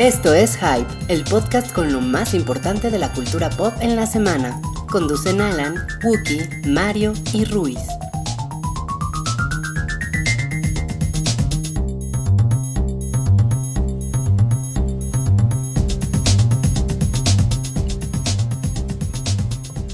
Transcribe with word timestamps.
Esto 0.00 0.32
es 0.32 0.56
Hype, 0.56 1.12
el 1.12 1.24
podcast 1.24 1.74
con 1.74 1.92
lo 1.92 2.00
más 2.00 2.32
importante 2.32 2.90
de 2.90 2.98
la 2.98 3.12
cultura 3.12 3.50
pop 3.50 3.74
en 3.82 3.96
la 3.96 4.06
semana. 4.06 4.58
Conducen 4.90 5.42
Alan, 5.42 5.74
Wookie, 6.02 6.48
Mario 6.66 7.12
y 7.34 7.44
Ruiz. 7.44 7.76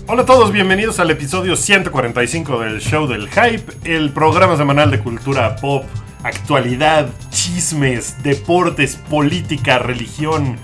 Hola 0.06 0.22
a 0.22 0.24
todos, 0.24 0.52
bienvenidos 0.52 1.00
al 1.00 1.10
episodio 1.10 1.56
145 1.56 2.60
del 2.60 2.80
Show 2.80 3.08
del 3.08 3.28
Hype, 3.28 3.72
el 3.82 4.12
programa 4.12 4.56
semanal 4.56 4.92
de 4.92 5.00
cultura 5.00 5.56
pop, 5.56 5.84
actualidad, 6.22 7.08
chismes, 7.46 8.22
deportes, 8.24 8.96
política, 8.96 9.78
religión 9.78 10.58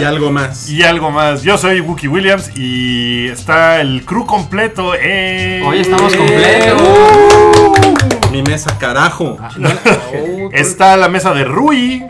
Y 0.00 0.04
algo 0.04 0.32
más. 0.32 0.68
y 0.70 0.82
algo 0.82 1.10
más. 1.10 1.42
Yo 1.42 1.58
soy 1.58 1.80
Wookie 1.80 2.08
Williams 2.08 2.50
y 2.56 3.28
está 3.28 3.80
el 3.80 4.04
crew 4.04 4.24
completo 4.24 4.94
en... 4.94 5.62
Hoy 5.62 5.80
estamos 5.80 6.16
completos. 6.16 6.80
¡Uh! 6.80 8.30
Mi 8.30 8.42
mesa, 8.42 8.78
carajo. 8.78 9.36
Está 10.52 10.96
la 10.96 11.10
mesa 11.10 11.34
de 11.34 11.44
Rui. 11.44 12.02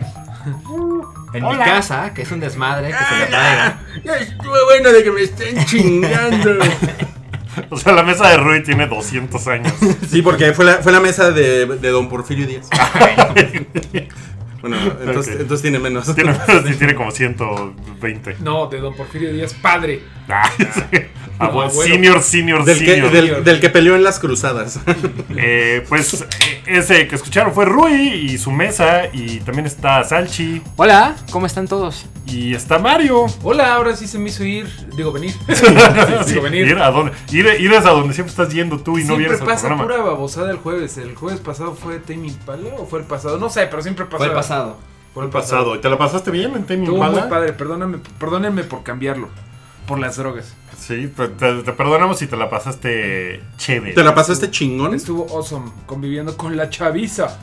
En 1.35 1.45
Hola. 1.45 1.59
mi 1.59 1.65
casa, 1.65 2.15
que 2.15 2.23
es 2.23 2.31
un 2.31 2.39
desmadre, 2.39 2.89
que 2.89 3.05
se 3.05 3.19
le 3.19 3.27
traiga. 3.27 3.81
Ya 4.05 4.17
estuvo 4.19 4.55
bueno 4.67 4.93
de 4.93 5.03
que 5.03 5.11
me 5.11 5.23
estén 5.23 5.65
chingando. 5.65 6.59
O 7.71 7.77
sea, 7.77 7.93
la 7.93 8.03
mesa 8.03 8.29
de 8.29 8.37
Rui 8.37 8.63
tiene 8.63 8.87
200 8.87 9.47
años. 9.49 9.73
Sí, 10.09 10.23
porque 10.23 10.53
fue 10.53 10.65
la, 10.65 10.75
fue 10.75 10.93
la 10.93 11.01
mesa 11.01 11.31
de, 11.31 11.67
de 11.67 11.89
don 11.91 12.09
Porfirio 12.09 12.47
Díaz. 12.47 12.69
Bueno, 14.63 14.77
entonces, 15.05 15.61
tiene 15.61 15.81
menos. 15.81 16.15
tiene, 16.15 16.35
sí, 16.69 16.75
tiene 16.79 16.95
como 16.95 17.11
120. 17.11 18.37
No, 18.43 18.69
de 18.69 18.79
Don 18.79 18.95
Porfirio 18.95 19.33
Díaz, 19.33 19.55
padre. 19.55 20.03
Ah, 20.29 20.49
sí. 20.57 20.99
Ah, 21.41 21.47
abuelo. 21.47 21.71
senior, 21.71 22.23
senior, 22.23 22.65
Del 22.65 22.79
que, 22.79 22.87
senior. 22.95 23.11
del, 23.11 23.43
del 23.43 23.61
que 23.61 23.71
peleó 23.71 23.97
en 23.97 24.05
las 24.05 24.21
cruzadas. 24.21 24.79
Eh, 25.37 25.85
pues 25.89 26.23
eh, 26.23 26.63
ese 26.67 27.09
que 27.09 27.17
escucharon 27.17 27.53
fue 27.53 27.65
Rui 27.65 27.93
y 27.93 28.39
su 28.39 28.53
mesa. 28.53 29.07
Y 29.13 29.41
también 29.41 29.67
está 29.67 30.05
Salchi. 30.05 30.63
Hola, 30.77 31.17
¿cómo 31.33 31.47
están 31.47 31.67
todos? 31.67 32.07
Y 32.27 32.55
está 32.55 32.79
Mario. 32.79 33.27
Hola, 33.43 33.75
ahora 33.75 33.97
sí 33.97 34.07
se 34.07 34.19
me 34.19 34.29
hizo 34.29 34.45
ir. 34.45 34.69
Digo, 34.97 35.13
venir. 35.13 35.35
Sí, 35.55 35.65
Digo, 36.33 36.43
venir. 36.43 36.67
Ir 36.69 36.79
a 36.79 36.91
donde, 36.91 37.13
ir, 37.31 37.47
ir 37.61 37.73
es 37.73 37.85
a 37.85 37.91
donde 37.91 38.15
siempre 38.15 38.31
estás 38.31 38.53
yendo 38.53 38.79
tú 38.79 38.99
y 38.99 39.05
no 39.05 39.17
vienes 39.17 39.41
al 39.41 39.47
pasa 39.47 39.67
programa. 39.69 39.83
pura 39.83 39.97
babosada 40.03 40.51
el 40.51 40.59
jueves. 40.59 40.97
¿El 40.99 41.15
jueves 41.15 41.41
pasado 41.41 41.75
fue 41.75 41.99
Tame 41.99 42.29
Impala 42.29 42.71
o 42.79 42.87
fue 42.87 43.01
el 43.01 43.07
pasado? 43.07 43.39
No 43.39 43.51
sé, 43.51 43.67
pero 43.67 43.83
siempre 43.83 44.05
pasa. 44.07 44.19
Fue 44.19 44.27
el 44.29 44.33
pasado. 44.33 44.77
Fue 45.13 45.25
el 45.25 45.31
pasado. 45.31 45.75
¿Y 45.77 45.81
te 45.81 45.91
la 45.91 45.99
pasaste 45.99 46.31
bien 46.31 46.55
en 46.55 46.65
Tame 46.65 46.85
Estuvo 46.85 46.99
muy 46.99 47.07
Impala? 47.09 47.29
padre, 47.29 47.53
perdóname, 47.53 47.99
perdónenme 48.19 48.65
por 48.65 48.83
cambiarlo. 48.83 49.29
Por 49.87 49.99
las 49.99 50.17
drogas. 50.17 50.55
Sí, 50.79 51.13
pues, 51.15 51.37
te, 51.37 51.63
te 51.63 51.73
perdonamos 51.73 52.19
si 52.19 52.29
te 52.29 52.37
la 52.37 52.49
pasaste 52.49 53.43
chévere. 53.59 53.95
¿Te 53.95 54.03
la 54.05 54.15
pasaste 54.15 54.51
chingón? 54.51 54.95
Estuvo 54.95 55.27
awesome 55.37 55.71
conviviendo 55.87 56.37
con 56.37 56.57
la 56.57 56.71
chaviza. 56.71 57.37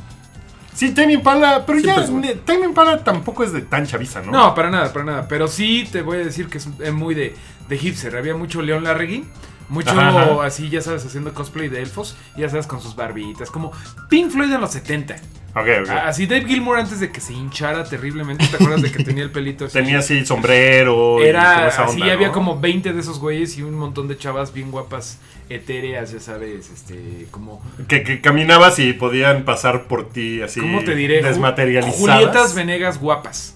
Sí, 0.79 0.91
Tame 0.93 1.11
Impala, 1.11 1.65
pero 1.65 1.77
ya 1.79 1.95
Siempre 1.95 2.03
es 2.05 2.09
ne- 2.11 2.41
Tame 2.45 2.65
Impala 2.65 3.03
tampoco 3.03 3.43
es 3.43 3.51
de 3.51 3.61
tan 3.63 3.85
chaviza, 3.85 4.21
¿no? 4.21 4.31
No, 4.31 4.55
para 4.55 4.69
nada, 4.69 4.93
para 4.93 5.03
nada. 5.03 5.27
Pero 5.27 5.49
sí 5.49 5.85
te 5.91 6.01
voy 6.01 6.17
a 6.17 6.23
decir 6.23 6.47
que 6.47 6.57
es 6.57 6.69
es 6.79 6.93
muy 6.93 7.15
de, 7.15 7.35
de 7.67 7.77
hipster. 7.77 8.15
Había 8.15 8.33
mucho 8.35 8.61
León 8.61 8.85
Larregui. 8.85 9.25
Mucho 9.69 9.91
Ajá, 9.91 10.43
así, 10.45 10.69
ya 10.69 10.81
sabes, 10.81 11.05
haciendo 11.05 11.33
cosplay 11.33 11.69
de 11.69 11.81
elfos. 11.81 12.17
Ya 12.35 12.49
sabes, 12.49 12.65
con 12.67 12.81
sus 12.81 12.95
barbitas. 12.95 13.51
Como 13.51 13.71
Pink 14.09 14.31
Floyd 14.31 14.51
en 14.51 14.61
los 14.61 14.71
70. 14.71 15.15
Ok, 15.55 15.67
ok. 15.83 15.89
Ah, 15.89 16.07
Así 16.07 16.25
Dave 16.27 16.45
Gilmour 16.45 16.77
antes 16.79 16.99
de 16.99 17.11
que 17.11 17.21
se 17.21 17.33
hinchara 17.33 17.83
terriblemente. 17.83 18.45
¿Te 18.47 18.55
acuerdas 18.55 18.81
de 18.81 18.91
que 18.91 19.03
tenía 19.03 19.23
el 19.23 19.31
pelito 19.31 19.65
así? 19.65 19.73
Tenía 19.73 19.99
así 19.99 20.25
sombrero. 20.25 21.19
y 21.23 21.27
Era 21.27 21.67
así, 21.67 22.01
onda, 22.01 22.13
había 22.13 22.31
como 22.31 22.59
20 22.59 22.93
de 22.93 22.99
esos 22.99 23.19
güeyes 23.19 23.57
y 23.57 23.63
un 23.63 23.73
montón 23.75 24.07
de 24.07 24.17
chavas 24.17 24.53
bien 24.53 24.69
guapas, 24.71 25.17
etéreas, 25.49 26.11
ya 26.11 26.19
sabes, 26.19 26.69
este, 26.69 27.27
como... 27.31 27.63
Que, 27.87 28.03
que 28.03 28.21
caminabas 28.21 28.77
y 28.79 28.93
podían 28.93 29.43
pasar 29.43 29.85
por 29.85 30.09
ti 30.09 30.41
así. 30.41 30.59
¿Cómo 30.61 30.83
te 30.83 30.93
diré? 30.95 31.21
Desmaterializadas. 31.23 31.99
Julietas 31.99 32.53
Venegas 32.55 32.99
guapas. 32.99 33.55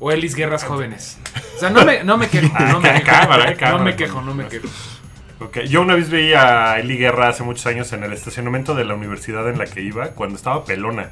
O 0.00 0.10
Elis 0.10 0.34
Guerras 0.34 0.64
jóvenes. 0.64 1.18
O 1.56 1.60
sea, 1.60 1.70
no 1.70 1.84
me, 1.84 2.02
no 2.04 2.16
me 2.16 2.28
quejo, 2.28 2.48
no 2.58 2.80
me 2.80 2.88
Ah, 2.88 3.54
quejo. 3.54 3.78
No 3.78 3.84
me 3.84 3.94
quejo, 3.96 4.22
no 4.22 4.34
me 4.34 4.46
quejo. 4.48 4.68
Yo 5.68 5.82
una 5.82 5.94
vez 5.94 6.10
vi 6.10 6.32
a 6.34 6.78
Eli 6.78 6.96
Guerra 6.96 7.28
hace 7.28 7.42
muchos 7.42 7.66
años 7.66 7.92
en 7.92 8.04
el 8.04 8.12
estacionamiento 8.12 8.74
de 8.74 8.84
la 8.84 8.94
universidad 8.94 9.48
en 9.48 9.58
la 9.58 9.66
que 9.66 9.80
iba, 9.80 10.08
cuando 10.08 10.36
estaba 10.36 10.64
pelona. 10.64 11.10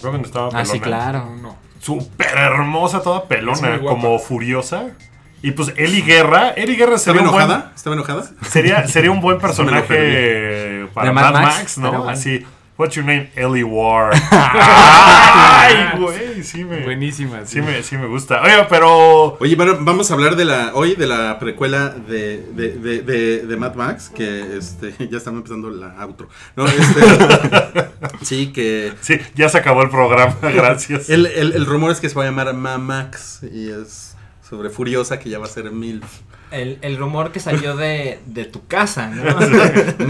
Yo 0.00 0.10
cuando 0.10 0.26
estaba 0.26 0.50
pelona. 0.50 0.68
Ah, 0.68 0.72
sí, 0.72 0.80
claro. 0.80 1.36
No. 1.40 1.56
Súper 1.80 2.36
hermosa, 2.36 3.02
toda 3.02 3.24
pelona, 3.24 3.80
como 3.80 4.18
furiosa. 4.18 4.90
Y 5.42 5.50
pues 5.50 5.74
Eli 5.76 6.00
Guerra, 6.00 6.50
Eli 6.50 6.74
Guerra 6.74 6.94
¿Estaba 6.94 7.18
sería 7.18 7.28
un 7.28 7.34
buen, 7.34 7.44
enojada? 7.44 7.72
¿Estaba 7.76 7.96
enojada? 7.96 8.30
sería, 8.48 8.88
sería 8.88 9.10
un 9.10 9.20
buen 9.20 9.38
personaje 9.40 10.86
para 10.94 11.08
¿De 11.08 11.12
Mad, 11.12 11.32
Max, 11.34 11.44
Max? 11.44 11.78
¿no? 11.78 12.04
Bueno. 12.04 12.18
What's 12.76 12.96
your 12.96 13.04
name? 13.04 13.30
Eli 13.36 13.62
War. 13.62 14.10
Ay, 14.32 15.96
güey, 15.96 16.42
sí 16.42 16.64
me, 16.64 16.80
Buenísima. 16.84 17.46
sí 17.46 17.60
me, 17.62 17.80
sí 17.84 17.96
me 17.96 18.08
gusta. 18.08 18.42
Oye, 18.42 18.66
pero 18.68 19.36
Oye, 19.38 19.54
bueno, 19.54 19.76
vamos 19.80 20.10
a 20.10 20.14
hablar 20.14 20.34
de 20.34 20.44
la 20.44 20.72
hoy 20.74 20.96
de 20.96 21.06
la 21.06 21.38
precuela 21.38 21.90
de, 21.90 22.38
de, 22.52 22.70
de, 22.70 23.02
de, 23.02 23.46
de 23.46 23.56
Mad 23.56 23.76
Max, 23.76 24.10
que 24.12 24.56
este, 24.56 24.92
ya 25.08 25.18
estamos 25.18 25.38
empezando 25.38 25.70
la 25.70 25.94
outro. 26.02 26.28
No, 26.56 26.66
este, 26.66 27.00
sí, 28.22 28.52
que 28.52 28.92
sí, 29.00 29.20
ya 29.36 29.48
se 29.48 29.58
acabó 29.58 29.82
el 29.82 29.90
programa, 29.90 30.34
gracias. 30.42 31.08
el, 31.10 31.26
el, 31.26 31.52
el 31.52 31.66
rumor 31.66 31.92
es 31.92 32.00
que 32.00 32.08
se 32.08 32.16
va 32.16 32.22
a 32.24 32.26
llamar 32.26 32.52
Mamax 32.54 33.44
y 33.52 33.70
es 33.70 34.16
sobre 34.48 34.68
Furiosa 34.68 35.20
que 35.20 35.30
ya 35.30 35.38
va 35.38 35.44
a 35.46 35.48
ser 35.48 35.70
MILF. 35.70 36.04
El, 36.50 36.78
el 36.82 36.96
rumor 36.96 37.30
que 37.30 37.38
salió 37.38 37.76
de, 37.76 38.18
de 38.26 38.44
tu 38.46 38.66
casa, 38.66 39.08
¿no? 39.10 39.22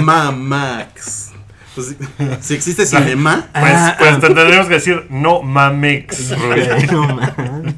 Mamax. 0.03 1.34
Pues, 1.75 1.97
si- 2.41 2.55
existe 2.55 2.87
cinema, 2.87 3.47
Pues, 3.53 3.73
Ah, 3.75 3.97
pues 3.99 4.21
te 4.21 4.27
tendríamos 4.35 4.67
que 4.69 4.75
decir 4.75 5.07
no 5.11 5.43
mamex. 5.43 6.31
No 6.93 7.09
mames. 7.15 7.75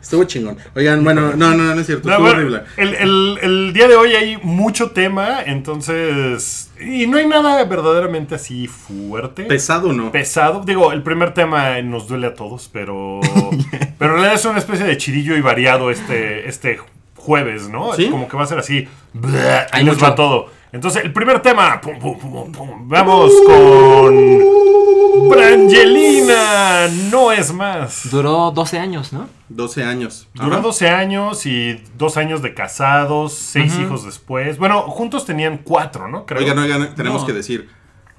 estuvo 0.00 0.24
chingón. 0.24 0.56
Oigan, 0.74 1.04
bueno, 1.04 1.32
no, 1.36 1.54
no, 1.54 1.74
no 1.74 1.80
es 1.80 1.86
cierto, 1.86 2.08
No, 2.08 2.14
estuvo 2.14 2.28
bueno, 2.28 2.40
horrible. 2.40 2.62
el, 2.76 2.94
el- 2.94 3.38
el 3.42 3.72
día 3.72 3.88
de 3.88 3.96
hoy 3.96 4.12
hay 4.14 4.36
mucho 4.42 4.90
tema, 4.92 5.42
entonces. 5.44 6.70
Y 6.80 7.06
no 7.06 7.18
hay 7.18 7.26
nada 7.26 7.62
verdaderamente 7.64 8.34
así 8.36 8.68
fuerte. 8.68 9.44
Pesado 9.44 9.92
no. 9.92 10.10
pesado. 10.12 10.62
Digo, 10.64 10.92
el 10.92 11.02
primer 11.02 11.34
tema 11.34 11.80
nos 11.82 12.08
duele 12.08 12.28
a 12.28 12.34
todos, 12.34 12.70
pero. 12.72 13.20
pero 13.98 14.12
en 14.12 14.16
realidad 14.20 14.34
es 14.34 14.44
una 14.44 14.58
especie 14.58 14.86
de 14.86 14.96
chidillo 14.96 15.36
y 15.36 15.40
variado 15.40 15.90
este, 15.90 16.48
este 16.48 16.78
jueves, 17.16 17.68
¿no? 17.68 17.92
¿Sí? 17.94 18.08
Como 18.08 18.28
que 18.28 18.36
va 18.36 18.44
a 18.44 18.46
ser 18.46 18.58
así. 18.58 18.88
bleh, 19.12 19.38
Hay 19.42 19.66
Ahí 19.72 19.84
nos 19.84 19.96
mucho. 19.96 20.06
va 20.06 20.14
todo. 20.14 20.50
Entonces, 20.72 21.04
el 21.04 21.12
primer 21.12 21.40
tema. 21.40 21.80
pum, 21.80 21.98
pum, 21.98 22.18
pum, 22.18 22.52
pum. 22.52 22.88
Vamos 22.88 23.32
con. 23.46 25.28
Brangelina. 25.28 26.88
No 27.10 27.32
es 27.32 27.52
más. 27.52 28.08
Duró 28.10 28.50
12 28.50 28.78
años, 28.78 29.12
¿no? 29.12 29.28
12 29.48 29.82
años. 29.84 30.28
Duró 30.34 30.54
Ajá. 30.54 30.60
12 30.62 30.88
años 30.88 31.46
y 31.46 31.82
dos 31.96 32.16
años 32.16 32.42
de 32.42 32.54
casados, 32.54 33.32
seis 33.34 33.76
hijos 33.78 34.04
después. 34.04 34.58
Bueno, 34.58 34.82
juntos 34.82 35.24
tenían 35.24 35.58
cuatro, 35.58 36.08
¿no? 36.08 36.24
Creo. 36.26 36.40
Oigan, 36.40 36.58
oigan, 36.58 36.94
tenemos 36.94 37.22
No. 37.22 37.26
que 37.26 37.32
decir, 37.32 37.68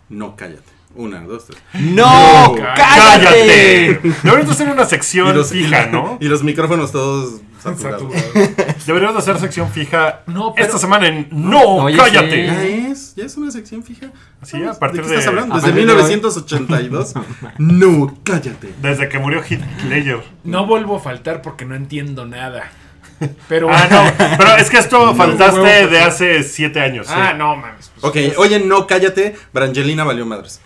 no 0.09 0.35
cállate. 0.35 0.71
Una, 0.95 1.21
dos, 1.21 1.45
tres. 1.45 1.61
¡No! 1.73 2.55
¡Cállate! 2.75 3.99
Deberíamos 4.23 4.49
hacer 4.49 4.67
una 4.69 4.85
sección 4.85 5.35
los, 5.35 5.51
fija, 5.51 5.85
¿no? 5.87 6.17
y 6.19 6.25
los 6.27 6.43
micrófonos 6.43 6.91
todos 6.91 7.41
saturados. 7.61 8.11
Saturado. 8.13 8.75
Deberíamos 8.87 9.15
de 9.15 9.21
hacer 9.31 9.39
sección 9.39 9.69
fija 9.71 10.21
No, 10.25 10.53
pero- 10.53 10.65
esta 10.65 10.79
semana 10.79 11.07
en 11.07 11.27
No, 11.31 11.75
Oye, 11.85 11.95
cállate. 11.97 12.45
Ya 12.47 12.63
es, 12.63 13.13
ya 13.15 13.23
es 13.25 13.37
una 13.37 13.51
sección 13.51 13.83
fija. 13.83 14.07
Sí, 14.43 14.63
a 14.63 14.73
partir 14.73 15.01
qué 15.01 15.07
estás 15.07 15.23
de- 15.25 15.29
hablando? 15.29 15.55
Desde 15.55 15.67
partir 15.69 15.85
de 15.85 15.93
hoy. 15.93 15.97
1982. 16.09 17.13
no, 17.59 18.17
cállate. 18.23 18.73
Desde 18.81 19.09
que 19.09 19.19
murió 19.19 19.43
Ledger. 19.87 20.23
No 20.43 20.65
vuelvo 20.65 20.97
a 20.97 20.99
faltar 20.99 21.41
porque 21.41 21.65
no 21.65 21.75
entiendo 21.75 22.25
nada. 22.25 22.71
Pero 23.49 23.67
Ah, 23.69 23.87
no. 23.91 24.37
Pero 24.37 24.55
es 24.57 24.69
que 24.69 24.77
esto 24.77 25.13
faltaste 25.15 25.87
de 25.87 25.99
hace 26.01 26.41
siete 26.43 26.79
años. 26.81 27.07
Ah, 27.09 27.29
sí. 27.33 27.37
no 27.37 27.55
mames. 27.57 27.91
pues, 27.93 28.03
Ok, 28.05 28.15
es- 28.15 28.37
oye, 28.37 28.59
no, 28.59 28.87
cállate. 28.87 29.35
Brangelina 29.53 30.03
valió 30.03 30.25
madres. 30.25 30.61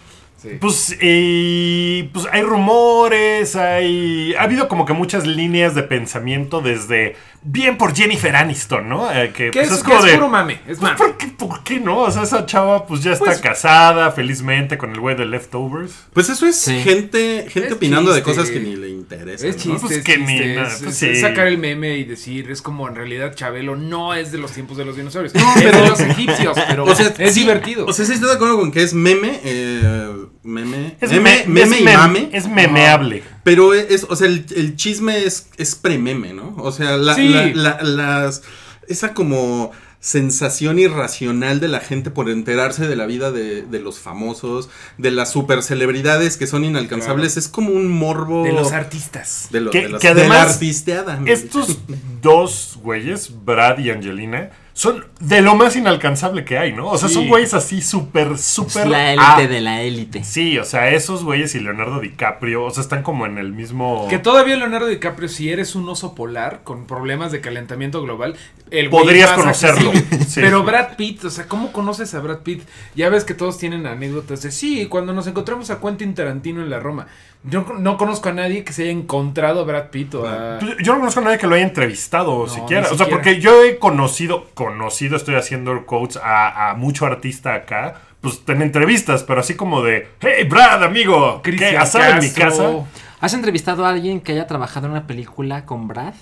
Pues, 0.60 0.98
y, 1.02 2.04
pues 2.14 2.26
hay 2.32 2.42
rumores, 2.42 3.56
hay... 3.56 4.34
Ha 4.36 4.44
habido 4.44 4.68
como 4.68 4.86
que 4.86 4.94
muchas 4.94 5.26
líneas 5.26 5.76
de 5.76 5.84
pensamiento 5.84 6.62
desde... 6.62 7.16
Bien 7.46 7.78
por 7.78 7.94
Jennifer 7.94 8.34
Aniston, 8.36 8.88
¿no? 8.88 9.12
Eh, 9.12 9.32
que 9.36 9.52
¿Qué 9.52 9.60
pues, 9.62 9.72
es, 9.72 9.78
es 9.80 9.84
que 9.84 9.96
es 9.96 10.04
de... 10.04 10.14
puro 10.14 10.30
mame? 10.30 10.54
Es 10.66 10.78
Pues, 10.78 10.82
mame. 10.82 10.96
¿por, 10.98 11.18
qué, 11.18 11.28
¿Por 11.28 11.64
qué 11.64 11.80
no? 11.80 12.00
O 12.00 12.12
sea, 12.12 12.24
esa 12.24 12.46
chava 12.46 12.86
pues 12.88 13.04
ya 13.04 13.12
está 13.12 13.26
Pues- 13.26 13.40
casada 13.42 14.12
felizmente 14.12 14.78
con 14.78 14.92
el 14.92 15.00
güey 15.02 15.16
de 15.18 15.26
Leftovers. 15.26 15.94
Pues 16.14 16.30
eso 16.30 16.46
es 16.48 16.56
Sí. 16.56 16.80
gente, 16.84 17.46
gente 17.50 17.68
Es 17.68 17.74
opinando 17.74 18.14
de 18.14 18.24
cosas 18.24 18.50
que 18.50 18.60
ni 18.62 18.76
le 18.78 18.90
interesan. 18.90 19.50
Es 19.50 19.58
¿no? 19.58 19.62
chiste, 19.74 19.80
Pues 19.88 19.92
es 19.98 20.04
que 20.06 20.16
chiste, 20.16 20.46
ni 20.48 20.56
nada, 20.56 20.68
es- 20.70 20.82
pues 20.84 20.96
es- 20.96 21.04
es 21.04 21.16
sí. 21.18 21.22
sacar 21.22 21.48
el 21.48 21.58
meme 21.58 21.98
y 21.98 22.06
decir, 22.06 22.50
es 22.50 22.62
como 22.62 22.88
en 22.88 22.96
realidad 22.96 23.34
Chabelo 23.36 23.76
no 23.76 24.14
es 24.14 24.32
de 24.32 24.38
los 24.38 24.52
tiempos 24.54 24.78
de 24.78 24.86
los 24.86 24.96
dinosaurios, 24.96 25.34
No, 25.36 25.42
es 25.56 25.62
pero- 25.64 25.82
de 25.82 25.90
los 25.90 26.00
egipcios, 26.00 26.58
pero 26.70 26.86
O 26.86 26.96
sea, 26.96 27.14
es 27.18 27.34
sí, 27.34 27.42
divertido. 27.42 27.86
O 27.86 27.92
sea, 27.94 28.06
sí 28.06 28.14
estoy 28.14 28.30
de 28.30 28.36
acuerdo 28.36 28.58
con 28.58 28.72
que 28.72 28.84
es 28.84 28.94
meme. 28.94 29.40
eh, 29.44 30.10
meme. 30.44 30.96
Es 31.02 31.12
meme, 31.12 31.44
me- 31.48 31.66
meme 31.66 31.76
es 31.76 31.82
y 31.82 31.84
mame. 31.84 32.30
Es 32.32 32.48
memeable. 32.48 33.24
Pero 33.44 33.74
es, 33.74 34.06
o 34.10 34.16
sea, 34.16 34.28
el, 34.28 34.46
el 34.56 34.76
chisme 34.76 35.24
es, 35.26 35.48
es 35.58 35.76
pre-meme, 35.76 36.34
¿no? 36.34 36.56
O 36.58 36.72
sea, 36.72 36.98
la, 36.98 37.16
Sí. 37.16 37.28
la- 37.30 37.52
la- 37.54 37.82
las, 37.84 38.42
esa 38.88 39.14
como 39.14 39.72
sensación 40.00 40.80
irracional 40.80 41.62
de 41.62 41.70
la 41.70 41.80
gente 41.80 42.12
por 42.12 42.30
enterarse 42.30 42.88
de 42.88 42.96
la 42.98 43.06
vida 43.06 43.32
de, 43.32 43.62
de 43.62 43.80
los 43.80 44.00
famosos, 44.00 44.70
de 44.98 45.12
las 45.12 45.32
super 45.32 45.64
celebridades 45.64 46.36
que 46.36 46.46
son 46.46 46.66
inalcanzables, 46.66 47.38
es 47.38 47.48
como 47.48 47.70
un 47.72 47.88
morbo 47.90 48.44
De 48.44 48.52
los 48.52 48.74
artistas. 48.74 49.48
de, 49.52 49.62
lo- 49.62 49.72
Que- 49.72 49.84
de 49.84 49.90
las- 49.90 50.02
que 50.02 50.08
de 50.10 50.14
la 50.16 50.20
además 50.22 50.54
artisteada. 50.56 51.22
Estos 51.26 51.78
dos 52.22 52.78
güeyes, 52.84 53.32
Brad 53.46 53.80
y 53.80 53.92
Angelina, 53.92 54.50
son 54.84 55.06
de 55.22 55.42
lo 55.42 55.56
más 55.56 55.78
inalcanzable 55.78 56.44
que 56.44 56.58
hay, 56.58 56.74
¿no? 56.74 56.90
O 56.90 56.98
sea, 56.98 57.08
Sí. 57.08 57.16
son 57.16 57.30
güeyes 57.30 57.54
así 57.54 57.82
súper, 57.82 58.38
súper... 58.38 58.88
la 58.88 58.98
ah, 58.98 59.14
élite 59.38 59.54
de 59.54 59.62
la 59.62 59.82
élite. 59.82 60.24
Sí, 60.26 60.58
o 60.58 60.66
sea, 60.66 60.90
esos 60.90 61.24
güeyes 61.24 61.56
y 61.56 61.62
Leonardo 61.62 62.02
DiCaprio, 62.02 62.66
o 62.66 62.70
sea, 62.70 62.84
están 62.84 63.02
como 63.02 63.26
en 63.26 63.38
el 63.38 63.54
mismo... 63.54 64.08
Que 64.10 64.20
todavía 64.20 64.58
Leonardo 64.58 64.88
DiCaprio, 64.88 65.30
si 65.30 65.50
eres 65.50 65.76
un 65.76 65.88
oso 65.88 66.16
polar 66.16 66.64
con 66.66 66.86
problemas 66.86 67.32
de 67.32 67.40
calentamiento 67.40 68.02
global, 68.02 68.36
el 68.72 68.90
güey 68.90 69.06
Podrías 69.06 69.32
conocerlo. 69.32 69.94
Sí. 70.28 70.42
Pero 70.42 70.64
Brad 70.64 70.98
Pitt, 70.98 71.24
o 71.24 71.30
sea, 71.30 71.48
¿cómo 71.48 71.72
conoces 71.72 72.14
a 72.14 72.20
Brad 72.20 72.40
Pitt? 72.40 72.64
Ya 72.94 73.08
ves 73.08 73.24
que 73.24 73.34
todos 73.34 73.58
tienen 73.58 73.86
anécdotas 73.86 74.42
de 74.42 74.52
sí, 74.52 74.88
cuando 74.88 75.14
nos 75.14 75.28
encontramos 75.28 75.70
a 75.70 75.80
Quentin 75.80 76.14
Tarantino 76.14 76.62
en 76.62 76.70
la 76.70 76.82
Roma. 76.82 77.08
Yo 77.46 77.66
no 77.78 77.98
conozco 77.98 78.30
a 78.30 78.34
nadie 78.34 78.64
que 78.64 78.72
se 78.72 78.84
haya 78.84 78.92
encontrado 78.92 79.62
a 79.62 79.64
Brad 79.66 79.90
Pitt 79.90 80.16
o 80.16 80.28
a. 80.28 80.60
Pues, 80.60 80.78
Yo 80.82 80.94
no 80.94 81.00
conozco 81.00 81.20
a 81.20 81.24
nadie 81.24 81.38
que 81.38 81.48
lo 81.48 81.56
haya 81.56 81.66
entrevistado 81.66 82.46
No, 82.46 82.48
siquiera. 82.48 82.88
O 82.90 82.96
sea, 82.96 83.10
porque 83.10 83.42
yo 83.42 83.64
he 83.64 83.78
conocido, 83.80 84.46
conocido, 84.54 85.18
estoy 85.18 85.36
haciendo 85.36 85.86
quotes 85.86 86.18
a, 86.18 86.70
a 86.70 86.74
mucho 86.76 87.06
artista 87.06 87.54
acá. 87.54 87.96
Pues 88.22 88.42
en 88.48 88.62
entrevistas, 88.62 89.24
pero 89.24 89.42
así 89.42 89.56
como 89.56 89.82
de, 89.82 90.08
hey 90.22 90.46
Brad, 90.50 90.82
amigo, 90.84 91.42
¿qué? 91.42 91.52
Cristian 91.52 91.82
¿Asado 91.82 92.06
en 92.14 92.20
mi 92.20 92.30
casa? 92.30 92.72
¿Has 93.20 93.34
entrevistado 93.34 93.86
a 93.86 93.90
alguien 93.90 94.22
que 94.22 94.32
haya 94.32 94.48
trabajado 94.48 94.86
en 94.86 94.92
una 94.94 95.06
película 95.08 95.66
con 95.66 95.90
Brad? 95.90 96.14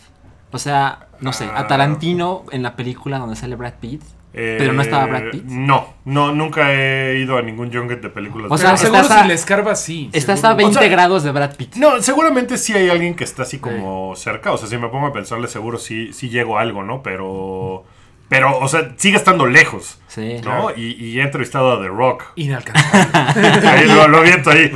O 0.51 0.57
sea, 0.57 1.07
no 1.19 1.31
sé, 1.33 1.45
Ah. 1.45 1.59
a 1.59 1.67
Tarantino 1.67 2.43
en 2.51 2.63
la 2.63 2.75
película 2.75 3.19
donde 3.19 3.35
sale 3.35 3.55
Brad 3.55 3.75
Pitt. 3.79 4.01
Pero 4.33 4.73
no 4.73 4.81
estaba 4.81 5.05
Brad 5.07 5.23
Pitt. 5.31 5.41
Eh, 5.41 5.47
No, 5.47 5.93
no, 6.05 6.33
nunca 6.33 6.73
he 6.73 7.19
ido 7.19 7.37
a 7.37 7.41
ningún 7.41 7.71
junket 7.73 8.01
de 8.01 8.09
películas. 8.09 8.47
O 8.49 8.55
de 8.55 8.61
sea, 8.61 8.69
Pero 8.71 8.77
seguro 8.77 9.01
estás 9.01 9.17
a- 9.17 9.21
si 9.23 9.27
le 9.27 9.33
escarbas, 9.33 9.83
sí. 9.83 10.09
Estás 10.13 10.39
seguro. 10.39 10.53
a 10.53 10.57
20 10.57 10.77
O 10.77 10.81
sea, 10.81 10.89
grados 10.89 11.23
de 11.23 11.31
Brad 11.31 11.55
Pitt. 11.55 11.75
No, 11.75 12.01
seguramente 12.01 12.57
sí 12.57 12.73
hay 12.73 12.89
alguien 12.89 13.15
que 13.15 13.23
está 13.25 13.43
así 13.43 13.57
como 13.59 14.15
cerca. 14.15 14.51
O 14.51 14.57
sea, 14.57 14.67
si 14.69 14.77
me 14.77 14.87
pongo 14.87 15.07
a 15.07 15.13
pensarle, 15.13 15.47
seguro 15.47 15.77
sí, 15.77 16.13
sí 16.13 16.29
llego 16.29 16.57
a 16.57 16.61
algo, 16.61 16.83
¿no? 16.83 17.03
Pero. 17.03 17.83
Pero, 18.29 18.57
o 18.59 18.67
sea, 18.69 18.93
sigue 18.95 19.17
estando 19.17 19.45
lejos. 19.45 19.99
Sí. 20.07 20.37
¿No? 20.45 20.71
Y, 20.73 20.93
y 20.93 21.19
he 21.19 21.21
entrevistado 21.21 21.73
a 21.73 21.81
The 21.81 21.89
Rock. 21.89 22.23
Inalcanzable. 22.37 23.67
Ahí 23.67 23.85
lo, 23.87 24.07
lo 24.07 24.19
aviento 24.19 24.49
ahí. 24.51 24.71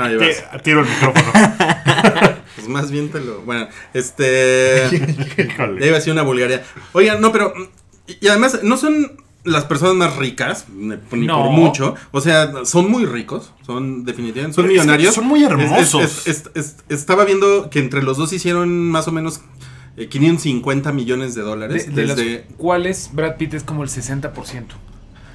Tiro 0.63 0.81
el 0.81 0.87
micrófono. 0.87 1.31
Pues 2.55 2.69
más 2.69 2.89
bien 2.89 3.09
te 3.11 3.19
lo. 3.19 3.41
Bueno, 3.41 3.67
este. 3.93 4.85
Híjole. 5.37 5.79
Ya 5.81 5.87
iba 5.87 5.95
a 5.95 5.99
decir 5.99 6.13
una 6.13 6.21
vulgaridad. 6.23 6.63
Oigan, 6.93 7.21
no, 7.21 7.31
pero. 7.31 7.53
Y 8.07 8.27
además, 8.27 8.59
no 8.63 8.77
son 8.77 9.17
las 9.45 9.63
personas 9.65 9.95
más 9.95 10.15
ricas, 10.17 10.65
ni 10.75 10.95
ni 11.13 11.27
No. 11.27 11.43
por 11.43 11.51
mucho. 11.51 11.95
O 12.11 12.19
sea, 12.21 12.51
son 12.65 12.89
muy 12.91 13.05
ricos. 13.05 13.51
Son 13.65 14.03
definitivamente. 14.03 14.55
Son 14.55 14.63
Pero 14.65 14.73
es 14.75 14.79
que 14.81 14.83
millonarios. 14.85 15.15
son 15.15 15.25
muy 15.27 15.43
hermosos. 15.43 16.27
es- 16.27 16.27
es- 16.27 16.49
es- 16.55 16.75
estaba 16.89 17.23
viendo 17.25 17.69
que 17.69 17.79
entre 17.79 18.03
los 18.03 18.17
dos 18.17 18.33
hicieron 18.33 18.89
más 18.91 19.07
o 19.07 19.11
menos 19.11 19.41
eh, 19.97 20.09
550 20.09 20.91
millones 20.91 21.35
de 21.35 21.41
De, 21.41 21.47
dólares. 21.47 21.95
de 21.95 22.05
desde. 22.05 22.33
las 22.47 22.55
cuales 22.57 23.09
Brad 23.13 23.37
Pitt 23.37 23.53
es 23.53 23.63
como 23.63 23.83
el 23.83 23.89
60%. 23.89 24.75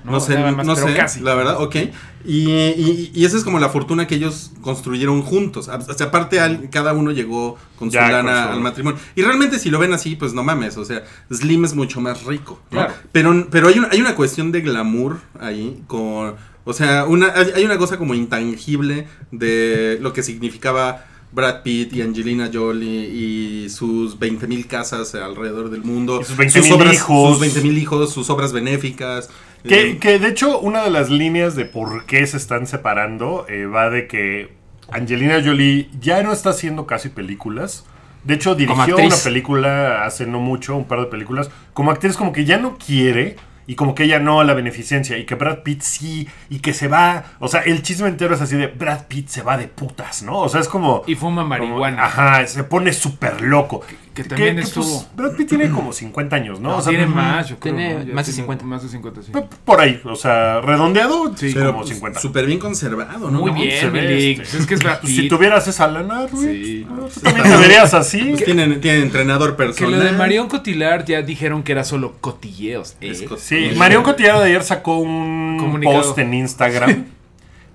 No, 0.04 0.20
sé, 0.20 0.36
más, 0.38 0.64
no 0.66 0.76
sé, 0.76 0.94
casi. 0.94 1.20
la 1.20 1.34
verdad, 1.34 1.62
ok. 1.62 1.76
Y, 2.24 2.50
y- 2.50 3.10
y 3.14 3.24
esa 3.24 3.36
es 3.36 3.44
como 3.44 3.58
la 3.58 3.68
fortuna 3.70 4.06
que 4.06 4.14
ellos 4.14 4.52
construyeron 4.60 5.22
juntos. 5.22 5.68
O 5.68 5.94
sea, 5.94 6.06
aparte, 6.06 6.38
al- 6.40 6.68
cada 6.70 6.92
uno 6.92 7.10
llegó 7.12 7.56
con 7.78 7.90
su 7.90 7.94
Ya, 7.94 8.10
lana 8.10 8.32
con 8.34 8.44
su- 8.44 8.52
al 8.56 8.60
matrimonio. 8.60 9.00
Y 9.16 9.22
realmente, 9.22 9.58
si 9.58 9.70
lo 9.70 9.78
ven 9.78 9.92
así, 9.94 10.16
pues 10.16 10.32
no 10.34 10.42
mames. 10.42 10.76
O 10.76 10.84
sea, 10.84 11.02
Slim 11.32 11.64
es 11.64 11.74
mucho 11.74 12.00
más 12.00 12.24
rico. 12.24 12.60
¿no? 12.70 12.78
Claro. 12.78 12.94
Pero, 13.12 13.46
pero 13.50 13.68
hay, 13.68 13.78
una, 13.78 13.88
hay 13.90 14.00
una 14.00 14.14
cuestión 14.14 14.52
de 14.52 14.60
glamour 14.60 15.20
ahí. 15.40 15.82
Con, 15.86 16.34
o 16.64 16.72
sea, 16.74 17.04
una, 17.06 17.32
hay 17.34 17.52
hay 17.56 17.64
una 17.64 17.78
cosa 17.78 17.96
como 17.96 18.14
intangible 18.14 19.06
de 19.32 19.98
lo 20.00 20.12
que 20.12 20.22
significaba. 20.22 21.04
Brad 21.32 21.62
Pitt 21.62 21.92
y 21.92 22.02
Angelina 22.02 22.50
Jolie 22.52 23.08
y 23.08 23.68
sus 23.70 24.18
20 24.18 24.46
mil 24.48 24.66
casas 24.66 25.14
alrededor 25.14 25.70
del 25.70 25.82
mundo. 25.82 26.20
Y 26.20 26.24
sus 26.24 26.36
20,000 26.36 26.72
obras- 26.74 26.94
hijos. 26.94 27.30
Sus 27.32 27.40
20 27.40 27.60
mil 27.60 27.78
hijos, 27.78 28.12
sus 28.12 28.30
obras 28.30 28.52
benéficas. 28.52 29.30
Que, 29.66 29.90
Eh, 29.90 29.98
que 29.98 30.18
de 30.18 30.28
hecho, 30.28 30.58
una 30.58 30.82
de 30.82 30.90
las 30.90 31.10
líneas 31.10 31.54
de 31.54 31.66
por 31.66 32.06
qué 32.06 32.26
se 32.26 32.36
están 32.36 32.66
separando 32.66 33.46
eh, 33.48 33.66
va 33.66 33.90
de 33.90 34.06
que 34.08 34.52
Angelina 34.90 35.40
Jolie 35.44 35.88
ya 36.00 36.22
no 36.22 36.32
está 36.32 36.50
haciendo 36.50 36.86
casi 36.86 37.10
películas. 37.10 37.84
De 38.24 38.34
hecho, 38.34 38.54
dirigió 38.54 38.96
una 38.96 39.16
película 39.16 40.04
hace 40.04 40.26
no 40.26 40.40
mucho, 40.40 40.76
un 40.76 40.84
par 40.86 41.00
de 41.00 41.06
películas. 41.06 41.50
Como 41.72 41.90
actriz, 41.90 42.16
como 42.16 42.32
que 42.32 42.44
ya 42.44 42.58
no 42.58 42.76
quiere. 42.76 43.36
Y 43.70 43.76
como 43.76 43.94
que 43.94 44.02
ella 44.02 44.18
no 44.18 44.40
a 44.40 44.44
la 44.44 44.52
beneficencia. 44.54 45.16
Y 45.16 45.24
que 45.26 45.36
Brad 45.36 45.58
Pitt 45.58 45.82
sí. 45.82 46.28
Y 46.48 46.58
que 46.58 46.74
se 46.74 46.88
va. 46.88 47.22
O 47.38 47.46
sea, 47.46 47.60
el 47.60 47.82
chisme 47.82 48.08
entero 48.08 48.34
es 48.34 48.40
así 48.40 48.56
de 48.56 48.66
Brad 48.66 49.06
Pitt 49.06 49.28
se 49.28 49.42
va 49.42 49.56
de 49.56 49.68
putas, 49.68 50.24
¿no? 50.24 50.40
O 50.40 50.48
sea, 50.48 50.60
es 50.60 50.66
como. 50.66 51.04
Y 51.06 51.14
fuma 51.14 51.42
como- 51.42 51.48
marihuana. 51.50 52.04
ajá, 52.06 52.44
se 52.48 52.64
pone 52.64 52.92
súper 52.92 53.40
loco. 53.42 53.82
Que 54.14 54.24
también 54.24 54.58
estuvo- 54.58 54.84
pues, 54.84 55.08
Brad 55.16 55.36
Pitt 55.36 55.48
tiene 55.50 55.70
como 55.70 55.92
50 55.92 56.36
años, 56.36 56.60
¿no? 56.60 56.70
No, 56.70 56.76
o 56.78 56.80
sea, 56.82 56.90
tiene 56.90 57.06
más, 57.06 57.48
yo 57.48 57.58
creo. 57.58 57.74
Tiene 57.74 57.94
más 58.12 58.26
de 58.26 58.32
tiene 58.32 58.36
50. 58.36 58.64
Más 58.64 58.82
de 58.82 58.88
50, 58.88 59.22
sí. 59.22 59.32
Por 59.64 59.80
ahí, 59.80 60.00
o 60.04 60.16
sea, 60.16 60.60
redondeado, 60.60 61.32
Sí, 61.36 61.52
Pero 61.54 61.66
como 61.68 61.78
pues, 61.80 61.90
50. 61.94 62.20
súper 62.20 62.46
bien 62.46 62.58
conservado, 62.58 63.30
¿no? 63.30 63.40
Muy 63.40 63.50
bien, 63.52 63.96
este. 63.96 64.42
Es 64.42 64.66
que 64.66 64.74
es 64.74 64.82
Brad 64.82 65.00
Pues 65.00 65.14
si 65.14 65.28
tuvieras 65.28 65.66
esa 65.68 65.86
lana, 65.88 66.26
Ruiz, 66.26 66.66
Sí. 66.66 66.86
¿no? 66.88 67.06
tú 67.06 67.20
también 67.20 67.48
te 67.48 67.56
verías 67.56 67.94
así. 67.94 68.20
Pues 68.30 68.44
tienen, 68.44 68.80
tienen 68.80 69.02
entrenador 69.02 69.50
Que 69.52 69.56
personal. 69.64 69.98
lo 69.98 70.04
de 70.04 70.12
Marion 70.12 70.48
Cotillard 70.48 71.04
ya 71.06 71.22
dijeron 71.22 71.62
que 71.62 71.72
era 71.72 71.84
solo 71.84 72.14
cotilleos. 72.20 72.96
¿eh? 73.00 73.14
Sí, 73.38 73.70
Marion 73.76 74.02
Cotillard 74.02 74.40
de 74.40 74.46
ayer 74.46 74.62
sacó 74.62 74.98
un 74.98 75.56
Comunicado. 75.58 76.02
post 76.02 76.18
en 76.18 76.34
Instagram. 76.34 77.04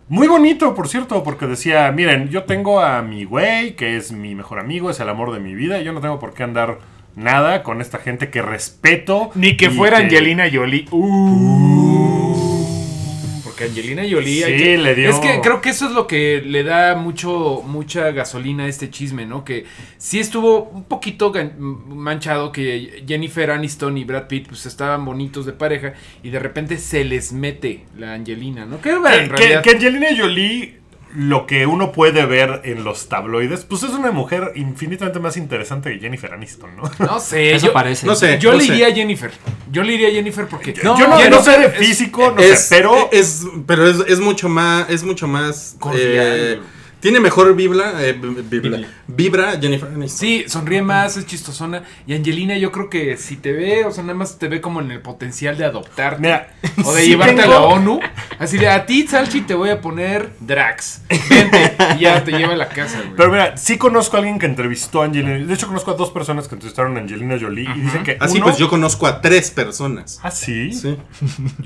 Muy 0.07 0.27
bonito, 0.27 0.75
por 0.75 0.87
cierto, 0.87 1.23
porque 1.23 1.47
decía, 1.47 1.91
miren, 1.91 2.29
yo 2.29 2.43
tengo 2.43 2.79
a 2.79 3.01
mi 3.01 3.23
güey, 3.23 3.75
que 3.75 3.97
es 3.97 4.11
mi 4.11 4.35
mejor 4.35 4.59
amigo, 4.59 4.91
es 4.91 4.99
el 4.99 5.09
amor 5.09 5.33
de 5.33 5.39
mi 5.39 5.55
vida, 5.55 5.81
y 5.81 5.83
yo 5.83 5.93
no 5.93 6.01
tengo 6.01 6.19
por 6.19 6.35
qué 6.35 6.43
andar 6.43 6.77
nada 7.15 7.63
con 7.63 7.81
esta 7.81 7.97
gente 7.97 8.29
que 8.29 8.43
respeto. 8.43 9.31
Ni 9.33 9.57
que 9.57 9.71
fuera 9.71 9.97
Angelina 9.97 10.45
Jolie. 10.51 10.85
Uh. 10.91 11.94
Porque 13.55 13.69
Angelina 13.71 14.01
Jolie. 14.09 14.43
Sí, 14.45 14.57
que- 14.57 14.77
le 14.77 14.95
dio- 14.95 15.09
Es 15.09 15.15
que 15.19 15.39
creo 15.41 15.61
que 15.61 15.69
eso 15.69 15.85
es 15.85 15.91
lo 15.93 16.07
que 16.07 16.41
le 16.45 16.63
da 16.63 16.95
mucho 16.95 17.63
mucha 17.65 18.11
gasolina 18.11 18.65
a 18.65 18.67
este 18.67 18.89
chisme, 18.89 19.25
¿no? 19.25 19.45
Que 19.45 19.65
sí 19.97 20.19
estuvo 20.19 20.63
un 20.63 20.83
poquito 20.83 21.31
manchado 21.59 22.51
que 22.51 23.03
Jennifer 23.07 23.51
Aniston 23.51 23.97
y 23.97 24.03
Brad 24.03 24.27
Pitt 24.27 24.47
pues 24.49 24.65
estaban 24.65 25.05
bonitos 25.05 25.45
de 25.45 25.53
pareja 25.53 25.93
y 26.23 26.29
de 26.29 26.39
repente 26.39 26.77
se 26.77 27.03
les 27.05 27.31
mete 27.31 27.85
la 27.97 28.13
Angelina, 28.13 28.65
¿no? 28.65 28.81
Que, 28.81 28.93
bueno, 28.97 29.15
en 29.15 29.29
que- 29.29 29.35
realidad 29.37 29.63
que 29.63 29.69
Angelina 29.71 30.07
Jolie, 30.17 30.79
lo 31.15 31.47
que 31.47 31.65
uno 31.65 31.91
puede 31.91 32.25
ver 32.25 32.61
en 32.65 32.83
los 32.83 33.07
tabloides, 33.09 33.63
pues 33.65 33.83
es 33.83 33.91
una 33.91 34.11
mujer 34.11 34.51
infinitamente 34.55 35.19
más 35.19 35.37
interesante 35.37 35.91
que 35.93 35.99
Jennifer 35.99 36.33
Aniston, 36.33 36.75
¿no? 36.75 36.83
no 36.99 37.19
sé, 37.21 37.53
Eso 37.55 37.67
yo, 37.67 37.73
parece. 37.73 38.05
No 38.05 38.15
sé. 38.15 38.37
yo 38.39 38.51
no 38.51 38.57
le 38.57 38.65
sé. 38.65 38.73
iría 38.73 38.87
a 38.87 38.91
Jennifer. 38.91 39.31
Yo 39.71 39.83
le 39.83 39.93
iría 39.93 40.09
a 40.09 40.11
Jennifer 40.11 40.45
porque 40.47 40.73
yo 40.73 40.83
no, 40.83 40.97
Jennifer 40.97 41.29
no 41.31 41.41
sé 41.41 41.57
de 41.59 41.65
es- 41.67 41.73
físico, 41.77 42.31
no 42.35 42.41
es, 42.41 42.59
sé, 42.65 42.75
pero... 42.77 43.09
es, 43.11 43.45
pero 43.65 43.87
es, 43.89 43.97
es 44.07 44.19
mucho 44.19 44.49
más, 44.49 44.89
es 44.89 45.03
mucho 45.03 45.27
más, 45.27 45.75
Cordial. 45.79 46.03
eh, 46.05 46.59
tiene 47.05 47.19
mejor 47.19 47.55
vibra, 47.55 48.03
eh, 48.03 48.13
vibra, 48.19 48.79
vibra 49.05 49.51
Jennifer 49.61 49.89
Aniston. 49.93 50.17
Sí, 50.19 50.45
sonríe 50.47 50.81
más, 50.81 51.17
es 51.17 51.27
chistosona. 51.27 51.83
Y 52.07 52.15
Angelina, 52.15 52.57
yo 52.57 52.71
creo 52.71 52.89
que 52.89 53.15
si 53.15 53.35
te 53.35 53.51
ve, 53.51 53.85
o 53.85 53.91
sea, 53.91 54.03
nada 54.03 54.15
más 54.15 54.39
te 54.39 54.47
ve 54.47 54.59
como 54.59 54.81
en 54.81 54.89
el 54.89 55.01
potencial 55.01 55.55
de 55.55 55.65
adoptarte. 55.65 56.19
Mira, 56.19 56.47
o 56.83 56.93
de 56.95 57.03
sí 57.03 57.09
llevarte 57.09 57.43
a 57.43 57.45
la 57.45 57.61
ONU. 57.61 57.99
Así 58.39 58.57
de 58.57 58.69
a 58.69 58.87
ti, 58.87 59.05
Salchi, 59.07 59.41
te 59.41 59.53
voy 59.53 59.69
a 59.69 59.81
poner 59.81 60.31
Drax. 60.39 61.03
Vente. 61.29 61.75
Y 61.95 61.99
ya 61.99 62.23
te 62.23 62.31
lleva 62.31 62.53
a 62.53 62.57
la 62.57 62.69
casa, 62.69 62.97
güey. 63.01 63.15
Pero 63.15 63.29
mira, 63.31 63.55
sí 63.55 63.77
conozco 63.77 64.15
a 64.15 64.19
alguien 64.21 64.39
que 64.39 64.47
entrevistó 64.47 65.03
a 65.03 65.05
Angelina. 65.05 65.45
De 65.45 65.53
hecho, 65.53 65.67
conozco 65.67 65.91
a 65.91 65.93
dos 65.93 66.09
personas 66.09 66.47
que 66.47 66.55
entrevistaron 66.55 66.97
a 66.97 67.01
Angelina 67.01 67.37
Jolie 67.39 67.69
y 67.75 67.81
dicen 67.81 68.03
que. 68.03 68.17
Así 68.19 68.37
uno- 68.37 68.45
pues 68.45 68.57
yo 68.57 68.67
conozco 68.67 69.05
a 69.05 69.21
tres 69.21 69.51
personas. 69.51 70.19
Ah, 70.23 70.31
sí. 70.31 70.73
Sí. 70.73 70.97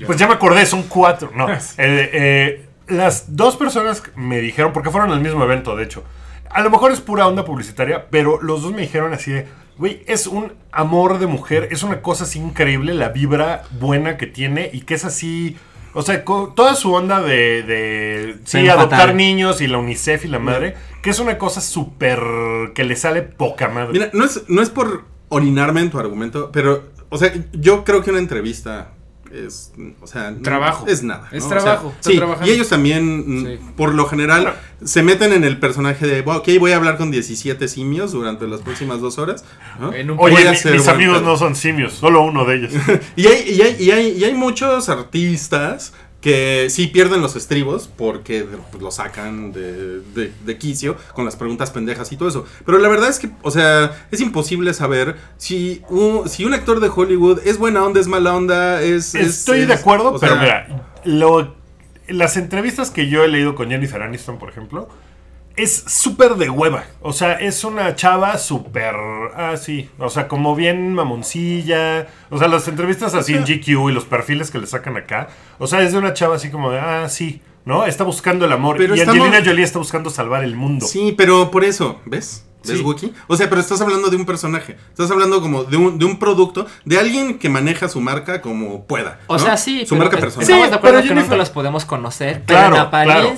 Pues 0.04 0.18
ya 0.18 0.26
me 0.28 0.34
acordé, 0.34 0.66
son 0.66 0.82
cuatro. 0.82 1.32
No. 1.34 1.48
Eh, 1.78 2.10
eh, 2.12 2.66
las 2.90 3.36
dos 3.36 3.56
personas 3.56 4.02
me 4.16 4.40
dijeron, 4.40 4.72
porque 4.72 4.90
fueron 4.90 5.10
al 5.12 5.20
mismo 5.20 5.44
evento, 5.44 5.76
de 5.76 5.84
hecho. 5.84 6.04
A 6.50 6.62
lo 6.62 6.70
mejor 6.70 6.90
es 6.90 7.00
pura 7.00 7.26
onda 7.26 7.44
publicitaria, 7.44 8.06
pero 8.10 8.42
los 8.42 8.62
dos 8.62 8.72
me 8.72 8.82
dijeron 8.82 9.12
así 9.12 9.30
de. 9.30 9.46
Güey, 9.78 10.02
es 10.06 10.26
un 10.26 10.52
amor 10.72 11.18
de 11.18 11.26
mujer, 11.26 11.68
es 11.70 11.82
una 11.82 12.02
cosa 12.02 12.24
así 12.24 12.38
increíble, 12.38 12.92
la 12.92 13.08
vibra 13.08 13.62
buena 13.78 14.18
que 14.18 14.26
tiene 14.26 14.68
y 14.72 14.80
que 14.82 14.94
es 14.94 15.04
así. 15.04 15.56
O 15.94 16.02
sea, 16.02 16.24
toda 16.24 16.74
su 16.74 16.92
onda 16.92 17.20
de, 17.20 17.62
de 17.62 18.38
sí, 18.44 18.68
adoptar 18.68 19.00
fatal. 19.00 19.16
niños 19.16 19.60
y 19.60 19.66
la 19.66 19.78
UNICEF 19.78 20.24
y 20.26 20.28
la 20.28 20.38
madre, 20.38 20.76
que 21.02 21.10
es 21.10 21.18
una 21.18 21.38
cosa 21.38 21.60
súper 21.60 22.20
que 22.74 22.84
le 22.84 22.94
sale 22.94 23.22
poca 23.22 23.68
madre. 23.68 23.92
Mira, 23.92 24.10
no 24.12 24.24
es, 24.24 24.42
no 24.48 24.62
es 24.62 24.70
por 24.70 25.04
orinarme 25.30 25.80
en 25.80 25.90
tu 25.90 25.98
argumento, 25.98 26.50
pero, 26.52 26.90
o 27.08 27.16
sea, 27.18 27.32
yo 27.52 27.84
creo 27.84 28.02
que 28.02 28.10
una 28.10 28.18
entrevista 28.18 28.92
es, 29.32 29.72
o 30.00 30.06
sea, 30.06 30.30
no- 30.32 30.42
Trabajo. 30.42 30.86
es 30.88 31.02
nada. 31.02 31.28
Es 31.32 31.46
trabajo, 31.48 31.88
O 31.88 31.90
sea, 31.90 31.98
está 32.00 32.10
sí, 32.10 32.16
trabajando. 32.16 32.50
y 32.50 32.54
ellos 32.54 32.68
también, 32.68 33.44
Sí. 33.58 33.64
por 33.76 33.94
lo 33.94 34.06
general, 34.06 34.54
se 34.84 35.02
meten 35.02 35.32
en 35.32 35.44
el 35.44 35.58
personaje 35.58 36.06
de, 36.06 36.22
"Bueno, 36.22 36.40
ok, 36.40 36.48
voy 36.58 36.72
a 36.72 36.76
hablar 36.76 36.96
con 36.96 37.10
17 37.10 37.68
simios 37.68 38.12
durante 38.12 38.46
las 38.48 38.60
próximas 38.60 39.00
dos 39.00 39.18
horas. 39.18 39.44
¿no? 39.78 39.92
En 39.92 40.10
un 40.10 40.16
Voy 40.16 40.32
Oye, 40.32 40.44
mi- 40.44 40.70
mis 40.72 40.88
amigos 40.88 41.18
pedo". 41.18 41.26
no 41.30 41.36
son 41.36 41.54
simios, 41.56 41.92
solo 41.94 42.22
uno 42.22 42.44
de 42.44 42.56
ellos. 42.56 42.72
Y 43.16 43.26
hay, 43.26 43.48
y, 43.50 43.62
hay, 43.62 43.76
y, 43.78 43.90
hay, 43.90 44.08
y 44.18 44.24
hay 44.24 44.34
muchos 44.34 44.88
artistas 44.88 45.92
que 46.20 46.66
sí 46.68 46.86
pierden 46.88 47.22
los 47.22 47.34
estribos 47.36 47.88
porque 47.96 48.44
pues, 48.70 48.82
lo 48.82 48.90
sacan 48.90 49.52
de, 49.52 50.00
de- 50.00 50.32
de 50.44 50.58
quicio 50.58 50.96
con 51.14 51.24
las 51.24 51.36
preguntas 51.36 51.70
pendejas 51.70 52.12
y 52.12 52.16
todo 52.16 52.28
eso. 52.28 52.44
Pero 52.66 52.78
la 52.78 52.88
verdad 52.88 53.08
es 53.08 53.18
que, 53.18 53.30
o 53.42 53.50
sea, 53.50 54.06
es 54.10 54.20
imposible 54.20 54.74
saber 54.74 55.16
si 55.38 55.82
un, 55.88 56.28
si 56.28 56.44
un 56.44 56.52
actor 56.52 56.80
de 56.80 56.90
Hollywood 56.94 57.40
es 57.46 57.56
buena 57.56 57.82
onda, 57.84 58.00
es 58.00 58.06
mala 58.06 58.34
onda, 58.36 58.82
es... 58.82 59.14
es- 59.14 59.26
Estoy 59.38 59.60
es- 59.60 59.68
de 59.68 59.74
acuerdo, 59.74 60.10
o 60.14 60.18
pero 60.20 60.34
sea, 60.34 60.42
mira, 60.42 60.84
lo- 61.04 61.54
las 62.08 62.36
entrevistas 62.36 62.90
que 62.90 63.08
yo 63.08 63.24
he 63.24 63.28
leído 63.28 63.54
con 63.54 63.70
Jennifer 63.70 64.02
Aniston, 64.02 64.38
por 64.38 64.50
ejemplo, 64.50 64.88
es 65.56 65.84
súper 65.86 66.36
de 66.36 66.48
hueva. 66.50 66.84
O 67.02 67.12
sea, 67.12 67.34
es 67.34 67.64
una 67.64 67.94
chava 67.94 68.38
súper. 68.38 68.94
Ah, 69.36 69.56
sí. 69.56 69.88
O 69.98 70.08
sea, 70.08 70.28
como 70.28 70.54
bien 70.54 70.94
mamoncilla. 70.94 72.06
O 72.30 72.38
sea, 72.38 72.48
las 72.48 72.66
entrevistas 72.68 73.14
así 73.14 73.34
en 73.34 73.44
GQ 73.44 73.90
y 73.90 73.92
los 73.92 74.04
perfiles 74.04 74.50
que 74.50 74.58
le 74.58 74.66
sacan 74.66 74.96
acá. 74.96 75.28
O 75.58 75.66
sea, 75.66 75.82
es 75.82 75.92
de 75.92 75.98
una 75.98 76.12
chava 76.14 76.36
así 76.36 76.50
como 76.50 76.70
de. 76.70 76.78
Ah, 76.80 77.08
sí. 77.08 77.42
¿No? 77.64 77.84
Está 77.84 78.04
buscando 78.04 78.46
el 78.46 78.52
amor. 78.52 78.76
Pero 78.78 78.94
y 78.96 79.00
estamos- 79.00 79.20
Angelina 79.20 79.44
Jolie 79.46 79.64
está 79.64 79.78
buscando 79.78 80.08
salvar 80.10 80.42
el 80.44 80.56
mundo. 80.56 80.86
Sí, 80.86 81.14
pero 81.16 81.50
por 81.50 81.62
eso, 81.64 82.00
¿ves? 82.06 82.46
¿Ves, 82.64 82.76
Sí. 82.78 82.82
Wookie? 82.84 83.12
O 83.26 83.36
sea, 83.36 83.48
pero 83.48 83.60
estás 83.60 83.80
hablando 83.80 84.08
de 84.10 84.16
un 84.16 84.26
personaje. 84.26 84.76
Estás 84.90 85.10
hablando 85.10 85.40
como 85.40 85.64
de 85.64 85.76
un, 85.78 85.98
de 85.98 86.04
un 86.04 86.18
producto, 86.18 86.66
de 86.84 86.98
alguien 86.98 87.38
que 87.38 87.48
maneja 87.48 87.88
su 87.88 88.00
marca 88.02 88.40
como 88.42 88.84
pueda. 88.86 89.18
O 89.28 89.38
sea, 89.38 89.56
sí. 89.56 89.80
Su 89.86 89.94
pero 89.94 90.04
marca 90.04 90.18
personal. 90.18 90.42
Estamos 90.42 90.64
Sí, 90.66 90.70
de 90.70 90.76
acuerdo 90.76 90.80
pero 90.98 91.02
que 91.02 91.08
Jennifer- 91.08 91.24
nunca 91.24 91.36
los 91.36 91.50
podemos 91.50 91.84
conocer. 91.86 92.42
Claro, 92.46 92.88
pero 92.90 93.02
en 93.02 93.08
claro. 93.08 93.36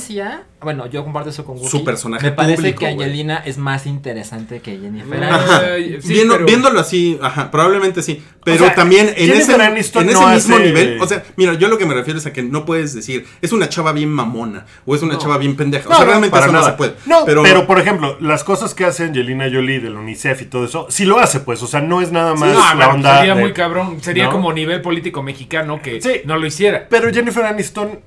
Bueno, 0.62 0.86
yo 0.86 1.02
comparto 1.04 1.30
eso 1.30 1.44
con 1.44 1.56
Wookie. 1.56 1.68
Su 1.68 1.84
personaje 1.84 2.26
Me 2.26 2.32
parece 2.32 2.56
público, 2.56 2.78
que. 2.80 2.86
Angelina 2.88 3.42
es 3.44 3.58
más 3.58 3.86
interesante 3.86 4.60
que 4.60 4.78
Jennifer. 4.78 5.22
Aniston. 5.24 5.60
Ay, 5.72 5.98
sí, 6.00 6.08
Viendo- 6.12 6.34
pero- 6.34 6.46
Viéndolo 6.46 6.80
así, 6.80 7.18
ajá, 7.22 7.50
probablemente 7.50 8.02
sí. 8.02 8.22
Pero 8.44 8.56
O 8.64 8.66
sea, 8.66 8.74
también 8.74 9.08
en 9.08 9.14
Jennifer 9.28 9.54
ese, 9.56 9.62
Aniston 9.62 10.02
en 10.04 10.10
ese 10.10 10.20
no 10.20 10.28
mismo 10.28 10.56
hace- 10.56 10.64
nivel, 10.64 11.00
o 11.00 11.06
sea, 11.06 11.22
mira, 11.36 11.54
yo 11.54 11.68
lo 11.68 11.78
que 11.78 11.86
me 11.86 11.94
refiero 11.94 12.18
es 12.18 12.26
a 12.26 12.32
que 12.32 12.42
no 12.42 12.64
puedes 12.64 12.92
decir, 12.92 13.24
es 13.40 13.52
una 13.52 13.68
chava 13.68 13.92
bien 13.92 14.08
mamona, 14.10 14.66
o 14.84 14.94
es 14.96 15.02
una 15.02 15.14
No. 15.14 15.18
chava 15.20 15.38
bien 15.38 15.54
pendeja. 15.56 15.84
No, 15.88 15.90
o 15.90 15.94
sea, 15.94 16.04
no, 16.04 16.10
realmente 16.10 16.32
para 16.32 16.46
eso 16.46 16.52
no 16.52 16.58
nada. 16.58 16.70
se 16.72 16.76
puede. 16.76 16.94
No, 17.06 17.24
pero, 17.24 17.42
pero, 17.44 17.66
por 17.68 17.78
ejemplo, 17.78 18.16
las 18.20 18.42
cosas 18.42 18.74
que 18.74 18.84
hace 18.84 19.04
Angelina 19.04 19.44
Jolie 19.52 19.78
del 19.80 19.94
UNICEF 19.96 20.42
y 20.42 20.44
todo 20.46 20.64
eso, 20.64 20.86
sí 20.90 21.04
lo 21.04 21.18
hace, 21.20 21.38
pues. 21.40 21.62
O 21.62 21.66
sea, 21.68 21.80
no 21.80 22.00
es 22.00 22.10
nada 22.10 22.34
más 22.34 22.52
No, 22.52 22.58
la 22.60 22.74
bueno, 22.74 22.94
onda. 22.94 23.18
sería 23.18 23.34
de- 23.36 23.40
muy 23.40 23.52
cabrón. 23.52 23.98
Sería 24.02 24.24
¿no? 24.24 24.32
como 24.32 24.52
nivel 24.52 24.80
político 24.82 25.22
mexicano 25.22 25.80
que 25.80 26.00
Sí. 26.02 26.22
no 26.24 26.36
lo 26.36 26.44
hiciera. 26.46 26.86
Pero 26.90 27.12
Jennifer 27.12 27.44
Aniston 27.44 28.00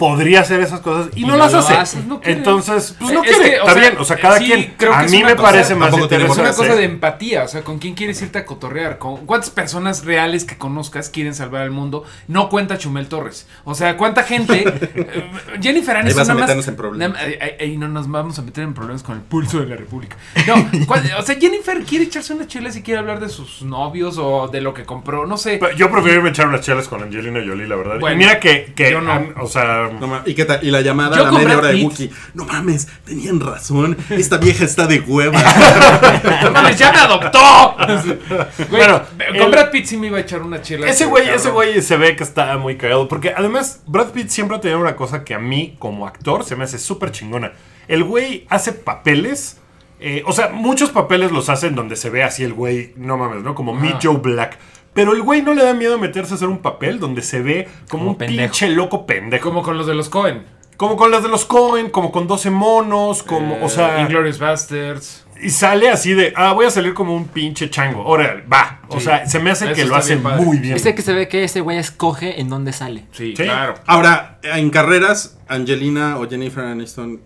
podría 0.00 0.40
hacer 0.40 0.60
esas 0.60 0.80
cosas 0.80 1.10
y, 1.14 1.20
Y 1.20 1.26
no, 1.26 1.34
no 1.34 1.36
las 1.36 1.52
hace. 1.54 1.74
hace. 1.74 1.96
Pues 1.98 2.08
no 2.08 2.20
quiere. 2.20 2.38
Entonces, 2.38 2.96
pues 2.98 3.12
no 3.12 3.22
Es 3.22 3.36
quiere. 3.36 3.50
que, 3.50 3.56
o 3.56 3.60
Está 3.60 3.72
sea, 3.74 3.80
bien. 3.82 3.94
O 4.00 4.04
sea, 4.04 4.16
cada 4.16 4.38
sí, 4.38 4.46
quien. 4.46 4.74
creo 4.78 4.92
que 4.92 4.96
a 4.96 5.02
mí 5.02 5.22
me 5.22 5.36
cosa- 5.36 5.42
parece 5.42 5.74
más 5.74 5.90
tiene 5.90 6.06
Es 6.06 6.10
interesante. 6.12 6.40
una 6.42 6.52
cosa 6.54 6.74
de 6.74 6.84
empatía, 6.84 7.44
o 7.44 7.48
sea, 7.48 7.62
¿con 7.62 7.78
quién 7.78 7.94
quieres 7.94 8.20
irte 8.22 8.38
a 8.38 8.46
cotorrear? 8.46 8.96
¿Con 8.98 9.26
¿Cuántas 9.26 9.50
personas 9.50 10.04
reales 10.06 10.44
que 10.46 10.56
conozcas 10.56 11.10
quieren 11.10 11.34
salvar 11.34 11.62
al 11.62 11.70
mundo? 11.70 12.04
No 12.28 12.48
cuenta 12.48 12.78
Chumel 12.78 13.08
Torres. 13.08 13.46
O 13.64 13.74
sea, 13.74 13.96
¿cuánta 13.98 14.22
gente? 14.22 14.64
eh, 14.94 15.30
Jennifer 15.60 15.94
Aniston 15.96 16.20
vas 16.22 16.28
a 16.28 16.32
nada 16.32 16.34
más- 16.34 16.40
meternos 16.48 16.68
en 16.68 16.76
problemas. 16.76 17.10
nada- 17.18 17.28
ay, 17.42 17.50
ay, 17.60 17.76
no 17.76 17.86
nos 17.88 18.10
vamos 18.10 18.38
a 18.38 18.42
meter 18.42 18.64
en 18.64 18.72
problemas 18.74 19.02
con 19.02 19.16
el 19.16 19.22
pulso 19.22 19.60
de 19.60 19.66
la 19.66 19.76
República. 19.76 20.16
No, 20.46 20.66
¿cuál- 20.86 21.10
o 21.18 21.22
sea, 21.22 21.36
Jennifer 21.38 21.78
quiere 21.84 22.04
echarse 22.06 22.32
una 22.32 22.46
chela 22.46 22.72
si 22.72 22.82
quiere 22.82 23.00
hablar 23.00 23.20
de 23.20 23.28
sus 23.28 23.60
novios 23.62 24.16
o 24.18 24.48
de 24.48 24.60
lo 24.62 24.72
que 24.72 24.84
compró, 24.84 25.26
no 25.26 25.36
sé. 25.36 25.58
Pero 25.60 25.76
Yo 25.76 25.90
prefiero 25.90 26.16
irme 26.18 26.28
a 26.30 26.32
echar 26.32 26.46
unas 26.48 26.62
chelas 26.62 26.88
con 26.88 27.02
Angelina 27.02 27.40
Jolie, 27.46 27.66
la 27.66 27.76
verdad. 27.76 27.98
Bueno, 28.00 28.14
y 28.16 28.18
mira 28.18 28.40
que, 28.40 28.72
que 28.74 28.90
yo 28.90 29.00
no. 29.02 29.12
an- 29.12 29.34
o 29.38 29.46
sea, 29.46 29.89
no 29.98 30.22
¿Y 30.26 30.34
qué 30.34 30.44
tal? 30.44 30.60
Y 30.62 30.70
la 30.70 30.80
llamada 30.82 31.16
Yo 31.16 31.22
a 31.26 31.32
la 31.32 31.38
media 31.38 31.58
hora 31.58 31.68
de 31.68 31.74
Pitt. 31.74 31.84
Wookie. 31.84 32.10
No 32.34 32.44
mames, 32.44 32.86
tenían 33.04 33.40
razón. 33.40 33.96
Esta 34.10 34.36
vieja 34.38 34.64
está 34.64 34.86
de 34.86 35.00
hueva. 35.00 35.40
¡No 36.44 36.50
mames, 36.52 36.78
ya 36.78 36.92
me 36.92 36.98
adoptó! 36.98 37.76
Güey, 37.76 38.68
Bueno, 38.70 39.02
con 39.16 39.36
el- 39.36 39.50
Brad 39.50 39.70
Pitt 39.70 39.86
sí 39.86 39.96
me 39.96 40.08
iba 40.08 40.18
a 40.18 40.20
echar 40.20 40.42
una 40.42 40.60
chela. 40.62 40.88
ese 40.88 41.06
güey, 41.06 41.24
cabrón. 41.24 41.40
ese 41.40 41.50
güey 41.50 41.82
se 41.82 41.96
ve 41.96 42.16
que 42.16 42.24
está 42.24 42.56
muy 42.58 42.76
cagado. 42.76 43.08
Porque 43.08 43.32
además, 43.36 43.82
Brad 43.86 44.08
Pitt 44.10 44.28
siempre 44.28 44.56
ha 44.56 44.60
tenido 44.60 44.80
una 44.80 44.96
cosa 44.96 45.24
que 45.24 45.34
a 45.34 45.38
mí, 45.38 45.76
como 45.78 46.06
actor, 46.06 46.44
se 46.44 46.56
me 46.56 46.64
hace 46.64 46.78
súper 46.78 47.10
chingona. 47.12 47.52
El 47.88 48.04
güey 48.04 48.46
hace 48.50 48.72
papeles. 48.72 49.56
eh, 50.00 50.22
o 50.26 50.32
sea, 50.32 50.48
muchos 50.48 50.90
papeles 50.90 51.30
los 51.32 51.48
hacen 51.48 51.74
donde 51.74 51.96
se 51.96 52.08
ve 52.10 52.22
así 52.22 52.42
el 52.44 52.54
güey, 52.54 52.94
no 52.96 53.16
mames, 53.18 53.42
¿no? 53.42 53.54
Como 53.54 53.74
Meet 53.74 53.98
Joe 54.02 54.16
Black. 54.16 54.58
Pero 54.92 55.12
el 55.14 55.22
güey 55.22 55.42
no 55.42 55.54
le 55.54 55.62
da 55.62 55.72
miedo 55.74 55.98
meterse 55.98 56.32
a 56.32 56.36
hacer 56.36 56.48
un 56.48 56.58
papel 56.58 56.98
donde 56.98 57.22
se 57.22 57.40
ve 57.40 57.68
como, 57.88 58.00
Como 58.02 58.10
un 58.12 58.18
pendejo. 58.18 58.40
pinche 58.52 58.68
loco 58.70 59.06
pendejo. 59.06 59.48
Como 59.50 59.62
con 59.62 59.76
los 59.78 59.86
de 59.86 59.94
los 59.94 60.08
Cohen. 60.08 60.44
Como 60.76 60.96
con 60.96 61.10
las 61.10 61.22
de 61.22 61.28
los 61.28 61.44
Cohen, 61.44 61.90
como 61.90 62.10
con 62.10 62.26
12 62.26 62.50
monos, 62.50 63.22
como, 63.22 63.62
o 63.64 63.68
sea... 63.68 64.00
Inglorious 64.00 64.38
Bastards. 64.38 65.26
Y 65.42 65.50
sale 65.50 65.88
así 65.88 66.12
de, 66.12 66.32
ah, 66.36 66.52
voy 66.52 66.66
a 66.66 66.70
salir 66.70 66.92
como 66.92 67.14
un 67.14 67.26
pinche 67.28 67.70
chango. 67.70 68.04
Órale, 68.04 68.42
va. 68.42 68.80
O 68.88 68.98
Sí. 68.98 69.04
sea, 69.06 69.26
se 69.26 69.38
me 69.38 69.50
hace 69.50 69.66
Eso 69.66 69.74
que 69.74 69.84
lo 69.86 69.96
hace 69.96 70.16
bien 70.16 70.36
muy 70.36 70.58
bien. 70.58 70.74
Dice 70.74 70.94
que 70.94 71.00
se 71.02 71.12
ve 71.14 71.28
que 71.28 71.44
ese 71.44 71.60
güey 71.62 71.78
escoge 71.78 72.40
en 72.40 72.48
dónde 72.50 72.72
sale. 72.74 73.04
Sí, 73.12 73.34
Sí. 73.36 73.44
claro. 73.44 73.74
Ahora, 73.86 74.38
en 74.42 74.68
carreras, 74.70 75.38
Angelina 75.48 76.18
o 76.18 76.28
Jennifer 76.28 76.64
Aniston, 76.64 77.20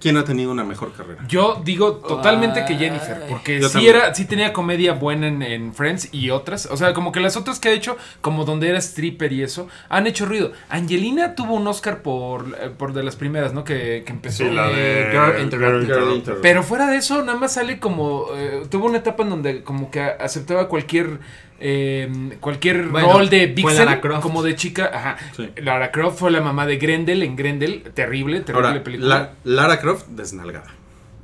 ¿quién 0.00 0.16
ha 0.16 0.24
tenido 0.24 0.50
una 0.50 0.64
mejor 0.64 0.92
carrera? 0.92 1.24
Yo 1.28 1.60
digo 1.64 1.94
totalmente 1.96 2.64
que 2.66 2.76
Jennifer, 2.76 3.24
porque 3.28 3.60
Yo 3.60 3.68
sí 3.68 3.74
también. 3.74 3.96
era, 3.96 4.14
sí 4.14 4.24
tenía 4.24 4.52
comedia 4.52 4.92
buena 4.94 5.28
en, 5.28 5.42
en 5.42 5.74
Friends 5.74 6.08
y 6.12 6.30
otras, 6.30 6.66
o 6.70 6.76
sea, 6.76 6.94
como 6.94 7.12
que 7.12 7.20
las 7.20 7.36
otras 7.36 7.60
que 7.60 7.68
ha 7.68 7.72
hecho, 7.72 7.96
como 8.20 8.44
donde 8.44 8.68
era 8.68 8.78
stripper 8.78 9.32
y 9.32 9.42
eso, 9.42 9.68
han 9.88 10.06
hecho 10.06 10.26
ruido. 10.26 10.52
Angelina 10.68 11.34
tuvo 11.34 11.54
un 11.54 11.66
Oscar 11.66 12.02
por, 12.02 12.56
eh, 12.60 12.70
por 12.76 12.92
de 12.92 13.02
las 13.02 13.16
primeras, 13.16 13.52
¿no? 13.52 13.64
Que, 13.64 14.02
que 14.06 14.12
empezó. 14.12 14.44
Sí, 14.44 14.50
la 14.50 14.68
de 14.68 15.02
Eh, 15.02 15.10
Girl 15.12 15.42
Interrupted. 15.42 15.86
Girl 15.94 16.12
Interrupted. 16.14 16.42
Pero 16.42 16.62
fuera 16.62 16.86
de 16.86 16.96
eso, 16.96 17.22
nada 17.24 17.38
más 17.38 17.52
sale 17.54 17.78
como. 17.78 18.26
eh, 18.34 18.62
tuvo 18.70 18.86
una 18.86 18.98
etapa 18.98 19.22
en 19.22 19.30
donde 19.30 19.62
como 19.62 19.90
que 19.90 20.00
aceptaba 20.00 20.68
cualquier. 20.68 21.18
Eh, 21.66 22.36
cualquier 22.40 22.88
Bueno, 22.88 23.10
rol 23.14 23.30
de 23.30 23.46
Vixen, 23.46 23.86
Lara 23.86 24.00
Croft. 24.02 24.22
como 24.22 24.42
de 24.42 24.54
chica. 24.54 24.90
Ajá. 24.92 25.16
Sí. 25.34 25.48
Lara 25.62 25.90
Croft 25.90 26.18
fue 26.18 26.30
la 26.30 26.42
mamá 26.42 26.66
de 26.66 26.76
Grendel 26.76 27.22
en 27.22 27.36
Grendel. 27.36 27.82
Terrible, 27.94 28.40
terrible 28.40 28.68
Ahora, 28.68 28.84
película. 28.84 29.08
La- 29.18 29.32
Lara 29.62 29.80
Croft, 29.80 30.06
desnalgada. 30.08 30.66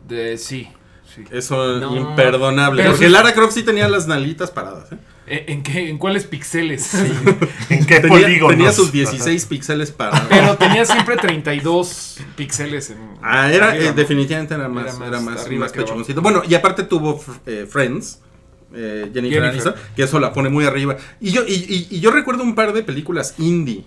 De, 0.08 0.38
sí, 0.38 0.66
sí. 1.14 1.24
Eso 1.30 1.78
No. 1.78 1.94
imperdonable. 1.94 2.82
Pero 2.82 2.92
porque 2.94 3.06
sí- 3.06 3.12
Lara 3.12 3.34
Croft 3.34 3.52
sí 3.52 3.62
tenía 3.62 3.86
las 3.88 4.06
nalitas 4.06 4.50
paradas. 4.50 4.90
¿eh? 4.92 4.96
¿En, 5.26 5.44
en 5.58 5.62
qué, 5.62 5.88
¿En 5.90 5.98
cuáles 5.98 6.24
píxeles? 6.24 6.92
¿En 7.68 7.84
qué 7.86 8.00
Tenía, 8.00 8.08
polígonos? 8.22 8.56
tenía 8.56 8.72
sus 8.72 8.90
16 8.90 9.44
píxeles 9.46 9.92
parados. 9.92 10.26
Pero 10.30 10.56
tenía 10.56 10.84
siempre 10.86 11.16
32 11.16 12.16
píxeles. 12.34 12.90
En, 12.90 12.96
Ah, 13.22 13.52
era, 13.52 13.68
arriba, 13.68 13.90
eh, 13.90 13.92
definitivamente 13.94 14.54
era 14.54 14.68
más, 14.68 14.86
Era 14.86 14.94
más 14.94 15.08
era 15.08 15.20
más, 15.20 15.50
más 15.52 15.72
pechoncito. 15.72 16.20
Bueno, 16.22 16.42
y 16.48 16.54
aparte 16.54 16.82
tuvo 16.84 17.22
eh, 17.46 17.66
Friends, 17.70 18.20
eh, 18.74 19.10
Jennifer, 19.12 19.42
Jennifer. 19.42 19.44
Aniston, 19.44 19.74
que 19.96 20.02
eso 20.02 20.18
la 20.20 20.32
pone 20.32 20.48
muy 20.48 20.64
arriba. 20.64 20.96
Y 21.20 21.30
yo, 21.30 21.42
y, 21.46 21.52
y- 21.54 21.86
y 21.96 22.00
yo 22.00 22.10
recuerdo 22.10 22.42
un 22.42 22.54
par 22.54 22.72
de 22.72 22.82
películas 22.82 23.34
indie 23.38 23.84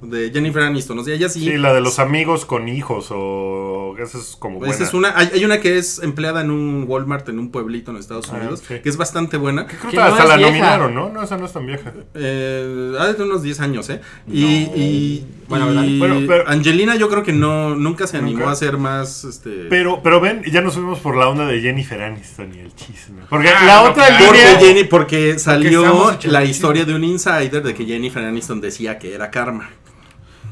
de 0.00 0.30
Jennifer 0.32 0.62
Aniston. 0.62 0.98
O 0.98 1.04
sea, 1.04 1.14
ella 1.14 1.28
sí. 1.28 1.40
Sí, 1.40 1.56
la 1.58 1.72
de 1.72 1.80
los 1.80 2.00
amigos 2.00 2.44
con 2.44 2.68
hijos 2.68 3.06
o... 3.10 3.94
Esa 4.00 4.18
es 4.18 4.34
como 4.36 4.58
buena. 4.58 4.74
esa 4.74 4.82
es 4.82 4.94
una, 4.94 5.16
hay, 5.16 5.28
hay 5.34 5.44
una 5.44 5.60
que 5.60 5.78
es 5.78 6.00
empleada 6.02 6.40
en 6.40 6.50
un 6.50 6.86
Walmart 6.88 7.28
en 7.28 7.38
un 7.38 7.50
pueblito 7.52 7.92
en 7.92 7.98
Estados 7.98 8.28
Ah, 8.32 8.36
Unidos, 8.38 8.64
sí. 8.66 8.80
que 8.82 8.88
es 8.88 8.96
bastante 8.96 9.36
buena. 9.36 9.66
Creo 9.66 9.80
Que 9.82 9.88
que 9.90 9.96
no 9.98 10.02
hasta 10.02 10.24
la 10.24 10.36
vieja. 10.38 10.50
nominaron, 10.50 10.94
¿no? 10.94 11.08
No, 11.10 11.22
esa 11.22 11.36
no 11.36 11.46
es 11.46 11.52
tan 11.52 11.66
vieja. 11.66 11.92
Eh, 12.14 12.94
hace 12.98 13.22
unos 13.22 13.42
10 13.44 13.60
años, 13.60 13.90
¿eh? 13.90 14.00
Y, 14.26 14.44
y, 14.44 15.26
Bueno, 15.58 16.20
y 16.20 16.26
pero- 16.26 16.48
Angelina 16.48 16.96
yo 16.96 17.08
creo 17.08 17.22
que 17.22 17.32
no 17.32 17.74
nunca 17.74 18.06
se 18.06 18.16
animó 18.18 18.38
Nunca. 18.38 18.50
a 18.50 18.52
hacer 18.52 18.76
más 18.78 19.24
este 19.24 19.66
Pero, 19.68 20.00
pero 20.02 20.20
ven, 20.20 20.42
ya 20.50 20.60
nos 20.60 20.74
fuimos 20.74 20.98
por 21.00 21.16
la 21.16 21.28
onda 21.28 21.46
de 21.46 21.60
Jennifer 21.60 22.00
Aniston 22.02 22.54
y 22.54 22.58
el 22.60 22.74
chisme. 22.74 23.22
Porque 23.28 23.48
Ah, 23.48 23.64
la 23.64 23.74
no, 23.76 23.90
otra 23.90 24.06
claro. 24.06 24.24
porque. 24.26 24.42
Jenny, 24.66 24.84
porque 24.84 25.38
salió 25.38 26.16
la 26.24 26.44
historia 26.44 26.84
de 26.84 26.94
un 26.94 27.04
insider 27.04 27.62
de 27.62 27.74
que 27.74 27.84
Jennifer 27.84 28.24
Aniston 28.24 28.60
decía 28.60 28.98
que 28.98 29.14
era 29.14 29.30
karma. 29.30 29.70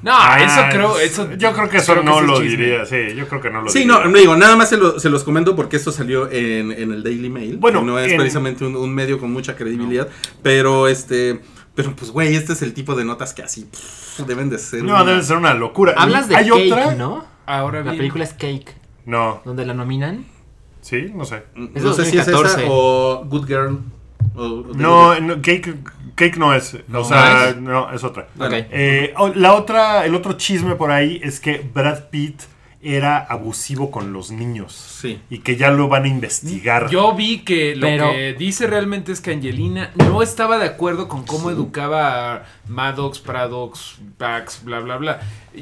No, 0.02 0.12
Ah, 0.14 0.42
eso 0.42 0.62
creo. 0.75 0.99
Eso, 0.99 1.28
yo 1.37 1.52
creo 1.52 1.69
que 1.69 1.76
eso 1.76 1.92
creo 1.92 2.02
no 2.04 2.23
lo 2.23 2.40
chisme. 2.40 2.57
diría, 2.57 2.87
sí, 2.87 3.14
yo 3.14 3.28
creo 3.28 3.42
que 3.42 3.50
no 3.50 3.61
lo 3.61 3.69
Sí, 3.69 3.80
diría. 3.80 3.95
no, 3.99 4.04
no 4.07 4.16
digo, 4.19 4.35
nada 4.35 4.57
más 4.57 4.71
se, 4.71 4.78
lo- 4.78 4.99
se 4.99 5.11
los 5.11 5.25
comento 5.25 5.54
porque 5.54 5.76
esto 5.76 5.92
salió 5.92 6.26
en, 6.33 6.73
en 6.73 6.90
el 6.92 7.02
Daily 7.02 7.28
Mail. 7.28 7.59
Bueno, 7.59 7.83
no 7.83 7.99
es 7.99 8.11
en- 8.11 8.16
precisamente 8.16 8.64
un, 8.64 8.76
un 8.76 8.95
medio 8.95 9.19
con 9.19 9.30
mucha 9.30 9.57
credibilidad, 9.57 10.09
pero 10.42 10.88
este, 10.88 11.40
pero 11.74 11.94
pues 11.96 12.10
güey, 12.10 12.34
este 12.36 12.52
es 12.52 12.62
el 12.62 12.74
tipo 12.74 12.94
de 12.94 13.04
notas 13.04 13.32
que 13.34 13.42
así 13.42 13.64
pff, 13.64 14.20
deben 14.26 14.50
de 14.50 14.58
ser. 14.58 14.82
No, 14.82 14.94
una- 14.94 15.04
debe 15.04 15.22
ser 15.22 15.36
una 15.36 15.54
locura. 15.54 15.94
Hablas 15.96 16.28
de 16.28 16.36
¿Hay 16.36 16.48
Cake, 16.48 16.72
otra? 16.72 16.94
¿no? 16.94 17.24
Ahora 17.46 17.78
La 17.78 17.84
bien. 17.92 17.96
película 17.98 18.24
es 18.24 18.32
Cake, 18.32 18.74
No, 19.06 19.40
donde 19.44 19.64
la 19.66 19.74
nominan. 19.74 20.24
sí, 20.82 21.10
no 21.14 21.24
sé. 21.24 21.44
Es 21.74 21.82
No 21.82 21.92
sé 21.92 22.04
si 22.04 22.16
es 22.18 22.26
esa 22.28 22.32
2014. 22.32 22.66
o 22.70 23.24
Good 23.26 23.46
Girl. 23.46 23.78
o- 24.36 24.42
o 24.42 24.64
No, 24.74 25.18
no, 25.20 25.34
Cake, 25.36 25.74
Cake 26.14 26.36
no 26.38 26.54
es. 26.54 26.76
No. 26.88 27.00
o 27.00 27.04
sea, 27.04 27.54
¿No 27.58 27.70
no, 27.88 27.92
es 27.92 28.04
otra. 28.04 28.28
Bueno, 28.34 28.56
Ok. 28.56 28.64
Eh, 28.70 29.14
la 29.34 29.54
otra, 29.54 30.04
el 30.04 30.14
otro 30.14 30.34
chisme 30.34 30.76
por 30.76 30.90
ahí 30.90 31.20
es 31.24 31.40
que 31.40 31.66
Brad 31.74 32.04
Pitt 32.10 32.42
era 32.82 33.18
abusivo 33.18 33.90
con 33.90 34.14
los 34.14 34.30
niños. 34.30 34.72
Sí. 34.72 35.20
Y 35.28 35.40
que 35.40 35.56
ya 35.56 35.70
lo 35.70 35.88
van 35.88 36.04
a 36.04 36.08
investigar. 36.08 36.88
Yo 36.88 37.14
vi 37.14 37.40
que 37.40 37.76
lo 37.76 37.87
Pero- 37.87 38.10
que 38.12 38.32
dice 38.38 38.66
realmente 38.66 39.12
es 39.12 39.20
que 39.20 39.32
Angelina 39.32 39.90
no 39.96 40.22
estaba 40.22 40.56
de 40.58 40.64
acuerdo 40.64 41.06
con 41.06 41.25
cómo 41.26 41.50
educaba 41.50 42.32
a 42.37 42.42
Maddox, 42.68 43.18
Pradox, 43.18 43.96
Pax, 44.16 44.64
bla, 44.64 44.80
bla, 44.80 44.96
bla. 44.96 45.20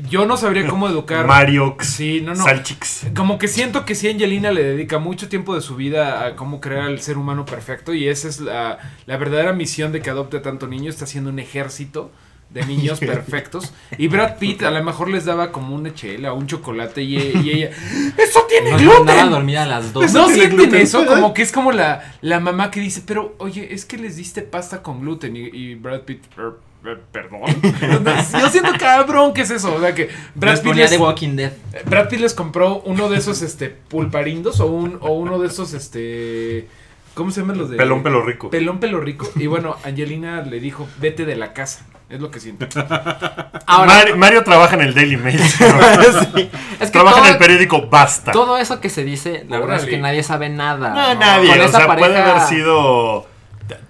Yo 0.08 0.26
no 0.26 0.37
sabría 0.37 0.68
cómo 0.68 0.87
educar. 0.88 1.26
Mario, 1.26 1.76
Sí, 1.80 2.20
no, 2.25 2.34
no. 2.34 2.44
Salchix. 2.44 3.06
Como 3.16 3.38
que 3.38 3.48
siento 3.48 3.84
que 3.84 3.96
sí, 3.96 4.08
Angelina 4.08 4.52
le 4.52 4.62
dedica 4.62 4.98
mucho 4.98 5.28
tiempo 5.28 5.56
de 5.56 5.60
su 5.60 5.75
vida 5.75 6.25
a 6.25 6.37
cómo 6.37 6.60
crear 6.60 6.82
al 6.82 7.00
ser 7.00 7.18
humano 7.18 7.44
perfecto 7.44 7.94
y 7.94 8.06
esa 8.06 8.28
es 8.28 8.38
la, 8.40 8.78
la 9.06 9.16
verdadera 9.16 9.52
misión 9.52 9.90
de 9.90 10.00
que 10.02 10.10
adopte 10.10 10.37
a 10.37 10.42
tanto 10.42 10.68
niño. 10.68 10.88
Está 10.88 11.04
haciendo 11.04 11.30
un 11.30 11.40
ejército 11.40 12.12
de 12.50 12.64
niños 12.64 12.98
perfectos. 13.00 13.72
Y 13.98 14.08
Brad 14.08 14.38
Pitt 14.38 14.62
a 14.62 14.70
lo 14.70 14.82
mejor 14.82 15.10
les 15.10 15.24
daba 15.24 15.52
como 15.52 15.74
una 15.74 15.92
chela 15.94 16.32
o 16.32 16.36
un 16.36 16.46
chocolate 16.46 17.02
y, 17.02 17.16
y 17.16 17.50
ella, 17.50 17.70
¡eso 18.16 18.46
tiene 18.48 18.70
Nos 18.72 18.80
gluten! 18.82 19.18
a 19.18 19.26
dormir 19.26 19.58
a 19.58 19.66
las 19.66 19.92
dos. 19.92 20.12
No 20.12 20.24
tiene 20.26 20.40
sienten 20.40 20.58
gluten. 20.58 20.80
eso, 20.80 21.06
como 21.06 21.34
que 21.34 21.42
es 21.42 21.52
como 21.52 21.72
la, 21.72 22.14
la 22.22 22.40
mamá 22.40 22.70
que 22.70 22.80
dice, 22.80 23.02
pero 23.06 23.34
oye, 23.38 23.72
es 23.74 23.84
que 23.84 23.98
les 23.98 24.16
diste 24.16 24.42
pasta 24.42 24.82
con 24.82 25.00
gluten 25.00 25.36
y, 25.36 25.40
y 25.52 25.74
Brad 25.74 26.00
Pitt, 26.02 26.24
"Er, 26.38 26.52
er, 26.90 27.00
perdón. 27.12 27.42
Yo 28.40 28.48
siento 28.48 28.70
cabrón 28.78 29.34
que 29.34 29.42
es 29.42 29.50
eso, 29.50 29.74
o 29.74 29.80
sea 29.80 29.94
que 29.94 30.08
Brad 30.34 30.52
Nos 30.52 30.60
Pitt, 30.60 30.74
les, 30.74 30.90
de 30.90 30.96
Walking 30.98 31.36
Dead. 31.36 31.52
Brad 31.84 32.08
Pitt 32.08 32.20
les 32.20 32.34
compró 32.34 32.80
uno 32.86 33.08
de 33.10 33.18
esos 33.18 33.42
este 33.42 33.68
pulparindos 33.68 34.60
o 34.60 34.66
un 34.66 34.96
o 35.02 35.10
uno 35.12 35.38
de 35.38 35.48
esos 35.48 35.74
este 35.74 36.66
¿cómo 37.14 37.30
se 37.32 37.40
llaman 37.40 37.58
los 37.58 37.68
de 37.70 37.76
Pelón 37.76 38.02
pelo 38.02 38.22
rico. 38.24 38.48
Pelón 38.48 38.78
pelo 38.80 39.00
rico 39.00 39.28
y 39.36 39.46
bueno, 39.48 39.76
Angelina 39.84 40.40
le 40.42 40.60
dijo, 40.60 40.88
"Vete 41.00 41.26
de 41.26 41.36
la 41.36 41.52
casa." 41.52 41.84
Es 42.10 42.20
lo 42.20 42.30
que 42.30 42.40
siento. 42.40 42.66
Ahora, 43.66 43.92
Mario, 43.94 44.16
Mario 44.16 44.44
trabaja 44.44 44.76
en 44.76 44.82
el 44.82 44.94
Daily 44.94 45.18
Mail. 45.18 45.38
sí, 46.34 46.50
es 46.80 46.86
que 46.86 46.90
trabaja 46.90 47.20
en 47.20 47.34
el 47.34 47.38
periódico 47.38 47.86
Basta. 47.86 48.32
todo 48.32 48.56
eso 48.56 48.80
que 48.80 48.88
se 48.88 49.04
dice, 49.04 49.44
la 49.48 49.58
verdad 49.58 49.76
es 49.76 49.84
que 49.84 49.98
nadie 49.98 50.22
sabe 50.22 50.48
nada. 50.48 50.90
No, 50.90 51.14
¿no? 51.14 51.20
nadie. 51.20 51.50
Con 51.50 51.60
o 51.60 51.62
esa 51.64 51.78
sea, 51.78 51.96
puede 51.96 52.16
haber 52.16 52.40
sido 52.42 53.26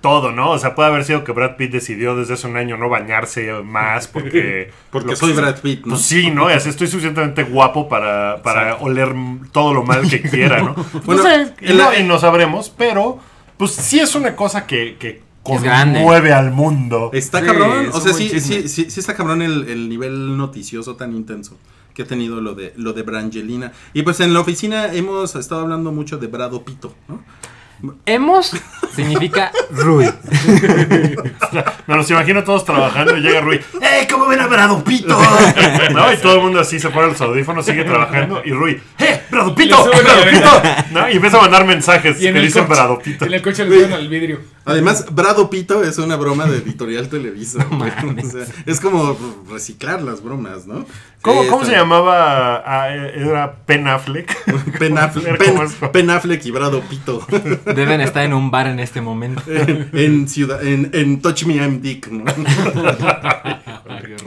todo, 0.00 0.32
¿no? 0.32 0.50
O 0.50 0.58
sea, 0.58 0.74
puede 0.74 0.88
haber 0.88 1.04
sido 1.04 1.22
que 1.22 1.32
Brad 1.32 1.56
Pitt 1.56 1.70
decidió 1.70 2.16
desde 2.16 2.34
hace 2.34 2.46
un 2.46 2.56
año 2.56 2.76
no 2.76 2.88
bañarse 2.88 3.52
más 3.64 4.08
porque... 4.08 4.72
Porque 4.90 5.16
soy 5.16 5.32
Brad 5.32 5.60
Pitt, 5.60 5.84
¿no? 5.84 5.94
Pues 5.94 6.02
sí, 6.02 6.30
¿no? 6.30 6.50
Y 6.50 6.54
así 6.54 6.70
estoy 6.70 6.86
suficientemente 6.86 7.42
guapo 7.44 7.88
para, 7.88 8.42
para 8.42 8.76
oler 8.76 9.14
todo 9.52 9.74
lo 9.74 9.82
mal 9.84 10.08
que 10.08 10.22
quiera, 10.22 10.62
¿no? 10.62 10.74
Bueno, 11.04 11.22
no 11.22 11.28
sé, 11.28 11.54
y, 11.60 11.70
en 11.70 11.76
no, 11.76 11.94
y 11.94 12.02
no 12.02 12.18
sabremos, 12.18 12.70
pero 12.70 13.20
pues 13.58 13.72
sí 13.72 14.00
es 14.00 14.14
una 14.14 14.34
cosa 14.34 14.66
que. 14.66 15.22
Conmueve 15.42 16.32
al 16.32 16.50
mundo. 16.50 17.10
Está 17.12 17.40
Sí, 17.40 17.46
cabrón, 17.46 17.86
es 17.86 17.94
o 17.94 18.00
sea, 18.00 18.12
sí, 18.12 18.28
sí, 18.40 18.68
sí, 18.68 18.90
sí 18.90 19.00
está 19.00 19.14
cabrón 19.14 19.42
el, 19.42 19.68
el 19.68 19.88
nivel 19.88 20.36
noticioso 20.36 20.96
tan 20.96 21.14
intenso 21.14 21.56
que 21.94 22.02
ha 22.02 22.06
tenido 22.06 22.40
lo 22.40 22.54
de 22.54 22.72
lo 22.76 22.92
de 22.92 23.02
Brangelina. 23.02 23.72
Y 23.92 24.02
pues 24.02 24.20
en 24.20 24.32
la 24.32 24.40
oficina 24.40 24.92
hemos 24.92 25.34
estado 25.34 25.62
hablando 25.62 25.90
mucho 25.90 26.18
de 26.18 26.28
Brado 26.28 26.62
Pito, 26.64 26.94
¿no? 27.08 27.22
Hemos 28.06 28.52
significa 28.94 29.52
Rui. 29.70 30.04
Me 31.86 31.96
los 31.96 32.10
imagino 32.10 32.42
todos 32.42 32.64
trabajando 32.64 33.16
y 33.16 33.20
llega 33.20 33.40
Rui. 33.40 33.60
¡Eh, 33.80 34.06
cómo 34.10 34.26
ven 34.26 34.40
a 34.40 34.46
Brado 34.46 34.82
Pito! 34.82 35.18
¿No? 35.92 36.12
Y 36.12 36.16
todo 36.16 36.36
el 36.36 36.40
mundo 36.42 36.60
así 36.60 36.80
se 36.80 36.90
pone 36.90 37.08
los 37.08 37.20
audífonos, 37.20 37.64
sigue 37.64 37.84
trabajando 37.84 38.42
y 38.44 38.50
Rui. 38.50 38.80
¡Eh, 38.98 39.22
Brado 39.30 39.54
Pito! 39.54 39.84
¡Brado 39.84 40.24
Pito! 40.30 40.62
¿No? 40.90 41.08
Y 41.08 41.14
empieza 41.14 41.38
a 41.38 41.42
mandar 41.42 41.64
mensajes 41.66 42.16
que 42.16 42.32
dicen 42.32 42.64
coche, 42.64 42.74
Brado 42.74 42.98
Pito. 42.98 43.24
en 43.24 43.34
el 43.34 43.42
coche 43.42 43.64
le 43.64 43.76
suben 43.76 43.92
al 43.92 44.08
vidrio. 44.08 44.40
Además, 44.68 45.06
Brado 45.10 45.50
Pito 45.50 45.82
es 45.82 45.98
una 45.98 46.16
broma 46.16 46.44
de 46.46 46.58
editorial 46.58 47.08
Televisa. 47.08 47.66
O 47.70 48.28
sea, 48.28 48.44
es 48.66 48.80
como 48.80 49.16
reciclar 49.50 50.02
las 50.02 50.22
bromas, 50.22 50.66
¿no? 50.66 50.84
¿Cómo, 51.22 51.42
Sí, 51.42 51.48
cómo 51.48 51.64
se 51.64 51.72
llamaba? 51.72 52.62
Ah, 52.64 52.88
era 52.94 53.56
Ver 55.32 55.38
Ben- 55.38 55.52
cómo 55.52 55.62
es. 55.64 55.72
Ben 55.92 56.10
Affleck 56.10 56.44
y 56.46 56.50
Brado 56.50 56.80
Pito. 56.82 57.26
Deben 57.74 58.00
estar 58.00 58.22
en 58.24 58.34
un 58.34 58.50
bar 58.50 58.66
en 58.68 58.78
este 58.78 59.00
momento. 59.00 59.42
en, 59.46 59.88
en 59.92 60.28
ciudad, 60.28 60.64
en, 60.64 60.90
en 60.92 61.20
Touch 61.22 61.44
Me 61.44 61.54
I'm 61.56 61.80
Dick, 61.80 62.08
¿no? 62.08 62.24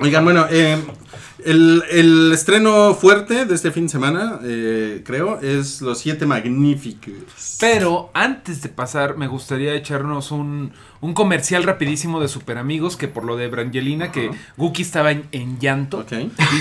Oigan, 0.02 0.24
bueno, 0.24 0.46
eh, 0.50 0.78
el, 1.46 1.84
el 1.90 2.32
estreno 2.32 2.94
fuerte 2.94 3.46
de 3.46 3.56
este 3.56 3.72
fin 3.72 3.84
de 3.84 3.90
semana, 3.90 4.40
eh, 4.44 5.02
creo, 5.06 5.40
es 5.40 5.82
Los 5.82 6.00
Siete 6.00 6.26
Magníficos. 6.26 7.58
Pero 7.60 8.12
antes 8.14 8.62
de 8.62 8.70
pasar, 8.70 9.18
me 9.18 9.28
gustaría 9.28 9.74
echarnos 9.74 10.32
un, 10.32 10.72
un 11.02 11.14
comercial 11.16 11.64
rapidísimo 11.64 12.20
de 12.22 12.28
Super 12.28 12.60
Amigos, 12.60 12.96
que 12.96 13.08
por 13.08 13.26
lo 13.26 13.36
de 13.36 13.48
Brangelina, 13.48 14.12
que 14.12 14.30
Guki 14.56 14.84
estaba 14.84 15.12
en, 15.12 15.26
en 15.32 15.60
llanto. 15.60 16.06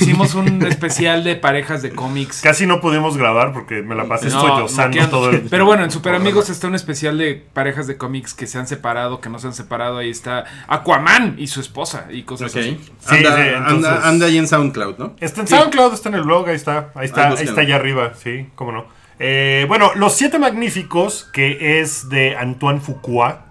Hicimos 0.00 0.34
un 0.34 0.62
especial 0.66 1.24
de 1.24 1.36
parejas 1.36 1.82
de 1.82 1.90
cómics. 1.90 2.40
Casi 2.42 2.66
no 2.66 2.80
pudimos 2.80 3.18
grabar 3.18 3.52
porque 3.52 3.82
me 3.82 3.94
la 3.94 4.06
pasé 4.08 4.30
No, 4.30 4.40
sollozando 4.40 5.08
todo 5.08 5.30
el... 5.30 5.40
Pero 5.50 5.66
bueno, 5.66 5.84
en 5.84 5.90
Super 5.90 6.14
Amigos 6.14 6.48
está 6.48 6.68
un 6.68 6.74
especial 6.74 7.18
de 7.18 7.34
parejas 7.52 7.86
de 7.86 7.98
cómics 7.98 8.32
que 8.32 8.46
se 8.46 8.58
han 8.58 8.66
separado, 8.66 9.20
que 9.20 9.28
no 9.28 9.38
se 9.38 9.46
han 9.46 9.54
separado. 9.54 9.98
Ahí 9.98 10.10
está 10.10 10.44
Aquaman 10.68 11.34
y 11.38 11.46
su 11.48 11.60
esposa 11.60 12.06
y 12.10 12.22
cosas 12.22 12.56
así. 12.56 12.80
Sí, 13.00 13.16
anda, 13.16 13.36
sí, 13.36 13.42
entonces- 13.54 13.90
anda, 13.90 14.08
anda 14.08 14.26
ahí 14.26 14.38
en 14.38 14.48
SoundCloud, 14.48 14.96
¿no? 14.98 15.16
Está 15.20 15.42
en 15.42 15.48
SoundCloud, 15.48 15.92
está 15.92 16.08
en 16.08 16.14
el 16.14 16.22
blog, 16.22 16.48
ahí 16.48 16.56
está. 16.56 16.90
Ahí 16.94 17.04
está, 17.06 17.28
Ahí 17.28 17.44
está 17.44 17.60
allá 17.60 17.76
arriba, 17.76 18.14
sí, 18.14 18.48
cómo 18.54 18.72
no. 18.72 18.86
Eh, 19.18 19.66
bueno, 19.68 19.90
Los 19.96 20.14
Siete 20.14 20.38
Magníficos, 20.38 21.28
que 21.30 21.80
es 21.80 22.08
de 22.08 22.36
Antoine 22.38 22.80
Fuqua, 22.80 23.49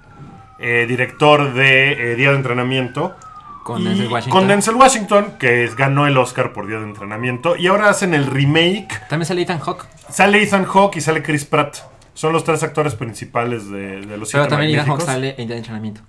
eh, 0.59 0.85
director 0.87 1.53
de 1.53 2.11
eh, 2.11 2.15
Día 2.15 2.31
de 2.31 2.37
Entrenamiento. 2.37 3.15
Con 3.63 3.83
Denzel 3.83 4.07
Washington. 4.07 4.39
Con 4.39 4.47
Denzel 4.47 4.75
Washington, 4.75 5.33
que 5.39 5.63
es- 5.63 5.75
ganó 5.75 6.07
el 6.07 6.17
Oscar 6.17 6.53
por 6.53 6.67
Día 6.67 6.77
de 6.79 6.85
Entrenamiento. 6.85 7.55
Y 7.55 7.67
ahora 7.67 7.89
hacen 7.89 8.13
el 8.13 8.25
remake. 8.25 8.87
También 9.09 9.27
sale 9.27 9.41
Ethan 9.43 9.59
Hawke. 9.59 9.85
Sale 10.09 10.41
Ethan 10.41 10.65
Hawke 10.65 10.95
y 10.97 11.01
sale 11.01 11.21
Chris 11.21 11.45
Pratt. 11.45 11.77
Son 12.13 12.33
los 12.33 12.43
tres 12.43 12.63
actores 12.63 12.95
principales 12.95 13.69
de, 13.69 14.01
de 14.01 14.17
Los 14.17 14.31
Pero 14.31 14.43
Siete 14.43 14.47
también 14.49 14.71
Ethan. 14.75 14.87
Hawke 14.87 15.01
sale 15.03 15.29
en 15.37 15.47
Día 15.47 15.55
de 15.55 15.57
entrenamiento. 15.57 16.01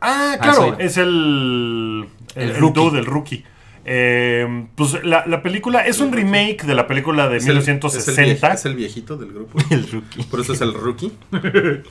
Ah, 0.00 0.34
Ah, 0.34 0.38
claro, 0.42 0.76
es 0.78 0.96
el, 0.98 2.06
el, 2.34 2.42
El 2.42 2.50
el 2.50 2.56
rookie. 2.56 2.80
dude, 2.80 2.98
el 2.98 3.06
rookie. 3.06 3.44
Eh, 3.88 4.66
pues 4.74 5.02
la, 5.04 5.24
la 5.26 5.42
película 5.42 5.80
es 5.86 6.00
un 6.00 6.12
remake 6.12 6.64
de 6.64 6.74
la 6.74 6.86
película 6.88 7.28
de 7.28 7.36
Es 7.36 7.46
el- 7.46 7.58
Es 7.58 7.68
el, 7.68 7.74
1960. 7.76 8.48
vie- 8.50 8.54
es 8.54 8.64
el 8.66 8.74
viejito 8.74 9.16
del 9.16 9.32
grupo. 9.32 9.58
El 9.70 9.88
rookie. 9.90 10.24
Por 10.24 10.40
eso 10.40 10.52
es 10.54 10.60
el 10.60 10.74
rookie. 10.74 11.12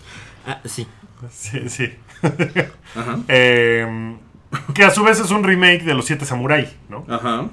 Ah, 0.46 0.62
sí. 0.66 0.88
Sí, 1.32 1.70
sí. 1.70 1.94
Ajá. 2.96 3.20
Eh, 3.28 4.16
que 4.74 4.84
a 4.84 4.92
su 4.92 5.04
vez 5.04 5.20
es 5.20 5.32
un 5.32 5.44
remake 5.44 5.84
de 5.84 5.94
Los 5.94 6.06
Siete 6.06 6.26
Samurai, 6.26 6.72
¿no? 6.90 7.06
Ajá. 7.10 7.46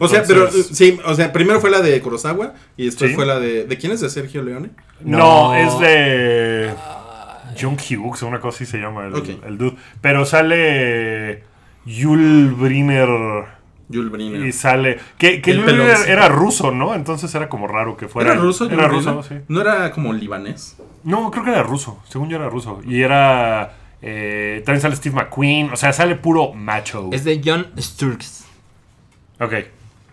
O 0.00 0.06
sea, 0.08 0.22
pero 0.26 0.50
sí, 0.50 0.98
o 1.06 1.14
sea, 1.14 1.32
primero 1.32 1.60
fue 1.60 1.70
la 1.70 1.80
de 1.80 1.98
Kurosawa 2.02 2.52
y 2.76 2.84
después 2.86 3.10
Sí. 3.10 3.16
fue 3.16 3.24
la 3.24 3.38
de. 3.40 3.64
¿De 3.64 3.78
quién 3.78 3.90
es 3.92 4.00
de 4.00 4.10
Sergio 4.10 4.42
Leone? 4.42 4.68
No, 5.00 5.18
No. 5.18 5.54
es 5.54 5.78
de 5.80 6.74
John 7.58 7.76
Hughes, 7.78 8.22
una 8.22 8.38
cosa 8.40 8.56
así 8.56 8.66
se 8.66 8.78
llama 8.78 9.06
el, 9.06 9.38
el 9.46 9.56
dude. 9.56 9.76
Pero 10.02 10.26
sale 10.26 11.42
Yul 11.86 12.54
Brynner 12.54 13.08
Jules 13.92 14.10
Briner. 14.10 14.46
y 14.46 14.52
sale... 14.52 14.98
Que, 15.16 15.40
que 15.40 15.50
El 15.52 15.58
Yul 15.58 15.66
Brynner 15.66 15.96
era 16.08 16.28
ruso, 16.28 16.70
¿no? 16.70 16.94
Entonces 16.94 17.34
era 17.34 17.48
como 17.48 17.66
raro 17.66 17.96
que 17.96 18.08
fuera... 18.08 18.32
¿Era 18.32 18.40
ruso? 18.40 18.66
Era 18.66 18.74
Jules 18.88 18.90
ruso, 18.90 19.14
Briner? 19.22 19.42
sí. 19.42 19.44
¿No 19.48 19.60
era 19.60 19.90
como 19.92 20.12
libanés? 20.12 20.76
No, 21.04 21.30
creo 21.30 21.44
que 21.44 21.50
era 21.50 21.62
ruso. 21.62 22.02
Según 22.08 22.28
yo 22.28 22.36
era 22.36 22.48
ruso. 22.50 22.80
Y 22.86 23.00
era... 23.02 23.72
eh, 24.02 24.62
también 24.66 24.82
sale 24.82 24.96
Steve 24.96 25.14
McQueen. 25.16 25.70
O 25.72 25.76
sea, 25.76 25.92
sale 25.92 26.16
puro 26.16 26.52
macho. 26.52 27.08
Es 27.12 27.24
de 27.24 27.40
John 27.44 27.68
Sturges. 27.78 28.44
Ok. 29.40 29.52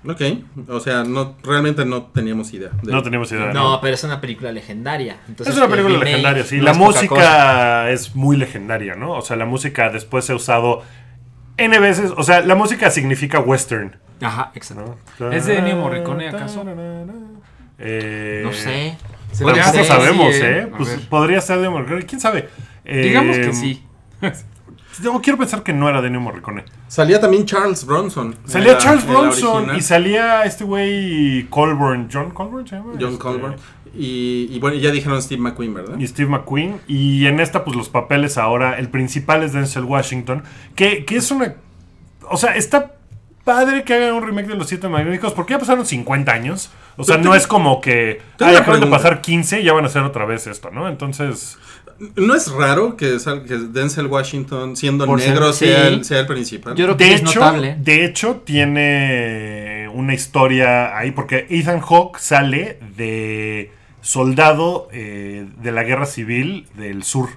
Ok. 0.08 0.22
O 0.70 0.80
sea, 0.80 1.04
no, 1.04 1.36
realmente 1.44 1.84
no 1.84 2.04
teníamos 2.04 2.54
idea. 2.54 2.70
de- 2.84 2.92
No 2.92 3.02
teníamos 3.02 3.32
idea. 3.32 3.52
No, 3.52 3.82
pero 3.82 3.96
es 3.96 4.04
una 4.04 4.22
película 4.22 4.52
legendaria. 4.52 5.18
Entonces, 5.28 5.48
es 5.54 5.58
una 5.58 5.66
el 5.66 5.72
película 5.72 5.98
legendaria, 5.98 6.44
sí. 6.44 6.58
no 6.58 6.64
la 6.64 6.74
música 6.76 7.90
es 7.90 8.16
muy 8.16 8.38
legendaria, 8.38 8.94
¿no? 8.96 9.14
O 9.14 9.22
sea, 9.22 9.36
la 9.36 9.46
música 9.48 9.90
después 9.90 10.24
se 10.26 10.34
ha 10.34 10.36
usado 10.36 10.84
N 11.58 11.80
veces. 11.80 12.12
O 12.18 12.24
sea, 12.24 12.42
la 12.42 12.56
música 12.56 12.90
significa 12.92 13.40
western, 13.40 13.96
Ajá, 14.22 14.52
exacto. 14.56 14.98
¿no? 15.20 15.32
¿Es 15.32 15.46
de 15.46 15.58
Ennio 15.58 15.76
Morricone, 15.78 16.30
acaso? 16.30 16.64
Eh, 17.78 18.42
No 18.46 18.54
sé. 18.54 18.98
Se 19.32 19.44
Bueno, 19.44 19.58
me 19.60 19.66
No 19.66 19.72
sí, 19.74 19.84
sabemos, 19.84 20.34
sí, 20.36 20.42
¿eh? 20.44 20.68
Pues 20.78 20.90
podría 21.10 21.42
ser 21.42 21.60
de 21.60 21.70
Morricone. 21.70 22.06
¿Quién 22.06 22.22
sabe? 22.22 22.48
Eh, 22.86 23.02
Digamos 23.02 23.38
que 23.38 23.54
sí. 23.54 23.84
No, 25.04 25.22
quiero 25.22 25.38
pensar 25.38 25.62
que 25.62 25.74
no 25.74 25.90
era 25.90 26.00
de 26.02 26.08
Ennio 26.08 26.22
Morricone. 26.22 26.64
Salía 26.88 27.20
también 27.20 27.46
Charles 27.46 27.86
Bronson. 27.86 28.34
Salía 28.46 28.74
la- 28.74 28.78
Charles 28.78 29.06
Bronson 29.06 29.76
y 29.76 29.82
salía 29.82 30.44
este 30.44 30.64
güey 30.64 31.48
Colburn. 31.50 32.08
¿John 32.12 32.32
Colburn 32.32 32.66
se 32.66 32.78
llama? 32.78 32.94
John 32.98 33.10
Este, 33.14 33.20
Colburn. 33.20 33.56
Y, 33.98 34.48
y 34.52 34.60
bueno, 34.60 34.78
ya 34.78 34.92
dijeron 34.92 35.22
Steve 35.22 35.42
McQueen, 35.42 35.74
¿verdad? 35.74 35.98
y 35.98 36.08
Steve 36.08 36.30
McQueen. 36.30 36.80
Y 36.88 37.26
en 37.28 37.40
esta, 37.40 37.64
pues 37.64 37.76
los 37.78 37.90
papeles 37.90 38.38
ahora, 38.38 38.78
el 38.78 38.90
principal 38.90 39.44
es 39.44 39.54
Denzel 39.54 39.84
Washington, 39.86 40.44
que, 40.76 41.06
que 41.06 41.18
es 41.18 41.32
una... 41.32 41.56
O 42.30 42.38
sea, 42.38 42.56
está 42.56 42.94
padre 43.44 43.84
que 43.84 43.94
hagan 43.94 44.14
un 44.16 44.26
remake 44.26 44.48
de 44.48 44.56
Los 44.56 44.68
Siete 44.68 44.90
Magníficos, 44.90 45.34
porque 45.34 45.54
ya 45.54 45.60
pasaron 45.60 45.86
50 45.86 46.32
años. 46.32 46.72
O 46.98 47.04
sea, 47.04 47.18
Pero 47.18 47.30
no 47.30 47.36
es 47.36 47.46
como 47.46 47.80
que. 47.82 48.20
Ah, 48.40 48.50
acaban 48.58 48.82
de 48.82 48.88
pasar 48.88 49.22
15 49.22 49.62
y 49.62 49.64
ya 49.66 49.74
van 49.74 49.84
a 49.84 49.88
hacer 49.88 50.02
otra 50.02 50.26
vez 50.26 50.48
esto, 50.48 50.72
¿no? 50.72 50.88
Entonces. 50.90 51.58
¿No 52.16 52.34
es 52.34 52.52
raro 52.52 52.98
que, 52.98 53.20
sal- 53.20 53.44
que 53.46 53.56
Denzel 53.58 54.08
Washington, 54.08 54.76
siendo 54.76 55.06
Por 55.06 55.20
negro, 55.20 55.54
sí. 55.54 55.66
sea, 55.66 55.88
el, 55.88 56.04
sea 56.04 56.22
el 56.22 56.26
principal? 56.28 56.74
Yo 56.76 56.86
creo 56.86 56.98
que 56.98 57.04
De 57.06 57.14
es 57.14 57.22
hecho, 57.22 57.40
notable. 57.40 57.76
de 57.80 58.06
hecho, 58.06 58.42
tiene 58.44 59.90
una 59.94 60.14
historia 60.14 60.98
ahí, 60.98 61.12
porque 61.12 61.46
Ethan 61.50 61.82
Hawke 61.82 62.18
sale 62.18 62.80
de 62.98 63.72
soldado 64.06 64.88
eh, 64.92 65.48
de 65.62 65.72
la 65.72 65.84
guerra 65.84 66.06
civil 66.06 66.68
del 66.78 67.04
sur. 67.04 67.30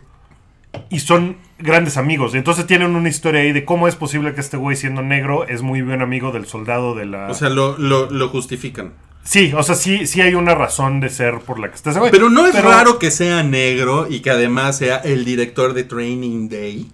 Y 0.91 1.01
son 1.01 1.39
grandes 1.59 1.97
amigos. 1.97 2.35
Entonces 2.35 2.67
tienen 2.67 2.95
una 2.95 3.09
historia 3.09 3.41
ahí 3.41 3.53
de 3.53 3.65
cómo 3.65 3.89
es 3.89 3.97
posible 3.97 4.35
que 4.35 4.41
este 4.43 4.59
güey, 4.59 4.77
siendo 4.77 5.01
negro, 5.03 5.47
es 5.49 5.63
muy 5.63 5.81
buen 5.81 6.03
amigo 6.03 6.31
del 6.31 6.45
soldado 6.47 6.95
de 6.95 7.07
la. 7.07 7.29
O 7.31 7.35
sea, 7.35 7.49
lo, 7.49 7.79
lo, 7.79 8.11
lo 8.11 8.29
justifican. 8.29 8.93
sí, 9.25 9.53
o 9.57 9.63
sea, 9.63 9.75
sí, 9.75 10.07
sí 10.07 10.21
hay 10.21 10.35
una 10.35 10.55
razón 10.55 11.01
de 11.01 11.09
ser 11.09 11.41
por 11.41 11.59
la 11.59 11.71
que 11.71 11.75
está 11.77 11.91
ese 11.91 12.01
güey. 12.01 12.11
Pero 12.13 12.29
no 12.29 12.47
es 12.47 12.55
Pero- 12.55 12.69
raro 12.71 12.99
que 12.99 13.11
sea 13.11 13.43
negro 13.43 14.07
y 14.09 14.21
que 14.21 14.31
además 14.31 14.77
sea 14.77 14.99
el 14.99 15.25
director 15.25 15.73
de 15.73 15.85
Training 15.85 16.49
Day 16.51 16.87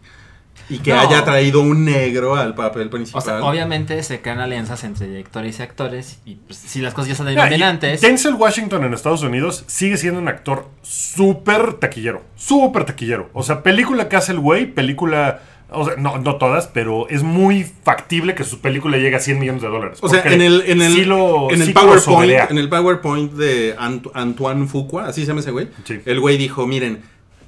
y 0.68 0.78
que 0.78 0.92
No. 0.92 1.00
haya 1.00 1.24
traído 1.24 1.60
un 1.60 1.84
negro 1.84 2.36
al 2.36 2.54
papel 2.54 2.86
O 2.88 2.90
principal. 2.90 3.22
sea, 3.22 3.44
obviamente 3.44 4.02
se 4.02 4.20
crean 4.22 4.40
alianzas 4.40 4.82
entre 4.84 5.06
directores 5.08 5.58
y 5.58 5.62
actores. 5.62 6.18
Y 6.24 6.36
pues, 6.36 6.58
si 6.58 6.80
las 6.80 6.94
cosas 6.94 7.08
ya 7.10 7.14
salen 7.16 7.38
Ah, 7.38 7.46
bien 7.48 7.60
y 7.60 7.62
antes. 7.64 8.00
Denzel 8.00 8.34
Washington 8.34 8.84
en 8.84 8.94
Estados 8.94 9.22
Unidos 9.22 9.64
sigue 9.66 9.96
siendo 9.96 10.20
un 10.20 10.28
actor 10.28 10.68
súper 10.82 11.74
taquillero. 11.74 12.22
Súper 12.36 12.84
taquillero. 12.84 13.30
O 13.32 13.42
sea, 13.42 13.62
película 13.62 14.08
que 14.08 14.16
hace 14.16 14.32
el 14.32 14.38
güey, 14.40 14.66
película. 14.66 15.40
O 15.70 15.84
sea, 15.86 15.94
no, 15.96 16.18
no 16.18 16.36
todas, 16.36 16.68
pero 16.68 17.08
es 17.08 17.22
muy 17.24 17.64
factible 17.64 18.34
que 18.36 18.44
su 18.44 18.60
película 18.60 18.96
llegue 18.96 19.16
a 19.16 19.20
100 19.20 19.40
millones 19.40 19.62
de 19.62 19.68
dólares. 19.68 19.98
O 20.02 20.08
sea, 20.08 20.22
en 20.22 20.40
el, 20.40 20.62
en 20.66 20.82
el, 20.82 20.92
sí 20.92 21.04
lo- 21.04 21.50
en 21.50 21.60
el 21.62 21.68
sí 21.68 21.72
PowerPoint, 21.72 22.50
en 22.50 22.58
el 22.58 22.68
PowerPoint 22.68 23.32
de 23.32 23.74
Anto- 23.76 24.12
Antoine 24.14 24.68
Fuqua, 24.68 25.06
así 25.06 25.22
se 25.22 25.28
llama 25.28 25.40
ese 25.40 25.50
güey, 25.50 25.68
Sí. 25.84 26.00
el 26.04 26.20
güey 26.20 26.36
dijo, 26.36 26.66
miren, 26.66 27.00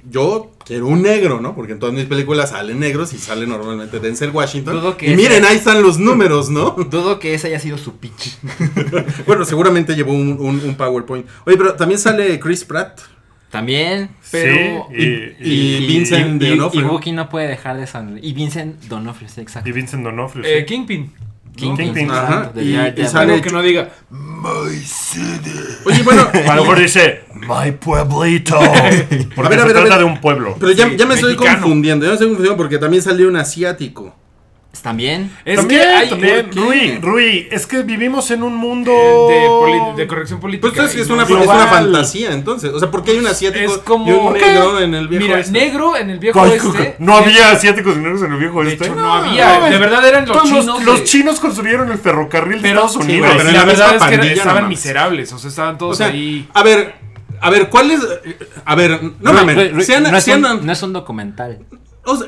yo 0.09 0.51
quiero 0.65 0.87
un 0.87 1.01
negro, 1.01 1.41
¿no? 1.41 1.55
Porque 1.55 1.73
en 1.73 1.79
todas 1.79 1.93
mis 1.95 2.05
películas 2.05 2.51
salen 2.51 2.79
negros 2.79 3.13
y 3.13 3.17
sale 3.17 3.45
normalmente 3.47 3.99
Denzel 3.99 4.31
Washington. 4.31 4.75
Dudo 4.75 4.97
que 4.97 5.11
y 5.11 5.15
miren, 5.15 5.43
ahí 5.45 5.57
están 5.57 5.81
los 5.81 5.97
números, 5.99 6.49
¿no? 6.49 6.71
Dudo 6.71 7.19
que 7.19 7.33
ese 7.33 7.47
haya 7.47 7.59
sido 7.59 7.77
su 7.77 7.97
pitch. 7.97 8.37
bueno, 9.27 9.45
seguramente 9.45 9.95
llevó 9.95 10.13
un, 10.13 10.37
un- 10.39 10.61
un 10.63 10.75
PowerPoint. 10.75 11.25
Oye, 11.45 11.57
pero 11.57 11.73
también 11.75 11.99
sale 11.99 12.39
Chris 12.39 12.63
Pratt. 12.65 12.99
También. 13.49 14.09
Pero- 14.31 14.87
Sí, 14.89 15.33
y, 15.39 15.53
y 15.53 15.87
Vincent 15.87 16.41
y, 16.43 16.49
D'Onofrio. 16.49 16.81
y 16.81 16.85
Wookie 16.85 17.11
no 17.13 17.29
puede 17.29 17.47
dejar 17.47 17.77
de 17.77 17.87
sonreír. 17.87 18.23
Y 18.25 18.33
Vincent 18.33 18.83
Donofrio, 18.85 19.29
sí, 19.29 19.41
exacto. 19.41 19.69
y 19.69 19.71
Vincent 19.71 20.03
D'Onofrio. 20.03 20.43
sí. 20.43 20.49
Eh, 20.51 20.65
Kingpin. 20.65 21.11
Kingpin, 21.57 22.09
Ajá, 22.11 22.51
y- 22.55 22.75
y 23.01 23.05
sale- 23.07 23.33
Algo 23.33 23.43
que 23.43 23.49
no 23.49 23.61
diga. 23.61 23.89
Oye, 25.85 26.03
bueno, 26.03 26.27
A 26.47 26.55
lo 26.55 26.61
mejor 26.63 26.79
dice, 26.79 27.21
My 27.33 27.71
pueblito. 27.71 28.57
Porque 29.35 29.47
A 29.47 29.49
ver, 29.49 29.59
a 29.59 29.61
se 29.63 29.67
ver, 29.67 29.77
a 29.77 29.79
trata 29.81 29.89
ver. 29.89 29.97
de 29.99 30.03
un 30.03 30.21
pueblo. 30.21 30.55
pero 30.59 30.71
ya, 30.71 30.87
Sí, 30.89 30.95
ya 30.97 31.05
me 31.05 31.15
estoy 31.15 31.33
mexicano. 31.33 31.61
confundiendo, 31.61 32.05
ya 32.05 32.09
me 32.09 32.13
estoy 32.15 32.27
confundiendo 32.27 32.57
porque 32.57 32.77
también 32.77 33.01
salió 33.03 33.27
un 33.27 33.35
asiático. 33.35 34.15
También. 34.81 35.31
Es 35.45 35.57
también, 35.57 35.81
que 35.81 35.87
hay. 35.87 36.09
también, 36.09 36.35
eh, 36.37 36.49
Rui, 36.53 36.97
Rui, 37.01 37.47
es 37.51 37.65
que 37.67 37.83
vivimos 37.83 38.29
en 38.31 38.43
un 38.43 38.55
mundo 38.55 38.91
de, 38.91 39.45
poli- 39.47 39.95
de 39.97 40.07
corrección 40.07 40.39
política. 40.39 40.71
Pues 40.75 40.95
es 40.95 41.09
una, 41.09 41.23
es 41.23 41.27
global. 41.29 41.57
una 41.57 41.67
fantasía, 41.67 42.31
entonces. 42.31 42.71
O 42.73 42.79
sea, 42.79 42.89
¿por 42.91 43.03
qué 43.03 43.11
hay 43.11 43.19
un 43.19 43.27
asiático 43.27 43.71
Es 43.73 43.77
como. 43.79 44.07
y 44.07 44.13
un 44.13 44.33
negro 44.33 44.79
en 44.79 44.93
el 44.93 45.07
viejo 45.07 45.25
Mira, 45.25 45.39
este? 45.39 45.51
negro 45.51 45.97
en 45.97 46.09
el 46.09 46.19
viejo 46.19 46.41
Ay, 46.41 46.51
este. 46.53 46.95
No 46.99 47.15
había 47.17 47.51
asiáticos 47.51 47.95
y 47.95 47.99
negros 47.99 48.21
en 48.23 48.33
el 48.33 48.39
viejo 48.39 48.63
De 48.63 48.73
este. 48.73 48.85
hecho, 48.85 48.95
no 48.95 49.13
había. 49.13 49.59
De 49.69 49.77
verdad 49.77 50.05
eran 50.07 50.27
los 50.27 50.43
chinos. 50.43 50.83
Los 50.83 50.99
de- 50.99 51.03
chinos 51.05 51.39
construyeron 51.39 51.91
el 51.91 51.97
ferrocarril 51.97 52.61
de 52.61 52.69
Estados 52.69 52.95
Unidos. 52.97 53.27
pero 53.35 53.41
en 53.49 53.53
la 53.53 53.59
la 53.59 53.65
verdad 53.65 53.95
es 53.95 54.03
que 54.03 54.07
era- 54.13 54.17
pandilla, 54.17 54.35
no 54.35 54.41
estaban 54.51 54.67
miserables. 54.69 55.33
O 55.33 55.39
sea, 55.39 55.49
estaban 55.49 55.77
todos 55.77 55.93
O 55.93 55.95
sea, 55.95 56.07
ahí. 56.07 56.47
a 56.53 56.63
ver, 56.63 56.95
a 57.41 57.49
ver, 57.49 57.69
¿cuál 57.69 57.91
es? 57.91 57.99
A 58.65 58.75
ver, 58.75 58.99
no 59.19 59.33
mames, 59.33 59.55
no, 59.55 60.53
no 60.61 60.71
es 60.71 60.83
un 60.83 60.93
documental. 60.93 61.59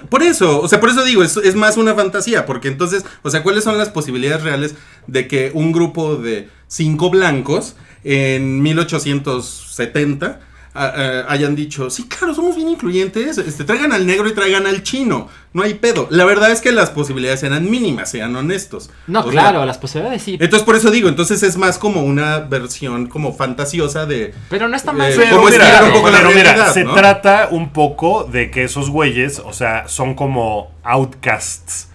Por 0.10 0.24
eso, 0.24 0.62
o 0.62 0.68
sea, 0.68 0.80
por 0.80 0.89
eso 0.89 1.04
digo, 1.04 1.24
es, 1.24 1.38
es 1.38 1.56
más 1.56 1.78
una 1.78 1.96
fantasía, 1.96 2.46
porque 2.46 2.68
entonces, 2.68 3.06
o 3.22 3.30
sea, 3.30 3.44
¿cuáles 3.44 3.63
son 3.63 3.78
las 3.78 3.89
posibilidades 3.89 4.44
reales 4.44 4.76
de 5.08 5.28
que 5.28 5.52
un 5.54 5.72
grupo 5.72 6.15
de 6.15 6.50
cinco 6.68 7.10
blancos 7.10 7.76
en 8.04 8.62
1870 8.62 10.42
a- 10.73 10.86
a- 10.86 11.32
hayan 11.32 11.55
dicho, 11.55 11.89
sí, 11.89 12.08
claro, 12.08 12.34
somos 12.34 12.55
bien 12.55 12.69
incluyentes, 12.69 13.38
este, 13.38 13.63
traigan 13.63 13.91
al 13.93 14.05
negro 14.05 14.27
y 14.29 14.34
traigan 14.34 14.67
al 14.67 14.84
chino, 14.84 15.27
no 15.53 15.63
hay 15.63 15.73
pedo. 15.73 16.08
La 16.12 16.25
verdad 16.25 16.51
es 16.51 16.62
que 16.62 16.71
las 16.71 16.89
posibilidades 16.91 17.41
eran 17.43 17.69
mínimas, 17.69 18.12
sean 18.12 18.36
honestos. 18.36 18.89
No, 19.08 19.21
O 19.21 19.23
sea, 19.23 19.32
claro, 19.32 19.65
las 19.65 19.77
posibilidades 19.77 20.21
sí. 20.21 20.38
entonces 20.39 20.63
por 20.65 20.75
eso 20.75 20.91
digo, 20.91 21.10
entonces 21.10 21.41
es 21.43 21.58
más 21.58 21.77
como 21.77 22.03
una 22.03 22.39
versión 22.39 23.08
como 23.08 23.34
fantasiosa 23.34 24.05
de... 24.05 24.34
Pero 24.49 24.67
no 24.67 24.75
está 24.75 24.93
mal. 24.93 25.12
Eh, 25.12 25.15
Pero 25.17 25.38
¿Cómo 25.38 25.49
mira, 25.49 25.63
estirar 25.63 25.84
un 25.86 25.93
poco 25.93 26.10
la 26.12 26.21
mira, 26.21 26.29
realidad, 26.43 26.73
se 26.73 26.84
no? 26.84 26.93
trata 26.93 27.47
un 27.51 27.73
poco 27.73 28.23
de 28.23 28.51
que 28.51 28.63
esos 28.63 28.89
güeyes, 28.89 29.39
o 29.43 29.53
sea, 29.53 29.88
son 29.88 30.13
como 30.13 30.71
outcasts. 30.84 31.88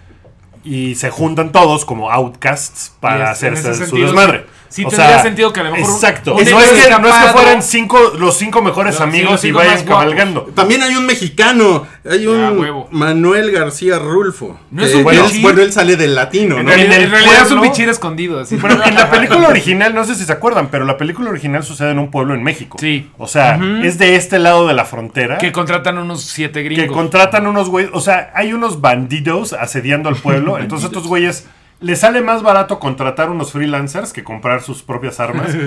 Y 0.64 0.94
se 0.94 1.10
juntan 1.10 1.52
todos 1.52 1.84
como 1.84 2.10
outcasts 2.10 2.92
para 3.00 3.16
Y 3.18 3.20
es- 3.20 3.24
en 3.42 3.52
hacerse 3.54 3.70
ese 3.70 3.74
su 3.74 3.84
sentido, 3.90 4.06
desmadre. 4.06 4.46
sí 4.68 4.84
O 4.84 4.88
tendría 4.88 5.08
sea, 5.12 5.22
sentido 5.22 5.52
que 5.52 5.60
a 5.60 5.64
lo 5.64 5.72
mejor 5.72 5.88
un- 5.88 5.94
Exacto. 5.94 6.30
un 6.34 6.36
no, 6.36 6.60
es 6.60 6.68
que, 6.72 6.90
no 6.90 7.08
es 7.08 7.14
que 7.14 7.28
fueran 7.32 7.62
cinco, 7.62 7.98
los 8.18 8.36
cinco 8.38 8.62
mejores 8.62 8.94
No, 8.94 8.98
sí, 8.98 9.02
amigos 9.04 9.44
y 9.44 9.52
vayan 9.52 9.84
cabalgando. 9.84 10.42
También 10.54 10.82
hay 10.82 10.96
un 10.96 11.04
mexicano, 11.06 11.86
hay 12.08 12.26
un 12.26 12.58
huevo. 12.58 12.88
Manuel 12.90 13.52
García 13.52 13.98
Rulfo. 13.98 14.58
No 14.70 14.84
es 14.84 14.90
que 14.92 14.96
un 15.04 15.12
él- 15.12 15.22
bichir. 15.22 15.42
bueno, 15.42 15.60
él 15.62 15.72
sale 15.72 15.96
del 15.96 16.14
latino, 16.14 16.56
En 16.58 16.64
¿no? 16.64 16.70
realidad, 16.70 16.94
En 16.96 17.00
el 17.02 17.04
en 17.06 17.10
realidad 17.12 17.42
es 17.46 17.50
un 17.52 17.60
bichir 17.60 17.88
escondido. 17.88 18.40
Así. 18.40 18.56
Bueno, 18.56 18.82
en 18.84 18.94
la 18.94 19.10
película 19.10 19.48
original, 19.48 19.94
no 19.94 20.04
sé 20.04 20.14
si 20.14 20.24
se 20.24 20.32
acuerdan, 20.32 20.68
pero 20.70 20.84
la 20.86 20.96
película 20.96 21.28
original 21.30 21.62
sucede 21.62 21.90
en 21.90 21.98
un 21.98 22.10
pueblo 22.10 22.34
en 22.34 22.42
México. 22.42 22.78
Sí. 22.80 23.10
O 23.18 23.28
sea, 23.28 23.60
es 23.82 23.98
de 23.98 24.16
este 24.16 24.38
lado 24.38 24.66
de 24.66 24.74
la 24.74 24.86
frontera. 24.86 25.38
que 25.38 25.52
contratan 25.52 25.98
unos 25.98 26.24
siete 26.24 26.62
que 26.62 26.70
gringos. 26.70 26.96
contratan 26.96 27.46
unos 27.46 27.68
güeyes, 27.68 27.90
o 27.94 28.00
sea, 28.00 28.32
hay 28.34 28.52
unos 28.54 28.80
bandidos 28.80 29.52
asediando 29.52 30.08
al 30.08 30.16
pueblo, 30.16 30.53
entonces 30.62 30.86
estos 30.86 31.06
güeyes 31.06 31.46
les 31.80 32.00
sale 32.00 32.22
más 32.22 32.42
barato 32.42 32.78
contratar 32.78 33.28
unos 33.30 33.52
freelancers 33.52 34.12
que 34.12 34.22
comprar 34.24 34.62
sus 34.62 34.82
propias 34.82 35.20
armas. 35.20 35.54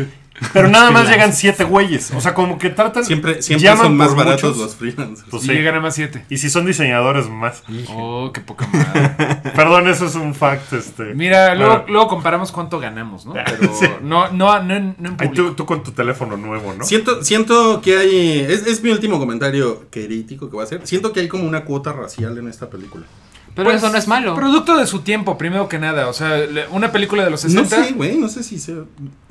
Pero 0.53 0.67
nada 0.67 0.91
más 0.91 1.09
llegan 1.09 1.33
siete 1.33 1.63
güeyes, 1.63 2.11
o 2.11 2.21
sea, 2.21 2.35
como 2.35 2.59
que 2.59 2.69
tratan 2.69 3.03
Siempre, 3.03 3.41
siempre 3.41 3.63
llaman 3.69 3.87
son 3.87 3.97
más 3.97 4.13
baratos 4.15 4.43
muchos. 4.55 4.57
los 4.57 4.75
freelancers. 4.75 5.27
Pues 5.31 5.43
y 5.43 5.47
sí. 5.47 5.51
llegan 5.53 5.73
a 5.73 5.79
más 5.79 5.95
siete. 5.95 6.25
Y 6.29 6.37
si 6.37 6.51
son 6.51 6.67
diseñadores 6.67 7.27
más. 7.27 7.63
Oh, 7.89 8.29
qué 8.31 8.41
poca 8.41 8.67
madre. 8.67 9.15
Perdón, 9.55 9.87
eso 9.87 10.05
es 10.05 10.13
un 10.13 10.35
fact 10.35 10.73
este. 10.73 11.15
Mira, 11.15 11.55
luego, 11.55 11.85
luego 11.87 12.07
comparamos 12.07 12.51
cuánto 12.51 12.79
ganamos, 12.79 13.25
¿no? 13.25 13.33
Pero 13.59 13.73
Sí. 13.73 13.87
no, 14.03 14.29
no, 14.29 14.61
no, 14.61 14.75
en- 14.75 14.95
no 14.99 15.09
en 15.09 15.15
Ay, 15.19 15.27
público. 15.29 15.47
tú, 15.49 15.53
tú 15.55 15.65
con 15.65 15.81
tu 15.83 15.91
teléfono 15.91 16.37
nuevo, 16.37 16.71
¿no? 16.71 16.83
Siento, 16.85 17.23
siento 17.23 17.81
que 17.81 17.97
hay. 17.97 18.39
Es, 18.47 18.67
es 18.67 18.83
mi 18.83 18.91
último 18.91 19.17
comentario 19.17 19.87
crítico 19.89 20.49
que 20.49 20.53
voy 20.55 20.61
a 20.61 20.65
hacer. 20.65 20.81
Siento 20.85 21.13
que 21.13 21.21
hay 21.21 21.27
como 21.27 21.45
una 21.47 21.65
cuota 21.65 21.93
racial 21.93 22.37
en 22.37 22.47
esta 22.47 22.69
película. 22.69 23.05
Pero 23.55 23.69
Pues, 23.69 23.77
eso 23.81 23.89
no 23.91 23.97
es 23.97 24.07
malo. 24.07 24.35
Producto 24.35 24.77
de 24.77 24.85
su 24.85 24.99
tiempo, 24.99 25.37
primero 25.37 25.67
que 25.67 25.79
nada. 25.79 26.07
O 26.09 26.13
sea, 26.13 26.39
una 26.71 26.91
película 26.91 27.23
de 27.23 27.31
los 27.31 27.43
No 27.43 27.49
60. 27.65 27.83
sé, 27.87 27.93
güey, 27.93 28.15
no 28.17 28.29
sé 28.29 28.43
si 28.43 28.59
sea. 28.59 28.75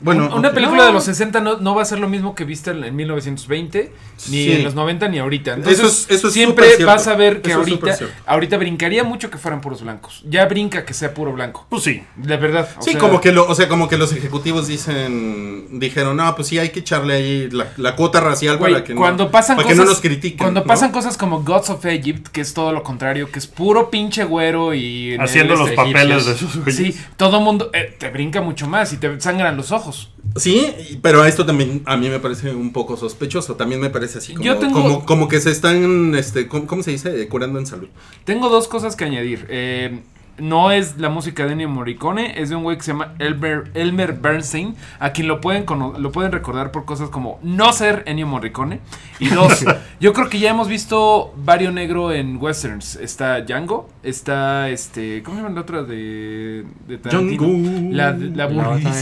Bueno, 0.01 0.35
una 0.35 0.53
película 0.53 0.79
No. 0.83 0.87
de 0.87 0.93
los 0.93 1.05
60 1.05 1.41
no, 1.41 1.59
no 1.59 1.75
va 1.77 1.83
a 1.83 1.85
ser 1.85 2.01
lo 2.01 2.09
mismo 2.09 2.35
que 2.35 2.45
viste 2.45 2.73
en, 2.73 2.83
en 2.85 2.97
1920, 2.97 3.93
ni 4.29 4.45
Sí. 4.45 4.53
en 4.53 4.65
los 4.65 4.75
90, 4.75 5.09
ni 5.09 5.19
ahorita. 5.21 5.55
Entonces, 5.55 5.79
Eso 5.79 5.87
es- 5.89 6.07
eso 6.11 6.29
es 6.29 6.35
siempre 6.35 6.85
vas 6.85 7.07
a 7.07 7.15
ver 7.15 7.41
que 7.41 7.51
Eso 7.51 7.61
ahorita, 7.61 7.97
ahorita 8.27 8.57
brincaría 8.57 9.05
mucho 9.05 9.31
que 9.31 9.39
fueran 9.39 9.61
puros 9.61 9.83
blancos. 9.83 10.23
Ya 10.29 10.45
brinca 10.47 10.85
que 10.85 10.93
sea 10.93 11.15
puro 11.15 11.33
blanco. 11.33 11.67
Pues 11.71 11.85
sí. 11.85 12.03
De 12.17 12.37
verdad. 12.37 12.69
o 12.79 12.83
Sí, 12.83 12.93
sea, 12.93 13.01
como 13.01 13.21
que 13.21 13.31
lo, 13.33 13.49
o 13.49 13.55
sea, 13.55 13.69
como 13.69 13.89
que 13.89 13.97
los 13.97 14.13
ejecutivos 14.13 14.67
dicen, 14.67 15.79
dijeron, 15.79 16.17
no, 16.17 16.35
pues 16.35 16.49
sí 16.49 16.59
hay 16.59 16.71
que 16.71 16.81
echarle 16.81 17.15
ahí 17.15 17.51
la, 17.51 17.69
la 17.77 17.97
cuota 17.97 18.21
racial 18.21 18.57
Güey, 18.59 18.73
para 18.73 18.85
que 18.85 18.95
no, 18.95 19.01
cuando 19.01 19.31
pasan 19.31 19.57
para 19.57 19.69
cosas, 19.69 19.79
que 19.79 19.85
no 19.85 19.91
nos 19.91 20.01
critiquen. 20.01 20.39
Cuando 20.39 20.61
¿no? 20.61 20.67
pasan 20.67 20.91
cosas 20.93 21.17
como 21.17 21.43
Gods 21.43 21.71
of 21.71 21.85
Egypt, 21.87 22.29
que 22.29 22.41
es 22.41 22.55
todo 22.55 22.73
lo 22.73 22.83
contrario, 22.83 23.31
que 23.31 23.39
es 23.39 23.47
puro 23.47 23.91
pinche 23.91 24.16
güero 24.25 24.75
y 24.75 25.13
en 25.15 25.21
Haciendo 25.21 25.55
el 25.55 25.61
los 25.61 25.69
este, 25.71 25.77
papeles 25.77 26.27
de 26.27 26.33
esos 26.33 26.57
güeyes. 26.57 26.77
Sí, 26.77 27.01
todo 27.17 27.41
mundo 27.41 27.71
eh, 27.73 27.95
te 27.99 28.11
brinca 28.11 28.41
mucho 28.41 28.67
más 28.69 28.93
y 28.93 28.97
te 28.97 29.21
sangran 29.21 29.57
los 29.57 29.73
ojos. 29.73 30.13
Sí, 30.37 30.99
pero 31.03 31.25
esto 31.25 31.47
también 31.47 31.83
a 31.87 31.97
mí 31.97 32.09
me 32.09 32.19
parece 32.21 32.55
un 32.55 32.73
poco 32.73 32.97
sospechoso. 32.97 33.55
También 33.57 33.81
me 33.81 33.91
parece 33.91 34.19
así 34.19 34.33
como, 34.35 34.45
Yo 34.45 34.57
tengo- 34.57 34.83
como, 34.83 35.07
como 35.07 35.29
que 35.29 35.41
se 35.41 35.51
están, 35.51 36.15
este, 36.15 36.49
¿cómo, 36.49 36.67
cómo 36.67 36.83
se 36.83 36.91
dice? 36.91 37.23
Eh, 37.23 37.29
curando 37.29 37.59
en 37.59 37.67
salud. 37.67 37.89
Tengo 38.25 38.49
dos 38.49 38.69
cosas 38.69 38.97
que 38.97 39.05
añadir. 39.05 39.47
Eh, 39.49 40.01
no 40.39 40.71
es 40.71 40.99
la 40.99 41.09
música 41.09 41.47
de 41.47 41.53
Ennio 41.53 41.69
Morricone, 41.69 42.41
es 42.41 42.51
de 42.51 42.57
un 42.57 42.63
güey 42.63 42.77
que 42.77 42.83
se 42.83 42.93
llama 42.93 43.15
Elmer, 43.19 43.71
Elmer 43.75 44.13
Bernstein, 44.13 44.75
a 44.99 45.11
quien 45.11 45.29
lo 45.29 45.41
pueden, 45.41 45.65
cono- 45.65 45.95
lo 45.99 46.13
pueden 46.13 46.33
recordar 46.33 46.71
por 46.73 46.85
cosas 46.85 47.09
como 47.11 47.39
no 47.43 47.73
ser 47.73 48.03
Ennio 48.07 48.27
Morricone. 48.27 48.81
Y 49.19 49.29
dos, 49.29 49.65
yo 50.01 50.13
creo 50.13 50.29
que 50.29 50.39
ya 50.39 50.51
hemos 50.51 50.69
visto 50.69 51.33
Vario 51.37 51.73
Negro 51.73 52.13
en 52.13 52.37
westerns. 52.37 52.97
Está 52.97 53.41
Django, 53.41 53.89
está 54.03 54.69
este, 54.69 55.23
¿cómo 55.23 55.37
se 55.37 55.43
llama 55.43 55.55
la 55.55 55.61
otra 55.63 55.83
de, 55.83 56.65
de 56.87 56.99
Tarantino? 56.99 57.43
Django. 57.43 57.93
La, 57.95 58.11
la 58.13 58.49
La 58.49 58.69
otra 58.77 58.91
de. 58.91 58.97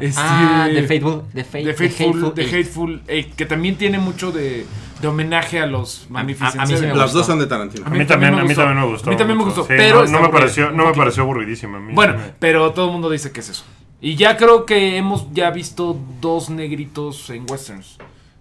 Este- 0.00 0.20
Ah, 0.22 0.68
The 0.72 0.82
Faithful. 0.86 1.22
The, 1.32 1.42
The 1.44 1.62
The 1.64 1.74
Fateful, 1.74 2.34
The 2.34 2.42
Eight. 2.42 2.52
Hateful 2.54 3.02
Eight, 3.08 3.34
que 3.34 3.46
también 3.46 3.76
tiene 3.76 3.98
mucho 3.98 4.30
de, 4.32 4.66
De 5.00 5.08
homenaje 5.08 5.58
a 5.60 5.66
los 5.66 6.06
Magnificent 6.10 6.60
a 6.60 6.66
mí 6.66 6.76
sí 6.76 6.86
me. 6.86 6.94
Las 6.94 7.12
dos 7.12 7.26
son 7.26 7.38
de 7.38 7.46
Tarantino. 7.46 7.86
A 7.86 7.90
mí 7.90 8.04
también, 8.04 8.34
a 8.34 8.44
mí 8.44 8.54
también 8.54 8.78
me 8.78 8.86
gustó. 8.86 9.08
A 9.08 9.12
mí 9.12 9.16
también 9.16 9.38
me 9.38 9.44
gustó, 9.44 9.62
Sí, 9.62 9.68
pero 9.76 10.06
no, 10.06 10.20
me 10.20 10.28
pareció, 10.28 10.70
no 10.70 10.86
me 10.86 10.92
pareció 10.94 11.22
aburridísima. 11.22 11.78
a 11.78 11.80
mí 11.80 11.94
Bueno, 11.94 12.14
me- 12.14 12.34
pero 12.38 12.72
todo 12.72 12.86
el 12.86 12.92
mundo 12.92 13.08
dice 13.10 13.32
que 13.32 13.40
es 13.40 13.48
eso. 13.48 13.64
Y 14.02 14.16
ya 14.16 14.36
creo 14.36 14.64
que 14.66 14.96
hemos 14.96 15.26
ya 15.32 15.50
visto 15.50 15.98
dos 16.20 16.50
negritos 16.50 17.28
en 17.30 17.44
westerns. 17.50 17.98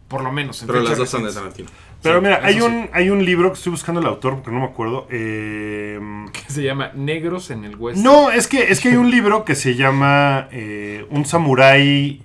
Por 0.08 0.24
lo 0.24 0.32
menos. 0.32 0.62
en 0.62 0.68
Pero 0.68 0.82
las 0.82 0.98
dos 0.98 1.10
son 1.10 1.24
de. 1.24 1.32
Tarantino. 1.34 1.70
Pero 2.02 2.16
Sí, 2.20 2.24
mira, 2.24 2.40
hay 2.44 2.54
sí. 2.56 2.62
un, 2.62 2.90
hay 2.94 3.10
un 3.10 3.24
libro 3.26 3.50
que 3.52 3.58
estoy 3.58 3.72
buscando 3.72 4.00
el 4.02 4.08
autor 4.08 4.36
porque 4.36 4.52
no 4.52 4.60
me 4.60 4.66
acuerdo. 4.66 5.06
eh, 5.12 6.00
Que 6.32 6.52
se 6.52 6.64
llama 6.64 6.92
Negros 6.96 7.52
en 7.52 7.66
el 7.66 7.76
Western. 7.76 8.04
no, 8.04 8.32
es 8.32 8.48
que, 8.48 8.72
es 8.72 8.80
que 8.80 8.90
hay 8.90 8.96
un 8.96 9.12
libro 9.12 9.44
que 9.46 9.54
se 9.56 9.76
llama 9.76 10.48
eh, 10.52 11.06
Un 11.10 11.26
samurái 11.26 12.22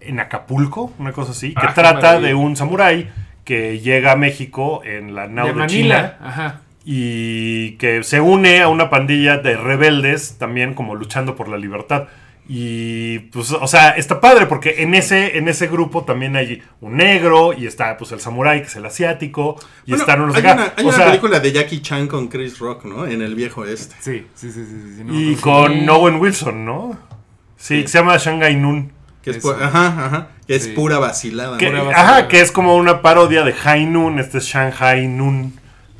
en 0.00 0.20
Acapulco, 0.20 0.92
una 0.98 1.12
cosa 1.12 1.32
así, 1.32 1.54
que 1.54 1.66
Ah, 1.66 1.72
trata 1.74 2.20
de 2.20 2.34
un 2.34 2.54
samurái 2.56 3.10
que 3.44 3.78
llega 3.80 4.12
a 4.12 4.16
México 4.16 4.82
en 4.84 5.14
la 5.14 5.28
nao 5.28 5.46
de 5.46 5.52
de, 5.52 5.58
Manila. 5.58 6.16
China 6.18 6.28
Ajá. 6.28 6.60
y 6.84 7.72
que 7.72 8.02
se 8.02 8.20
une 8.20 8.60
a 8.62 8.68
una 8.68 8.90
pandilla 8.90 9.38
de 9.38 9.56
rebeldes 9.56 10.36
también 10.38 10.74
como 10.74 10.94
luchando 10.94 11.34
por 11.36 11.48
la 11.48 11.56
libertad. 11.58 12.08
Y 12.46 13.20
pues, 13.32 13.52
o 13.52 13.66
sea, 13.66 13.90
está 13.92 14.20
padre 14.20 14.44
porque 14.44 14.82
en 14.82 14.94
ese, 14.94 15.38
en 15.38 15.48
ese 15.48 15.66
grupo 15.66 16.04
también 16.04 16.36
hay 16.36 16.62
un 16.82 16.96
negro 16.98 17.54
y 17.54 17.66
está 17.66 17.96
pues 17.96 18.12
el 18.12 18.20
samurái 18.20 18.60
que 18.60 18.66
es 18.66 18.76
el 18.76 18.84
asiático 18.84 19.56
y 19.86 19.92
Bueno, 19.92 20.02
están 20.02 20.20
unos 20.20 20.36
hay 20.36 20.42
acá. 20.42 20.52
una, 20.54 20.72
hay 20.76 20.84
O 20.84 20.88
una 20.88 20.96
sea, 20.96 21.06
película 21.06 21.40
de 21.40 21.52
Jackie 21.52 21.80
Chan 21.80 22.06
con 22.06 22.28
Chris 22.28 22.58
Rock, 22.58 22.84
¿no? 22.84 23.06
En 23.06 23.22
el 23.22 23.34
viejo 23.34 23.64
este. 23.64 23.94
Sí, 24.00 24.26
sí, 24.34 24.52
sí, 24.52 24.62
sí. 24.66 24.76
sí, 24.82 24.94
sí, 24.98 25.04
no 25.04 25.14
Y 25.18 25.34
acuerdo. 25.36 25.68
con 25.68 25.88
Owen 25.88 26.16
Wilson, 26.20 26.64
¿no? 26.66 26.98
Sí, 27.56 27.80
que 27.80 27.88
se 27.88 27.96
llama 27.98 28.18
Shanghai 28.18 28.56
Noon. 28.56 28.92
Que 29.24 29.30
es, 29.30 29.36
Eso. 29.38 29.56
pu- 29.56 29.62
ajá, 29.62 29.86
ajá, 30.06 30.26
que 30.46 30.54
es 30.54 30.68
pura 30.68 30.98
vacilada. 30.98 31.56
Que- 31.56 31.70
¿no? 31.70 31.84
Pura 31.86 31.98
ajá, 32.00 32.28
que 32.28 32.40
es 32.40 32.52
como 32.52 32.76
una 32.76 33.00
parodia 33.00 33.42
de 33.42 33.52
High 33.54 33.86
Noon. 33.86 34.18
Este 34.18 34.38
es 34.38 34.44
Shanghai 34.44 35.06
Noon. 35.08 35.52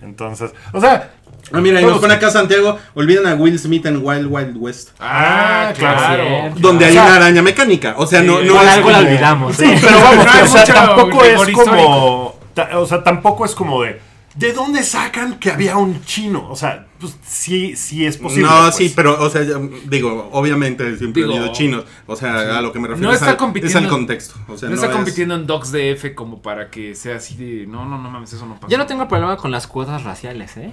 Entonces, 0.02 0.52
o 0.72 0.80
sea, 0.80 1.10
Ah, 1.52 1.60
mira, 1.60 1.78
y 1.80 1.84
nos 1.84 1.98
pone 1.98 2.14
acá 2.14 2.30
Santiago, 2.30 2.78
olviden 2.94 3.26
a 3.26 3.34
Will 3.34 3.58
Smith 3.58 3.84
en 3.84 3.98
Wild 4.02 4.26
Wild 4.30 4.56
West. 4.58 4.90
Ah, 4.98 5.66
Ah, 5.68 5.72
claro. 5.76 5.98
claro. 5.98 6.54
Donde 6.56 6.84
O 6.84 6.88
hay 6.88 6.94
sea, 6.94 7.04
una 7.04 7.16
araña 7.16 7.42
mecánica. 7.42 7.94
O 7.98 8.06
sea, 8.06 8.22
no, 8.22 8.38
sí, 8.40 8.46
no 8.46 8.62
es 8.62 8.68
algo 8.68 8.90
la 8.90 8.98
olvidamos. 9.00 9.54
Sí, 9.56 9.74
pero 9.80 9.96
vamos, 10.00 10.24
No 10.26 10.42
o 10.42 10.46
sea, 10.46 10.64
tampoco 10.74 11.22
es 11.24 11.50
como. 11.52 12.38
ta- 12.54 12.70
o 12.78 12.86
sea, 12.86 13.02
tampoco 13.04 13.44
es 13.44 13.54
como 13.54 13.82
de. 13.82 14.00
¿De 14.34 14.52
dónde 14.52 14.82
sacan 14.82 15.38
que 15.38 15.50
había 15.52 15.76
un 15.76 16.04
chino? 16.04 16.48
O 16.50 16.56
sea, 16.56 16.88
pues 16.98 17.16
sí, 17.24 17.76
sí 17.76 18.04
es 18.04 18.16
posible. 18.16 18.48
No, 18.50 18.62
pues. 18.62 18.74
sí, 18.74 18.92
pero, 18.94 19.22
o 19.22 19.30
sea, 19.30 19.42
digo, 19.86 20.28
obviamente 20.32 20.96
siempre 20.98 21.22
Digo, 21.22 21.34
ha 21.34 21.36
habido 21.38 21.52
chinos. 21.52 21.84
O 22.06 22.16
sea, 22.16 22.58
a 22.58 22.60
lo 22.60 22.72
que 22.72 22.80
me 22.80 22.88
refiero 22.88 23.08
No 23.08 23.14
es, 23.14 23.20
está 23.20 23.30
al, 23.30 23.36
compitiendo- 23.36 23.78
es 23.78 23.84
al 23.84 23.88
contexto. 23.88 24.34
O 24.48 24.56
sea, 24.58 24.68
No, 24.68 24.74
no, 24.74 24.80
está 24.82 24.88
es- 24.90 24.96
compitiendo 24.96 25.36
en 25.36 25.46
Docs 25.46 25.70
DF 25.70 26.14
como 26.16 26.42
para 26.42 26.68
que 26.68 26.96
sea 26.96 27.16
así 27.16 27.36
de. 27.36 27.66
No, 27.68 27.84
no, 27.84 27.96
no 27.98 28.10
mames, 28.10 28.32
eso 28.32 28.44
no 28.44 28.54
pasa. 28.56 28.66
Yo 28.68 28.76
no 28.78 28.86
tengo 28.86 29.06
problema 29.06 29.36
con 29.36 29.52
las 29.52 29.68
cuotas 29.68 30.02
raciales, 30.02 30.56
¿eh? 30.56 30.72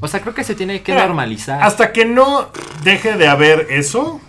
O 0.00 0.08
sea, 0.08 0.20
creo 0.20 0.34
que 0.34 0.42
se 0.44 0.54
tiene 0.56 0.82
que 0.82 0.92
Mira, 0.92 1.06
normalizar. 1.06 1.62
Hasta 1.62 1.92
que 1.92 2.04
no 2.04 2.48
deje 2.82 3.16
de 3.16 3.28
haber 3.28 3.68
eso, 3.70 4.20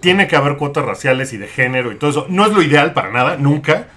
tiene 0.00 0.26
que 0.26 0.36
haber 0.36 0.56
cuotas 0.56 0.86
raciales 0.86 1.32
y 1.34 1.36
de 1.36 1.46
género 1.48 1.92
y 1.92 1.96
todo 1.96 2.08
eso. 2.10 2.26
No 2.30 2.46
es 2.46 2.52
lo 2.52 2.62
ideal 2.62 2.94
para 2.94 3.10
nada, 3.12 3.36
nunca, 3.36 3.88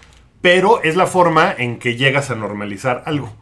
pero 0.41 0.83
es 0.83 0.97
la 0.97 1.07
forma 1.07 1.53
en 1.57 1.79
que 1.79 1.95
llegas 1.95 2.29
a 2.31 2.35
normalizar 2.35 3.01
algo. 3.05 3.33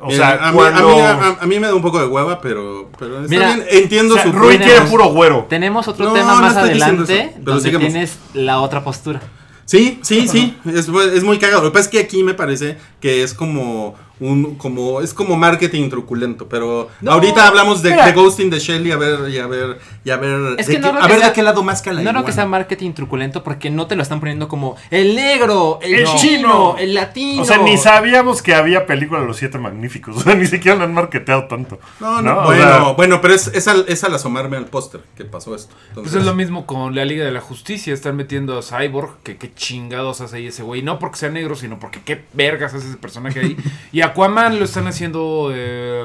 O 0.00 0.08
Mira, 0.08 0.16
sea, 0.36 0.48
a, 0.48 0.52
mí, 0.52 0.58
cuando... 0.58 0.88
a, 0.90 0.94
mí, 0.94 1.00
a- 1.00 1.36
a 1.42 1.46
mí 1.46 1.58
me 1.58 1.66
da 1.68 1.74
un 1.74 1.80
poco 1.82 1.98
de 1.98 2.06
hueva, 2.06 2.40
pero, 2.40 2.90
pero 2.98 3.16
está 3.22 3.28
Mira, 3.28 3.54
bien, 3.54 3.66
entiendo 3.70 4.14
o 4.14 4.18
sea, 4.18 4.26
su 4.26 4.32
Rui 4.32 4.58
quiere 4.58 4.82
puro 4.82 5.06
güero. 5.06 5.46
Tenemos 5.48 5.88
otro 5.88 6.04
No, 6.06 6.12
tema 6.12 6.34
no 6.34 6.40
más 6.42 6.56
adelante 6.56 7.14
eso, 7.20 7.30
pero 7.32 7.44
donde 7.44 7.62
sigamos. 7.62 7.88
tienes 7.88 8.18
la 8.34 8.60
otra 8.60 8.84
postura. 8.84 9.20
Sí, 9.64 9.98
sí, 10.02 10.28
sí, 10.28 10.56
es, 10.66 10.88
es 10.88 11.24
muy 11.24 11.38
cagado. 11.38 11.62
Lo 11.62 11.70
que 11.70 11.72
pasa 11.72 11.86
es 11.86 11.88
que 11.88 11.98
aquí 11.98 12.22
me 12.22 12.34
parece 12.34 12.76
que 13.06 13.22
es 13.22 13.34
como 13.34 13.94
un 14.18 14.54
como 14.54 15.02
es 15.02 15.12
como 15.12 15.36
marketing 15.36 15.90
truculento, 15.90 16.48
pero 16.48 16.88
No, 17.02 17.12
ahorita 17.12 17.46
hablamos 17.46 17.82
de, 17.82 17.90
mira. 17.90 18.06
de 18.06 18.12
Ghost 18.12 18.40
in 18.40 18.48
the 18.50 18.58
Shell 18.58 18.86
y 18.86 18.90
a 18.90 18.96
ver 18.96 19.28
y 19.28 19.38
a 19.38 19.46
ver 19.46 19.78
y 20.06 20.10
a 20.10 20.16
ver 20.16 20.58
Es 20.58 20.66
de 20.68 20.72
que 20.72 20.78
no 20.80 20.88
creo 20.92 21.02
a 21.02 21.06
que 21.06 21.12
ver 21.12 21.18
sea- 21.20 21.28
de 21.28 21.34
qué 21.34 21.42
lado 21.42 21.62
más 21.62 21.82
cala 21.82 22.00
No 22.00 22.10
creo 22.12 22.24
que 22.24 22.32
sea 22.32 22.46
marketing 22.46 22.92
truculento 22.94 23.44
porque 23.44 23.68
no 23.68 23.86
te 23.86 23.94
lo 23.94 24.02
están 24.02 24.18
poniendo 24.20 24.48
como 24.48 24.76
el 24.90 25.14
negro, 25.14 25.78
el, 25.82 25.96
El 25.96 26.04
chino, 26.06 26.16
chino. 26.18 26.76
el 26.78 26.94
latino. 26.94 27.42
O 27.42 27.44
sea, 27.44 27.58
ni 27.58 27.76
sabíamos 27.76 28.40
que 28.40 28.54
había 28.54 28.86
película 28.86 29.20
de 29.20 29.26
los 29.26 29.36
siete 29.36 29.58
magníficos. 29.58 30.16
O 30.16 30.20
sea, 30.22 30.34
ni 30.34 30.46
siquiera 30.46 30.78
lo 30.78 30.84
han 30.84 30.94
marketeado 30.94 31.46
tanto. 31.46 31.78
No, 32.00 32.22
no, 32.22 32.40
O 32.40 32.44
bueno, 32.46 32.62
sea, 32.62 32.92
bueno, 32.96 33.20
pero 33.20 33.34
es, 33.34 33.48
es, 33.48 33.68
al, 33.68 33.84
es 33.86 34.02
al 34.02 34.14
asomarme 34.14 34.56
al 34.56 34.64
póster 34.64 35.02
que 35.14 35.26
pasó 35.26 35.54
esto. 35.54 35.74
Pues 35.74 35.88
Entonces, 36.06 36.20
es 36.20 36.24
lo 36.26 36.34
mismo 36.34 36.64
con 36.64 36.94
la 36.94 37.04
Liga 37.04 37.24
de 37.26 37.32
la 37.32 37.42
Justicia. 37.42 37.92
Están 37.92 38.16
metiendo 38.16 38.58
a 38.58 38.62
Cyborg. 38.62 39.18
Que 39.22 39.36
qué 39.36 39.52
chingados 39.52 40.22
hace 40.22 40.36
ahí 40.38 40.46
ese 40.46 40.62
güey. 40.62 40.80
No 40.82 40.98
porque 40.98 41.18
sea 41.18 41.28
negro, 41.28 41.54
sino 41.54 41.78
porque 41.78 42.00
qué 42.02 42.24
vergas 42.32 42.72
hace 42.72 42.95
ese 42.96 43.00
personaje 43.02 43.40
ahí. 43.40 43.56
y 43.92 44.00
Aquaman 44.00 44.58
lo 44.58 44.64
están 44.64 44.86
haciendo 44.86 45.50
eh, 45.54 46.00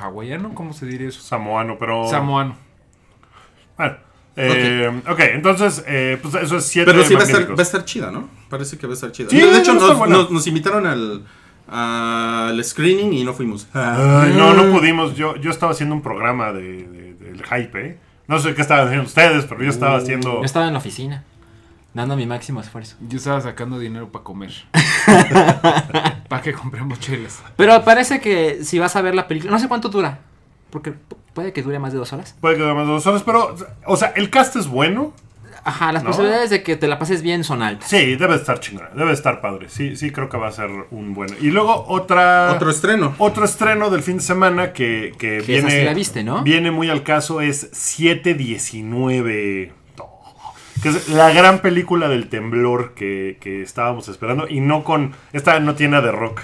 hawaiano. 0.00 0.54
¿Cómo 0.54 0.72
se 0.72 0.86
diría 0.86 1.08
eso? 1.08 1.20
Samoano, 1.20 1.76
pero. 1.78 2.08
Samoano. 2.08 2.56
Bueno, 3.76 3.96
eh, 4.36 5.02
ok, 5.08 5.18
entonces, 5.34 5.84
eh, 5.86 6.18
pues 6.22 6.34
eso 6.34 6.56
es 6.58 6.64
siete 6.64 6.90
pero 6.92 7.04
sí 7.04 7.14
va 7.14 7.20
a, 7.20 7.22
estar, 7.24 7.40
magníficos. 7.40 7.58
va 7.58 7.62
a 7.62 7.66
estar 7.66 7.84
chida, 7.84 8.10
¿no? 8.10 8.28
Parece 8.48 8.78
que 8.78 8.86
va 8.86 8.92
a 8.92 8.94
estar 8.94 9.12
chida. 9.12 9.28
Sí, 9.30 9.40
de 9.40 9.58
hecho, 9.58 9.74
nos, 9.74 9.96
buena. 9.98 10.16
nos- 10.16 10.30
nos 10.30 10.46
invitaron 10.46 10.86
al, 10.86 11.24
al 11.68 12.64
screening 12.64 13.12
y 13.12 13.24
no 13.24 13.34
fuimos. 13.34 13.66
Ay, 13.74 14.34
no, 14.36 14.54
no 14.54 14.72
pudimos. 14.72 15.14
Yo, 15.16 15.36
yo 15.36 15.50
estaba 15.50 15.72
haciendo 15.72 15.94
un 15.94 16.02
programa 16.02 16.52
de, 16.52 16.84
de- 16.86 17.14
del 17.14 17.42
hype, 17.44 17.86
¿eh? 17.86 17.98
No 18.26 18.38
sé 18.38 18.54
qué 18.54 18.62
estaban 18.62 18.86
haciendo 18.86 19.06
ustedes, 19.06 19.44
pero 19.46 19.62
yo 19.62 19.70
estaba 19.70 19.96
haciendo. 19.96 20.38
Yo 20.38 20.44
estaba 20.44 20.66
en 20.66 20.72
la 20.72 20.78
oficina, 20.78 21.24
dando 21.98 22.16
mi 22.16 22.26
máximo 22.26 22.60
esfuerzo. 22.60 22.96
Yo 23.08 23.18
estaba 23.18 23.40
sacando 23.40 23.78
dinero 23.78 24.10
para 24.10 24.24
comer. 24.24 24.52
para 26.28 26.42
que 26.42 26.52
compremos 26.52 26.98
chelas. 27.00 27.42
Pero 27.56 27.82
parece 27.84 28.20
que 28.20 28.62
si 28.64 28.78
vas 28.78 28.94
a 28.96 29.02
ver 29.02 29.14
la 29.14 29.28
película, 29.28 29.50
no 29.52 29.58
sé 29.58 29.68
cuánto 29.68 29.88
dura, 29.88 30.18
porque 30.70 30.92
pu- 30.92 31.16
puede 31.34 31.52
que 31.52 31.62
dure 31.62 31.78
más 31.78 31.92
de 31.92 31.98
dos 31.98 32.12
horas. 32.12 32.34
Puede 32.40 32.56
que 32.56 32.62
dure 32.62 32.74
más 32.74 32.86
de 32.86 32.92
dos 32.92 33.06
horas, 33.06 33.22
pero. 33.22 33.54
O 33.86 33.96
sea, 33.96 34.08
el 34.16 34.28
cast 34.30 34.56
es 34.56 34.66
bueno. 34.66 35.12
Ajá, 35.64 35.90
las 35.92 36.02
¿No? 36.04 36.10
posibilidades 36.10 36.50
de 36.50 36.62
que 36.62 36.76
te 36.76 36.86
la 36.86 36.98
pases 37.00 37.20
bien 37.20 37.42
son 37.44 37.62
altas. 37.62 37.90
Sí, 37.90 38.14
debe 38.16 38.36
estar 38.36 38.58
chingona, 38.60 38.88
debe 38.94 39.12
estar 39.12 39.40
padre. 39.42 39.68
Sí, 39.68 39.96
sí, 39.96 40.10
creo 40.12 40.28
que 40.30 40.36
va 40.38 40.48
a 40.48 40.52
ser 40.52 40.70
un 40.90 41.12
bueno. 41.14 41.34
Y 41.40 41.50
luego 41.50 41.84
otra. 41.88 42.52
Otro 42.54 42.70
estreno. 42.70 43.14
Otro 43.18 43.44
estreno 43.44 43.90
del 43.90 44.02
fin 44.02 44.16
de 44.18 44.22
semana 44.22 44.72
que, 44.72 45.12
que 45.18 45.42
Que 45.44 45.58
esa 45.58 45.66
viene, 45.66 45.70
sí 45.80 45.84
la 45.84 45.94
viste, 45.94 46.22
¿no? 46.24 46.42
viene 46.42 46.70
muy 46.70 46.88
al 46.90 47.02
caso 47.02 47.40
es 47.40 47.68
719. 47.72 49.72
Que 50.82 50.90
es 50.90 51.08
la 51.08 51.32
gran 51.32 51.60
película 51.60 52.08
del 52.08 52.28
temblor 52.28 52.94
que, 52.94 53.38
que 53.40 53.62
estábamos 53.62 54.08
esperando. 54.08 54.46
Y 54.48 54.60
no 54.60 54.84
con. 54.84 55.12
Esta 55.32 55.58
no 55.60 55.74
tiene 55.74 55.96
a 55.96 56.02
The 56.02 56.12
Rock. 56.12 56.42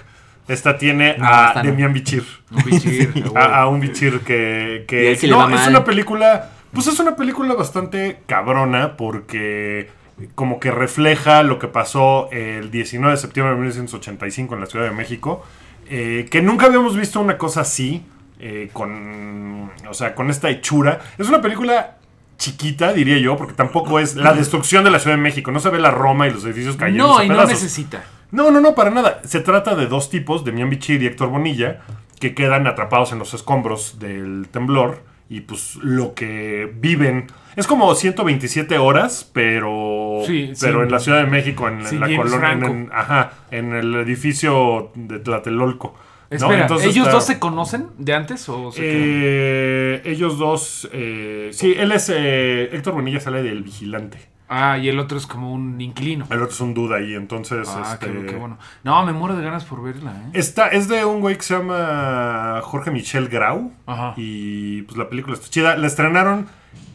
Esta 0.48 0.76
tiene 0.76 1.16
No, 1.18 1.26
a 1.26 1.48
esta 1.48 1.62
no. 1.62 1.70
Demian 1.70 1.92
Bichir. 1.92 2.24
Un 2.50 2.64
bichir, 2.64 3.12
a 3.16 3.18
huevo. 3.30 3.38
A, 3.38 3.56
a 3.62 3.68
un 3.68 3.80
Bichir 3.80 4.20
que. 4.20 5.16
Sí 5.18 5.28
no, 5.28 5.44
es 5.44 5.50
mal. 5.50 5.68
una 5.70 5.84
película. 5.84 6.50
Pues 6.72 6.86
es 6.88 6.98
una 6.98 7.14
película 7.16 7.54
bastante 7.54 8.18
cabrona 8.26 8.96
porque. 8.96 9.88
Como 10.36 10.60
que 10.60 10.70
refleja 10.70 11.42
lo 11.42 11.58
que 11.58 11.66
pasó 11.66 12.28
el 12.30 12.70
19 12.70 13.14
de 13.16 13.20
septiembre 13.20 13.50
de 13.54 13.56
1985 13.60 14.54
en 14.54 14.60
la 14.60 14.66
Ciudad 14.66 14.84
de 14.86 14.92
México. 14.92 15.44
eh, 15.88 16.26
que 16.30 16.40
nunca 16.40 16.66
habíamos 16.66 16.96
visto 16.96 17.20
una 17.20 17.36
cosa 17.38 17.62
así. 17.62 18.04
eh, 18.38 18.70
con. 18.72 19.70
O 19.88 19.94
sea, 19.94 20.14
con 20.14 20.30
esta 20.30 20.50
hechura. 20.50 21.00
Es 21.18 21.28
una 21.28 21.40
película 21.40 21.96
chiquita, 22.44 22.92
diría 22.92 23.18
yo, 23.18 23.36
porque 23.36 23.54
tampoco 23.54 23.98
es 24.00 24.16
la 24.16 24.32
destrucción 24.34 24.84
de 24.84 24.90
la 24.90 24.98
Ciudad 24.98 25.16
de 25.16 25.22
México. 25.22 25.50
No 25.50 25.60
se 25.60 25.70
ve 25.70 25.78
la 25.78 25.90
Roma 25.90 26.28
y 26.28 26.30
los 26.32 26.44
edificios 26.44 26.76
cayendo 26.76 27.06
No, 27.08 27.18
a 27.18 27.24
y 27.24 27.28
no 27.28 27.44
necesita. 27.46 28.04
No, 28.30 28.50
no, 28.50 28.60
no, 28.60 28.74
para 28.74 28.90
nada. 28.90 29.20
Se 29.24 29.40
trata 29.40 29.74
de 29.74 29.86
dos 29.86 30.10
tipos, 30.10 30.44
Demian 30.44 30.68
Bichir 30.68 31.02
y 31.02 31.06
Héctor 31.06 31.28
Bonilla, 31.30 31.80
que 32.20 32.34
quedan 32.34 32.66
atrapados 32.66 33.12
en 33.12 33.18
los 33.18 33.32
escombros 33.32 33.98
del 33.98 34.46
temblor 34.50 35.02
y 35.30 35.40
pues 35.40 35.76
lo 35.76 36.14
que 36.14 36.70
viven. 36.76 37.28
Es 37.56 37.66
como 37.66 37.94
127 37.94 38.76
horas, 38.78 39.30
pero, 39.32 40.18
Sí, 40.26 40.52
pero 40.60 40.80
sí. 40.80 40.84
en 40.84 40.90
la 40.90 40.98
Ciudad 40.98 41.18
de 41.24 41.26
México, 41.30 41.66
en, 41.68 41.82
la 42.00 42.14
colonia, 42.16 42.52
en, 42.52 42.64
en- 42.64 42.90
ajá, 42.92 43.32
en 43.50 43.72
el 43.72 43.94
edificio 43.94 44.90
de 44.94 45.18
Tlatelolco. 45.20 45.94
Espera, 46.34 46.62
Entonces 46.62 46.88
¿ellos 46.88 47.10
dos 47.10 47.24
se 47.24 47.38
conocen 47.38 47.88
de 47.98 48.14
antes 48.14 48.48
o 48.48 48.72
se 48.72 48.80
eh, 48.82 50.02
ellos 50.04 50.38
dos, 50.38 50.88
eh, 50.92 51.50
sí, 51.52 51.74
él 51.76 51.92
es, 51.92 52.10
eh, 52.14 52.70
Héctor 52.72 52.94
Bonilla 52.94 53.20
sale 53.20 53.42
del 53.42 53.62
vigilante. 53.62 54.18
Ah, 54.48 54.76
y 54.78 54.88
el 54.88 54.98
otro 54.98 55.16
es 55.16 55.26
como 55.26 55.52
un 55.52 55.80
inquilino. 55.80 56.26
El 56.30 56.42
otro 56.42 56.54
es 56.54 56.60
un 56.60 56.74
duda 56.74 56.96
ahí, 56.96 57.14
entonces... 57.14 57.66
Ah, 57.70 57.92
este, 57.94 58.12
qué, 58.12 58.26
qué 58.26 58.36
bueno. 58.36 58.58
No, 58.82 59.04
me 59.04 59.12
muero 59.12 59.36
de 59.36 59.42
ganas 59.42 59.64
por 59.64 59.82
verla, 59.82 60.12
¿eh? 60.12 60.30
Está, 60.34 60.68
es 60.68 60.86
de 60.88 61.04
un 61.04 61.20
güey 61.20 61.36
que 61.36 61.42
se 61.42 61.56
llama 61.56 62.60
Jorge 62.62 62.90
Michel 62.90 63.28
Grau. 63.28 63.72
Ajá. 63.86 64.12
Y 64.16 64.82
pues 64.82 64.98
la 64.98 65.08
película 65.08 65.34
está 65.34 65.48
chida. 65.48 65.76
La 65.76 65.86
estrenaron 65.86 66.46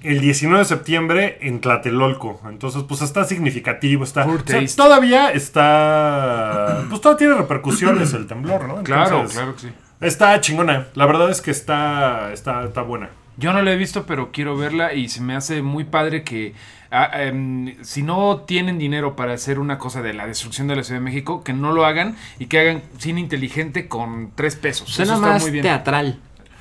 el 0.04 0.22
19 0.22 0.60
de 0.60 0.66
septiembre 0.66 1.38
en 1.42 1.60
Tlatelolco. 1.60 2.42
Entonces, 2.48 2.84
pues 2.88 3.02
está 3.02 3.24
significativo. 3.26 4.04
Está, 4.04 4.26
o 4.26 4.40
sea, 4.46 4.62
todavía 4.76 5.32
está. 5.32 6.86
Pues 6.90 7.02
todavía 7.02 7.18
tiene 7.18 7.34
repercusiones 7.36 8.14
el 8.14 8.28
temblor, 8.28 8.68
¿no? 8.68 8.84
Claro, 8.84 9.22
Entonces, 9.22 9.38
claro 9.38 9.56
que 9.56 9.62
sí. 9.62 9.68
Está 10.02 10.40
chingona. 10.40 10.88
La 10.96 11.06
verdad 11.06 11.30
es 11.30 11.42
que 11.42 11.52
está, 11.52 12.32
está, 12.32 12.64
está 12.64 12.82
buena. 12.82 13.10
Yo 13.38 13.54
no 13.54 13.62
la 13.62 13.72
he 13.72 13.78
visto, 13.78 14.06
pero 14.06 14.32
quiero 14.32 14.58
verla 14.58 14.94
y 14.94 15.08
se 15.08 15.22
me 15.22 15.36
hace 15.36 15.62
muy 15.62 15.86
padre 15.86 16.24
que 16.24 16.54
ah, 16.92 17.10
em, 17.22 17.76
si 17.84 18.02
no 18.02 18.42
tienen 18.42 18.78
dinero 18.78 19.16
para 19.16 19.34
hacer 19.34 19.60
una 19.60 19.78
cosa 19.78 20.02
de 20.02 20.14
la 20.14 20.28
destrucción 20.28 20.68
de 20.68 20.76
la 20.76 20.84
Ciudad 20.84 21.00
de 21.00 21.06
México, 21.06 21.44
que 21.44 21.54
no 21.54 21.72
lo 21.72 21.86
hagan 21.86 22.18
y 22.38 22.48
que 22.48 22.60
hagan 22.60 22.82
cine 22.98 23.22
inteligente 23.22 23.88
con 23.88 24.32
tres 24.36 24.56
pesos. 24.58 24.90
Suena 24.90 25.14
Eso 25.14 25.22
está 25.22 25.34
más 25.34 25.42
muy 25.42 25.52
bien. 25.52 25.64
teatral. 25.64 26.20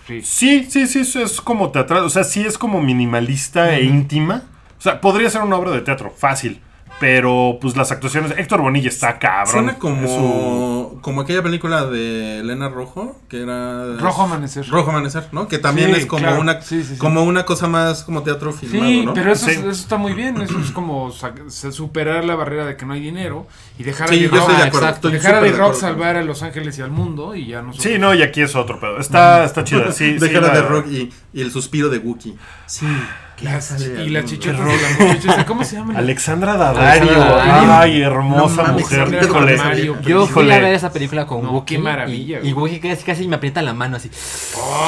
Sí. 0.09 0.23
Sí, 0.23 0.66
sí, 0.71 0.87
sí, 0.87 1.01
eso 1.01 1.23
es 1.23 1.40
como 1.40 1.71
teatral. 1.71 2.05
O 2.05 2.11
sea, 2.11 2.25
sí 2.25 2.40
es 2.44 2.57
como 2.57 2.81
minimalista 2.81 3.77
e 3.77 3.85
íntima. 3.85 4.44
O 4.79 4.81
sea, 4.81 5.01
podría 5.01 5.29
ser 5.29 5.42
una 5.42 5.57
obra 5.57 5.73
de 5.73 5.83
teatro, 5.83 6.11
fácil. 6.11 6.61
Pero, 7.00 7.58
pues 7.61 7.76
las 7.76 7.92
actuaciones. 7.92 8.32
Héctor 8.37 8.61
Bonilla 8.61 8.88
está 8.88 9.20
cabrón. 9.20 9.52
Suena 9.52 9.68
Es 9.72 9.76
su- 9.76 9.80
como, 9.80 10.98
como 11.00 11.20
aquella 11.20 11.44
película 11.44 11.84
de 11.87 12.40
Elena 12.40 12.68
Rojo, 12.68 13.16
que 13.28 13.42
era... 13.42 13.94
Rojo 13.98 14.22
Amanecer. 14.22 14.66
Rojo 14.68 14.90
Amanecer, 14.90 15.28
¿no? 15.30 15.46
Que 15.46 15.58
también 15.58 15.94
Sí, 15.94 16.00
es 16.00 16.06
como 16.06 16.22
claro. 16.22 16.40
una 16.40 16.61
Sí, 16.61 16.82
sí, 16.82 16.94
sí. 16.94 16.98
como 16.98 17.22
una 17.22 17.44
cosa 17.44 17.68
más 17.68 18.02
como 18.02 18.24
teatro 18.24 18.52
filmado, 18.52 18.84
Sí, 18.90 19.06
¿no? 19.06 19.14
pero 19.14 19.32
eso, 19.32 19.46
Sí. 19.46 19.52
es- 19.52 19.58
eso 19.58 19.70
está 19.70 19.96
muy 19.96 20.12
bien. 20.12 20.40
Eso 20.42 20.58
es 20.58 20.72
como 20.72 21.12
superar 21.12 22.24
la 22.24 22.34
barrera 22.34 22.66
de 22.66 22.76
que 22.76 22.84
no 22.84 22.94
hay 22.94 23.00
dinero 23.00 23.46
y 23.78 23.84
dejar 23.84 24.08
a 24.08 24.11
D-Rock- 24.11 24.48
de 24.48 24.54
Ah, 24.56 24.66
exacto. 24.66 25.08
dejar 25.11 25.37
a 25.37 25.40
de 25.40 25.50
acuerdo. 25.50 25.74
salvar 25.74 26.16
a 26.16 26.22
Los 26.22 26.42
Ángeles 26.42 26.78
y 26.78 26.82
al 26.82 26.90
mundo 26.90 27.34
y 27.37 27.46
ya 27.46 27.62
no 27.62 27.72
Sí, 27.74 27.98
no, 27.98 28.12
y 28.14 28.22
aquí 28.22 28.42
es 28.42 28.56
otro 28.56 28.80
pedo. 28.80 28.98
Está, 28.98 29.44
está 29.44 29.62
chida. 29.62 29.92
Sí, 29.92 30.14
sí, 30.18 30.18
Dejar 30.18 30.44
a 30.46 30.52
The 30.52 30.62
Rock 30.62 30.87
y, 30.88 31.12
y 31.32 31.40
el 31.42 31.50
suspiro 31.52 31.88
de 31.90 31.98
Wookiee. 31.98 32.37
Sí. 32.66 32.87
Las- 33.42 33.81
y 33.81 34.09
la 34.11 34.22
muchacha. 34.22 35.46
¿Cómo 35.46 35.62
se 35.64 35.77
llama? 35.77 35.96
Alexandra 35.96 36.57
Daddario. 36.57 37.11
Ay, 37.72 38.03
hermosa 38.03 38.64
No 38.68 38.72
mujer. 38.74 39.20
Híjole. 39.22 39.57
Yo 40.03 40.27
fui 40.27 40.51
a 40.51 40.59
ver 40.59 40.74
esa 40.74 40.92
película 40.92 41.27
con 41.27 41.42
No, 41.42 41.53
Wookiee. 41.53 41.77
qué 41.77 41.83
maravilla, 41.83 42.40
Y, 42.42 42.48
y 42.48 42.53
Wookiee 42.53 42.81
casi, 42.81 43.05
casi 43.05 43.29
me 43.29 43.37
aprieta 43.37 43.62
la 43.62 43.74
mano 43.74 43.96
así. 43.96 44.11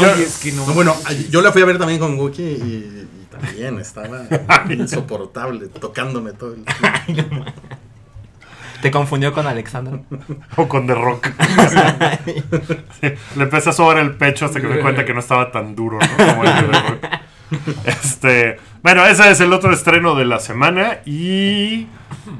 Ay, 0.03 0.23
es 0.23 0.39
que 0.39 0.53
no. 0.53 0.67
No, 0.67 0.73
bueno, 0.75 0.95
yo 1.31 1.43
la 1.43 1.53
fui 1.53 1.63
a 1.63 1.65
ver 1.65 1.79
también 1.79 2.01
con 2.01 2.19
Wookiee 2.19 2.53
y, 2.53 3.07
y 3.23 3.27
también 3.31 3.79
estaba 3.79 4.23
insoportable, 4.69 5.69
tocándome 5.69 6.33
todo 6.33 6.55
el 6.55 6.65
tiempo. 7.15 7.45
Te 8.83 8.91
confundió 8.91 9.33
con 9.35 9.47
Alexandra. 9.47 10.01
O 10.57 10.67
con 10.67 10.87
The 10.87 10.95
Rock. 10.95 11.29
Sí, 13.01 13.13
Le 13.37 13.43
empecé 13.45 13.71
a 13.71 13.73
sobar 13.73 13.99
el 13.99 14.17
pecho 14.17 14.47
hasta 14.47 14.61
que 14.61 14.67
me 14.67 14.77
di 14.77 14.83
cuenta 14.83 15.05
que 15.05 15.13
no 15.15 15.21
estaba 15.21 15.53
tan 15.53 15.75
duro, 15.75 15.99
¿no? 15.99 16.27
Como 16.27 16.45
el 16.45 16.55
de 16.55 16.63
The 16.63 16.89
Rock. 16.89 17.07
Este. 17.85 18.59
Bueno, 18.83 19.05
ese 19.07 19.31
es 19.31 19.41
el 19.41 19.53
otro 19.53 19.73
estreno 19.73 20.15
de 20.15 20.25
la 20.25 20.39
semana. 20.39 21.01
Y. 21.05 21.87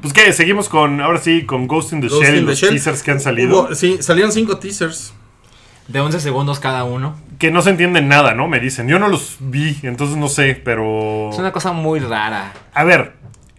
Pues 0.01 0.13
que 0.13 0.31
seguimos 0.33 0.69
con. 0.69 1.01
Ahora 1.01 1.19
sí, 1.19 1.45
con 1.45 1.67
Ghost 1.67 1.93
in 1.93 2.01
the 2.01 2.07
Ghost 2.07 2.23
Shell 2.23 2.35
y 2.35 2.37
in 2.39 2.45
the 2.45 2.51
los 2.51 2.59
Shell. 2.59 2.69
teasers 2.71 3.03
que 3.03 3.11
han 3.11 3.19
salido. 3.19 3.67
Hubo- 3.69 3.75
sí, 3.75 3.97
salieron 4.01 4.31
cinco 4.31 4.57
teasers. 4.57 5.13
De 5.87 5.99
11 5.99 6.19
segundos 6.19 6.59
cada 6.59 6.83
uno. 6.85 7.15
Que 7.37 7.51
no 7.51 7.61
se 7.61 7.71
entiende 7.71 8.01
nada, 8.01 8.33
¿no? 8.33 8.47
Me 8.47 8.59
dicen. 8.59 8.87
Yo 8.87 8.99
no 8.99 9.07
los 9.09 9.37
vi, 9.39 9.77
entonces 9.83 10.15
no 10.17 10.27
sé, 10.29 10.59
pero. 10.63 11.29
Es 11.31 11.37
una 11.39 11.51
cosa 11.51 11.71
muy 11.73 11.99
rara. 11.99 12.53
A 12.73 12.83
ver, 12.83 13.13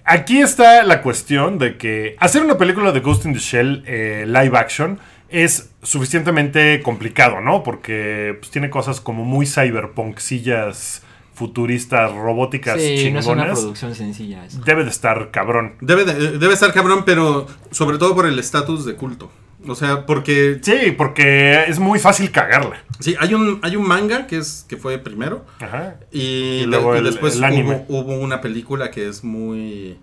aquí 0.05 0.41
está 0.41 0.83
la 0.85 1.03
cuestión 1.03 1.59
de 1.59 1.77
que 1.77 2.17
hacer 2.19 2.43
una 2.43 2.57
película 2.57 2.93
de 2.93 3.01
Ghost 3.01 3.27
in 3.27 3.35
the 3.35 3.38
Shell 3.41 3.83
eh, 3.87 4.25
live 4.27 4.57
action 4.57 4.99
es 5.29 5.71
suficientemente 5.83 6.81
complicado, 6.83 7.41
¿no? 7.41 7.62
Porque 7.62 8.37
pues, 8.38 8.51
tiene 8.51 8.71
cosas 8.71 9.01
como 9.01 9.25
muy 9.25 9.47
cyberpunkcillas, 9.47 11.03
futuristas, 11.35 12.12
robóticas, 12.12 12.81
Sí, 12.81 13.11
no 13.12 13.21
es 13.21 13.27
una 13.27 13.47
producción 13.53 13.95
sencilla. 13.95 14.45
eso. 14.45 14.61
Debe 14.64 14.85
de 14.85 14.90
estar 14.90 15.31
cabrón. 15.31 15.75
Debe, 15.81 16.05
de- 16.05 16.38
debe 16.38 16.55
estar 16.55 16.73
cabrón, 16.73 17.05
pero 17.07 17.47
sobre 17.71 17.99
todo 17.99 18.14
por 18.14 18.27
el 18.27 18.38
estatus 18.38 18.85
de 18.85 18.95
culto. 18.95 19.31
O 19.66 19.75
sea, 19.77 20.07
porque 20.07 20.59
Sí, 20.62 20.92
porque 20.97 21.64
es 21.68 21.79
muy 21.79 21.99
fácil 22.01 22.31
cagarla. 22.33 22.83
sí, 22.99 23.14
hay 23.21 23.33
un, 23.35 23.61
hay 23.62 23.77
un 23.77 23.87
manga 23.87 24.27
que 24.27 24.38
es 24.38 24.66
que 24.68 24.77
fue 24.77 24.99
primero. 24.99 25.45
Ajá. 25.61 25.97
Y, 26.11 26.64
Y 26.64 26.66
de- 26.66 27.03
después 27.03 27.37
el 27.37 27.45
anime. 27.45 27.85
Hubo, 27.88 28.01
hubo 28.01 28.14
una 28.18 28.40
película 28.40 28.90
que 28.90 29.09
es 29.09 29.23
muy. 29.25 29.99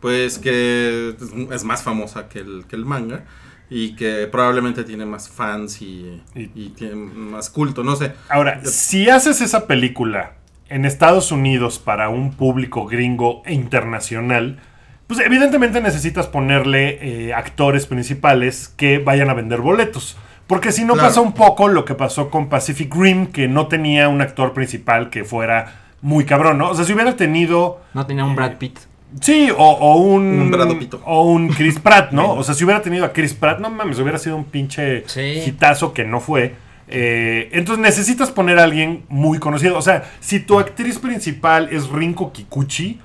Pues 0.00 0.38
que 0.38 1.10
es- 1.20 1.52
es 1.52 1.64
más 1.64 1.82
famosa 1.82 2.28
que 2.28 2.38
el, 2.38 2.64
que 2.68 2.76
el 2.76 2.84
manga. 2.84 3.24
Y 3.72 3.94
que 3.94 4.26
probablemente 4.26 4.82
tiene 4.82 5.06
más 5.06 5.28
fans 5.28 5.80
y, 5.82 6.20
Y- 6.34 6.50
y 6.56 6.68
tiene 6.70 6.94
más 6.96 7.50
culto, 7.50 7.84
no 7.84 7.94
sé. 7.94 8.12
Ahora, 8.28 8.64
si 8.64 9.08
haces 9.08 9.40
esa 9.40 9.66
película 9.68 10.34
en 10.70 10.84
Estados 10.84 11.30
Unidos 11.32 11.78
para 11.78 12.08
un 12.08 12.32
público 12.32 12.86
gringo 12.86 13.42
e 13.44 13.52
internacional, 13.54 14.58
pues 15.06 15.20
evidentemente 15.20 15.80
necesitas 15.80 16.26
ponerle 16.28 16.98
eh, 17.28 17.34
actores 17.34 17.86
principales 17.86 18.68
que 18.76 18.98
vayan 18.98 19.28
a 19.30 19.34
vender 19.34 19.60
boletos. 19.60 20.16
Porque 20.46 20.72
si 20.72 20.84
no 20.84 20.94
Claro. 20.94 21.08
pasa 21.08 21.20
un 21.20 21.32
poco 21.32 21.68
lo 21.68 21.84
que 21.84 21.94
pasó 21.94 22.30
con 22.30 22.48
Pacific 22.48 22.92
Rim, 22.94 23.26
que 23.26 23.46
no 23.48 23.66
tenía 23.68 24.08
un 24.08 24.20
actor 24.20 24.52
principal 24.52 25.10
que 25.10 25.24
fuera 25.24 25.74
muy 26.02 26.24
cabrón, 26.24 26.58
¿no? 26.58 26.70
O 26.70 26.74
sea, 26.74 26.84
si 26.84 26.92
hubiera 26.92 27.14
tenido... 27.16 27.80
No 27.94 28.06
tenía 28.06 28.24
un 28.24 28.34
Brad 28.34 28.56
Pitt. 28.58 28.78
Sí, 29.20 29.48
o, 29.56 29.56
o 29.64 29.96
un... 29.96 30.52
Un. 30.54 30.88
O 31.04 31.24
un 31.24 31.48
Chris 31.48 31.78
Pratt, 31.80 32.12
¿no? 32.12 32.30
o 32.34 32.42
sea, 32.44 32.54
si 32.54 32.64
hubiera 32.64 32.80
tenido 32.82 33.04
a 33.04 33.12
Chris 33.12 33.34
Pratt, 33.34 33.58
no 33.60 33.70
mames, 33.70 33.98
hubiera 33.98 34.18
sido 34.18 34.36
un 34.36 34.44
pinche 34.44 35.04
Sí. 35.08 35.42
hitazo 35.46 35.92
que 35.92 36.04
no 36.04 36.20
fue. 36.20 36.54
Eh, 36.90 37.48
entonces 37.52 37.80
necesitas 37.82 38.30
poner 38.30 38.58
a 38.58 38.64
alguien 38.64 39.04
muy 39.08 39.38
conocido. 39.38 39.78
O 39.78 39.82
sea, 39.82 40.10
si 40.20 40.40
tu 40.40 40.58
actriz 40.58 40.98
principal 40.98 41.68
es 41.70 41.88
Rinko 41.88 42.32
Kikuchi, 42.32 43.00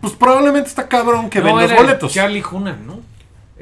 pues 0.00 0.12
probablemente 0.14 0.68
está 0.68 0.88
cabrón 0.88 1.30
que 1.30 1.40
No, 1.40 1.60
el 1.60 1.74
boletos. 1.74 2.12
Charlie 2.12 2.42
Hunnam, 2.50 2.86
¿no? 2.86 3.00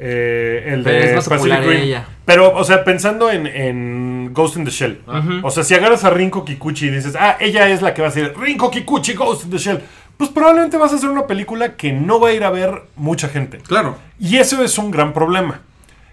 Eh, 0.01 0.63
el 0.67 0.83
Pero 0.83 0.95
de 0.97 1.09
es 1.09 1.15
más 1.15 1.27
Pacific 1.29 1.53
popular 1.53 1.63
Rim. 1.63 1.81
ella. 1.81 2.05
Pero, 2.25 2.55
o 2.55 2.63
sea, 2.63 2.83
pensando 2.85 3.29
en, 3.31 3.47
en 3.47 4.29
Ghost 4.33 4.55
in 4.57 4.63
the 4.65 4.71
Shell. 4.71 5.01
O 5.43 5.51
sea, 5.51 5.63
si 5.63 5.73
agarras 5.73 6.03
a 6.05 6.09
Rinko 6.09 6.45
Kikuchi 6.45 6.87
y 6.87 6.89
dices, 6.91 7.15
ah, 7.19 7.35
ella 7.39 7.67
es 7.67 7.81
la 7.81 7.93
que 7.93 8.01
va 8.01 8.07
a 8.07 8.11
ser 8.11 8.33
Rinko 8.37 8.71
Kikuchi, 8.71 9.13
Ghost 9.13 9.45
in 9.45 9.51
the 9.51 9.57
Shell. 9.57 9.81
Pues 10.15 10.29
probablemente 10.29 10.77
vas 10.77 10.91
a 10.91 10.95
hacer 10.95 11.09
una 11.09 11.27
película 11.27 11.75
que 11.75 11.91
no 11.93 12.19
va 12.19 12.29
a 12.29 12.33
ir 12.33 12.43
a 12.43 12.49
ver 12.49 12.83
mucha 12.95 13.29
gente. 13.29 13.57
Claro. 13.59 13.97
Y 14.19 14.37
eso 14.37 14.61
es 14.63 14.77
un 14.77 14.91
gran 14.91 15.13
problema. 15.13 15.61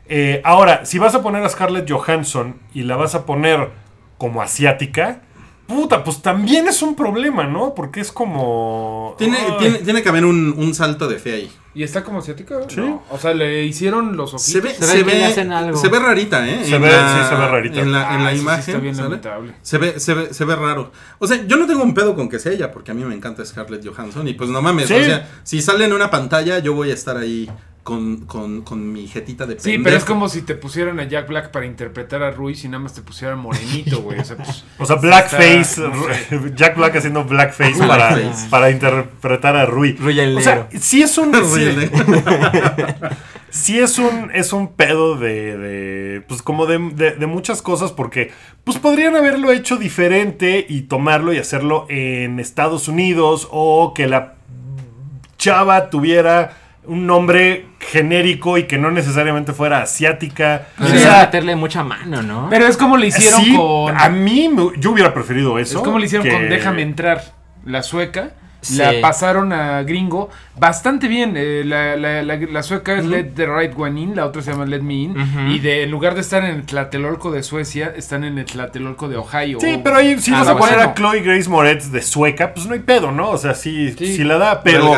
Eh, 0.08 0.40
ahora, 0.44 0.84
si 0.86 0.98
vas 0.98 1.14
a 1.14 1.22
poner 1.22 1.42
a 1.44 1.48
Scarlett 1.48 1.90
Johansson 1.90 2.56
y 2.74 2.82
la 2.82 2.96
vas 2.96 3.14
a 3.14 3.26
poner 3.26 3.70
como 4.18 4.40
asiática, 4.42 5.22
puta, 5.66 6.04
pues 6.04 6.22
también 6.22 6.68
es 6.68 6.80
un 6.82 6.94
problema, 6.94 7.44
¿no? 7.44 7.74
Porque 7.74 8.00
es 8.00 8.12
como... 8.12 9.14
Tiene, 9.18 9.36
tiene, 9.58 9.78
tiene 9.78 10.02
que 10.02 10.08
haber 10.08 10.24
un, 10.24 10.54
un 10.56 10.74
salto 10.74 11.08
de 11.08 11.18
fe 11.18 11.34
ahí. 11.34 11.52
¿Y 11.74 11.82
está 11.82 12.02
como 12.04 12.20
asiática? 12.20 12.56
Sí. 12.68 12.76
No. 12.80 13.02
O 13.10 13.18
sea, 13.18 13.34
le 13.34 13.64
hicieron 13.64 14.16
los 14.16 14.32
ojitos. 14.32 14.50
Se 14.50 14.60
ve, 14.60 14.70
Se 14.74 14.84
se, 14.86 15.02
ve 15.02 15.24
hacen 15.26 15.52
algo. 15.52 15.76
se 15.76 15.88
ve 15.88 15.98
rarita, 15.98 16.48
¿eh? 16.48 16.64
Se 16.64 16.76
En 16.76 16.82
ve- 16.82 16.88
sí, 16.90 17.28
se 17.28 17.34
ve 17.34 17.48
rarita. 17.48 17.80
En 17.80 17.92
la, 17.92 18.14
en 18.14 18.20
Ah, 18.20 18.24
la 18.24 18.30
eso 18.30 18.36
sí 18.36 18.42
imagen. 18.42 18.86
está 19.12 19.38
bien. 19.38 19.54
Se 19.60 19.76
ve, 19.78 20.00
se, 20.00 20.14
ve, 20.14 20.32
se 20.32 20.44
ve 20.46 20.56
raro. 20.56 20.90
O 21.18 21.26
sea, 21.26 21.44
yo 21.46 21.56
no 21.58 21.66
tengo 21.66 21.82
un 21.82 21.92
pedo 21.92 22.14
con 22.14 22.30
que 22.30 22.38
sea 22.38 22.52
ella, 22.52 22.72
porque 22.72 22.92
a 22.92 22.94
mí 22.94 23.04
me 23.04 23.14
encanta 23.14 23.44
Scarlett 23.44 23.86
Johansson. 23.86 24.26
Y 24.26 24.32
pues 24.32 24.48
no 24.48 24.62
mames, 24.62 24.86
Sí. 24.88 24.94
o 24.94 25.04
sea, 25.04 25.28
si 25.42 25.60
sale 25.60 25.84
en 25.84 25.92
una 25.92 26.10
pantalla, 26.10 26.60
yo 26.60 26.72
voy 26.72 26.92
a 26.92 26.94
estar 26.94 27.18
ahí 27.18 27.50
con, 27.86 28.26
con, 28.26 28.62
con 28.62 28.92
mi 28.92 29.06
jetita 29.06 29.46
de 29.46 29.54
Sí, 29.60 29.70
pendejo. 29.70 29.84
pero 29.84 29.96
es 29.96 30.04
como 30.04 30.28
si 30.28 30.42
te 30.42 30.56
pusieran 30.56 30.98
a 30.98 31.04
Jack 31.04 31.28
Black 31.28 31.52
para 31.52 31.66
interpretar 31.66 32.20
a 32.24 32.32
Ruiz 32.32 32.64
y 32.64 32.68
nada 32.68 32.82
más 32.82 32.94
te 32.94 33.00
pusieran 33.00 33.38
morenito, 33.38 34.02
güey. 34.02 34.18
O 34.18 34.24
sea, 34.24 34.36
pues, 34.36 34.64
O 34.78 34.84
sea, 34.84 34.96
blackface. 34.96 35.80
Jack 36.56 36.76
Black 36.76 36.96
haciendo 36.96 37.22
blackface, 37.22 37.78
para, 37.78 38.14
Blackface. 38.16 38.48
para 38.50 38.70
interpretar 38.72 39.54
a 39.54 39.66
Rui. 39.66 39.92
Rui 39.92 40.18
el 40.18 40.36
O 40.36 40.40
sea, 40.40 40.68
sí 40.80 41.00
es 41.00 41.16
un... 41.16 41.32
sí- 41.44 41.76
sí 43.50 43.78
es 43.78 43.98
un, 43.98 44.30
es 44.34 44.52
un 44.52 44.72
pedo 44.74 45.16
de, 45.16 45.56
de, 45.56 46.20
pues 46.22 46.42
como 46.42 46.66
de, 46.66 46.78
de- 46.92 47.12
de 47.12 47.26
muchas 47.26 47.62
cosas 47.62 47.92
porque 47.92 48.32
pues 48.64 48.78
podrían 48.78 49.14
haberlo 49.16 49.52
hecho 49.52 49.76
diferente 49.76 50.66
y 50.68 50.82
tomarlo 50.82 51.32
y 51.32 51.38
hacerlo 51.38 51.86
en 51.88 52.40
Estados 52.40 52.88
Unidos 52.88 53.48
o 53.52 53.94
que 53.94 54.06
la 54.08 54.34
chava 55.38 55.88
tuviera 55.90 56.56
un 56.86 57.06
nombre 57.06 57.66
genérico 57.80 58.58
y 58.58 58.64
que 58.64 58.78
no 58.78 58.90
necesariamente 58.90 59.52
fuera 59.52 59.82
asiática. 59.82 60.68
Pues 60.78 60.90
O 60.90 60.94
sí, 60.94 61.00
sea, 61.00 61.20
meterle 61.22 61.56
mucha 61.56 61.82
mano, 61.84 62.22
¿no? 62.22 62.48
pero 62.50 62.66
es 62.66 62.76
como 62.76 62.96
le 62.96 63.08
hicieron 63.08 63.42
sí, 63.42 63.56
con. 63.56 63.96
a 63.96 64.08
mí 64.08 64.48
me- 64.48 64.70
yo 64.78 64.92
hubiera 64.92 65.12
preferido 65.12 65.58
eso. 65.58 65.78
Es 65.78 65.84
como 65.84 65.98
le 65.98 66.06
hicieron 66.06 66.26
que- 66.26 66.32
con 66.32 66.48
Déjame 66.48 66.82
entrar, 66.82 67.22
la 67.64 67.82
sueca. 67.82 68.30
Sí. 68.66 68.78
La 68.78 68.94
pasaron 69.00 69.52
a 69.52 69.82
gringo 69.82 70.30
bastante 70.58 71.08
bien. 71.08 71.34
eh, 71.36 71.62
la, 71.64 71.96
la- 71.96 72.22
la- 72.22 72.36
la 72.36 72.62
sueca 72.62 72.94
es 72.98 73.04
Let 73.04 73.32
the 73.34 73.46
Right 73.46 73.72
One 73.78 74.00
In, 74.00 74.16
la 74.16 74.26
otra 74.26 74.42
se 74.42 74.50
llama 74.50 74.64
Let 74.66 74.80
Me 74.82 74.94
In. 74.94 75.14
Y 75.50 75.58
de, 75.60 75.82
en 75.84 75.90
lugar 75.90 76.14
de 76.14 76.20
estar 76.22 76.44
en 76.44 76.50
el 76.56 76.62
Tlatelolco 76.64 77.30
de 77.30 77.42
Suecia, 77.42 77.92
están 77.96 78.24
en 78.24 78.38
el 78.38 78.44
Tlatelolco 78.46 79.08
de 79.08 79.16
Ohio. 79.16 79.58
Sí, 79.60 79.80
pero 79.82 79.96
ahí 79.96 80.18
si 80.18 80.32
Ah, 80.32 80.38
vas 80.40 80.48
a 80.48 80.52
no, 80.54 80.58
poner 80.58 80.78
a 80.80 80.94
Chloe 80.94 81.20
Grace 81.20 81.48
Moretz 81.48 81.90
de 81.90 82.02
sueca, 82.02 82.52
pues 82.54 82.66
no 82.66 82.74
hay 82.74 82.80
pedo, 82.80 83.12
¿no? 83.12 83.30
O 83.30 83.38
sea, 83.38 83.54
sí, 83.54 83.92
sí, 83.96 84.16
Sí. 84.16 84.24
la 84.24 84.38
da, 84.38 84.62
Pero. 84.62 84.92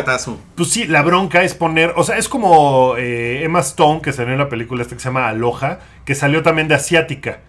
Pues 0.55 0.71
sí, 0.71 0.87
la 0.87 1.03
bronca 1.03 1.43
es 1.43 1.55
poner, 1.55 1.93
o 1.97 2.03
sea, 2.05 2.17
es 2.19 2.29
como 2.29 2.95
eh, 2.97 3.43
Emma 3.45 3.61
Stone 3.61 4.01
que 4.01 4.13
salió 4.13 4.33
en 4.33 4.39
la 4.39 4.49
película 4.49 4.83
esta 4.83 4.95
que 4.97 5.01
se 5.01 5.09
llama 5.09 5.29
Aloha, 5.29 5.79
que 6.05 6.15
salió 6.15 6.43
también 6.43 6.69
de 6.69 6.75
asiática. 6.75 7.41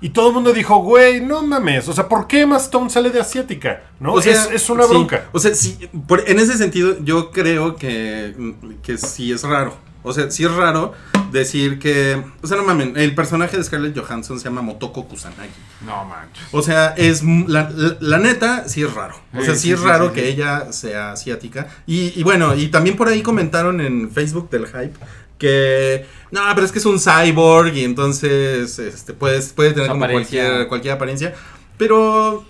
Y 0.00 0.10
todo 0.10 0.28
el 0.28 0.34
mundo 0.34 0.52
dijo, 0.52 0.76
güey, 0.78 1.20
no 1.20 1.42
mames, 1.42 1.88
o 1.88 1.92
sea, 1.92 2.06
¿por 2.08 2.26
qué 2.28 2.42
Emma 2.42 2.56
Stone 2.58 2.88
sale 2.88 3.10
de 3.10 3.20
asiática? 3.20 3.82
¿No? 3.98 4.12
O 4.12 4.22
sea, 4.22 4.32
es, 4.32 4.50
es 4.52 4.70
una 4.70 4.84
sí. 4.84 4.90
bronca. 4.90 5.24
O 5.32 5.38
sea, 5.40 5.54
sí, 5.54 5.76
por- 6.06 6.22
en 6.28 6.38
ese 6.38 6.56
sentido, 6.56 6.96
yo 7.02 7.30
creo 7.32 7.74
que, 7.76 8.54
que 8.82 8.96
sí 8.96 9.32
es 9.32 9.42
raro. 9.42 9.76
O 10.04 10.12
sea, 10.12 10.30
sí 10.30 10.44
es 10.44 10.52
raro 10.52 10.92
decir 11.32 11.80
que. 11.80 12.22
O 12.40 12.46
sea, 12.46 12.56
no 12.56 12.62
mamen, 12.62 12.96
el 12.96 13.14
personaje 13.16 13.56
de 13.56 13.64
Scarlett 13.64 13.98
Johansson 13.98 14.38
se 14.38 14.44
llama 14.44 14.62
Motoko 14.62 15.06
Kusanagi. 15.08 15.50
No 15.84 16.04
manches. 16.04 16.44
O 16.52 16.62
sea, 16.62 16.94
es 16.96 17.22
la, 17.24 17.68
la- 17.74 17.96
la 18.00 18.18
neta, 18.18 18.68
sí 18.68 18.82
es 18.84 18.94
raro. 18.94 19.16
O 19.34 19.42
sea, 19.42 19.54
Sí, 19.54 19.60
sí, 19.60 19.66
sí, 19.66 19.72
es 19.72 19.80
raro 19.80 20.08
sí, 20.10 20.14
que 20.14 20.28
ella 20.28 20.72
sea 20.72 21.10
asiática. 21.12 21.66
Y, 21.86 22.18
y 22.18 22.22
bueno, 22.22 22.54
y 22.54 22.68
también 22.68 22.96
por 22.96 23.08
ahí 23.08 23.22
comentaron 23.22 23.80
en 23.80 24.08
Facebook 24.12 24.48
del 24.50 24.66
hype 24.66 24.94
que 25.38 26.06
no, 26.30 26.40
pero 26.54 26.66
es 26.66 26.72
que 26.72 26.78
es 26.78 26.86
un 26.86 26.98
cyborg 26.98 27.74
y 27.74 27.84
entonces 27.84 28.78
este 28.78 29.14
puedes, 29.14 29.52
puede 29.52 29.72
tener 29.72 29.88
como 29.88 30.06
cualquier, 30.08 30.68
cualquier 30.68 30.94
apariencia. 30.94 31.34
Pero 31.76 32.44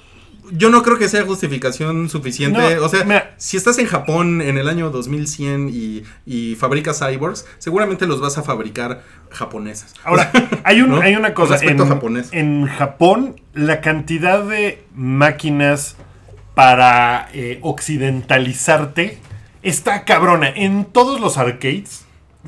yo 0.50 0.70
no 0.70 0.82
creo 0.82 0.98
que 0.98 1.08
sea 1.08 1.24
justificación 1.24 2.08
suficiente. 2.08 2.76
No, 2.76 2.84
o 2.84 2.88
sea, 2.88 3.04
mira. 3.04 3.34
si 3.36 3.56
estás 3.56 3.78
en 3.78 3.86
Japón 3.86 4.40
en 4.40 4.58
el 4.58 4.68
año 4.68 4.90
2100 4.90 5.70
y, 5.72 6.02
y 6.26 6.54
fabricas 6.56 6.98
cyborgs, 6.98 7.46
seguramente 7.58 8.06
los 8.06 8.20
vas 8.20 8.38
a 8.38 8.42
fabricar 8.42 9.02
japonesas. 9.30 9.94
Ahora, 10.04 10.30
hay, 10.64 10.80
un, 10.80 10.90
¿no? 10.90 11.00
hay 11.00 11.14
una 11.16 11.34
cosa. 11.34 11.56
En, 11.62 11.80
a 11.80 11.86
japonés. 11.86 12.28
en 12.32 12.66
Japón, 12.66 13.40
la 13.54 13.80
cantidad 13.80 14.42
de 14.42 14.84
máquinas 14.94 15.96
para 16.54 17.28
eh, 17.32 17.58
occidentalizarte 17.62 19.18
está 19.62 20.04
cabrona. 20.04 20.48
En 20.48 20.84
todos 20.86 21.20
los 21.20 21.38
arcades, 21.38 22.04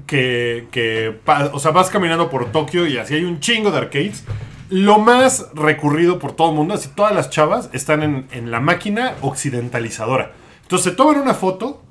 que, 0.07 0.68
que 0.70 1.20
o 1.53 1.59
sea, 1.59 1.70
vas 1.72 1.91
caminando 1.91 2.30
por 2.30 2.53
Tokio 2.53 2.86
y 2.86 2.99
así 2.99 3.14
hay 3.14 3.24
un 3.24 3.41
chingo 3.41 3.70
de 3.70 3.78
arcades. 3.78 4.24
Lo 4.68 4.99
más 4.99 5.49
recurrido 5.55 6.18
por 6.18 6.32
todo 6.32 6.51
el 6.51 6.57
mundo, 6.57 6.74
así 6.74 6.91
todas 6.95 7.12
las 7.14 7.30
chavas 7.30 7.70
están 7.72 8.03
en, 8.03 8.28
en 8.30 8.51
la 8.51 8.61
máquina 8.61 9.14
occidentalizadora. 9.20 10.32
Entonces 10.62 10.93
se 10.93 10.97
toman 10.97 11.18
una 11.18 11.34
foto 11.34 11.82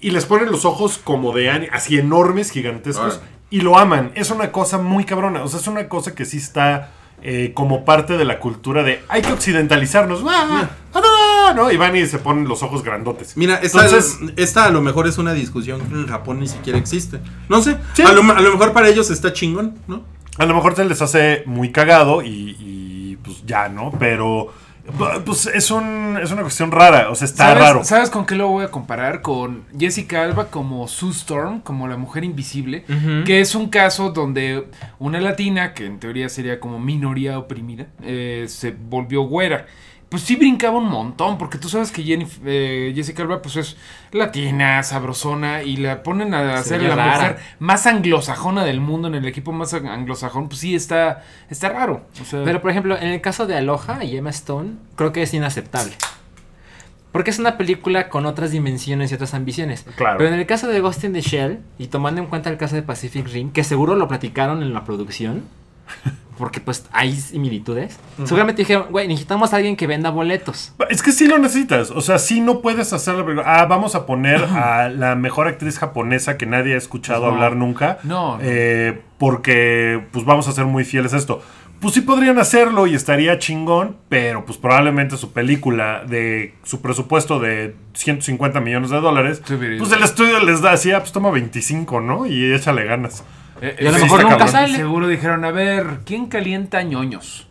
y 0.00 0.10
les 0.10 0.26
ponen 0.26 0.50
los 0.50 0.64
ojos 0.64 0.98
como 0.98 1.32
de 1.32 1.50
así 1.72 1.98
enormes, 1.98 2.50
gigantescos, 2.50 3.20
y 3.50 3.60
lo 3.60 3.78
aman. 3.78 4.12
Es 4.14 4.30
una 4.30 4.52
cosa 4.52 4.78
muy 4.78 5.04
cabrona. 5.04 5.42
O 5.42 5.48
sea, 5.48 5.60
es 5.60 5.66
una 5.66 5.88
cosa 5.88 6.14
que 6.14 6.24
sí 6.24 6.38
está 6.38 6.90
eh, 7.22 7.52
como 7.54 7.84
parte 7.84 8.16
de 8.16 8.24
la 8.24 8.38
cultura 8.38 8.82
de 8.82 9.02
hay 9.08 9.22
que 9.22 9.32
occidentalizarnos. 9.32 10.22
¡Ah! 10.26 10.70
¡Ah, 11.48 11.52
no! 11.54 11.64
¿no? 11.64 11.72
Y 11.72 11.76
van 11.76 11.94
y 11.96 12.06
se 12.06 12.18
ponen 12.18 12.46
los 12.48 12.62
ojos 12.62 12.82
grandotes. 12.82 13.36
Mira, 13.36 13.56
esta, 13.56 13.84
Entonces, 13.84 14.18
esta 14.36 14.64
a 14.64 14.70
lo 14.70 14.80
mejor 14.80 15.06
es 15.08 15.18
una 15.18 15.32
discusión 15.32 15.80
que 15.80 15.94
en 15.94 16.06
Japón 16.06 16.40
ni 16.40 16.48
siquiera 16.48 16.78
existe. 16.78 17.20
No 17.48 17.60
sé, 17.62 17.76
Sí. 17.94 18.02
a, 18.02 18.12
lo, 18.12 18.22
a 18.32 18.40
lo 18.40 18.52
mejor 18.52 18.72
para 18.72 18.88
ellos 18.88 19.10
está 19.10 19.32
chingón, 19.32 19.76
¿no? 19.88 20.02
a 20.38 20.46
lo 20.46 20.54
mejor 20.54 20.74
se 20.74 20.84
les 20.86 21.02
hace 21.02 21.42
muy 21.44 21.70
cagado 21.70 22.22
y, 22.22 22.56
y, 22.58 23.18
pues 23.22 23.44
ya, 23.44 23.68
¿no? 23.68 23.92
Pero 23.98 24.52
pues 25.24 25.46
es, 25.46 25.70
un, 25.70 26.18
es 26.22 26.30
una 26.32 26.42
cuestión 26.42 26.70
rara. 26.72 27.10
O 27.10 27.14
sea, 27.14 27.26
está 27.26 27.48
¿Sabes, 27.48 27.62
raro. 27.62 27.84
¿Sabes 27.84 28.10
con 28.10 28.24
qué 28.26 28.34
lo 28.34 28.48
voy 28.48 28.64
a 28.64 28.70
comparar? 28.70 29.20
Con 29.22 29.64
Jessica 29.78 30.22
Alba 30.24 30.46
como 30.46 30.88
Sue 30.88 31.10
Storm, 31.10 31.60
como 31.60 31.88
la 31.88 31.96
mujer 31.96 32.24
invisible, 32.24 32.84
que 33.26 33.40
es 33.40 33.54
un 33.54 33.68
caso 33.68 34.10
donde 34.10 34.66
una 34.98 35.20
latina, 35.20 35.74
que 35.74 35.86
en 35.86 36.00
teoría 36.00 36.28
sería 36.28 36.58
como 36.58 36.78
minoría 36.78 37.38
oprimida, 37.38 37.86
eh, 38.02 38.46
se 38.48 38.70
volvió 38.72 39.22
güera. 39.22 39.66
Pues 40.10 40.24
sí 40.24 40.34
brincaba 40.34 40.76
un 40.76 40.88
montón, 40.88 41.38
porque 41.38 41.56
tú 41.56 41.68
sabes 41.68 41.92
que 41.92 42.02
eh, 42.02 42.92
Jessica 42.96 43.22
Alba 43.22 43.40
pues 43.40 43.54
es 43.54 43.76
latina, 44.10 44.82
sabrosona, 44.82 45.62
y 45.62 45.76
la 45.76 46.02
ponen 46.02 46.34
a 46.34 46.54
hacer 46.54 46.82
la 46.82 46.96
rara. 46.96 47.14
mujer 47.14 47.38
más 47.60 47.86
anglosajona 47.86 48.64
del 48.64 48.80
mundo, 48.80 49.06
en 49.06 49.14
el 49.14 49.26
equipo 49.26 49.52
más 49.52 49.72
anglosajón, 49.72 50.48
pues 50.48 50.60
sí 50.60 50.74
está, 50.74 51.24
está 51.48 51.68
raro. 51.68 52.06
O 52.20 52.24
sea, 52.24 52.42
Pero 52.44 52.60
por 52.60 52.72
ejemplo, 52.72 52.96
en 52.96 53.06
el 53.06 53.20
caso 53.20 53.46
de 53.46 53.56
Aloha 53.56 54.02
y 54.02 54.16
Emma 54.16 54.30
Stone, 54.30 54.72
creo 54.96 55.12
que 55.12 55.22
es 55.22 55.32
inaceptable. 55.32 55.92
Porque 57.12 57.30
es 57.30 57.38
una 57.38 57.56
película 57.56 58.08
con 58.08 58.26
otras 58.26 58.50
dimensiones 58.50 59.12
y 59.12 59.14
otras 59.14 59.32
ambiciones. 59.34 59.84
Claro. 59.94 60.18
Pero 60.18 60.32
en 60.32 60.40
el 60.40 60.46
caso 60.46 60.66
de 60.66 60.80
Ghost 60.80 61.04
in 61.04 61.12
the 61.12 61.20
Shell, 61.20 61.60
y 61.78 61.86
tomando 61.86 62.20
en 62.20 62.26
cuenta 62.26 62.50
el 62.50 62.56
caso 62.56 62.74
de 62.74 62.82
Pacific 62.82 63.28
Rim, 63.28 63.52
que 63.52 63.62
seguro 63.62 63.94
lo 63.94 64.08
platicaron 64.08 64.60
en 64.62 64.74
la 64.74 64.84
producción, 64.84 65.44
porque 66.38 66.60
pues 66.60 66.86
hay 66.92 67.14
similitudes, 67.14 67.98
seguramente 68.24 68.62
dijeron, 68.62 68.86
güey, 68.90 69.06
necesitamos 69.08 69.52
a 69.52 69.56
alguien 69.56 69.76
que 69.76 69.86
venda 69.86 70.08
boletos. 70.10 70.72
Es 70.88 71.02
que 71.02 71.12
sí 71.12 71.26
lo 71.28 71.38
necesitas. 71.38 71.90
O 71.90 72.00
sea, 72.00 72.18
sí 72.18 72.40
no 72.40 72.60
puedes 72.62 72.92
hacer 72.94 73.14
la 73.14 73.24
película. 73.24 73.60
Ah, 73.60 73.66
vamos 73.66 73.94
a 73.94 74.06
poner 74.06 74.42
a 74.44 74.88
la 74.88 75.14
mejor 75.16 75.48
actriz 75.48 75.78
japonesa 75.78 76.38
que 76.38 76.46
nadie 76.46 76.74
ha 76.74 76.78
escuchado 76.78 77.20
Pues 77.20 77.30
no. 77.30 77.34
hablar 77.36 77.56
nunca. 77.56 77.98
No, 78.04 78.38
eh, 78.40 79.02
porque, 79.18 80.02
pues 80.12 80.24
vamos 80.24 80.48
a 80.48 80.52
ser 80.52 80.64
muy 80.64 80.84
fieles 80.84 81.12
a 81.12 81.18
esto. 81.18 81.42
Pues 81.78 81.94
sí 81.94 82.02
podrían 82.02 82.38
hacerlo 82.38 82.86
y 82.86 82.94
estaría 82.94 83.38
chingón, 83.38 83.96
pero 84.10 84.44
pues 84.44 84.58
probablemente 84.58 85.16
su 85.16 85.32
película 85.32 86.04
de 86.06 86.54
su 86.62 86.82
presupuesto 86.82 87.40
de 87.40 87.74
150 87.94 88.60
millones 88.60 88.90
de 88.90 89.00
dólares, 89.00 89.40
Sí, 89.46 89.54
pues 89.78 89.90
el 89.92 90.02
estudio 90.02 90.40
les 90.40 90.60
da 90.60 90.72
así, 90.72 90.92
ah, 90.92 90.98
pues 91.00 91.12
toma 91.12 91.30
25, 91.30 92.00
¿no? 92.02 92.26
Y 92.26 92.52
échale 92.52 92.84
ganas. 92.84 93.24
Eh, 93.60 93.76
Y 93.80 93.86
a 93.86 93.92
lo 93.92 93.98
mejor 93.98 94.22
nunca 94.22 94.36
cabrón. 94.38 94.52
sale. 94.52 94.76
Seguro 94.76 95.08
dijeron, 95.08 95.44
a 95.44 95.50
ver, 95.50 96.00
¿quién 96.04 96.26
calienta 96.26 96.82
ñoños? 96.82 97.46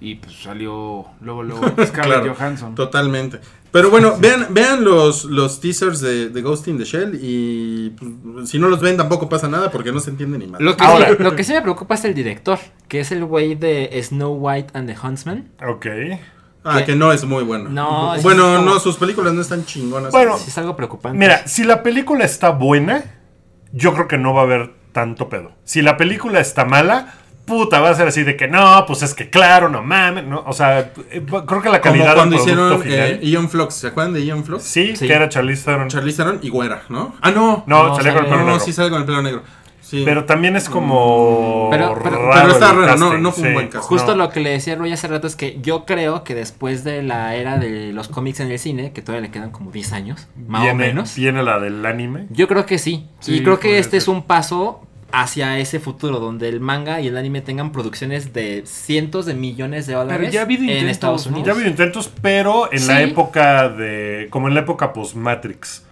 Y 0.00 0.16
pues 0.16 0.34
salió 0.42 1.06
luego, 1.20 1.42
luego 1.42 1.62
Scarlett 1.86 1.92
Claro, 2.20 2.34
Johansson. 2.34 2.74
Totalmente. 2.74 3.40
Pero 3.70 3.90
bueno, 3.90 4.14
vean, 4.20 4.48
vean 4.50 4.84
los, 4.84 5.24
los 5.24 5.60
teasers 5.60 6.00
de, 6.00 6.28
de 6.28 6.42
Ghost 6.42 6.68
in 6.68 6.78
the 6.78 6.84
Shell 6.84 7.18
y 7.20 7.90
pues, 7.90 8.48
si 8.50 8.58
no 8.58 8.68
los 8.68 8.80
ven 8.80 8.96
tampoco 8.96 9.28
pasa 9.28 9.48
nada 9.48 9.70
porque 9.70 9.90
no 9.92 9.98
se 10.00 10.10
entiende 10.10 10.38
ni 10.38 10.46
más. 10.46 10.60
Lo 10.60 10.76
que, 10.76 10.84
Ahora- 10.84 11.08
sí, 11.08 11.14
lo 11.18 11.34
que 11.34 11.42
sí 11.42 11.52
me 11.52 11.62
preocupa 11.62 11.94
es 11.94 12.04
el 12.04 12.14
director, 12.14 12.58
que 12.86 13.00
es 13.00 13.10
el 13.12 13.24
güey 13.24 13.54
de 13.56 13.90
Snow 14.02 14.34
White 14.34 14.78
and 14.78 14.88
the 14.88 14.96
Huntsman. 15.06 15.48
Ok. 15.66 15.86
Ah, 16.62 16.78
¿Qué? 16.78 16.84
que 16.84 16.96
no 16.96 17.12
es 17.12 17.24
muy 17.24 17.42
bueno. 17.42 17.68
No, 17.68 18.14
bueno, 18.22 18.62
no, 18.62 18.78
sus 18.78 18.96
películas 18.96 19.32
no 19.34 19.40
están 19.40 19.64
chingonas. 19.66 20.12
Bueno, 20.12 20.38
Sí 20.38 20.44
es 20.48 20.56
algo 20.58 20.76
preocupante. 20.76 21.18
Mira, 21.18 21.46
si 21.48 21.64
la 21.64 21.82
película 21.82 22.24
está 22.24 22.50
buena, 22.50 23.04
yo 23.72 23.92
creo 23.92 24.06
que 24.06 24.18
no 24.18 24.32
va 24.32 24.42
a 24.42 24.44
haber 24.44 24.72
tanto 24.94 25.28
pedo. 25.28 25.52
Si 25.64 25.82
la 25.82 25.98
película 25.98 26.40
está 26.40 26.64
mala, 26.64 27.12
puta, 27.44 27.78
va 27.80 27.90
a 27.90 27.94
ser 27.94 28.08
así 28.08 28.22
de 28.22 28.36
que 28.38 28.48
no, 28.48 28.84
pues 28.86 29.02
es 29.02 29.12
que 29.12 29.28
claro, 29.28 29.68
no 29.68 29.82
mames, 29.82 30.24
¿no? 30.24 30.42
O 30.46 30.54
sea, 30.54 30.78
eh, 31.10 31.22
creo 31.46 31.60
que 31.60 31.68
la 31.68 31.80
Como 31.82 31.92
calidad 31.92 32.14
cuando 32.14 32.36
del 32.38 32.44
producto 32.46 32.74
hicieron 32.78 32.82
final. 32.82 33.18
eh, 33.22 33.26
Ian 33.28 33.50
Flux, 33.50 33.74
¿se 33.74 33.88
acuerdan 33.88 34.14
de 34.14 34.24
Ian 34.24 34.44
Flux? 34.44 34.62
sí, 34.62 34.96
Sí. 34.96 35.06
que 35.06 35.12
era 35.12 35.28
Charlize 35.28 35.64
Theron. 35.66 35.88
Charlize 35.88 36.16
Theron 36.16 36.38
y 36.42 36.48
güera, 36.48 36.84
¿no? 36.88 37.14
Ah, 37.20 37.30
no. 37.32 37.64
no, 37.66 37.88
No, 37.88 37.96
salía 37.96 38.14
con 38.14 38.22
el 38.24 38.30
pelo 38.30 38.40
no, 38.42 38.46
negro. 38.46 38.60
sí 38.64 38.72
sale 38.72 38.88
con 38.88 39.00
el 39.00 39.04
pelo 39.04 39.20
negro. 39.20 39.42
Sí. 39.84 40.02
Pero 40.04 40.24
también 40.24 40.56
es 40.56 40.68
como. 40.70 41.68
Pero- 41.70 41.94
pero- 42.02 42.16
raro 42.26 42.40
pero 42.40 42.52
está 42.52 42.72
raro, 42.72 42.80
no- 42.96 43.08
casting, 43.10 43.22
no 43.22 43.32
fue 43.32 43.48
un 43.48 43.54
buen 43.54 43.68
casting. 43.68 43.86
Justo 43.88 44.16
No. 44.16 44.24
lo 44.24 44.30
que 44.30 44.40
le 44.40 44.50
decía 44.50 44.74
Roy 44.76 44.92
hace 44.92 45.06
rato 45.08 45.26
es 45.26 45.36
que 45.36 45.58
yo 45.60 45.84
creo 45.84 46.24
que 46.24 46.34
después 46.34 46.84
de 46.84 47.02
la 47.02 47.34
era 47.36 47.58
de 47.58 47.92
los 47.92 48.08
cómics 48.08 48.40
en 48.40 48.50
el 48.50 48.58
cine, 48.58 48.92
que 48.92 49.02
todavía 49.02 49.26
le 49.28 49.30
quedan 49.30 49.50
como 49.50 49.70
10 49.70 49.92
años, 49.92 50.26
más 50.48 50.62
o 50.62 50.64
Viene- 50.64 50.86
menos, 50.86 51.14
Viene 51.16 51.42
la 51.42 51.60
del 51.60 51.84
anime. 51.84 52.26
yo 52.30 52.48
creo 52.48 52.64
que 52.64 52.78
sí. 52.78 53.06
Sí, 53.20 53.34
y 53.36 53.42
creo 53.42 53.60
que 53.60 53.78
este 53.78 53.98
es 53.98 54.08
un 54.08 54.22
paso 54.22 54.80
hacia 55.12 55.58
ese 55.58 55.78
futuro 55.78 56.18
donde 56.18 56.48
el 56.48 56.58
manga 56.60 57.00
y 57.00 57.06
el 57.06 57.16
anime 57.16 57.40
tengan 57.40 57.70
producciones 57.70 58.32
de 58.32 58.62
cientos 58.66 59.26
de 59.26 59.34
millones 59.34 59.86
de 59.86 59.92
dólares 59.94 60.32
ya 60.32 60.40
ha 60.40 60.42
habido 60.42 60.62
en 60.64 60.70
intentos, 60.70 60.90
Estados 60.90 61.26
¿no? 61.26 61.32
Unidos. 61.34 61.46
Ya 61.46 61.52
ha 61.52 61.54
habido 61.54 61.70
intentos, 61.70 62.10
pero 62.20 62.72
en 62.72 62.86
la 62.88 63.02
época 63.02 63.68
de. 63.68 64.26
Como 64.30 64.48
en 64.48 64.54
la 64.54 64.60
época 64.60 64.92
post-Matrix, 64.92 65.84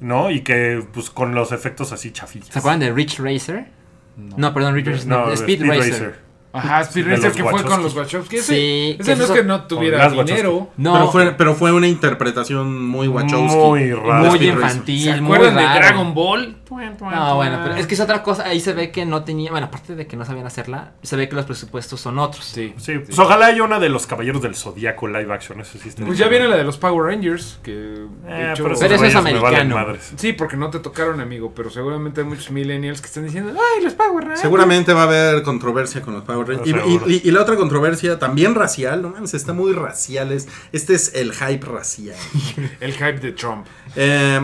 ¿no? 0.00 0.30
Y 0.30 0.40
que, 0.40 0.84
pues, 0.92 1.10
con 1.10 1.34
los 1.34 1.52
efectos 1.52 1.92
así 1.92 2.10
chafitos. 2.12 2.50
¿Se 2.50 2.58
acuerdan 2.58 2.80
de 2.80 2.92
Rich 2.92 3.18
Racer? 3.20 3.66
No, 4.16 4.52
perdón, 4.52 4.74
Rich 4.74 4.86
Racer, 4.86 5.06
no, 5.06 5.20
No, 5.20 5.28
de 5.28 5.34
Speed, 5.34 5.64
Racer. 5.66 6.29
Ajá, 6.52 6.80
Speed 6.80 7.04
De 7.04 7.10
Racer 7.12 7.24
los 7.28 7.36
que 7.36 7.42
fue 7.44 7.64
con 7.64 7.82
los 7.82 7.94
Wachowski. 7.94 8.36
Ese, 8.36 8.46
Sí, 8.54 8.96
ese 8.98 9.12
que 9.12 9.16
no 9.18 9.24
es 9.24 9.30
que 9.30 9.44
no 9.44 9.62
tuviera 9.64 10.08
dinero. 10.10 10.68
No, 10.76 10.92
pero, 10.94 11.10
fue, 11.12 11.32
pero 11.32 11.54
fue 11.54 11.72
una 11.72 11.86
interpretación 11.86 12.84
muy 12.86 13.06
Wachowski. 13.08 13.56
Muy 13.56 13.92
rara. 13.92 14.28
muy 14.30 14.38
infantil, 14.48 15.14
¿Se 15.14 15.20
muy 15.20 15.34
acuerdan 15.36 15.56
de 15.56 15.62
raro. 15.64 15.80
Dragon 15.80 16.14
Ball? 16.14 16.56
No, 16.70 17.34
bueno, 17.36 17.58
pero 17.64 17.74
es 17.74 17.86
que 17.88 17.94
es 17.94 18.00
otra 18.00 18.22
cosa. 18.22 18.44
Ahí 18.46 18.60
se 18.60 18.72
ve 18.72 18.90
que 18.92 19.04
no 19.04 19.24
tenía. 19.24 19.50
Bueno, 19.50 19.66
aparte 19.66 19.96
de 19.96 20.06
que 20.06 20.16
no 20.16 20.24
sabían 20.24 20.46
hacerla, 20.46 20.92
se 21.02 21.16
ve 21.16 21.28
que 21.28 21.34
los 21.34 21.44
presupuestos 21.44 22.00
son 22.00 22.18
otros. 22.18 22.44
Sí. 22.44 22.74
Sí, 22.76 22.98
pues 22.98 23.18
ojalá 23.18 23.46
haya 23.46 23.64
una 23.64 23.80
de 23.80 23.88
los 23.88 24.06
Caballeros 24.06 24.40
del 24.40 24.54
Zodíaco 24.54 25.08
live 25.08 25.32
action. 25.32 25.60
Eso 25.60 25.78
sí 25.82 25.88
está 25.88 26.04
Pues 26.06 26.16
ya 26.18 26.28
viene 26.28 26.46
la 26.48 26.56
de 26.56 26.62
los 26.64 26.78
Power 26.78 27.06
Rangers, 27.12 27.58
que 27.62 27.72
de 27.72 28.04
Eh, 28.28 28.52
hecho- 28.52 28.62
pero, 28.64 28.76
Pero 28.78 28.94
eso 28.94 29.04
es 29.04 29.14
americano. 29.16 29.84
Sí, 30.16 30.32
porque 30.32 30.56
no 30.56 30.70
te 30.70 30.78
tocaron, 30.78 31.20
amigo, 31.20 31.52
pero 31.54 31.70
seguramente 31.70 32.20
hay 32.20 32.26
muchos 32.26 32.50
millennials 32.52 33.00
que 33.00 33.06
están 33.08 33.24
diciendo, 33.24 33.52
ay, 33.52 33.82
los 33.84 33.94
Power 33.94 34.22
Rangers. 34.22 34.40
Seguramente 34.40 34.92
va 34.92 35.00
a 35.00 35.04
haber 35.04 35.42
controversia 35.42 36.02
con 36.02 36.14
los 36.14 36.22
Power 36.22 36.39
Rangers. 36.44 36.68
Y, 36.68 36.72
Seguro. 36.72 37.04
y- 37.08 37.14
y- 37.14 37.20
y 37.24 37.30
la 37.30 37.42
otra 37.42 37.56
controversia, 37.56 38.18
también 38.18 38.54
racial, 38.54 39.02
no 39.02 39.10
mames, 39.10 39.34
está 39.34 39.52
muy 39.52 39.72
racial. 39.72 40.32
es- 40.32 40.48
este 40.72 40.94
es 40.94 41.14
el 41.14 41.32
hype 41.32 41.66
racial. 41.66 42.16
El 42.80 42.92
hype 42.92 43.20
de 43.20 43.32
Trump. 43.32 43.66
Eh, 43.96 44.40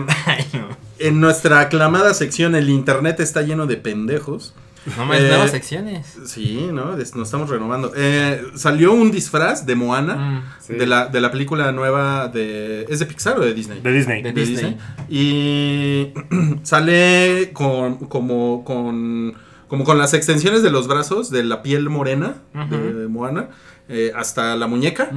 en 0.99 1.19
nuestra 1.21 1.59
aclamada 1.61 2.13
sección, 2.13 2.55
el 2.55 2.69
internet 2.69 3.19
está 3.19 3.41
lleno 3.43 3.65
de 3.67 3.77
pendejos. 3.77 4.53
No 4.97 5.05
más 5.05 5.19
Eh, 5.19 5.27
nuevas 5.27 5.51
secciones. 5.51 6.17
Sí, 6.25 6.69
¿no? 6.71 6.95
Des- 6.95 7.13
Nos 7.13 7.27
estamos 7.27 7.49
renovando. 7.49 7.91
Eh, 7.95 8.41
salió 8.55 8.93
un 8.93 9.11
disfraz 9.11 9.65
de 9.65 9.75
Moana, 9.75 10.15
Mm, 10.15 10.43
Sí. 10.65 10.73
de, 10.75 10.87
la, 10.87 11.07
de 11.07 11.19
la 11.19 11.29
película 11.29 11.71
nueva 11.73 12.29
de... 12.29 12.85
¿Es 12.87 12.99
de 12.99 13.05
Pixar 13.05 13.37
o 13.37 13.41
de 13.41 13.53
Disney? 13.53 13.81
De 13.81 13.91
Disney. 13.91 14.21
De 14.23 14.31
de 14.31 14.45
Disney. 14.45 14.77
Y 15.09 16.13
sale 16.63 17.51
con, 17.53 17.95
como, 18.07 18.63
con, 18.63 19.35
como 19.67 19.83
con 19.83 19.97
las 19.97 20.13
extensiones 20.13 20.63
de 20.63 20.71
los 20.71 20.87
brazos 20.87 21.29
de 21.29 21.43
la 21.43 21.61
piel 21.61 21.89
morena 21.89 22.35
de. 22.69 23.07
Moana. 23.07 23.49
eh, 23.89 24.11
hasta 24.15 24.55
la 24.57 24.67
muñeca 24.67 25.09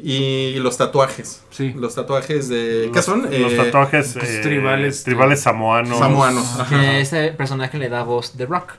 y 0.00 0.54
los 0.58 0.76
tatuajes. 0.76 1.42
Sí. 1.50 1.72
Los 1.76 1.94
tatuajes 1.94 2.48
de... 2.48 2.90
¿Qué 2.92 3.00
son? 3.00 3.22
Los 3.22 3.52
Eh, 3.52 3.56
tatuajes 3.56 4.14
pues, 4.18 4.28
eh, 4.28 4.40
tribales, 4.42 5.04
tribales 5.04 5.40
samoanos. 5.40 5.96
Samoanos. 5.98 6.58
ajá. 6.58 6.68
Que 6.80 7.00
ese 7.00 7.28
personaje 7.28 7.78
le 7.78 7.88
da 7.88 8.02
voz 8.02 8.36
de 8.36 8.46
Rock. 8.46 8.72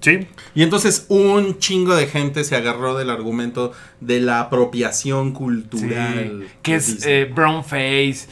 Sí. 0.00 0.26
Y 0.56 0.64
entonces 0.64 1.06
un 1.08 1.58
chingo 1.60 1.94
de 1.94 2.08
gente 2.08 2.42
se 2.42 2.56
agarró 2.56 2.96
del 2.98 3.10
argumento 3.10 3.70
de 4.00 4.18
la 4.20 4.40
apropiación 4.40 5.30
cultural. 5.32 6.40
Sí, 6.42 6.48
que 6.62 6.74
es 6.74 6.86
Disney. 6.96 7.14
eh, 7.14 7.32
Brown 7.32 7.62
Face. 7.64 8.26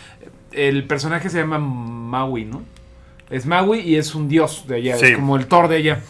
El 0.50 0.84
personaje 0.88 1.30
se 1.30 1.38
llama 1.38 1.60
Maui, 1.60 2.44
¿no? 2.44 2.62
Es 3.30 3.46
Maui 3.46 3.78
y 3.78 3.94
es 3.94 4.16
un 4.16 4.28
dios 4.28 4.64
de 4.66 4.74
allá, 4.78 4.96
Sí. 4.98 5.06
es 5.06 5.14
como 5.16 5.36
el 5.36 5.46
Thor 5.46 5.68
de 5.68 5.76
allá. 5.76 6.00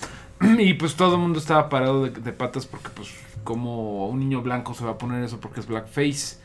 Y 0.59 0.75
pues 0.75 0.97
todo 0.97 1.15
el 1.15 1.21
mundo 1.21 1.39
estaba 1.39 1.69
parado 1.69 2.05
de, 2.05 2.11
de 2.11 2.33
patas 2.33 2.67
porque 2.67 2.89
pues 2.91 3.11
como 3.45 4.09
un 4.09 4.21
niño 4.21 4.43
blanco 4.43 4.75
se 4.75 4.85
va 4.85 4.93
a 4.93 4.99
poner 4.99 5.23
eso 5.25 5.41
porque 5.41 5.61
es 5.61 5.67
blackface. 5.67 6.40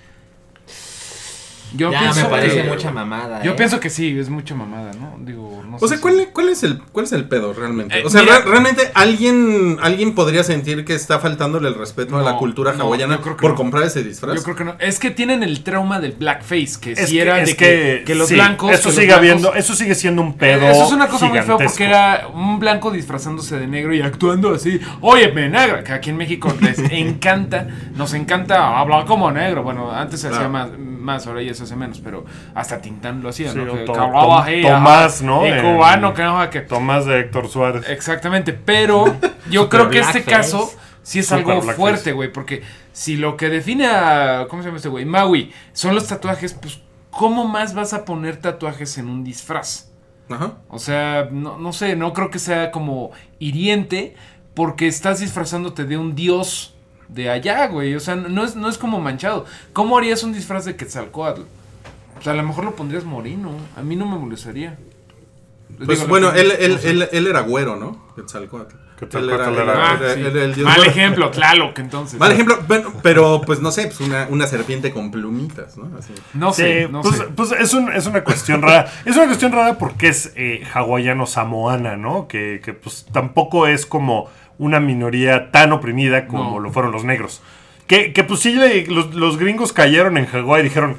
Yo 1.76 1.92
ya 1.92 2.00
pienso 2.00 2.22
me 2.24 2.30
parece 2.30 2.62
que, 2.64 2.68
mucha 2.70 2.92
mamada. 2.92 3.44
Yo 3.44 3.52
¿eh? 3.52 3.56
pienso 3.56 3.80
que 3.80 3.90
sí, 3.90 4.18
es 4.18 4.30
mucha 4.30 4.56
mamada, 4.56 4.92
¿no? 4.94 5.16
Digo, 5.20 5.64
no 5.68 5.78
O 5.78 5.80
sé 5.80 5.88
sea, 5.90 5.98
si- 5.98 6.02
¿cuál, 6.02 6.30
cuál 6.34 6.50
es 6.50 6.64
el, 6.64 6.80
¿cuál 6.92 7.06
es 7.06 7.12
el 7.12 7.28
pedo 7.28 7.54
realmente? 7.54 8.00
Eh, 8.00 8.04
o 8.06 8.10
sea, 8.10 8.22
mira- 8.22 8.40
realmente 8.42 8.92
alguien, 8.94 9.78
alguien 9.82 10.14
podría 10.16 10.44
sentir 10.44 10.86
que 10.86 10.94
está 10.96 11.20
faltándole 11.20 11.68
el 11.68 11.76
respeto 11.76 12.18
a 12.18 12.22
la 12.22 12.38
cultura 12.38 12.74
no, 12.74 12.86
hawaiana 12.86 13.20
por 13.20 13.44
no. 13.44 13.56
comprar 13.56 13.84
ese 13.84 14.04
disfraz. 14.04 14.36
Yo 14.36 14.44
creo 14.44 14.56
que 14.56 14.64
no. 14.66 14.76
Es 14.80 15.00
que 15.00 15.12
tienen 15.12 15.44
el 15.44 15.64
trauma 15.64 16.00
del 16.00 16.14
blackface, 16.14 16.80
que 16.80 16.92
Es 16.94 17.10
si 17.10 17.16
que- 17.16 17.22
era 17.22 17.42
es 17.42 17.50
de 17.50 17.56
que, 17.56 18.04
que 18.06 18.16
los 18.16 18.28
sí, 18.30 18.36
blancos. 18.36 18.72
Eso 18.72 18.92
sigue 18.92 19.08
blancos- 19.08 19.18
habiendo, 19.18 19.54
eso 19.56 19.76
sigue 19.76 19.96
siendo 19.96 20.22
un 20.22 20.38
pedo. 20.38 20.68
Eso 20.70 20.86
es 20.86 20.92
una 20.92 21.08
cosa 21.08 21.28
muy 21.28 21.40
feo 21.42 21.58
porque 21.58 21.86
era 21.86 22.28
un 22.34 22.60
blanco 22.60 22.92
disfrazándose 22.92 23.60
de 23.60 23.68
negro 23.68 23.94
y 23.94 24.02
actuando 24.02 24.54
así. 24.54 24.80
Oye, 25.02 25.32
me 25.32 25.50
negra. 25.50 25.84
Que 25.84 25.94
aquí 25.94 26.10
en 26.10 26.18
México 26.18 26.54
les 26.62 26.78
encanta, 26.92 27.68
nos 27.96 28.14
encanta 28.14 28.78
hablar 28.80 29.06
como 29.06 29.32
negro. 29.32 29.64
Bueno, 29.64 29.92
antes 29.92 30.22
se 30.22 30.28
hacía 30.30 30.48
más, 30.48 30.70
más, 31.06 31.26
ahora 31.28 31.42
ya 31.42 31.54
se 31.54 31.64
hace 31.64 31.76
menos, 31.78 32.00
pero 32.00 32.26
hasta 32.54 32.82
Tintán 32.82 33.22
lo 33.24 33.30
hacía, 33.30 33.52
Sí, 33.52 33.58
¿no? 33.58 33.74
Que, 33.74 33.86
To- 33.86 33.94
Tom- 33.94 34.12
Tomás, 34.12 35.16
ajá, 35.22 35.26
¿no? 35.26 35.48
Y 35.48 35.62
cubano, 35.62 36.14
que 36.14 36.24
no, 36.24 36.50
que. 36.50 36.62
Tomás 36.62 37.06
de 37.06 37.20
Héctor 37.22 37.48
Suárez. 37.48 37.86
Exactamente, 37.88 38.52
pero 38.54 39.16
yo 39.50 39.70
creo 39.70 39.90
que 39.90 40.00
este 40.00 40.24
caso 40.24 40.72
sí 41.04 41.20
es 41.20 41.28
Super 41.28 41.40
algo 41.56 41.62
fuerte, 41.74 42.12
güey, 42.12 42.32
porque 42.34 42.64
si 42.92 43.16
lo 43.16 43.38
que 43.38 43.50
define 43.50 43.88
a, 43.88 44.48
¿cómo 44.50 44.62
se 44.62 44.68
llama 44.70 44.78
este 44.78 44.90
güey? 44.90 45.06
Maui, 45.06 45.54
son 45.74 45.96
los 45.96 46.08
tatuajes, 46.08 46.54
pues, 46.54 46.82
¿cómo 47.12 47.48
más 47.48 47.74
vas 47.74 47.94
a 47.94 48.04
poner 48.06 48.38
tatuajes 48.38 48.98
en 48.98 49.08
un 49.08 49.24
disfraz? 49.24 49.92
Ajá. 50.30 50.54
O 50.70 50.80
sea, 50.80 51.30
no, 51.32 51.58
no 51.58 51.72
sé, 51.72 51.96
no 51.96 52.12
creo 52.14 52.32
que 52.32 52.40
sea 52.40 52.72
como 52.72 53.12
hiriente 53.40 54.16
porque 54.56 54.88
estás 54.88 55.20
disfrazándote 55.20 55.86
de 55.86 55.98
un 55.98 56.16
dios 56.16 56.75
de 57.08 57.30
allá, 57.30 57.68
güey. 57.68 57.96
O 57.96 58.00
sea, 58.00 58.16
no 58.16 58.44
es, 58.44 58.56
no 58.56 58.70
es 58.70 58.78
como 58.78 59.00
manchado. 59.00 59.46
¿Cómo 59.74 59.98
harías 59.98 60.24
un 60.24 60.34
disfraz 60.34 60.66
de 60.66 60.76
Quetzalcoatl? 60.76 61.42
O 62.20 62.22
sea, 62.22 62.34
a 62.34 62.36
lo 62.36 62.44
mejor 62.44 62.64
lo 62.66 62.76
pondrías 62.76 63.04
moreno. 63.04 63.52
A 63.76 63.82
mí 63.82 63.96
no 63.96 64.06
me 64.06 64.18
molestaría. 64.18 64.78
Pues 65.78 66.00
Digo, 66.00 66.08
bueno, 66.10 66.32
él, 66.32 66.52
él, 66.60 66.80
él, 66.84 67.10
él 67.12 67.28
era 67.28 67.42
güero, 67.42 67.76
¿no? 67.76 68.06
Quetzalcóatl 68.16 68.76
Él 69.18 69.30
era, 69.30 69.50
era- 69.52 69.92
Ah, 69.92 69.98
era- 70.00 70.14
sí. 70.14 70.22
era 70.22 70.44
el 70.46 70.56
dios 70.56 70.64
Mal 70.66 70.76
güero. 70.78 70.92
ejemplo, 70.92 71.32
Tlaloc, 71.32 71.78
entonces. 71.80 72.18
Mal 72.18 72.32
ejemplo, 72.32 72.58
bueno, 72.66 72.94
pero 73.04 73.42
pues 73.46 73.60
no 73.60 73.72
sé, 73.72 73.88
pues 73.88 74.00
una, 74.00 74.28
una 74.30 74.48
serpiente 74.48 74.92
con 74.94 75.12
plumitas, 75.12 75.76
¿no? 75.76 75.92
Así. 75.98 76.14
No 76.34 76.54
Sí, 76.54 76.62
sé, 76.62 76.88
no 76.88 77.02
pues, 77.02 77.18
sé. 77.18 77.24
pues 77.36 77.52
es, 77.60 77.74
un- 77.74 77.92
es 77.92 78.06
una 78.06 78.24
cuestión 78.24 78.62
rara. 78.62 78.90
Es 79.04 79.18
una 79.18 79.26
cuestión 79.26 79.52
rara 79.52 79.78
porque 79.78 80.08
es 80.08 80.32
eh, 80.38 80.64
hawaiano-samoana, 80.74 81.98
¿no? 81.98 82.28
Que, 82.30 82.62
que, 82.64 82.74
pues 82.74 83.06
tampoco 83.12 83.68
es 83.68 83.86
como 83.86 84.30
una 84.58 84.80
minoría 84.80 85.52
tan 85.52 85.72
oprimida 85.72 86.28
como 86.28 86.52
No. 86.52 86.60
lo 86.60 86.72
fueron 86.72 86.92
los 86.92 87.04
negros. 87.04 87.42
Que, 87.88 88.14
que 88.14 88.24
pues 88.24 88.40
sí, 88.40 88.56
los, 88.88 89.14
los 89.14 89.38
gringos 89.38 89.72
cayeron 89.74 90.18
en 90.18 90.26
Hawái 90.26 90.62
y 90.62 90.64
dijeron, 90.64 90.96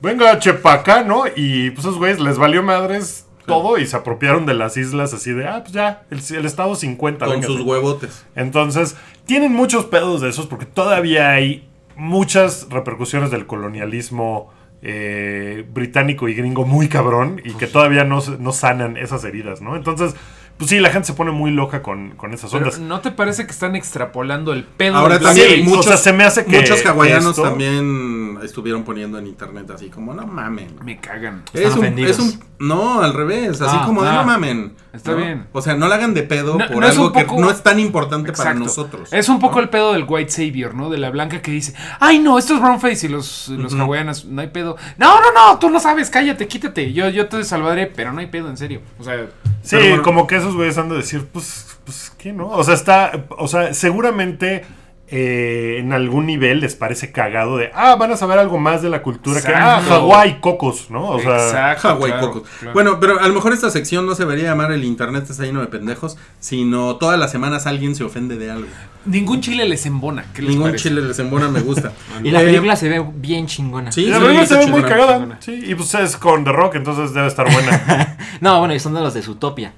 venga, 0.00 0.38
chepa 0.38 0.72
acá, 0.74 1.02
¿no? 1.02 1.24
Y 1.34 1.70
pues 1.70 1.80
esos 1.86 1.98
güeyes 1.98 2.20
les 2.20 2.38
valió 2.38 2.62
madres 2.62 3.26
todo 3.46 3.76
y 3.76 3.86
se 3.86 3.94
apropiaron 3.96 4.46
de 4.46 4.54
las 4.54 4.76
islas 4.78 5.12
así 5.12 5.32
de, 5.32 5.46
ah, 5.46 5.60
pues 5.62 5.72
ya, 5.72 6.04
el, 6.10 6.20
el 6.34 6.46
estado 6.46 6.74
50. 6.76 7.26
Con 7.26 7.34
véngase". 7.34 7.52
sus 7.52 7.60
huevotes. 7.62 8.24
Entonces, 8.36 8.96
tienen 9.26 9.52
muchos 9.52 9.84
pedos 9.84 10.22
de 10.22 10.30
esos 10.30 10.46
porque 10.46 10.64
todavía 10.64 11.30
hay 11.30 11.68
muchas 11.96 12.68
repercusiones 12.70 13.30
del 13.30 13.46
colonialismo 13.46 14.50
eh, 14.86 15.64
británico 15.72 16.28
y 16.28 16.34
gringo 16.34 16.64
muy 16.64 16.88
cabrón 16.88 17.40
y 17.44 17.52
que 17.54 17.66
todavía 17.66 18.04
no, 18.04 18.20
se- 18.20 18.38
no 18.38 18.52
sanan 18.52 18.96
esas 18.96 19.24
heridas, 19.24 19.60
¿no? 19.60 19.76
Entonces, 19.76 20.14
pues 20.56 20.70
sí, 20.70 20.78
la 20.80 20.90
gente 20.90 21.06
se 21.08 21.14
pone 21.14 21.30
muy 21.32 21.50
loca 21.50 21.82
con, 21.82 22.10
con 22.12 22.32
esas 22.32 22.50
Pero, 22.52 22.64
ondas. 22.66 22.78
¿No 22.80 23.00
te 23.00 23.10
parece 23.10 23.44
que 23.44 23.50
están 23.52 23.74
extrapolando 23.76 24.52
el 24.52 24.64
pedo 24.64 24.96
Ahora 24.96 25.14
del 25.18 25.24
también 25.24 25.66
Sí, 25.66 25.72
o 25.76 25.82
sea, 25.82 25.96
se 25.96 26.12
me 26.12 26.24
hace 26.24 26.44
que- 26.44 26.58
muchos 26.58 26.84
hawaianos 26.86 27.30
esto- 27.30 27.42
también 27.42 28.38
estuvieron 28.42 28.84
poniendo 28.84 29.18
en 29.18 29.26
internet 29.26 29.70
así 29.70 29.88
como, 29.90 30.14
no 30.14 30.26
mamen. 30.26 30.76
Me 30.84 31.00
cagan. 31.00 31.42
Es 31.52 31.72
un, 31.74 31.78
ofendidos. 31.80 32.10
es 32.12 32.18
un- 32.20 32.40
no, 32.60 33.00
al 33.02 33.12
revés, 33.14 33.60
así 33.60 33.76
Ah, 33.78 33.82
como 33.84 34.02
de 34.02 34.10
ah. 34.10 34.14
no 34.14 34.24
mamen. 34.24 34.74
Está 34.94 35.10
¿no? 35.10 35.16
bien. 35.16 35.46
O 35.52 35.60
sea, 35.60 35.74
no 35.74 35.88
la 35.88 35.96
hagan 35.96 36.14
de 36.14 36.22
pedo 36.22 36.56
No- 36.56 36.66
por 36.68 36.76
no 36.80 36.86
algo 36.86 37.12
poco- 37.12 37.34
que 37.36 37.40
no 37.42 37.50
es 37.50 37.62
tan 37.62 37.80
importante 37.80 38.32
para 38.32 38.54
nosotros. 38.54 39.12
Es 39.12 39.28
un 39.28 39.40
poco 39.40 39.58
el 39.60 39.68
pedo 39.68 39.92
del 39.92 40.04
white 40.08 40.30
savior, 40.30 40.74
¿no? 40.74 40.88
De 40.88 40.98
la 40.98 41.10
blanca 41.10 41.42
que 41.42 41.50
dice, 41.50 41.74
ay 42.00 42.20
no, 42.20 42.38
esto 42.38 42.54
es 42.54 42.60
brown 42.60 42.80
face 42.80 43.06
y 43.06 43.08
los, 43.08 43.48
los 43.48 43.74
hawaianos, 43.74 44.24
no 44.26 44.40
hay 44.40 44.48
pedo. 44.48 44.76
No, 44.96 45.20
no, 45.20 45.32
no, 45.32 45.58
tú 45.58 45.68
no 45.70 45.80
sabes, 45.80 46.10
cállate, 46.10 46.46
quítate. 46.46 46.92
Yo, 46.92 47.08
yo 47.08 47.26
te 47.28 47.42
salvaré, 47.44 47.86
pero 47.88 48.12
no 48.12 48.20
hay 48.20 48.26
pedo, 48.28 48.48
en 48.48 48.56
serio. 48.56 48.80
O 48.98 49.04
sea, 49.04 49.26
Sí, 49.62 49.76
bueno. 49.76 50.02
como 50.02 50.26
que 50.26 50.36
esos 50.36 50.54
güeyes 50.54 50.78
han 50.78 50.88
de 50.90 50.96
decir, 50.96 51.26
pues, 51.32 51.76
pues, 51.84 52.12
¿qué 52.18 52.32
no? 52.32 52.48
O 52.48 52.62
sea, 52.62 52.74
está, 52.74 53.24
o 53.30 53.48
sea, 53.48 53.72
seguramente 53.74 54.64
eh, 55.08 55.76
en 55.80 55.92
algún 55.92 56.26
nivel 56.26 56.60
les 56.60 56.74
parece 56.74 57.12
cagado 57.12 57.58
de, 57.58 57.70
ah, 57.74 57.94
van 57.96 58.10
a 58.12 58.16
saber 58.16 58.38
algo 58.38 58.58
más 58.58 58.80
de 58.82 58.88
la 58.88 59.02
cultura 59.02 59.40
que, 59.42 59.48
ah, 59.54 59.78
Exacto. 59.80 59.90
Hawái, 60.08 60.40
cocos, 60.40 60.90
¿no? 60.90 61.08
O 61.10 61.20
sea, 61.20 61.36
exacto. 61.44 61.88
Hawái 61.88 62.12
claro, 62.12 62.26
Cocos. 62.32 62.48
claro. 62.58 62.72
Bueno, 62.74 63.00
pero 63.00 63.20
a 63.20 63.28
lo 63.28 63.34
mejor 63.34 63.52
esta 63.52 63.70
sección 63.70 64.06
no 64.06 64.14
se 64.14 64.22
debería 64.24 64.44
llamar 64.44 64.72
el 64.72 64.82
internet 64.84 65.26
está 65.28 65.42
lleno 65.44 65.60
de 65.60 65.66
pendejos, 65.66 66.16
sino 66.40 66.96
todas 66.96 67.18
las 67.18 67.30
semanas 67.30 67.66
alguien 67.66 67.94
se 67.94 68.02
ofende 68.04 68.36
de 68.38 68.50
algo. 68.50 68.68
Ningún 69.04 69.42
chile 69.42 69.66
les 69.68 69.84
embona. 69.84 70.24
¿Qué 70.32 70.40
les 70.40 70.52
Ningún 70.52 70.68
parece? 70.70 70.88
chile 70.88 71.02
les 71.02 71.18
embona, 71.18 71.48
me 71.48 71.60
gusta. 71.60 71.92
Y 72.24 72.30
la 72.30 72.40
Eh, 72.42 72.46
película 72.46 72.74
se 72.76 72.88
ve 72.88 73.04
bien 73.16 73.46
chingona. 73.46 73.92
Sí, 73.92 74.06
la 74.06 74.14
se 74.16 74.20
película 74.22 74.40
ve 74.40 74.46
se 74.46 74.56
ve 74.56 74.66
muy 74.68 74.82
cagada. 74.82 75.36
Sí, 75.40 75.62
y 75.66 75.74
pues 75.74 75.94
es 75.94 76.16
con 76.16 76.44
The 76.44 76.52
Rock, 76.52 76.76
entonces 76.76 77.12
debe 77.12 77.26
estar 77.28 77.44
buena. 77.52 78.16
No, 78.40 78.58
bueno, 78.58 78.74
y 78.74 78.80
son 78.80 78.94
de 78.94 79.00
los 79.00 79.14
de 79.14 79.22
Zootopia. 79.22 79.74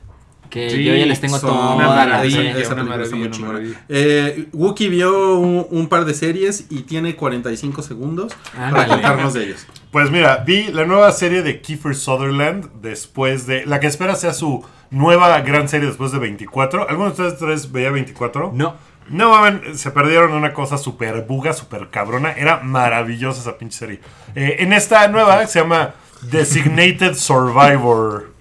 Que 0.50 0.70
Sí, 0.70 0.84
yo 0.84 0.94
ya 0.94 1.06
les 1.06 1.20
tengo 1.20 1.38
toda 1.40 1.74
una 1.74 1.88
la 1.88 1.94
maravilla, 1.94 2.36
serie. 2.36 2.50
esa- 2.52 2.60
esa 2.60 2.74
una 2.74 2.82
película 2.82 3.04
está 3.04 3.16
maravilla, 3.16 3.16
muy 3.16 3.26
una 3.26 3.36
chingona. 3.36 3.52
maravilla. 3.52 3.80
Eh, 3.88 4.48
Wookie 4.52 4.88
vio 4.88 5.36
un, 5.38 5.66
un 5.70 5.88
par 5.88 6.04
de 6.04 6.14
series 6.14 6.66
y 6.70 6.82
tiene 6.82 7.16
45 7.16 7.82
segundos 7.82 8.32
para 8.54 8.68
Ándale. 8.68 8.88
contarnos 8.88 9.34
de 9.34 9.44
ellos. 9.44 9.66
Pues 9.90 10.10
mira, 10.10 10.38
vi 10.46 10.64
la 10.72 10.84
nueva 10.84 11.10
serie 11.12 11.42
de 11.42 11.60
Kiefer 11.60 11.94
Sutherland 11.94 12.70
después 12.82 13.46
de. 13.46 13.64
La 13.66 13.80
que 13.80 13.86
espera 13.86 14.14
sea 14.14 14.32
su 14.34 14.64
nueva 14.90 15.40
gran 15.40 15.68
serie 15.68 15.88
después 15.88 16.12
de 16.12 16.18
24. 16.18 16.88
¿Alguno 16.88 17.06
de 17.06 17.10
ustedes 17.12 17.38
tres 17.38 17.72
veía 17.72 17.90
24? 17.90 18.52
No. 18.54 18.74
No 19.08 19.30
mamen, 19.30 19.78
se 19.78 19.92
perdieron 19.92 20.32
una 20.32 20.52
cosa 20.52 20.78
súper 20.78 21.22
buga, 21.22 21.52
súper 21.52 21.90
cabrona. 21.90 22.32
Era 22.32 22.58
maravillosa 22.64 23.40
esa 23.40 23.56
pinche 23.56 23.78
serie. 23.78 24.00
Eh, 24.34 24.56
en 24.58 24.72
esta 24.72 25.06
nueva 25.06 25.46
se 25.46 25.60
llama 25.60 25.94
Designated 26.22 27.14
Survivor. 27.14 28.32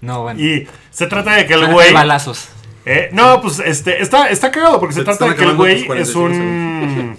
No, 0.00 0.22
bueno. 0.22 0.40
Y 0.40 0.66
se 0.90 1.06
trata 1.06 1.34
de 1.34 1.46
que 1.46 1.54
el 1.54 1.72
güey. 1.72 1.92
balazos. 1.92 2.48
Eh, 2.84 3.08
no, 3.12 3.40
pues 3.40 3.58
este, 3.58 4.00
está, 4.00 4.28
está 4.30 4.50
cagado 4.50 4.78
porque 4.78 4.94
se, 4.94 5.02
trata 5.02 5.28
de 5.28 5.34
que 5.34 5.44
el 5.44 5.56
güey 5.56 5.80
es 5.80 5.86
45 5.86 6.20
un. 6.20 7.16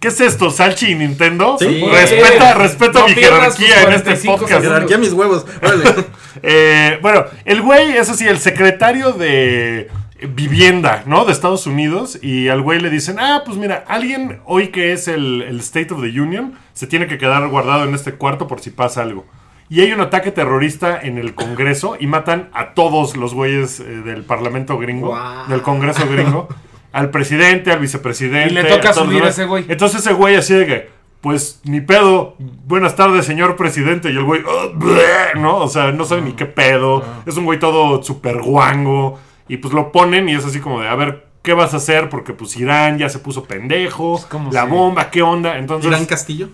¿Qué 0.00 0.08
es 0.08 0.20
esto? 0.20 0.50
¿Salchi 0.50 0.92
y 0.92 0.94
Nintendo? 0.94 1.56
Sí. 1.58 1.84
Respeta, 1.90 2.54
respeta 2.54 3.00
No 3.00 3.08
mi 3.08 3.14
jerarquía 3.14 3.82
en 3.82 3.92
este 3.92 4.16
45 4.16 4.38
podcast. 4.38 4.62
Jerarquía 4.62 4.98
mis 4.98 5.12
huevos. 5.12 5.46
Eh, 6.42 6.98
bueno, 7.02 7.24
el 7.44 7.60
güey 7.60 7.96
es 7.96 8.08
así, 8.08 8.26
el 8.26 8.38
secretario 8.38 9.12
de 9.12 9.90
vivienda, 10.28 11.02
¿no? 11.04 11.24
De 11.24 11.32
Estados 11.32 11.66
Unidos. 11.66 12.18
Y 12.22 12.48
al 12.48 12.62
güey 12.62 12.80
le 12.80 12.88
dicen, 12.88 13.18
ah, 13.18 13.42
pues 13.44 13.58
mira, 13.58 13.84
alguien 13.88 14.40
hoy 14.44 14.68
que 14.68 14.92
es 14.92 15.08
el, 15.08 15.42
el 15.42 15.58
State 15.58 15.92
of 15.92 16.00
the 16.00 16.20
Union 16.20 16.54
se 16.72 16.86
tiene 16.86 17.08
que 17.08 17.18
quedar 17.18 17.46
guardado 17.48 17.84
en 17.84 17.94
este 17.94 18.14
cuarto 18.14 18.46
por 18.46 18.60
si 18.60 18.70
pasa 18.70 19.02
algo. 19.02 19.26
Y 19.70 19.80
hay 19.82 19.92
un 19.92 20.00
ataque 20.00 20.32
terrorista 20.32 21.00
en 21.00 21.16
el 21.16 21.34
Congreso 21.34 21.96
y 21.98 22.06
matan 22.08 22.50
a 22.52 22.74
todos 22.74 23.16
los 23.16 23.32
güeyes 23.34 23.78
eh, 23.80 23.84
del 23.84 24.24
Parlamento 24.24 24.76
gringo, 24.78 25.16
del 25.48 25.62
Congreso 25.62 26.06
gringo. 26.10 26.48
Al 26.92 27.10
presidente, 27.10 27.70
al 27.70 27.78
vicepresidente. 27.78 28.50
Y 28.50 28.54
le 28.54 28.64
toca 28.64 28.90
a 28.90 28.92
subir 28.92 29.22
a 29.22 29.28
ese 29.28 29.44
güey. 29.44 29.64
Entonces 29.68 30.00
ese 30.00 30.12
güey 30.12 30.34
así 30.34 30.54
de 30.54 30.66
que, 30.66 30.90
pues 31.20 31.60
ni 31.62 31.80
pedo, 31.80 32.34
buenas 32.66 32.96
tardes 32.96 33.24
señor 33.24 33.54
presidente. 33.54 34.10
Y 34.10 34.16
el 34.16 34.24
güey, 34.24 34.42
"Ah, 34.44 34.66
bleh", 34.74 35.38
¿no? 35.40 35.58
O 35.58 35.68
sea, 35.68 35.92
no 35.92 36.04
sabe 36.04 36.22
ni 36.22 36.32
qué 36.32 36.46
pedo. 36.46 37.04
Es 37.24 37.36
un 37.36 37.44
güey 37.44 37.60
todo 37.60 38.02
súper 38.02 38.42
guango. 38.42 39.20
Y 39.46 39.58
pues 39.58 39.72
lo 39.72 39.92
ponen 39.92 40.28
y 40.28 40.34
es 40.34 40.44
así 40.44 40.58
como 40.58 40.80
de, 40.80 40.88
a 40.88 40.96
ver, 40.96 41.26
¿qué 41.42 41.54
vas 41.54 41.74
a 41.74 41.76
hacer? 41.76 42.08
Porque 42.08 42.32
pues 42.32 42.56
Irán 42.56 42.98
ya 42.98 43.08
se 43.08 43.20
puso 43.20 43.44
pendejo. 43.44 44.18
La 44.50 44.64
si- 44.64 44.68
bomba, 44.70 45.10
¿qué 45.10 45.22
onda? 45.22 45.58
Entonces, 45.58 45.90
Irán, 45.92 46.06
Castillo. 46.06 46.48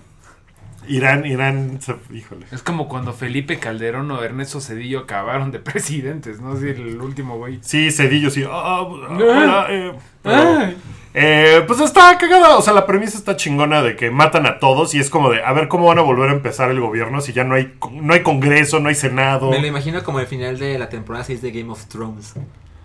Irán, 0.87 1.25
Irán, 1.25 1.79
híjole. 2.13 2.45
Es 2.51 2.61
como 2.63 2.87
cuando 2.87 3.13
Felipe 3.13 3.57
Calderón 3.59 4.09
o 4.11 4.21
Ernesto 4.23 4.59
Cedillo 4.61 4.99
acabaron 4.99 5.51
de 5.51 5.59
presidentes, 5.59 6.39
¿no? 6.41 6.53
Así 6.53 6.67
el 6.69 6.99
último 7.01 7.37
güey. 7.37 7.59
Sí, 7.61 7.91
Cedillo, 7.91 8.29
sí. 8.29 8.43
"Ah, 8.43 8.49
ah, 8.53 8.81
hola, 8.81 9.67
eh", 9.69 9.93
pero- 10.21 10.59
Ay. 10.59 10.77
Eh, 11.19 11.63
pues 11.65 11.79
está 11.79 12.15
cagada, 12.19 12.57
o 12.57 12.61
sea, 12.61 12.73
la 12.73 12.85
premisa 12.85 13.17
está 13.17 13.35
chingona 13.35 13.81
de 13.81 13.95
que 13.95 14.11
matan 14.11 14.45
a 14.45 14.59
todos 14.59 14.93
y 14.93 14.99
es 14.99 15.09
como 15.09 15.31
de, 15.31 15.41
a 15.43 15.51
ver 15.51 15.67
cómo 15.67 15.87
van 15.87 15.97
a 15.97 16.01
volver 16.03 16.29
a 16.29 16.33
empezar 16.33 16.69
el 16.69 16.79
gobierno 16.79 17.21
si 17.21 17.33
ya 17.33 17.43
no 17.43 17.55
hay, 17.55 17.73
no 17.91 18.13
hay 18.13 18.21
congreso, 18.21 18.79
no 18.79 18.89
hay 18.89 18.95
senado, 18.95 19.49
Me 19.49 19.59
lo 19.59 19.65
imagino 19.65 20.03
como 20.03 20.19
el 20.19 20.27
final 20.27 20.59
de 20.59 20.77
la 20.77 20.89
temporada 20.89 21.23
6 21.25 21.41
de 21.41 21.51
Game 21.51 21.71
of 21.71 21.85
Thrones. 21.87 22.33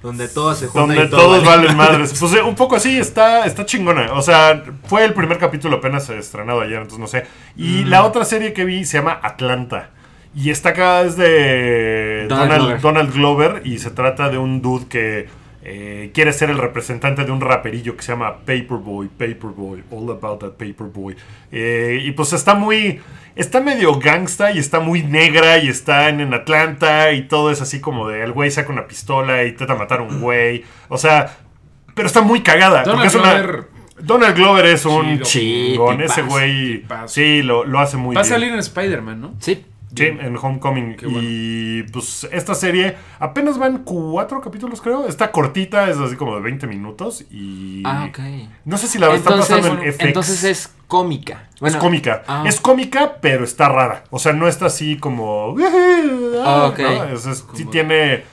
Donde 0.02 0.28
todos 0.28 0.58
se 0.58 0.66
juntan 0.66 0.96
donde 0.96 1.04
y 1.04 1.10
todos 1.10 1.44
vale. 1.44 1.66
valen 1.66 1.76
madres. 1.76 2.12
Pues 2.20 2.34
eh, 2.34 2.42
un 2.42 2.54
poco 2.54 2.76
así, 2.76 2.98
está, 2.98 3.46
está 3.46 3.64
chingona. 3.64 4.12
O 4.14 4.22
sea, 4.22 4.62
fue 4.84 5.04
el 5.04 5.14
primer 5.14 5.38
capítulo 5.38 5.76
apenas 5.76 6.08
estrenado 6.10 6.60
ayer, 6.60 6.78
entonces 6.78 6.98
no 6.98 7.06
sé. 7.06 7.24
Y 7.56 7.84
la 7.84 8.04
otra 8.04 8.24
serie 8.24 8.52
que 8.52 8.64
vi 8.64 8.84
se 8.84 8.98
llama 8.98 9.20
Atlanta. 9.22 9.90
Y 10.34 10.50
está 10.50 10.70
acá 10.70 11.02
es 11.02 11.16
de 11.16 12.26
Donald 12.28 12.50
Donald, 12.50 12.62
Glover. 12.62 12.80
Donald 12.80 13.14
Glover 13.14 13.62
y 13.66 13.78
se 13.78 13.90
trata 13.90 14.30
de 14.30 14.38
un 14.38 14.62
dude 14.62 14.86
que 14.86 15.28
eh, 15.64 16.10
quiere 16.12 16.32
ser 16.32 16.50
el 16.50 16.58
representante 16.58 17.24
de 17.24 17.30
un 17.32 17.40
raperillo 17.40 17.96
que 17.96 18.02
se 18.02 18.12
llama 18.12 18.38
Paperboy, 18.38 19.08
Paperboy, 19.08 19.84
All 19.90 20.10
About 20.10 20.40
That 20.40 20.50
Paperboy. 20.52 21.14
Eh, 21.50 22.00
y 22.04 22.10
pues 22.12 22.32
está 22.32 22.54
muy... 22.54 23.00
Está 23.34 23.60
medio 23.60 23.98
gangsta 23.98 24.50
y 24.52 24.58
está 24.58 24.80
muy 24.80 25.02
negra 25.02 25.56
y 25.58 25.68
está 25.68 26.08
en, 26.10 26.20
en 26.20 26.34
Atlanta 26.34 27.12
y 27.12 27.22
todo 27.28 27.50
es 27.50 27.62
así 27.62 27.80
como 27.80 28.06
de 28.08 28.22
el 28.22 28.32
güey 28.32 28.50
saca 28.50 28.70
una 28.70 28.86
pistola 28.86 29.42
y 29.44 29.48
intenta 29.48 29.74
matar 29.74 30.00
a 30.00 30.02
un 30.02 30.20
güey. 30.20 30.64
O 30.88 30.98
sea, 30.98 31.38
pero 31.94 32.06
está 32.08 32.20
muy 32.20 32.42
cagada. 32.42 32.82
Donald 32.82 32.94
porque 32.94 33.06
es 33.08 33.14
una- 33.14 33.42
Glover- 33.42 33.66
Donald 34.00 34.36
Glover 34.36 34.66
es 34.66 34.84
un 34.84 35.20
Chido. 35.20 35.24
chingón. 35.24 36.00
Ese 36.02 36.20
güey, 36.22 36.80
tipazo. 36.82 37.08
sí, 37.08 37.40
lo, 37.42 37.64
lo 37.64 37.78
hace 37.78 37.96
muy 37.96 38.14
Va 38.14 38.20
a 38.20 38.24
bien. 38.24 38.34
salir 38.34 38.52
en 38.52 38.58
Spider-Man, 38.58 39.20
¿no? 39.20 39.34
Sí. 39.38 39.64
Sí, 39.94 40.04
en 40.04 40.36
Homecoming. 40.36 40.96
Qué 40.96 41.06
bueno. 41.06 41.20
Y 41.22 41.82
pues 41.92 42.26
esta 42.32 42.54
serie 42.54 42.96
apenas 43.18 43.58
van 43.58 43.78
cuatro 43.84 44.40
capítulos, 44.40 44.80
creo. 44.80 45.06
Está 45.06 45.30
cortita, 45.30 45.90
es 45.90 45.98
así 45.98 46.16
como 46.16 46.34
de 46.36 46.40
20 46.42 46.66
minutos. 46.66 47.24
Y. 47.30 47.82
Ah, 47.84 48.06
ok. 48.08 48.18
No 48.64 48.78
sé 48.78 48.88
si 48.88 48.98
la 48.98 49.14
está 49.14 49.30
Entonces, 49.30 49.56
pasando 49.56 49.82
en 49.82 49.92
FX. 49.92 50.04
entonces 50.06 50.44
es 50.44 50.74
cómica. 50.86 51.48
Bueno, 51.60 51.76
es 51.76 51.82
cómica. 51.82 52.22
ah. 52.26 52.44
Es 52.46 52.60
cómica, 52.60 53.16
pero 53.20 53.44
está 53.44 53.68
rara. 53.68 54.04
O 54.10 54.18
sea, 54.18 54.32
no 54.32 54.48
está 54.48 54.66
así 54.66 54.96
como. 54.96 55.54
Ah, 56.44 56.68
ok. 56.72 56.78
¿no? 56.78 57.04
Es- 57.04 57.26
es- 57.26 57.44
sí 57.54 57.64
tiene, 57.66 58.24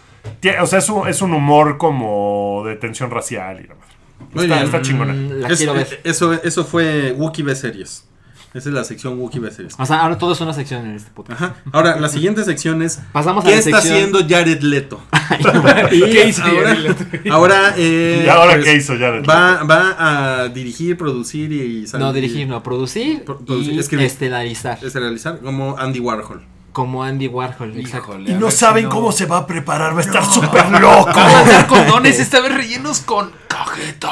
tie- 0.41 0.61
O 0.61 0.65
sea, 0.65 0.79
es 0.79 0.89
un, 0.89 1.07
es 1.07 1.21
un 1.21 1.33
humor 1.33 1.77
como 1.77 2.63
de 2.65 2.75
tensión 2.75 3.11
racial 3.11 3.59
y 3.63 3.67
la 3.67 3.75
madre. 3.75 3.89
Muy 4.33 4.43
está, 4.45 4.55
bien. 4.55 4.65
está 4.65 4.81
chingona. 4.81 5.13
Mm, 5.13 5.29
La 5.41 5.47
Es- 5.49 5.57
quiero 5.57 5.73
eh, 5.73 5.77
ver. 5.77 6.01
eso, 6.03 6.33
eso 6.33 6.65
fue 6.65 7.13
Wookiee 7.17 7.43
B 7.45 7.55
Series. 7.55 8.05
Esa 8.53 8.69
es 8.69 8.73
la 8.75 8.83
sección 8.83 9.19
Wookiee 9.19 9.39
B 9.39 9.51
Series. 9.51 9.75
O 9.77 9.85
sea, 9.85 10.01
ahora 10.01 10.17
todo 10.17 10.33
es 10.33 10.41
una 10.41 10.53
sección 10.53 10.85
en 10.87 10.95
este 10.95 11.11
podcast. 11.11 11.39
Ajá. 11.41 11.55
Ahora, 11.71 11.99
la 11.99 12.09
siguiente 12.09 12.43
sección 12.43 12.81
es 12.81 12.99
Pasamos 13.11 13.45
a 13.45 13.47
¿Qué 13.47 13.53
la 13.53 13.59
está 13.59 13.79
sección- 13.81 13.93
haciendo 13.95 14.19
Jared 14.27 14.61
Leto? 14.61 14.99
¿Qué 15.89 16.27
hizo 16.29 16.43
ahora, 16.43 16.69
Jared 16.69 16.79
Leto? 16.79 17.05
ahora, 17.33 17.73
eh, 17.77 18.23
¿Y 18.25 18.29
ahora 18.29 18.53
pues, 18.53 18.65
qué 18.65 18.75
hizo 18.75 18.93
Jared? 18.97 19.23
Va, 19.29 19.63
va 19.63 20.41
a 20.43 20.47
dirigir, 20.49 20.97
producir 20.97 21.51
y 21.51 21.85
salir- 21.85 22.05
No 22.05 22.11
dirigir, 22.13 22.47
no, 22.47 22.63
producir 22.63 23.23
Pro- 23.23 23.37
producir, 23.39 23.73
y 23.73 23.79
escribir. 23.79 24.05
estelarizar. 24.07 24.79
Es 24.81 24.93
realizar 24.95 25.39
como 25.41 25.77
Andy 25.77 25.99
Warhol. 25.99 26.43
Como 26.73 27.03
Andy 27.03 27.27
Warhol, 27.27 27.77
exacto. 27.77 28.11
Híjole, 28.13 28.23
a 28.33 28.39
ver 28.39 28.51
si 28.51 28.87
no- 28.87 29.11
se 29.11 29.25
va 29.27 29.37
a 29.39 29.45
preparar, 29.47 29.93
va 29.93 29.99
a 29.99 30.01
estar 30.03 30.25
súper 30.25 30.69
loco. 30.81 31.05
Vamos 31.05 31.33
a 31.35 31.41
hacer 31.41 31.67
condones 31.67 32.19
esta 32.19 32.39
vez 32.41 32.53
rellenos 32.55 33.01
con 33.01 33.31
cajeta. 33.47 34.09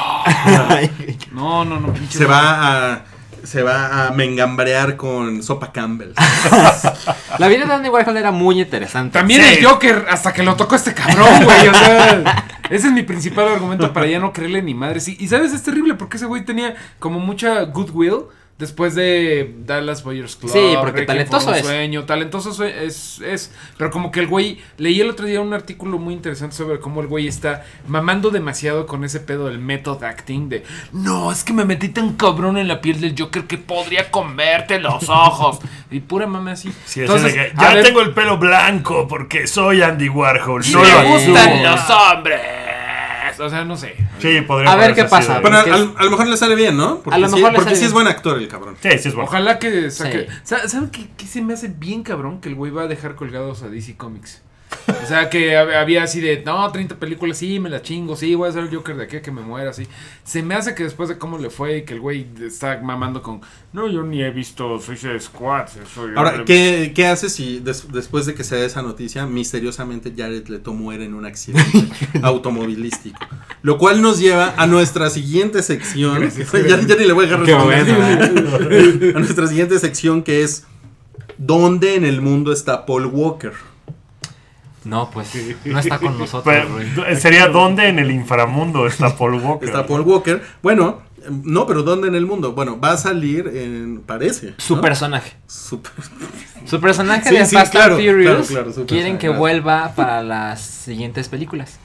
No, 1.32 1.64
no, 1.64 1.80
no, 1.80 1.92
pinche. 1.92 2.18
Se 2.18 2.24
va 2.24 2.92
a 2.94 3.04
se 3.48 3.62
va 3.62 4.06
a 4.06 4.10
mengambrear 4.10 4.96
con 4.96 5.42
Sopa 5.42 5.72
Campbell. 5.72 6.12
La 7.38 7.48
vida 7.48 7.64
de 7.64 7.72
Andy 7.72 7.88
Warhol 7.88 8.16
era 8.16 8.30
muy 8.30 8.60
interesante. 8.60 9.18
También 9.18 9.42
Sí. 9.42 9.54
el 9.58 9.64
Joker, 9.64 10.06
hasta 10.10 10.32
que 10.34 10.42
lo 10.42 10.54
tocó 10.54 10.74
este 10.76 10.92
cabrón, 10.92 11.44
güey. 11.44 11.68
O 11.68 11.74
sea, 11.74 12.46
ese 12.70 12.88
es 12.88 12.92
mi 12.92 13.02
principal 13.02 13.48
argumento 13.48 13.90
para 13.92 14.06
ya 14.06 14.18
no 14.18 14.32
creerle 14.34 14.60
ni 14.62 14.74
madre. 14.74 15.00
Sí, 15.00 15.16
y 15.18 15.28
sabes, 15.28 15.52
es 15.54 15.62
terrible 15.62 15.94
porque 15.94 16.18
ese 16.18 16.26
güey 16.26 16.44
tenía 16.44 16.74
como 16.98 17.20
mucha 17.20 17.62
goodwill 17.62 18.24
después 18.58 18.94
de 18.94 19.54
Dallas 19.64 20.02
Boyers 20.02 20.36
Club. 20.36 20.50
Sí, 20.52 20.74
porque 20.80 21.02
talentoso 21.02 21.54
es. 21.54 21.64
Sueño, 21.64 22.04
talentoso 22.04 22.64
es, 22.64 23.20
es. 23.20 23.52
Pero 23.76 23.90
como 23.90 24.10
que 24.10 24.20
el 24.20 24.26
güey. 24.26 24.58
Leí 24.76 25.00
el 25.00 25.10
otro 25.10 25.26
día 25.26 25.40
un 25.40 25.54
artículo 25.54 25.98
muy 25.98 26.14
interesante 26.14 26.56
sobre 26.56 26.80
cómo 26.80 27.00
el 27.00 27.06
güey 27.06 27.28
está 27.28 27.64
mamando 27.86 28.30
demasiado 28.30 28.86
con 28.86 29.04
ese 29.04 29.20
pedo 29.20 29.46
del 29.46 29.58
method 29.58 30.02
acting. 30.02 30.48
De 30.48 30.64
no, 30.92 31.30
es 31.30 31.44
que 31.44 31.52
me 31.52 31.64
metí 31.64 31.88
tan 31.88 32.14
cabrón 32.14 32.58
en 32.58 32.68
la 32.68 32.80
piel 32.80 33.00
del 33.00 33.14
Joker 33.16 33.44
que 33.44 33.58
podría 33.58 34.10
comerte 34.10 34.80
los 34.80 35.08
ojos. 35.08 35.60
y 35.90 36.00
pura 36.00 36.26
mame 36.26 36.52
así. 36.52 36.72
Sí, 36.84 37.00
de 37.00 37.06
que, 37.06 37.52
ya 37.58 37.82
tengo 37.82 38.00
el 38.00 38.12
pelo 38.12 38.38
blanco 38.38 39.06
porque 39.08 39.46
soy 39.46 39.82
Andy 39.82 40.08
Warhol. 40.08 40.64
Y 40.66 40.72
no 40.72 40.80
me 40.80 40.90
lo 40.90 41.08
gustan 41.08 41.62
los 41.62 41.90
hombres. 41.90 42.67
O 43.40 43.48
sea, 43.50 43.64
no 43.64 43.76
sé. 43.76 43.94
Sí, 44.18 44.40
podría 44.42 44.72
A 44.72 44.76
ver 44.76 44.94
qué 44.94 45.04
pasa. 45.04 45.40
Pero 45.42 45.56
a 45.58 46.04
lo 46.04 46.10
mejor 46.10 46.26
le 46.26 46.36
sale 46.36 46.54
bien, 46.54 46.76
¿no? 46.76 47.00
Porque, 47.00 47.16
A 47.16 47.18
lo 47.18 47.28
sí, 47.28 47.34
mejor 47.36 47.52
le 47.52 47.56
porque 47.56 47.70
sale 47.70 47.76
sí 47.80 47.84
es 47.86 47.92
buen 47.92 48.06
actor 48.06 48.38
el 48.38 48.48
cabrón. 48.48 48.76
Sí, 48.82 48.90
sí 48.98 49.08
es 49.08 49.14
bueno. 49.14 49.28
Ojalá 49.28 49.58
que 49.58 49.90
saque. 49.90 50.26
Sí. 50.28 50.36
Sa- 50.44 50.68
¿Saben 50.68 50.90
qué, 50.90 51.08
qué 51.16 51.26
se 51.26 51.40
me 51.42 51.54
hace 51.54 51.68
bien 51.68 52.02
cabrón? 52.02 52.40
Que 52.40 52.48
el 52.48 52.54
güey 52.54 52.70
va 52.72 52.82
a 52.82 52.86
dejar 52.86 53.14
colgados 53.14 53.62
a 53.62 53.68
DC 53.68 53.96
Comics. 53.96 54.42
O 55.02 55.06
sea, 55.06 55.30
que 55.30 55.52
hab- 55.56 55.74
había 55.74 56.02
así 56.02 56.20
de, 56.20 56.42
no, 56.44 56.70
30 56.70 56.96
películas, 56.96 57.38
sí, 57.38 57.58
me 57.58 57.70
la 57.70 57.80
chingo, 57.82 58.14
sí, 58.16 58.34
voy 58.34 58.48
a 58.48 58.52
ser 58.52 58.64
el 58.64 58.74
Joker 58.74 58.96
de 58.96 59.04
aquí 59.04 59.20
que 59.20 59.30
me 59.30 59.40
muera, 59.40 59.72
sí. 59.72 59.86
Se 60.24 60.42
me 60.42 60.54
hace 60.54 60.74
que 60.74 60.82
después 60.84 61.08
de 61.08 61.16
cómo 61.18 61.38
le 61.38 61.48
fue 61.50 61.78
y 61.78 61.82
que 61.84 61.94
el 61.94 62.00
güey 62.00 62.26
está 62.42 62.78
mamando 62.82 63.22
con, 63.22 63.40
no, 63.72 63.88
yo 63.88 64.02
ni 64.02 64.22
he 64.22 64.30
visto 64.30 64.78
Suicide 64.80 65.18
Squad. 65.20 65.68
Ahora, 66.16 66.44
¿qué, 66.44 66.92
qué 66.94 67.06
hace 67.06 67.30
si 67.30 67.60
des- 67.60 67.90
después 67.92 68.26
de 68.26 68.34
que 68.34 68.44
se 68.44 68.56
dé 68.56 68.66
esa 68.66 68.82
noticia, 68.82 69.26
misteriosamente 69.26 70.12
Jared 70.16 70.46
Leto 70.48 70.72
muere 70.74 71.04
en 71.06 71.14
un 71.14 71.24
accidente 71.24 71.88
automovilístico? 72.22 73.18
Lo 73.62 73.78
cual 73.78 74.02
nos 74.02 74.18
lleva 74.18 74.54
a 74.56 74.66
nuestra 74.66 75.10
siguiente 75.10 75.62
sección. 75.62 76.30
ya, 76.52 76.80
ya 76.80 76.96
ni 76.96 77.04
le 77.06 77.12
voy 77.12 77.26
a 77.26 77.28
dejar 77.28 77.44
Qué 77.44 77.54
responder. 77.54 79.12
a 79.16 79.18
nuestra 79.18 79.46
siguiente 79.46 79.78
sección 79.78 80.22
que 80.22 80.42
es 80.42 80.64
¿Dónde 81.40 81.94
en 81.94 82.04
el 82.04 82.20
mundo 82.20 82.52
está 82.52 82.84
Paul 82.84 83.06
Walker? 83.06 83.52
No, 84.88 85.10
pues 85.10 85.32
no 85.64 85.78
está 85.78 85.98
con 85.98 86.18
nosotros, 86.18 86.54
Pero, 86.96 87.16
sería 87.20 87.48
donde 87.48 87.88
en 87.88 87.98
el 87.98 88.10
inframundo 88.10 88.86
está 88.86 89.16
Paul 89.16 89.34
Walker. 89.34 89.68
Está 89.68 89.86
Paul 89.86 90.00
Walker. 90.00 90.42
Bueno, 90.62 91.02
no, 91.44 91.66
pero 91.66 91.82
¿dónde 91.82 92.08
en 92.08 92.14
el 92.14 92.24
mundo? 92.26 92.52
Bueno, 92.52 92.80
va 92.80 92.92
a 92.92 92.96
salir 92.96 93.48
en. 93.54 94.00
Parece. 94.06 94.54
Su 94.56 94.76
¿no? 94.76 94.82
personaje. 94.82 95.32
Su- 95.46 95.82
Su 96.64 96.80
personaje 96.80 97.28
Sí, 97.28 97.36
de 97.36 97.44
sí, 97.46 97.54
Fast 97.56 97.72
claro, 97.72 97.96
and 97.96 98.04
Furious 98.06 98.48
claro, 98.48 98.64
claro, 98.64 98.72
su 98.72 98.86
quieren 98.86 99.18
que 99.18 99.26
claro. 99.26 99.38
vuelva 99.40 99.92
para 99.94 100.22
las 100.22 100.60
siguientes 100.62 101.28
películas. 101.28 101.78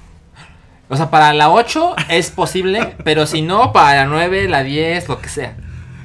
O 0.89 0.95
sea, 0.97 1.09
para 1.09 1.33
la 1.33 1.49
8 1.49 1.95
es 2.09 2.29
posible, 2.29 2.95
pero 3.03 3.25
si 3.25 3.41
no, 3.41 3.71
para 3.73 4.03
la 4.03 4.05
9, 4.05 4.47
la 4.47 4.63
10, 4.63 5.07
lo 5.09 5.19
que 5.19 5.29
sea. 5.29 5.55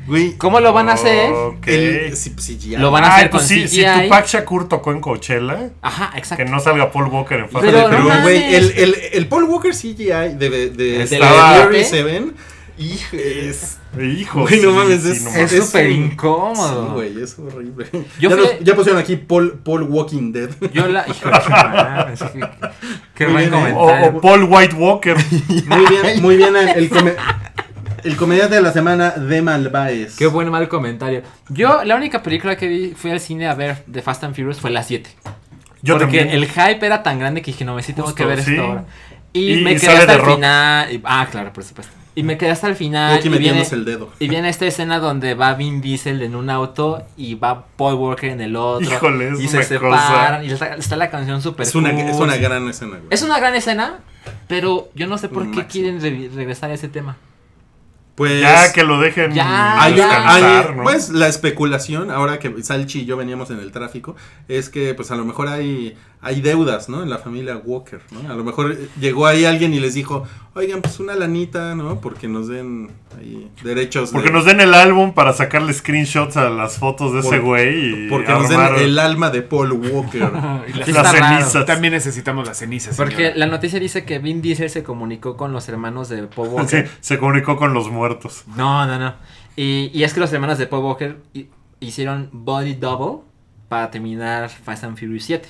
Güey, 0.08 0.32
¿Cómo 0.38 0.58
lo 0.60 0.72
van 0.72 0.88
a 0.88 0.92
hacer? 0.94 1.30
Ok. 1.32 1.66
el- 1.68 2.14
ya. 2.60 2.78
Lo 2.78 2.90
van 2.90 3.04
a 3.04 3.08
Ay, 3.08 3.12
hacer 3.14 3.30
pues 3.30 3.42
con 3.42 3.48
sí, 3.48 3.68
si 3.68 3.82
CGI. 3.82 4.02
Tupac 4.04 4.26
Shakur 4.26 4.68
tocó 4.68 4.92
en 4.92 5.00
Coachella, 5.00 5.70
Ajá, 5.82 6.10
que 6.12 6.18
exacto. 6.18 6.44
no 6.46 6.58
salga 6.60 6.90
Paul 6.90 7.08
Walker 7.08 7.38
en 7.40 7.48
Fast 7.48 7.64
Pero 7.64 7.78
and 7.86 7.86
no 7.86 7.90
Pero, 7.90 8.02
Furious. 8.04 8.22
güey, 8.22 8.54
el, 8.54 8.70
el, 8.76 8.94
el 9.12 9.26
Paul 9.28 9.44
Walker 9.44 9.72
CGI 9.72 10.04
de, 10.04 10.34
de, 10.50 10.70
de, 10.70 11.02
Estaba- 11.02 11.66
de 11.68 11.84
7, 11.84 12.32
hijo, 12.78 13.16
es... 13.16 13.74
Hijo, 13.98 14.42
Güey, 14.42 14.60
no 14.60 14.70
sí, 14.70 14.76
mames, 14.76 15.02
sí, 15.02 15.10
es- 15.12 15.22
no 15.56 15.64
súper 15.64 15.90
incómodo. 15.90 16.88
Sí, 16.88 16.92
güey, 16.94 17.22
es 17.22 17.38
horrible. 17.38 17.86
Yo 18.20 18.28
ya, 18.28 18.36
fui- 18.36 18.44
nos- 18.44 18.60
ya 18.60 18.74
pusieron 18.76 19.00
aquí 19.00 19.16
Paul, 19.16 19.58
Paul 19.64 19.82
Walking 19.84 20.30
Dead. 20.30 20.50
Yo 20.74 20.86
la. 20.88 21.06
Hijo 21.08 21.28
de 21.30 21.38
que- 22.32 22.68
Qué 23.14 23.24
Muy 23.26 23.32
buen 23.48 23.50
bien, 23.50 23.66
¿eh? 23.66 23.72
O, 23.74 23.86
comentario. 23.86 24.18
o 24.18 24.20
Paul 24.20 24.44
White 24.44 24.74
Walker. 24.76 25.16
Muy 25.66 25.86
bien, 25.86 26.22
muy 26.22 26.36
bien. 26.36 26.54
El, 26.54 26.68
el, 26.68 26.88
come- 26.90 27.16
el 28.04 28.16
comediante 28.16 28.54
de 28.56 28.62
la 28.62 28.72
semana 28.72 29.10
de 29.10 29.42
Malváez. 29.42 30.16
Qué 30.16 30.26
buen 30.26 30.50
mal 30.50 30.68
comentario. 30.68 31.22
Yo, 31.48 31.82
la 31.84 31.96
única 31.96 32.22
película 32.22 32.56
que 32.56 32.66
vi, 32.68 32.94
fui 32.96 33.10
al 33.10 33.20
cine 33.20 33.48
a 33.48 33.54
ver 33.54 33.82
de 33.86 34.02
Fast 34.02 34.24
and 34.24 34.34
Furious 34.34 34.60
fue 34.60 34.70
la 34.70 34.82
7. 34.82 35.10
Yo 35.82 35.94
porque 35.98 36.18
también. 36.18 36.28
el 36.30 36.46
hype 36.48 36.84
era 36.84 37.02
tan 37.02 37.18
grande 37.18 37.40
que 37.42 37.52
dije, 37.52 37.64
no, 37.64 37.74
me 37.74 37.82
sí 37.82 37.92
tengo 37.92 38.08
Justo, 38.08 38.16
que 38.16 38.24
ver 38.24 38.42
sí. 38.42 38.50
esto 38.52 38.62
ahora. 38.64 38.84
Y, 39.32 39.52
Y- 39.58 39.62
me 39.62 39.72
y 39.72 39.76
quedé 39.78 39.92
hasta 39.96 40.14
el 40.14 40.20
Rock. 40.20 40.34
final. 40.36 40.92
y- 40.92 41.00
ah, 41.04 41.26
claro, 41.30 41.52
por 41.52 41.62
supuesto. 41.64 41.92
Y 42.14 42.24
me 42.24 42.36
quedé 42.36 42.50
hasta 42.50 42.66
el 42.66 42.74
final. 42.74 43.20
Y, 43.24 43.28
viene, 43.28 43.62
el 43.70 43.84
dedo. 43.84 44.10
y 44.18 44.26
viene 44.28 44.48
esta 44.48 44.66
escena 44.66 44.98
donde 44.98 45.34
va 45.34 45.54
Vin 45.54 45.80
Diesel 45.80 46.20
en 46.22 46.34
un 46.34 46.50
auto 46.50 47.04
y 47.16 47.36
va 47.36 47.66
Paul 47.76 47.94
Walker 47.94 48.28
en 48.30 48.40
el 48.40 48.56
otro. 48.56 48.88
Híjole, 48.90 49.28
es 49.34 49.40
y 49.40 49.46
se 49.46 49.62
separan. 49.62 50.44
Y 50.44 50.50
está, 50.50 50.74
está 50.74 50.96
la 50.96 51.10
canción 51.10 51.40
super 51.42 51.64
Es 51.64 51.76
una, 51.76 51.92
cool. 51.92 52.00
es 52.08 52.16
una 52.16 52.36
gran 52.38 52.68
escena, 52.68 52.96
güey. 52.96 53.02
Es 53.10 53.22
una 53.22 53.38
gran 53.38 53.54
escena, 53.54 53.98
pero 54.48 54.88
yo 54.96 55.06
no 55.06 55.16
sé 55.16 55.28
por 55.28 55.44
qué 55.44 55.58
Máximo. 55.58 55.68
quieren 56.00 56.00
re- 56.00 56.30
regresar 56.34 56.70
a 56.72 56.74
ese 56.74 56.88
tema. 56.88 57.16
Pues. 58.18 58.40
Ya 58.40 58.72
que 58.72 58.82
lo 58.82 58.98
dejen 58.98 59.32
Ya, 59.32 59.80
Hay. 59.80 59.94
Pues 60.82 61.10
la 61.10 61.28
especulación, 61.28 62.10
ahora 62.10 62.40
que 62.40 62.64
Salchi 62.64 63.02
y 63.02 63.04
yo 63.04 63.16
veníamos 63.16 63.50
en 63.50 63.60
el 63.60 63.70
tráfico, 63.70 64.16
es 64.48 64.70
que 64.70 64.92
pues 64.94 65.12
a 65.12 65.16
lo 65.16 65.24
mejor 65.24 65.46
hay, 65.46 65.96
hay 66.20 66.40
deudas, 66.40 66.88
¿no? 66.88 67.02
En 67.02 67.10
la 67.10 67.18
familia 67.18 67.56
Walker, 67.64 68.00
¿no? 68.10 68.28
A 68.30 68.34
lo 68.34 68.42
mejor 68.42 68.76
llegó 69.00 69.26
ahí 69.26 69.44
alguien 69.44 69.72
y 69.72 69.78
les 69.78 69.94
dijo, 69.94 70.24
oigan, 70.54 70.82
pues 70.82 70.98
una 70.98 71.14
lanita, 71.14 71.74
¿no? 71.76 72.00
Porque 72.00 72.26
nos 72.26 72.48
den 72.48 72.90
ahí 73.16 73.48
derechos. 73.62 74.10
Porque 74.10 74.28
de- 74.28 74.34
nos 74.34 74.44
den 74.44 74.60
el 74.60 74.74
álbum 74.74 75.14
para 75.14 75.32
sacarle 75.32 75.72
screenshots 75.72 76.36
a 76.36 76.50
las 76.50 76.78
fotos 76.78 77.12
de 77.12 77.20
ese 77.20 77.38
güey 77.38 78.06
y 78.06 78.08
Porque 78.08 78.32
nos 78.32 78.48
den 78.48 78.60
el 78.80 78.98
alma 78.98 79.30
de 79.30 79.42
Paul 79.42 79.72
Walker. 79.72 80.22
Y 80.68 80.72
la- 80.78 80.84
Sí 80.86 80.92
las 80.92 81.12
raro. 81.12 81.36
cenizas. 81.38 81.66
También 81.66 81.92
necesitamos 81.92 82.46
las 82.46 82.58
cenizas. 82.58 82.96
Porque 82.96 83.14
señora. 83.16 83.36
la 83.36 83.46
noticia 83.46 83.78
dice 83.78 84.04
que 84.04 84.18
Vin 84.18 84.42
Diesel 84.42 84.70
se 84.70 84.82
comunicó 84.82 85.36
con 85.36 85.52
los 85.52 85.68
hermanos 85.68 86.08
de 86.08 86.24
Paul 86.24 86.48
Sí, 86.50 86.54
Walker. 86.54 86.90
se 87.00 87.18
comunicó 87.18 87.56
con 87.56 87.72
los 87.74 87.90
muertos. 87.90 88.42
No, 88.56 88.86
no, 88.86 88.98
no. 88.98 89.14
Y, 89.54 89.90
y 89.94 90.02
es 90.02 90.14
que 90.14 90.20
los 90.20 90.32
hermanos 90.32 90.58
de 90.58 90.66
Paul 90.66 90.84
Walker 90.84 91.16
hi- 91.32 91.48
hicieron 91.80 92.28
Body 92.32 92.74
Double 92.74 93.22
para 93.68 93.90
terminar 93.90 94.48
Fast 94.50 94.82
and 94.84 94.98
Furious 94.98 95.24
7. 95.24 95.48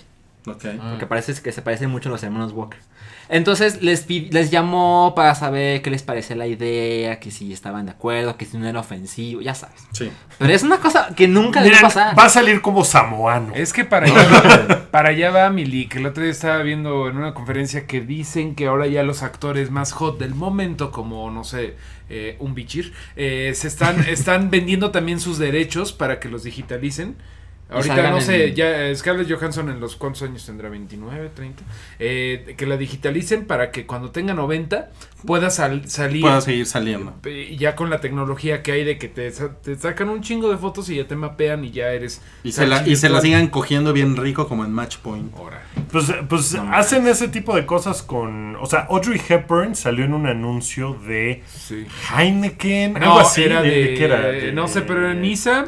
Ok. 0.51 0.65
Porque 0.91 1.07
parece 1.07 1.35
que 1.41 1.53
se 1.53 1.63
parecen 1.63 1.91
mucho 1.91 2.09
los 2.09 2.23
hermanos 2.23 2.53
Walker. 2.53 2.79
Entonces 3.29 3.83
les, 3.83 4.09
les 4.09 4.51
llamó 4.51 5.13
para 5.15 5.35
saber 5.35 5.83
qué 5.83 5.91
les 5.91 6.03
parecía 6.03 6.35
la 6.35 6.47
idea, 6.47 7.21
que 7.21 7.31
si 7.31 7.53
estaban 7.53 7.85
de 7.85 7.93
acuerdo, 7.93 8.37
que 8.39 8.47
si 8.47 8.57
no 8.57 8.67
era 8.67 8.81
ofensivo, 8.81 9.43
ya 9.43 9.55
sabes. 9.55 9.87
Sí. 9.93 10.11
Pero 10.39 10.53
es 10.53 10.63
una 10.63 10.79
cosa 10.79 11.15
que 11.15 11.29
nunca 11.29 11.61
debe 11.61 11.75
Miren, 11.75 11.83
pasar. 11.83 12.19
va 12.19 12.25
a 12.25 12.29
salir 12.31 12.63
como 12.63 12.85
samoano. 12.85 13.53
Es 13.55 13.73
que 13.75 13.85
para 13.85 14.07
allá, 14.11 14.91
para 14.91 15.11
allá 15.11 15.31
va 15.31 15.51
Milik. 15.51 15.97
El 15.97 16.07
otro 16.07 16.23
día 16.23 16.33
estaba 16.33 16.63
viendo 16.63 17.09
en 17.09 17.19
una 17.19 17.35
conferencia 17.35 17.87
que 17.87 18.01
dicen 18.01 18.55
que 18.55 18.67
ahora 18.67 18.87
ya 18.87 19.03
los 19.03 19.23
actores 19.23 19.71
más 19.71 19.93
hot 19.93 20.19
del 20.19 20.35
momento, 20.35 20.91
como 20.91 21.31
no 21.31 21.45
sé, 21.45 21.77
eh, 22.09 22.37
un 22.39 22.55
bichir, 22.55 22.95
eh, 23.17 23.53
se 23.55 23.69
están, 23.69 24.01
están 24.09 24.51
vendiendo 24.51 24.91
también 24.91 25.21
sus 25.21 25.39
derechos 25.39 25.93
para 25.93 26.19
que 26.19 26.31
los 26.31 26.45
digitalicen. 26.45 27.17
Ahorita 27.71 28.11
no 28.11 28.21
sé, 28.23 28.49
en- 28.49 28.55
ya 28.55 28.87
eh, 28.89 28.97
Scarlett 28.97 29.31
Johansson 29.31 29.69
en 29.69 29.79
los 29.79 29.97
cuántos 29.97 30.23
años 30.23 30.45
tendrá, 30.47 30.69
29, 30.71 31.31
30, 31.35 31.63
eh, 31.99 32.55
que 32.57 32.65
la 32.67 32.77
digitalicen 32.79 33.45
para 33.47 33.71
que 33.71 33.85
cuando 33.85 34.11
tenga 34.11 34.33
90 34.33 34.91
pueda 35.27 35.51
sal- 35.51 35.89
salir 35.89 36.23
Puedo 36.23 36.41
seguir 36.41 36.65
saliendo. 36.65 37.13
y 37.27 37.57
ya 37.57 37.75
con 37.77 37.91
la 37.91 38.01
tecnología 38.01 38.63
que 38.63 38.73
hay 38.73 38.85
de 38.85 38.97
que 38.99 39.09
te, 39.09 39.31
te 39.31 39.77
sacan 39.77 40.09
un 40.09 40.23
chingo 40.23 40.49
de 40.51 40.57
fotos 40.57 40.89
y 40.89 40.97
ya 40.97 41.07
te 41.07 41.17
mapean 41.17 41.65
y 41.65 41.71
ya 41.73 41.89
eres 41.93 42.23
Y 42.43 42.53
se, 42.53 42.67
la, 42.67 42.87
y 42.89 42.97
se 42.97 43.09
la 43.11 43.21
sigan 43.21 43.49
cogiendo 43.49 43.93
bien 43.93 44.17
rico 44.17 44.49
como 44.49 44.65
en 44.65 44.73
Match 44.73 44.97
Point. 44.99 45.35
Ahora. 45.37 45.63
Pues, 45.93 46.07
pues 46.29 46.55
hacen 46.73 47.07
ese 47.07 47.29
tipo 47.29 47.55
de 47.55 47.67
cosas 47.67 48.03
con. 48.03 48.57
O 48.57 48.67
sea, 48.67 48.81
Audrey 48.91 49.21
Hepburn 49.29 49.75
salió 49.75 50.05
en 50.05 50.15
un 50.15 50.27
anuncio 50.27 50.95
de 51.07 51.43
Sí. 51.47 51.87
Heineken. 52.17 52.95
No, 52.95 52.99
algo 53.01 53.21
así. 53.21 53.43
era 53.43 53.63
¿de- 53.63 53.71
de, 53.71 53.95
qué 53.95 54.05
era? 54.05 54.21
De- 54.21 54.53
no 54.53 54.69
sé, 54.69 54.83
pero 54.83 55.01
era 55.01 55.13
en 55.13 55.23
Niza 55.23 55.65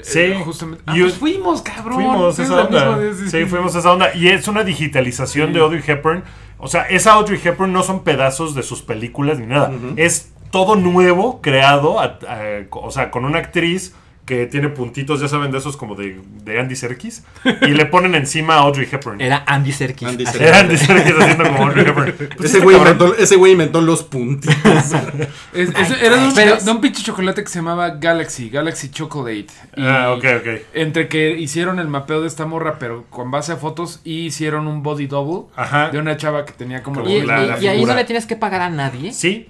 eh, 0.00 0.34
Sí. 0.36 0.42
justamente. 0.44 0.82
Y 0.88 0.90
Ah, 0.90 1.02
pues 1.02 1.14
fuimos, 1.14 1.62
cabrón. 1.62 1.94
Fuimos 1.96 2.38
Es 2.38 2.46
esa 2.46 2.62
onda. 2.64 2.96
misma 2.96 3.30
Sí, 3.30 3.44
fuimos 3.46 3.74
esa 3.74 3.92
onda. 3.92 4.14
Y 4.14 4.28
es 4.28 4.46
una 4.48 4.64
digitalización 4.64 5.48
Sí. 5.48 5.54
de 5.54 5.60
Audrey 5.60 5.82
Hepburn. 5.86 6.24
O 6.58 6.66
sea, 6.68 6.82
esa 6.82 7.12
Audrey 7.12 7.40
Hepburn 7.42 7.72
no 7.72 7.82
son 7.82 8.02
pedazos 8.04 8.54
de 8.54 8.62
sus 8.62 8.82
películas 8.82 9.38
ni 9.38 9.46
nada. 9.46 9.70
Es 9.96 10.32
todo 10.50 10.76
nuevo, 10.76 11.40
creado, 11.42 12.00
a- 12.00 12.18
a- 12.26 12.66
o 12.70 12.90
sea, 12.90 13.10
con 13.10 13.24
una 13.24 13.38
actriz 13.38 13.94
que 14.28 14.46
tiene 14.46 14.68
puntitos, 14.68 15.20
ya 15.20 15.26
saben, 15.26 15.50
de 15.50 15.58
esos 15.58 15.76
como 15.76 15.94
de, 15.96 16.20
de 16.44 16.60
Andy 16.60 16.76
Serkis. 16.76 17.24
Y 17.62 17.68
le 17.68 17.86
ponen 17.86 18.14
encima 18.14 18.54
a 18.54 18.58
Audrey 18.58 18.86
Hepburn. 18.90 19.20
Era 19.20 19.42
Andy 19.46 19.72
Serkis. 19.72 20.06
Andy 20.06 20.24
Así. 20.24 20.32
Serkis. 20.38 20.48
Era 20.48 20.60
Andy 20.60 20.76
Serkis 20.76 21.14
haciendo 21.18 21.44
como 21.44 21.66
Audrey 21.66 21.86
Hepburn. 21.86 22.14
Pues 22.36 22.50
ese, 22.54 22.60
güey 22.62 22.76
inventó, 22.76 23.14
ese 23.16 23.36
güey 23.36 23.52
inventó 23.52 23.80
los 23.80 24.02
puntitos. 24.04 24.54
Es- 25.54 25.70
es- 25.70 26.02
era 26.02 26.16
de 26.18 26.28
un, 26.28 26.34
Pero- 26.34 26.56
de 26.56 26.70
un 26.70 26.80
pinche 26.80 27.02
chocolate 27.02 27.42
que 27.42 27.48
se 27.48 27.58
llamaba 27.60 27.90
Galaxy, 27.90 28.50
Galaxy 28.50 28.90
Chocolate. 28.90 29.46
Y 29.76 29.82
Ah, 29.82 30.12
ok, 30.12 30.24
ok. 30.40 30.48
Entre 30.74 31.08
que 31.08 31.30
hicieron 31.38 31.78
el 31.78 31.88
mapeo 31.88 32.20
de 32.20 32.28
esta 32.28 32.44
morra, 32.46 32.78
pero 32.78 33.04
con 33.10 33.30
base 33.30 33.52
a 33.52 33.56
fotos, 33.56 34.00
y 34.04 34.26
hicieron 34.26 34.66
un 34.68 34.82
body 34.82 35.06
double 35.06 35.48
Ajá. 35.56 35.88
de 35.90 35.98
una 35.98 36.16
chava 36.16 36.44
que 36.44 36.52
tenía 36.52 36.82
como 36.82 37.00
Y, 37.08 37.22
la- 37.22 37.42
y- 37.44 37.46
la 37.48 37.60
y 37.60 37.66
ahí 37.66 37.84
no 37.84 37.94
le 37.94 38.04
tienes 38.04 38.26
que 38.26 38.36
pagar 38.36 38.60
a 38.60 38.68
nadie. 38.70 39.12
Sí. 39.12 39.48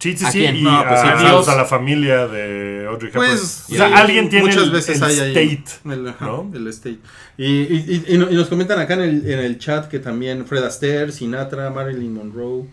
Sí, 0.00 0.16
sí, 0.16 0.24
¿A 0.24 0.30
sí. 0.30 0.38
quién? 0.38 0.56
Y 0.56 0.62
No, 0.62 0.82
pues 0.88 1.00
sí, 1.00 1.06
a, 1.50 1.54
la 1.56 1.64
familia 1.66 2.26
de 2.26 2.86
Audrey 2.88 3.10
Hepburn. 3.10 3.26
Pues, 3.28 3.64
o 3.70 3.74
sea, 3.74 3.88
sí, 3.88 3.94
alguien 3.94 4.28
tiene 4.30 4.46
muchas 4.46 4.64
el, 4.64 4.70
veces 4.70 4.96
el 4.96 5.04
hay 5.04 5.20
ahí 5.20 5.62
state. 5.64 5.92
el, 5.94 6.08
ajá, 6.08 6.24
¿no? 6.26 6.50
el 6.54 6.66
state. 6.68 6.98
Y, 7.36 7.44
y- 7.46 8.04
y- 8.08 8.14
y 8.14 8.16
nos 8.18 8.48
comentan 8.48 8.78
acá 8.80 8.94
en 8.94 9.02
el, 9.02 9.30
en 9.30 9.38
el 9.40 9.58
chat 9.58 9.88
que 9.88 9.98
también 9.98 10.46
Fred 10.46 10.64
Astaire, 10.64 11.12
Sinatra, 11.12 11.68
Marilyn 11.70 12.14
Monroe 12.14 12.64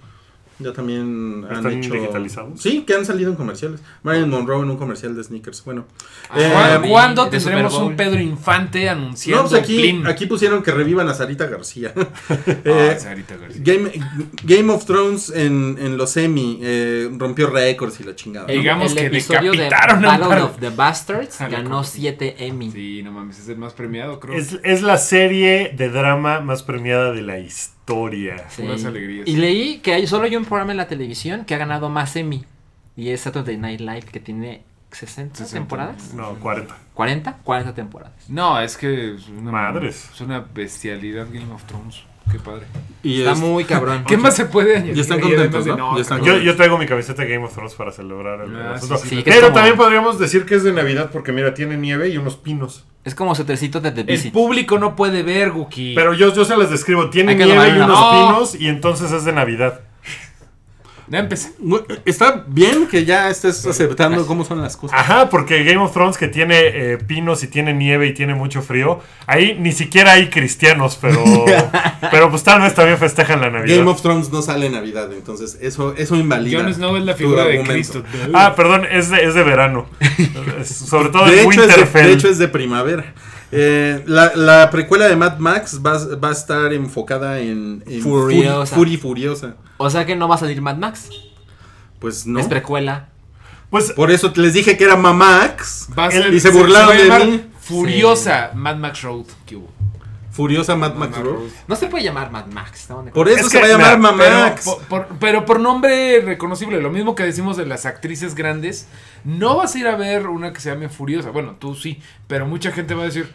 ya 0.59 0.73
también 0.73 1.45
han 1.49 1.57
¿Están 1.57 1.73
hecho 1.73 1.93
digitalizados? 1.93 2.59
Sí, 2.61 2.83
que 2.85 2.95
han 2.95 3.05
salido 3.05 3.29
en 3.29 3.35
comerciales. 3.35 3.79
Marilyn 4.03 4.29
Monroe 4.29 4.63
en 4.63 4.69
un 4.71 4.77
comercial 4.77 5.15
de 5.15 5.23
sneakers. 5.23 5.63
Bueno, 5.63 5.85
Ah, 6.29 6.79
Eh, 6.83 6.87
¿Cuándo, 6.89 7.27
tendremos 7.29 7.73
un 7.75 7.95
Pedro 7.95 8.19
Infante 8.19 8.89
anunciando 8.89 9.43
no, 9.43 9.49
pues 9.49 9.61
aquí, 9.61 10.01
aquí 10.05 10.25
pusieron 10.25 10.63
que 10.63 10.71
revivan 10.71 11.07
a 11.09 11.13
Sarita 11.13 11.45
García. 11.47 11.93
Ah, 12.29 12.45
Eh, 12.65 12.97
Sarita 12.99 13.37
García. 13.37 13.61
Game, 13.63 13.91
Game 14.43 14.71
of 14.73 14.85
Thrones 14.85 15.29
en, 15.29 15.77
en 15.79 15.97
los 15.97 16.17
Emmy 16.17 16.59
eh, 16.61 17.09
rompió 17.17 17.49
récords 17.49 17.99
y 17.99 18.03
la 18.03 18.15
chingada. 18.15 18.47
¿no? 18.47 18.53
El- 18.53 18.59
digamos 18.59 18.93
que 18.93 19.05
episodio 19.05 19.51
de 19.51 19.69
Battle 19.69 20.41
of 20.41 20.57
the 20.59 20.69
Bastards 20.69 21.39
Ah, 21.41 21.47
ganó 21.47 21.69
loco. 21.69 21.83
7 21.85 22.35
Emmy. 22.47 22.71
Sí, 22.71 23.01
no 23.03 23.11
mames, 23.11 23.39
es 23.39 23.47
el 23.49 23.57
más 23.57 23.73
premiado, 23.73 24.19
creo. 24.19 24.37
Es, 24.37 24.57
es 24.63 24.81
la 24.81 24.97
serie 24.97 25.73
de 25.75 25.89
drama 25.89 26.39
más 26.41 26.63
premiada 26.63 27.11
de 27.11 27.21
la 27.21 27.39
historia. 27.39 27.76
Sí. 27.88 28.61
Puras 28.63 28.85
alegrías. 28.85 29.27
Y 29.27 29.38
leí 29.38 29.79
que 29.79 29.93
hay, 29.93 30.07
solo 30.07 30.25
hay 30.25 30.35
un 30.35 30.45
programa 30.45 30.71
en 30.71 30.77
la 30.77 30.88
televisión 30.88 31.45
que 31.45 31.55
ha 31.55 31.57
ganado 31.57 31.89
más 31.89 32.15
Emmy. 32.15 32.43
Y 32.95 33.09
es 33.09 33.21
Saturday 33.21 33.57
Night 33.57 33.79
Live 33.79 34.01
que 34.11 34.19
tiene 34.19 34.63
60, 34.91 35.35
60. 35.35 35.59
temporadas. 35.59 36.13
No, 36.13 36.33
40. 36.35 36.75
40, 36.93 37.38
40 37.43 37.73
temporadas. 37.75 38.13
No, 38.29 38.59
es 38.59 38.75
que 38.77 39.15
es 39.15 39.27
una, 39.29 39.51
Madres. 39.51 40.09
Es 40.13 40.21
una 40.21 40.39
bestialidad 40.53 41.27
Game 41.31 41.51
of 41.53 41.63
Thrones. 41.65 42.03
Qué 42.31 42.39
padre. 42.39 42.65
Y 43.03 43.19
Está 43.19 43.31
es- 43.33 43.39
muy 43.39 43.63
cabrón. 43.63 44.03
¿Qué 44.05 44.17
más 44.17 44.35
se 44.35 44.45
puede 44.45 44.75
añadir? 44.75 44.95
Ya 44.95 45.01
están 45.01 45.21
contentos, 45.21 45.63
de, 45.63 45.77
¿no? 45.77 45.95
Ya 45.95 46.01
están 46.01 46.17
cabrón? 46.19 46.39
Yo, 46.39 46.43
yo 46.43 46.55
traigo 46.57 46.77
mi 46.77 46.85
camiseta 46.85 47.21
de 47.23 47.29
Game 47.29 47.45
of 47.45 47.53
Thrones 47.53 47.73
para 47.75 47.91
celebrar 47.93 48.41
el 48.41 48.53
Ah, 48.59 48.73
asunto. 48.73 48.97
sí, 48.97 49.07
sí, 49.09 49.23
que 49.23 49.29
es 49.29 49.35
Pero 49.38 49.47
como- 49.47 49.55
también 49.55 49.77
podríamos 49.77 50.19
decir 50.19 50.45
que 50.45 50.55
es 50.55 50.63
de 50.63 50.73
Navidad 50.73 51.09
porque 51.13 51.31
mira, 51.31 51.53
tiene 51.53 51.77
nieve 51.77 52.09
y 52.09 52.17
unos 52.17 52.35
pinos. 52.35 52.83
Es 53.07 53.15
como 53.15 53.33
su 53.35 53.45
tercito 53.45 53.79
de 53.79 53.91
The 53.91 54.01
El 54.01 54.07
Visit. 54.07 54.33
público 54.33 54.77
no 54.77 54.93
puede 54.93 55.23
ver, 55.23 55.51
Guki. 55.51 55.93
Pero 55.95 56.13
yo, 56.13 56.33
yo 56.33 56.43
se 56.43 56.57
las 56.57 56.69
describo. 56.69 57.09
Tiene 57.09 57.31
Hay 57.31 57.37
que 57.37 57.45
nieve 57.45 57.69
y 57.69 57.79
unos 57.79 57.97
pinos 58.13 58.55
y 58.59 58.67
entonces 58.67 59.13
es 59.13 59.23
de 59.23 59.31
Navidad. 59.31 59.79
Ya 61.09 61.19
empecé. 61.19 61.53
Está 62.05 62.43
bien 62.47 62.87
que 62.87 63.05
ya 63.05 63.29
estés 63.29 63.65
aceptando 63.65 64.25
cómo 64.27 64.43
son 64.43 64.61
las 64.61 64.75
cosas. 64.75 64.99
Ajá, 64.99 65.29
porque 65.29 65.63
Game 65.63 65.77
of 65.77 65.93
Thrones 65.93 66.17
que 66.17 66.27
tiene 66.27 66.55
eh, 66.59 66.97
pinos 66.97 67.43
y 67.43 67.47
tiene 67.47 67.73
nieve 67.73 68.07
y 68.07 68.13
tiene 68.13 68.35
mucho 68.35 68.61
frío, 68.61 68.99
ahí 69.25 69.57
ni 69.59 69.71
siquiera 69.71 70.13
hay 70.13 70.29
cristianos, 70.29 70.97
pero 70.99 71.23
pero 72.11 72.29
pues 72.29 72.43
tal 72.43 72.61
vez 72.61 72.73
también 72.73 72.97
festejan 72.97 73.39
la 73.39 73.49
Navidad. 73.49 73.77
Game 73.77 73.89
of 73.89 74.01
Thrones 74.01 74.31
no 74.31 74.41
sale 74.41 74.65
en 74.65 74.73
Navidad, 74.73 75.11
entonces 75.13 75.57
eso, 75.61 75.93
eso 75.95 76.15
invalida. 76.15 76.61
Jon 76.61 76.73
Snow 76.73 76.97
es 76.97 77.03
la 77.03 77.13
figura 77.13 77.45
de. 77.45 77.63
Cristo. 77.63 78.03
Ah, 78.33 78.53
perdón, 78.55 78.85
es 78.89 79.09
de, 79.09 79.23
es 79.23 79.33
de 79.33 79.43
verano. 79.43 79.87
Sobre 80.63 81.09
todo 81.09 81.25
De 81.25 81.41
en 81.41 81.51
hecho, 81.51 81.61
es 81.61 81.67
de, 81.67 81.73
Winterfell. 81.73 82.07
de 82.07 82.13
hecho 82.13 82.29
es 82.29 82.37
de 82.37 82.47
primavera. 82.47 83.13
Eh, 83.51 84.03
la, 84.07 84.33
la 84.35 84.69
precuela 84.69 85.07
de 85.07 85.15
Mad 85.15 85.37
Max 85.37 85.79
va, 85.85 85.97
va 86.17 86.29
a 86.29 86.31
estar 86.33 86.73
enfocada 86.73 87.39
en, 87.39 87.83
en 87.87 88.01
Furiosa. 88.01 88.75
Fury, 88.75 88.97
Fury 88.97 88.97
Furiosa. 88.97 89.55
O 89.77 89.89
sea 89.89 90.05
que 90.05 90.15
no 90.15 90.27
va 90.27 90.35
a 90.35 90.37
salir 90.37 90.61
Mad 90.61 90.77
Max. 90.77 91.09
Pues 91.99 92.25
no. 92.27 92.39
Es 92.39 92.47
precuela. 92.47 93.09
Pues 93.69 93.91
Por 93.91 94.11
eso 94.11 94.31
les 94.35 94.53
dije 94.53 94.77
que 94.77 94.83
era 94.83 94.95
Mamax. 94.95 95.87
Va 95.97 96.05
a 96.05 96.11
ser- 96.11 96.33
y 96.33 96.39
se 96.39 96.49
burlaron 96.51 96.97
de 96.97 97.25
mí. 97.25 97.43
Furiosa 97.59 98.51
Mad 98.53 98.77
Max 98.77 99.01
Road. 99.01 99.25
¿Qué 99.45 99.55
hubo? 99.57 99.69
Furiosa 100.38 100.75
Mad 100.77 100.93
Max 100.95 101.17
Mad 101.17 101.25
Road. 101.25 101.39
No 101.67 101.75
se 101.75 101.88
puede 101.88 102.03
llamar 102.05 102.31
Mad 102.31 102.45
Max. 102.47 102.81
¿estamos 102.81 103.03
de 103.05 103.11
Por 103.11 103.27
eso 103.27 103.41
Es 103.47 103.51
se 103.51 103.57
que, 103.59 103.61
va 103.63 103.67
a 103.67 103.77
llamar 103.77 103.97
mira, 104.13 104.13
Mamax. 104.39 104.63
Pero 104.65 104.77
por, 104.88 105.07
pero 105.19 105.45
por 105.45 105.59
nombre 105.59 106.21
reconocible, 106.21 106.79
lo 106.81 106.89
mismo 106.91 107.13
que 107.15 107.23
decimos 107.23 107.57
de 107.57 107.65
las 107.65 107.85
actrices 107.85 108.35
grandes, 108.35 108.88
no 109.25 109.57
vas 109.57 109.75
a 109.75 109.79
ir 109.79 109.88
a 109.88 109.95
ver 109.97 110.27
una 110.27 110.53
que 110.53 110.61
se 110.61 110.69
llame 110.71 110.88
Furiosa. 110.88 111.31
Bueno, 111.31 111.55
tú 111.59 111.75
sí, 111.75 111.99
pero 112.27 112.45
mucha 112.45 112.71
gente 112.71 112.93
va 112.93 113.01
a 113.01 113.05
decir, 113.07 113.33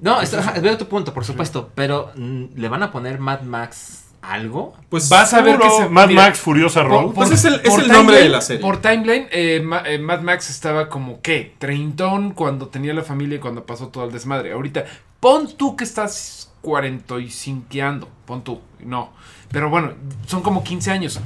No, 0.00 0.20
esto- 0.22 0.38
ajá, 0.38 0.52
veo 0.60 0.78
tu 0.78 0.86
punto, 0.88 1.12
por 1.12 1.24
supuesto. 1.24 1.70
Pero 1.74 2.12
mm, 2.16 2.44
¿le 2.56 2.68
van 2.68 2.82
a 2.84 2.90
poner 2.92 3.18
Mad 3.18 3.42
Max 3.42 4.00
algo? 4.22 4.74
pues 4.88 5.08
vas 5.10 5.34
a 5.34 5.42
ver 5.42 5.58
que 5.58 5.68
se... 5.68 5.88
Mad 5.90 6.08
mira, 6.08 6.22
Max 6.22 6.38
Furiosa 6.38 6.82
Road. 6.82 7.12
Pues 7.12 7.30
es 7.30 7.44
el- 7.44 7.56
es 7.56 7.68
por 7.68 7.80
el 7.82 7.88
nombre 7.92 8.16
de 8.22 8.28
la 8.30 8.40
serie. 8.40 8.62
Por 8.62 8.78
timeline, 8.80 9.26
eh, 9.32 9.60
Ma- 9.62 9.82
eh, 9.84 9.98
Mad 9.98 10.20
Max 10.22 10.48
estaba 10.48 10.88
como, 10.88 11.20
¿qué? 11.20 11.54
Treintón 11.58 12.30
cuando 12.32 12.68
tenía 12.68 12.94
la 12.94 13.02
familia 13.02 13.36
y 13.36 13.40
cuando 13.40 13.66
pasó 13.66 13.88
todo 13.88 14.04
el 14.04 14.12
desmadre. 14.12 14.52
Ahorita, 14.52 14.84
pon 15.24 15.48
tú 15.56 15.74
que 15.74 15.84
estás 15.84 16.52
45 16.60 18.06
pon 18.26 18.44
tú, 18.44 18.60
no. 18.84 19.10
Pero 19.50 19.70
bueno, 19.70 19.92
son 20.26 20.42
como 20.42 20.62
15 20.62 20.90
años. 20.90 21.18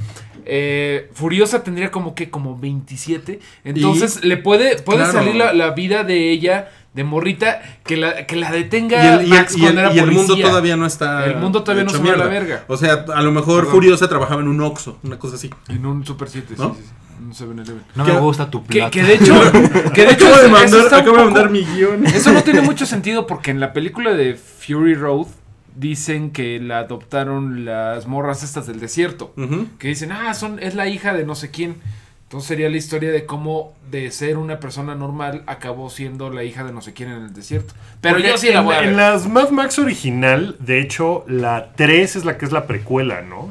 Eh, 0.45 1.09
Furiosa 1.13 1.63
tendría 1.65 1.91
como 1.91 2.15
que, 2.15 2.29
como 2.29 2.57
27. 2.57 3.41
Entonces, 3.65 4.23
le 4.23 4.37
puede, 4.37 4.81
puede 4.81 4.99
Claro. 4.99 5.13
salir 5.13 5.35
la, 5.35 5.51
la 5.51 5.71
vida 5.71 6.05
de 6.05 6.31
ella, 6.31 6.69
de 6.93 7.03
morrita, 7.03 7.61
que 7.85 7.97
la, 7.97 8.25
que 8.25 8.37
la 8.37 8.51
detenga 8.51 9.03
y 9.03 9.23
el- 9.23 9.27
Max 9.27 9.51
y 9.51 9.55
el- 9.57 9.61
cuando 9.63 9.81
era 9.81 9.93
y 9.93 9.99
el 9.99 10.11
mundo 10.11 10.37
todavía 10.37 10.77
no 10.77 10.85
está. 10.85 11.25
El 11.25 11.35
mundo 11.35 11.61
todavía 11.63 11.83
no 11.83 11.89
se 11.89 12.01
la 12.01 12.25
verga. 12.25 12.63
O 12.69 12.77
sea, 12.77 13.05
a 13.13 13.21
lo 13.21 13.31
mejor 13.31 13.63
Perdón. 13.63 13.71
Furiosa 13.73 14.07
trabajaba 14.07 14.41
en 14.41 14.47
un 14.47 14.61
Oxxo, 14.61 14.97
una 15.03 15.19
cosa 15.19 15.35
así. 15.35 15.49
En 15.67 15.85
un 15.85 16.05
Super 16.05 16.29
7, 16.29 16.53
¿No? 16.57 16.73
sí, 16.73 16.81
sí, 16.83 16.87
sí. 16.87 17.08
Un 17.19 17.33
7-Eleven. 17.33 17.81
No 17.95 18.05
¿Qué- 18.05 18.13
me 18.13 18.19
gusta 18.19 18.49
tu 18.49 18.63
Que, 18.65 18.79
plata. 18.79 18.91
que 18.91 19.03
de 19.03 19.13
hecho, 19.15 19.33
que 19.93 20.05
de 20.05 20.11
hecho 20.13 20.27
Acabo 20.27 20.41
de 20.43 20.49
mandar, 20.49 20.93
acabo 20.93 21.17
de 21.17 21.23
mandar 21.25 21.49
mi 21.49 21.63
guion. 21.65 22.05
Eso 22.05 22.31
no 22.31 22.41
tiene 22.43 22.61
mucho 22.71 22.85
sentido 22.85 23.27
porque 23.27 23.51
en 23.51 23.59
la 23.59 23.73
película 23.73 24.13
de 24.13 24.35
Fury 24.35 24.95
Road 24.95 25.27
dicen 25.75 26.31
que 26.31 26.59
la 26.59 26.79
adoptaron 26.79 27.65
las 27.65 28.07
morras 28.07 28.43
estas 28.43 28.67
del 28.67 28.79
desierto. 28.79 29.33
Que 29.79 29.87
dicen, 29.89 30.11
ah, 30.11 30.33
son, 30.33 30.59
es 30.59 30.75
la 30.75 30.87
hija 30.87 31.13
de 31.13 31.25
no 31.25 31.35
sé 31.35 31.51
quién. 31.51 31.75
Entonces 32.23 32.47
sería 32.47 32.69
la 32.69 32.77
historia 32.77 33.11
de 33.11 33.25
cómo 33.25 33.73
de 33.89 34.11
ser 34.11 34.37
una 34.37 34.59
persona 34.59 34.93
normal 34.93 35.41
acabó 35.47 35.89
siendo 35.89 36.29
la 36.29 36.43
hija 36.43 36.63
de 36.63 36.71
no 36.71 36.81
sé 36.81 36.93
quién 36.93 37.09
en 37.09 37.23
el 37.23 37.33
desierto. 37.33 37.73
Pero 38.01 38.15
Porque 38.15 38.29
yo 38.29 38.37
sí 38.37 38.51
la 38.51 38.61
voy 38.61 38.75
a 38.75 38.79
ver. 38.81 38.89
en 38.89 38.97
las 38.97 39.27
Mad 39.27 39.49
Max 39.49 39.79
original, 39.79 40.55
de 40.59 40.79
hecho, 40.79 41.25
la 41.27 41.69
3 41.75 42.17
es 42.17 42.25
la 42.25 42.37
que 42.37 42.45
es 42.45 42.51
la 42.51 42.67
precuela, 42.67 43.21
¿no? 43.23 43.49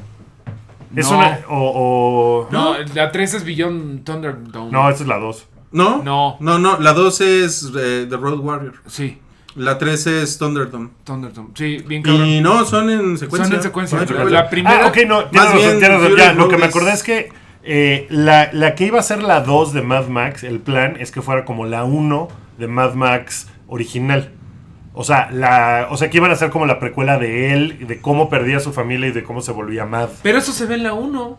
Es 0.97 1.11
No. 1.11 1.19
una. 1.19 1.39
O. 1.49 2.47
o- 2.47 2.49
No, 2.51 2.75
la 2.95 3.13
3 3.13 3.35
es 3.35 3.45
Beyond 3.45 4.05
Thunderdome. 4.05 4.71
No, 4.71 4.89
esa 4.91 5.03
es 5.03 5.09
la 5.09 5.19
2. 5.19 5.47
¿No? 5.71 6.03
No. 6.03 6.37
No, 6.41 6.59
no, 6.59 6.79
la 6.81 6.93
2 6.95 7.21
es 7.21 7.71
eh, 7.79 8.07
The 8.09 8.17
Road 8.17 8.39
Warrior. 8.41 8.75
Sí, 8.87 9.19
La 9.55 9.77
3 9.77 10.07
es 10.07 10.39
Thunderdome. 10.39 10.91
Thunderdome. 11.05 11.49
Sí, 11.55 11.79
bien 11.87 12.03
cabrón. 12.03 12.27
Y 12.27 12.41
no, 12.41 12.65
son 12.65 12.89
en 12.91 13.19
secuencia. 13.19 13.47
Son 13.49 13.57
en 13.57 13.63
secuencia. 13.63 13.99
Son 13.99 14.03
en 14.03 14.09
secuencia. 14.09 14.39
La 14.43 14.49
primera. 14.49 14.85
Ah, 14.85 14.89
ok, 14.89 14.97
no, 15.07 15.25
tienes 15.27 15.49
razón, 15.49 15.59
bien, 15.59 15.79
tienes 15.79 15.89
razón, 15.99 16.11
Fury 16.11 16.23
ya, 16.23 16.33
lo 16.33 16.49
que 16.49 16.57
me 16.57 16.63
es- 16.65 16.69
acordé 16.69 16.93
es 16.93 17.03
que 17.03 17.33
eh, 17.65 18.07
la, 18.09 18.51
la 18.53 18.75
que 18.75 18.87
iba 18.87 18.99
a 19.01 19.03
ser 19.03 19.23
la 19.23 19.41
2 19.41 19.73
de 19.75 19.83
Mad 19.83 20.07
Max, 20.09 20.43
el 20.45 20.61
plan 20.61 20.97
es 20.99 21.11
que 21.11 21.21
fuera 21.23 21.45
como 21.45 21.67
la 21.67 21.85
1 21.85 22.29
de 22.57 22.67
Mad 22.69 22.95
Max 22.95 23.49
original. 23.67 24.33
O 25.01 25.05
sea, 25.05 25.31
la, 25.31 25.87
o 25.93 25.97
sea, 25.97 26.11
que 26.11 26.17
iban 26.17 26.33
a 26.33 26.35
ser 26.35 26.51
como 26.51 26.67
la 26.67 26.81
precuela 26.81 27.19
de 27.19 27.53
él, 27.53 27.87
de 27.87 28.01
cómo 28.01 28.29
perdía 28.29 28.57
a 28.57 28.61
su 28.61 28.73
familia 28.73 29.07
y 29.07 29.13
de 29.13 29.23
cómo 29.23 29.41
se 29.41 29.53
volvía 29.53 29.87
Mad. 29.87 30.09
Pero 30.25 30.39
eso 30.39 30.51
se 30.51 30.67
ve 30.67 30.75
en 30.75 30.83
la 30.83 30.93
1. 30.93 31.39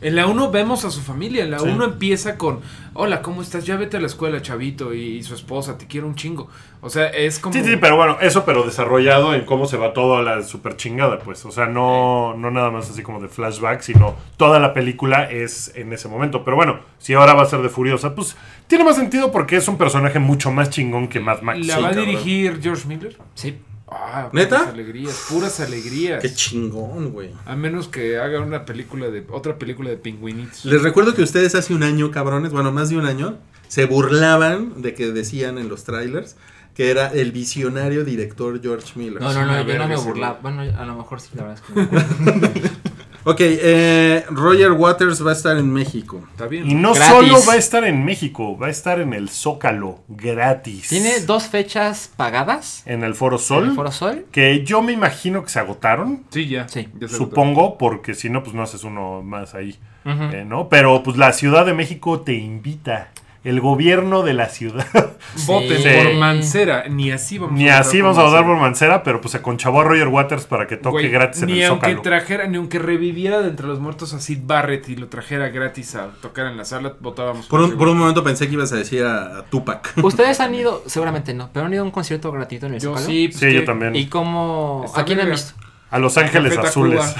En 0.00 0.14
la 0.14 0.26
1 0.26 0.50
vemos 0.52 0.84
a 0.84 0.90
su 0.90 1.00
familia. 1.00 1.42
En 1.44 1.50
la 1.50 1.58
Sí. 1.58 1.68
1 1.68 1.84
empieza 1.84 2.38
con: 2.38 2.60
Hola, 2.94 3.20
¿cómo 3.20 3.42
estás? 3.42 3.66
Ya 3.66 3.76
vete 3.76 3.96
a 3.96 4.00
la 4.00 4.06
escuela, 4.06 4.40
chavito. 4.40 4.94
Y, 4.94 5.16
y 5.18 5.22
su 5.24 5.34
esposa, 5.34 5.76
te 5.76 5.86
quiero 5.86 6.06
un 6.06 6.14
chingo. 6.14 6.48
O 6.80 6.88
sea, 6.88 7.06
es 7.08 7.38
como. 7.38 7.52
Sí, 7.52 7.64
sí, 7.64 7.76
pero 7.80 7.96
bueno, 7.96 8.16
eso 8.20 8.44
pero 8.44 8.62
desarrollado 8.62 9.34
en 9.34 9.44
cómo 9.44 9.66
se 9.66 9.76
va 9.76 9.92
todo 9.92 10.16
a 10.16 10.22
la 10.22 10.42
super 10.42 10.76
chingada, 10.76 11.18
pues. 11.18 11.44
O 11.44 11.50
sea, 11.50 11.66
no, 11.66 12.34
no 12.36 12.50
nada 12.50 12.70
más 12.70 12.88
así 12.90 13.02
como 13.02 13.20
de 13.20 13.28
flashback, 13.28 13.80
sino 13.80 14.14
toda 14.36 14.60
la 14.60 14.72
película 14.72 15.24
es 15.30 15.72
en 15.74 15.92
ese 15.92 16.08
momento. 16.08 16.44
Pero 16.44 16.56
bueno, 16.56 16.78
si 16.98 17.14
ahora 17.14 17.34
va 17.34 17.42
a 17.42 17.46
ser 17.46 17.60
de 17.62 17.68
Furiosa, 17.68 18.14
pues 18.14 18.36
tiene 18.68 18.84
más 18.84 18.96
sentido 18.96 19.32
porque 19.32 19.56
es 19.56 19.66
un 19.66 19.78
personaje 19.78 20.18
mucho 20.20 20.52
más 20.52 20.70
chingón 20.70 21.08
que 21.08 21.18
Mad 21.18 21.42
Max. 21.42 21.66
¿La 21.66 21.76
Sí, 21.76 21.82
va 21.82 21.88
a 21.88 21.92
dirigir 21.94 22.60
George 22.62 22.86
Miller? 22.86 23.16
Sí. 23.34 23.58
Ah, 23.90 24.28
¿Neta? 24.32 24.58
Puras 24.58 24.74
alegrías, 24.74 25.26
puras 25.28 25.60
alegrías. 25.60 26.22
Qué 26.22 26.32
chingón, 26.32 27.10
güey. 27.10 27.30
A 27.46 27.56
menos 27.56 27.88
que 27.88 28.18
haga 28.18 28.40
una 28.40 28.64
película 28.64 29.08
de. 29.08 29.24
Otra 29.30 29.56
película 29.56 29.88
de 29.90 29.96
pingüinitos. 29.96 30.64
Les 30.64 30.82
recuerdo 30.82 31.14
que 31.14 31.22
ustedes 31.22 31.54
hace 31.54 31.72
un 31.72 31.82
año, 31.82 32.10
cabrones, 32.10 32.52
bueno, 32.52 32.70
más 32.70 32.90
de 32.90 32.98
un 32.98 33.06
año, 33.06 33.38
se 33.68 33.86
burlaban 33.86 34.82
de 34.82 34.94
que 34.94 35.10
decían 35.12 35.58
en 35.58 35.68
los 35.68 35.84
trailers 35.84 36.36
que 36.78 36.92
era 36.92 37.08
el 37.08 37.32
visionario 37.32 38.04
director 38.04 38.62
George 38.62 38.92
Miller. 38.94 39.20
No, 39.20 39.32
no, 39.32 39.44
no, 39.44 39.50
una 39.50 39.62
yo 39.62 39.78
no 39.78 39.88
me 39.88 39.96
burlaba. 39.96 40.38
Bueno, 40.40 40.62
a 40.62 40.86
lo 40.86 40.94
mejor 40.94 41.20
sí, 41.20 41.30
la 41.34 41.42
verdad 41.42 41.58
es 41.58 41.74
que 41.74 41.74
no. 41.74 42.70
Ok, 43.24 43.40
eh, 43.40 44.24
Roger 44.30 44.72
Waters 44.72 45.24
va 45.24 45.30
a 45.30 45.34
estar 45.34 45.56
en 45.56 45.72
México. 45.72 46.22
Está 46.30 46.46
bien. 46.46 46.70
Y 46.70 46.74
no 46.74 46.94
Gratis. 46.94 47.12
solo 47.12 47.38
va 47.46 47.54
a 47.54 47.56
estar 47.56 47.84
en 47.84 48.04
México, 48.04 48.56
va 48.56 48.68
a 48.68 48.70
estar 48.70 49.00
en 49.00 49.12
el 49.12 49.28
Zócalo, 49.28 50.00
gratis. 50.08 50.88
Tiene 50.88 51.20
dos 51.20 51.48
fechas 51.48 52.10
pagadas. 52.16 52.82
En 52.86 53.02
el 53.04 53.14
Foro 53.14 53.36
en 53.36 53.42
Sol, 53.42 53.64
el 53.64 53.74
Foro 53.74 53.92
Sol. 53.92 54.26
que 54.30 54.64
yo 54.64 54.82
me 54.82 54.92
imagino 54.92 55.42
que 55.42 55.50
se 55.50 55.58
agotaron. 55.58 56.24
Sí, 56.30 56.46
ya. 56.46 56.68
Sí. 56.68 56.88
ya 56.98 57.08
se 57.08 57.16
Supongo, 57.16 57.76
porque 57.76 58.14
si 58.14 58.30
no, 58.30 58.42
pues 58.42 58.54
no 58.54 58.62
haces 58.62 58.84
uno 58.84 59.22
más 59.22 59.54
ahí. 59.54 59.78
Eh, 60.04 60.44
¿no? 60.46 60.70
Pero 60.70 61.02
pues 61.02 61.18
la 61.18 61.32
Ciudad 61.34 61.66
de 61.66 61.74
México 61.74 62.20
te 62.20 62.32
invita. 62.32 63.10
El 63.44 63.60
gobierno 63.60 64.22
de 64.24 64.34
la 64.34 64.48
ciudad. 64.48 64.86
Voten 65.46 65.78
Sí. 65.80 65.88
por 66.04 66.14
Mancera. 66.14 66.84
Ni 66.88 67.10
así 67.12 67.38
vamos 67.38 67.56
Ni 67.56 67.68
a 67.68 67.74
votar 67.74 67.80
así 67.88 68.00
vamos 68.00 68.18
a 68.18 68.22
votar 68.24 68.44
por 68.44 68.56
Mancera, 68.56 69.02
pero 69.04 69.20
pues 69.20 69.32
se 69.32 69.40
conchavó 69.42 69.80
a 69.80 69.84
Roger 69.84 70.08
Waters 70.08 70.46
para 70.46 70.66
que 70.66 70.76
toque 70.76 70.90
Güey, 71.02 71.08
gratis 71.10 71.42
en 71.42 71.46
ni 71.46 71.60
el 71.62 71.68
aunque 71.70 71.86
Zócalo. 71.86 72.02
trajera, 72.02 72.46
ni 72.48 72.56
aunque 72.56 72.78
reviviera 72.80 73.40
de 73.40 73.48
entre 73.48 73.66
los 73.68 73.78
muertos 73.78 74.12
a 74.12 74.20
Sid 74.20 74.40
Barrett 74.42 74.88
y 74.88 74.96
lo 74.96 75.06
trajera 75.08 75.48
gratis 75.50 75.94
a 75.94 76.08
tocar 76.20 76.46
en 76.46 76.56
la 76.56 76.64
sala, 76.64 76.94
votábamos 77.00 77.46
Por 77.46 77.60
un, 77.60 77.68
ese 77.68 77.76
por 77.76 77.88
un 77.88 77.96
momento 77.98 78.24
pensé 78.24 78.48
que 78.48 78.54
ibas 78.54 78.72
a 78.72 78.76
decir 78.76 79.04
a, 79.04 79.38
a 79.38 79.44
Tupac. 79.44 79.92
Ustedes 80.02 80.40
han 80.40 80.54
ido, 80.54 80.82
seguramente 80.86 81.32
no, 81.32 81.50
pero 81.52 81.66
han 81.66 81.72
ido 81.72 81.82
a 81.82 81.84
un 81.84 81.92
concierto 81.92 82.32
gratuito 82.32 82.66
en 82.66 82.74
el 82.74 82.80
Yo 82.80 82.90
Zócalo. 82.90 83.06
sí, 83.06 83.28
pues 83.28 83.38
Sí, 83.40 83.46
que- 83.46 83.54
yo 83.54 83.64
también. 83.64 83.94
¿Y 83.94 84.06
cómo? 84.06 84.84
¿A 84.94 85.04
quién 85.04 85.20
han 85.20 85.30
visto? 85.30 85.54
A 85.90 85.98
Los 85.98 86.18
Ángeles 86.18 86.58
Azules. 86.58 87.14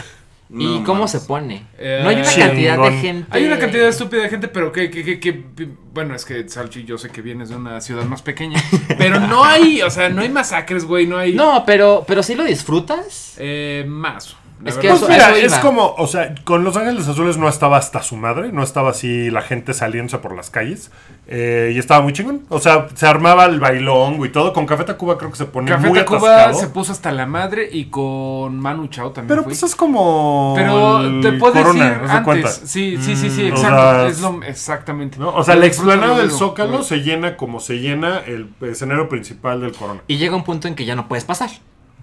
¿Y 0.51 0.79
No 0.79 0.85
cómo 0.85 1.07
se 1.09 1.21
pone? 1.21 1.67
Eh, 1.79 2.01
no 2.03 2.09
hay 2.09 2.17
una 2.17 2.25
chingón. 2.25 2.49
cantidad 2.49 2.79
de 2.79 2.91
gente. 3.01 3.27
Hay 3.31 3.45
una 3.45 3.59
cantidad 3.59 3.87
estúpida 3.89 4.23
de 4.23 4.31
gente, 4.31 4.49
pero 4.49 4.73
que, 4.73 4.91
que, 4.91 5.05
que, 5.05 5.21
que- 5.21 5.69
bueno, 5.93 6.15
es 6.15 6.25
que 6.25 6.49
Salchi, 6.49 6.85
yo 6.85 6.97
sé 6.97 7.11
que 7.11 7.21
vienes 7.21 7.51
de 7.51 7.57
una 7.57 7.81
ciudad 7.83 8.05
más 8.05 8.23
pequeña, 8.23 8.59
pero 8.99 9.21
no 9.21 9.45
hay, 9.45 9.83
o 9.83 9.91
sea, 9.91 10.09
no 10.09 10.23
hay 10.23 10.31
masacres, 10.31 10.87
güey, 10.87 11.07
no 11.07 11.19
hay 11.19 11.35
No, 11.35 11.65
pero, 11.67 12.03
pero 12.09 12.23
sí 12.23 12.35
lo 12.35 12.45
disfrutas. 12.45 13.35
eh, 13.37 13.85
más. 13.87 14.38
Es 14.65 14.77
que. 14.77 14.89
Pues 14.89 15.03
eso- 15.03 15.09
mira, 15.11 15.37
eso 15.37 15.47
es 15.55 15.59
como, 15.61 15.95
o 15.97 16.07
sea, 16.07 16.35
con 16.45 16.65
Los 16.65 16.77
Ángeles 16.77 17.07
Azules 17.09 17.37
no 17.39 17.49
estaba 17.49 17.77
hasta 17.77 18.03
su 18.03 18.17
madre, 18.17 18.51
no 18.53 18.63
estaba 18.63 18.91
así 18.91 19.31
la 19.31 19.43
gente 19.43 19.73
saliéndose 19.75 20.19
por 20.19 20.35
las 20.35 20.51
calles. 20.51 20.91
eh, 21.31 21.73
y 21.75 21.79
estaba 21.79 22.01
muy 22.01 22.15
chingón. 22.15 22.45
O 22.49 22.59
sea, 22.59 22.87
se 22.95 23.07
armaba 23.07 23.45
el 23.45 23.61
bailongo 23.61 24.25
y 24.25 24.31
todo. 24.31 24.55
Con 24.55 24.65
Café 24.65 24.85
Tacuba 24.85 25.19
creo 25.19 25.31
que 25.31 25.37
se 25.37 25.45
pone 25.45 25.71
Café 25.71 25.89
muy 25.89 25.99
Tacuba 25.99 26.19
atascado. 26.45 26.59
se 26.59 26.69
puso 26.69 26.93
hasta 26.93 27.13
la 27.13 27.27
madre 27.27 27.69
y 27.71 27.91
con 27.91 28.59
Manu 28.59 28.87
Chao 28.89 29.11
también 29.11 29.29
Pero 29.29 29.43
fui. 29.43 29.51
pues 29.51 29.63
es 29.63 29.77
como. 29.77 30.55
Pero 30.57 31.21
te 31.21 31.33
puedo 31.33 31.53
Corona, 31.53 31.85
decir 31.91 32.03
antes. 32.09 32.25
cuenta. 32.25 32.49
Sí, 32.49 32.97
sí, 32.99 33.15
sí, 33.15 33.29
sí, 33.29 33.43
Mm, 33.43 33.53
o 33.53 33.57
exacto. 33.57 33.77
sea, 33.77 34.07
es 34.07 34.21
lo, 34.23 34.43
exactamente. 34.43 35.19
¿no? 35.19 35.35
O 35.35 35.45
sea, 35.45 35.55
la 35.57 35.67
explanada 35.67 36.17
del 36.17 36.31
Zócalo 36.31 36.71
pero- 36.71 36.83
se 36.83 36.97
llena 37.03 37.37
como 37.37 37.61
se 37.61 37.79
llena 37.79 38.21
el 38.27 38.49
escenario 38.63 39.09
principal 39.11 39.61
del 39.61 39.73
Corona. 39.73 40.01
Y 40.07 40.17
llega 40.17 40.35
un 40.35 40.45
punto 40.45 40.67
en 40.67 40.75
que 40.75 40.87
ya 40.87 40.95
no 40.97 41.09
puedes 41.09 41.25
pasar. 41.27 41.51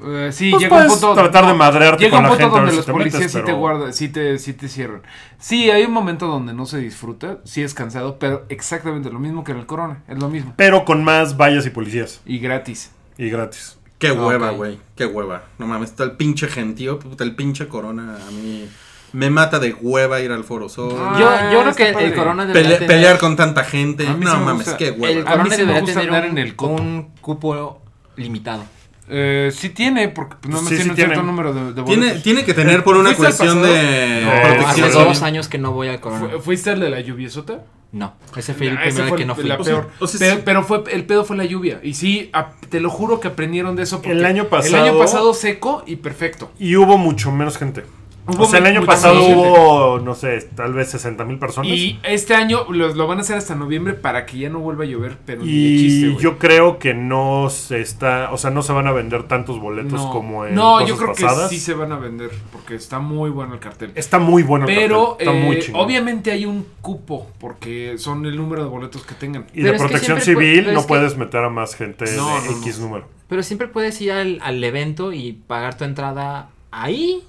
Eh, 0.04 0.30
sí, 0.34 0.52
Pues 0.52 0.64
llega 0.64 0.78
un 0.84 0.88
punto. 0.90 1.14
tratar 1.14 1.46
de 1.48 1.54
madrearte 1.54 2.04
Llega 2.04 2.18
con 2.18 2.26
un 2.26 2.32
la 2.32 2.38
gente 2.38 2.56
donde 2.58 2.76
los 2.76 2.86
policías 2.86 3.14
metes, 3.22 3.32
sí 3.32 3.38
te 3.38 3.44
pero- 3.46 3.58
guardan, 3.58 3.94
sí 3.94 4.10
te, 4.10 4.38
sí 4.40 4.54
te 4.54 4.68
cierran. 4.68 5.02
Sí, 5.40 5.70
hay 5.72 5.84
un 5.84 5.92
momento 5.94 6.28
donde 6.28 6.54
no 6.54 6.66
se 6.66 6.80
disfruta, 6.80 7.38
sí 7.46 7.64
es 7.64 7.74
cansado, 7.74 8.20
pero 8.20 8.46
exactamente 8.50 9.10
lo 9.10 9.20
mismo 9.20 9.44
que 9.44 9.54
en 9.54 9.60
el 9.60 9.66
Corona, 9.66 10.04
es 10.08 10.20
lo 10.20 10.28
mismo. 10.30 10.54
Pero 10.58 10.84
con 10.86 11.04
más 11.04 11.38
vallas 11.38 11.66
y 11.66 11.70
policías. 11.70 12.20
Y 12.26 12.40
gratis. 12.40 12.92
Y 13.18 13.30
gratis. 13.30 13.78
Qué 13.98 14.12
hueva, 14.12 14.50
güey. 14.52 14.80
Qué 14.98 15.06
hueva. 15.06 15.44
No 15.58 15.66
mames, 15.68 15.92
está 15.92 16.04
el 16.04 16.12
pinche 16.12 16.48
gentío, 16.50 17.00
puta, 17.00 17.24
el 17.24 17.34
pinche 17.36 17.68
corona 17.70 18.18
a 18.28 18.32
mí 18.32 18.68
me 19.14 19.30
mata 19.30 19.60
de 19.60 19.74
hueva 19.74 20.20
ir 20.20 20.34
al 20.34 20.44
Foro 20.44 20.68
Sol. 20.68 20.94
Ah, 21.00 21.18
yo, 21.18 21.54
yo 21.54 21.62
creo 21.62 21.76
que 21.76 21.94
padre. 21.94 22.08
el 22.08 22.14
Corona 22.16 22.46
debería 22.46 22.72
Pele- 22.72 22.76
tener- 22.80 22.88
pelear 22.98 23.18
con 23.18 23.38
tanta 23.38 23.64
gente. 23.64 24.04
No 24.04 24.18
mames, 24.42 24.66
gusta. 24.66 24.76
qué 24.78 24.90
El 24.90 25.00
hueva. 25.00 25.22
A 25.22 25.38
Corona 25.38 25.56
debería 25.56 25.86
tener 25.86 26.10
un, 26.10 26.16
en 26.16 26.38
el 26.38 26.54
un 26.58 27.12
cupo 27.22 27.82
limitado. 28.18 28.66
Eh, 29.08 29.52
sí 29.54 29.70
tiene, 29.70 30.10
porque 30.10 30.36
no 30.50 30.62
me 30.62 30.70
Sí, 30.70 30.78
sí 30.78 30.82
tiene 30.84 30.90
un 30.92 30.96
cierto 30.96 31.22
número 31.24 31.54
de, 31.54 31.74
de 31.74 31.84
Tiene, 31.84 32.16
tiene 32.22 32.44
que 32.44 32.54
tener 32.56 32.84
por 32.84 32.98
una 32.98 33.14
¿Fuiste 33.14 33.26
al 33.28 33.50
cuestión 33.50 33.62
de 33.64 34.22
No, 34.26 34.42
protección. 34.56 34.90
Hace 34.90 35.00
dos 35.04 35.22
años 35.22 35.48
que 35.48 35.58
no 35.60 35.72
voy 35.74 35.90
al 35.90 36.00
Corona. 36.00 36.28
Fu- 36.30 36.40
¿Fuiste 36.42 36.72
el 36.72 36.80
de 36.80 36.90
la 36.90 37.00
lluviesota? 37.02 37.64
No, 37.92 38.16
ese 38.36 38.54
fue 38.56 38.68
el 38.68 38.78
Ah, 38.78 38.82
fue 39.08 39.18
que 39.18 39.26
no 39.26 39.36
fui. 39.36 39.44
la 39.46 39.56
O 39.56 39.64
sea, 39.64 39.74
peor. 39.76 39.90
o 40.00 40.08
sea, 40.08 40.20
pero, 40.20 40.36
sí. 40.36 40.42
pero 40.44 40.64
fue, 40.64 40.84
el 40.92 41.06
pedo 41.06 41.24
fue 41.24 41.38
la 41.38 41.46
lluvia. 41.46 41.80
Y 41.84 41.94
sí, 41.94 42.30
a- 42.34 42.52
te 42.70 42.80
lo 42.82 42.90
juro 42.90 43.20
que 43.20 43.28
aprendieron 43.30 43.76
de 43.76 43.84
eso. 43.84 43.98
porque 43.98 44.12
El 44.12 44.26
año 44.26 44.44
El 44.44 44.50
pasado- 44.50 44.84
año 44.84 44.98
pasado 44.98 45.34
seco 45.34 45.84
y 45.86 45.98
perfecto. 45.98 46.52
Y 46.60 46.76
hubo 46.76 46.98
mucho 46.98 47.32
menos 47.32 47.58
gente. 47.58 47.84
Hubo 48.28 48.44
o 48.44 48.46
sea, 48.48 48.58
el 48.60 48.66
año 48.66 48.84
pasado 48.86 49.24
hubo, 49.24 50.00
no 50.00 50.16
sé, 50.16 50.42
tal 50.56 50.74
vez 50.74 50.90
60 50.90 51.24
mil 51.26 51.38
personas. 51.38 51.72
Y 51.72 52.00
este 52.04 52.34
año 52.34 52.66
lo, 52.70 52.94
lo 52.96 53.06
van 53.08 53.20
a 53.20 53.22
hacer 53.22 53.38
hasta 53.38 53.54
noviembre 53.54 53.94
para 53.94 54.26
que 54.26 54.40
ya 54.40 54.50
no 54.50 54.60
vuelva 54.60 54.84
a 54.84 54.88
llover, 54.88 55.18
pero 55.28 55.44
ni 55.44 55.48
de 55.52 55.54
Y 55.54 55.78
chiste, 55.78 56.10
güey. 56.10 56.24
yo 56.24 56.38
creo 56.40 56.80
que 56.80 56.96
no 56.96 57.50
se 57.52 57.82
está, 57.82 58.32
o 58.34 58.38
sea, 58.40 58.50
no 58.50 58.64
se 58.64 58.74
van 58.74 58.88
a 58.88 58.92
vender 58.94 59.24
tantos 59.28 59.60
boletos 59.60 59.94
no, 60.02 60.12
como 60.12 60.46
en 60.48 60.56
no, 60.56 60.74
cosas 60.74 60.90
yo 60.90 60.98
creo 60.98 61.10
pasadas. 61.10 61.50
que 61.50 61.56
sí 61.56 61.62
se 61.62 61.76
van 61.76 61.92
a 61.92 62.00
vender 62.00 62.32
porque 62.52 62.74
está 62.76 62.98
muy 63.00 63.30
bueno 63.30 63.54
el 63.54 63.60
cartel. 63.60 63.92
Está 63.94 64.18
muy 64.18 64.42
bueno 64.42 64.68
el 64.68 64.74
Pero 64.76 65.10
cartel, 65.18 65.28
está 65.28 65.40
muy 65.46 65.56
eh, 65.58 65.60
chingón. 65.60 65.82
obviamente 65.82 66.32
hay 66.32 66.46
un 66.46 66.66
cupo 66.82 67.30
porque 67.40 67.96
son 68.00 68.26
el 68.26 68.36
número 68.38 68.64
de 68.64 68.70
boletos 68.70 69.04
que 69.06 69.14
tengan. 69.14 69.46
Y 69.54 69.62
Pero 69.62 69.74
de 69.74 69.78
protección 69.80 70.20
civil 70.22 70.74
no 70.74 70.82
que- 70.82 70.88
puedes 70.88 71.16
meter 71.16 71.44
a 71.44 71.50
más 71.50 71.76
gente 71.76 72.06
No, 72.18 72.28
de 72.40 72.42
no, 72.48 72.52
no. 72.54 72.58
X 72.60 72.80
número. 72.80 73.08
Pero 73.30 73.44
siempre 73.44 73.68
puedes 73.68 74.02
ir 74.02 74.12
al, 74.12 74.40
al 74.42 74.64
evento 74.64 75.14
y 75.14 75.34
pagar 75.34 75.78
tu 75.78 75.84
entrada 75.84 76.50
ahí. 76.72 77.24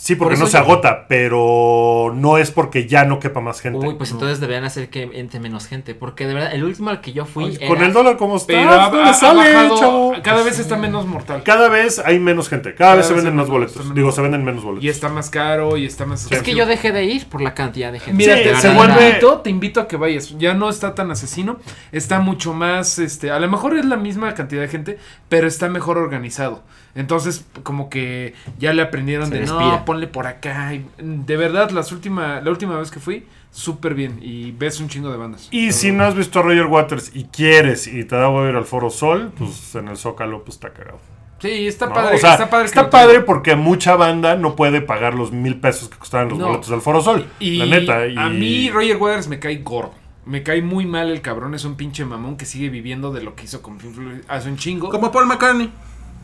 Sí, 0.00 0.14
porque 0.14 0.36
Por 0.36 0.44
no 0.44 0.46
se 0.46 0.52
yo- 0.52 0.58
agota, 0.60 1.06
pero 1.08 2.12
no 2.14 2.38
es 2.38 2.52
porque 2.52 2.86
ya 2.86 3.04
no 3.04 3.18
quepa 3.18 3.40
más 3.40 3.60
gente. 3.60 3.84
Uy, 3.84 3.94
pues 3.96 4.12
entonces 4.12 4.38
deberían 4.38 4.62
hacer 4.64 4.90
que 4.90 5.10
entre 5.14 5.40
menos 5.40 5.66
gente. 5.66 5.94
Porque 5.96 6.24
de 6.26 6.34
verdad, 6.34 6.54
el 6.54 6.62
último 6.62 6.90
al 6.90 7.00
que 7.00 7.12
yo 7.12 7.24
fui. 7.26 7.58
Con 7.66 7.82
el 7.82 7.92
dólar 7.92 8.16
como 8.16 8.36
está, 8.36 8.46
Pero 8.46 8.70
ha, 8.70 8.90
no 8.90 9.00
ha- 9.00 9.02
le 9.04 9.10
ha 9.10 9.12
sale, 9.12 9.52
bajado, 9.52 9.78
chavo. 9.78 10.12
cada 10.22 10.44
vez 10.44 10.60
está 10.60 10.76
menos 10.76 11.04
mortal. 11.06 11.42
Cada 11.42 11.68
vez 11.68 11.98
hay 11.98 12.20
menos 12.20 12.48
gente, 12.48 12.76
cada, 12.76 12.94
vez 12.94 13.06
se 13.06 13.12
venden 13.14 13.34
menos- 13.34 13.50
boletos. 13.50 13.76
menos 13.78 13.94
Digo, 13.96 14.12
se 14.12 14.22
venden 14.22 14.44
menos 14.44 14.62
boletos. 14.62 14.84
Y 14.84 14.88
está 14.88 15.08
más 15.08 15.30
caro 15.30 15.76
y 15.76 15.84
está 15.86 16.06
más... 16.06 16.30
Es 16.30 16.42
que 16.42 16.54
yo 16.54 16.64
dejé 16.66 16.92
de 16.92 17.04
ir 17.04 17.26
por 17.28 17.40
la 17.40 17.54
cantidad 17.54 17.90
de 17.90 17.98
gente. 17.98 18.16
Mira, 18.16 18.36
Sí, 18.36 18.44
te, 18.44 18.54
se 18.54 18.68
te 18.68 18.74
vuelve- 18.76 19.08
invito, 19.08 19.38
te 19.40 19.50
invito 19.50 19.80
a 19.80 19.88
que 19.88 19.96
vayas. 19.96 20.38
Ya 20.38 20.54
no 20.54 20.68
está 20.70 20.94
tan 20.94 21.10
asesino. 21.10 21.58
Está 21.90 22.20
mucho 22.20 22.54
más, 22.54 23.00
este, 23.00 23.32
a 23.32 23.40
lo 23.40 23.48
mejor 23.48 23.76
es 23.76 23.84
la 23.84 23.96
misma 23.96 24.32
cantidad 24.34 24.60
de 24.62 24.68
gente, 24.68 24.98
pero 25.28 25.48
está 25.48 25.68
mejor 25.68 25.98
organizado. 25.98 26.62
Entonces, 26.98 27.46
como 27.62 27.88
que 27.88 28.34
ya 28.58 28.72
le 28.72 28.82
aprendieron 28.82 29.28
Se 29.28 29.34
de 29.34 29.40
respira. 29.42 29.60
no, 29.66 29.84
ponle 29.84 30.08
por 30.08 30.26
acá. 30.26 30.74
Y, 30.74 30.80
mm, 31.02 31.24
de 31.26 31.36
verdad, 31.36 31.70
las 31.70 31.92
última, 31.92 32.40
la 32.40 32.50
última 32.50 32.76
vez 32.78 32.90
que 32.90 32.98
fui, 33.00 33.24
súper 33.52 33.94
bien. 33.94 34.18
Y 34.20 34.50
ves 34.52 34.80
un 34.80 34.88
chingo 34.88 35.10
de 35.10 35.16
bandas. 35.16 35.48
Y 35.52 35.72
si 35.72 35.92
no 35.92 36.04
has 36.04 36.14
visto 36.14 36.40
a 36.40 36.42
Roger 36.42 36.66
Waters 36.66 37.12
y 37.14 37.24
quieres 37.24 37.86
y 37.86 38.04
te 38.04 38.16
da 38.16 38.28
ir 38.48 38.56
al 38.56 38.64
Foro 38.64 38.90
Sol, 38.90 39.32
pues 39.38 39.74
en 39.76 39.88
el 39.88 39.96
Zócalo 39.96 40.42
pues 40.44 40.56
está 40.56 40.72
cagado. 40.72 40.98
Sí, 41.40 41.68
está 41.68 41.86
¿no? 41.86 41.94
padre. 41.94 42.16
O 42.16 42.18
sea, 42.18 42.32
está 42.32 42.50
padre. 42.50 42.64
está 42.66 42.90
padre 42.90 43.20
porque 43.20 43.54
mucha 43.54 43.94
banda 43.94 44.34
no 44.34 44.56
puede 44.56 44.80
pagar 44.80 45.14
los 45.14 45.30
mil 45.30 45.60
pesos 45.60 45.88
que 45.88 45.96
costaban 45.96 46.28
los 46.30 46.38
No. 46.38 46.48
boletos 46.48 46.68
del 46.68 46.80
Foro 46.80 47.00
Sol. 47.00 47.26
Y 47.38 47.58
la 47.58 47.66
neta. 47.66 48.06
Y... 48.08 48.16
a 48.16 48.28
mí 48.28 48.70
Roger 48.70 48.96
Waters 48.96 49.28
me 49.28 49.38
cae 49.38 49.58
gordo. 49.58 49.94
Me 50.26 50.42
cae 50.42 50.60
muy 50.62 50.84
mal 50.84 51.10
el 51.10 51.22
cabrón. 51.22 51.54
Es 51.54 51.64
un 51.64 51.76
pinche 51.76 52.04
mamón 52.04 52.36
que 52.36 52.44
sigue 52.44 52.68
viviendo 52.70 53.12
de 53.12 53.22
lo 53.22 53.34
que 53.36 53.44
hizo 53.44 53.62
con 53.62 53.78
Pink 53.78 53.94
Floyd 53.94 54.18
hace 54.26 54.48
un 54.50 54.56
chingo. 54.56 54.88
Como 54.90 55.12
Paul 55.12 55.26
McCartney. 55.26 55.70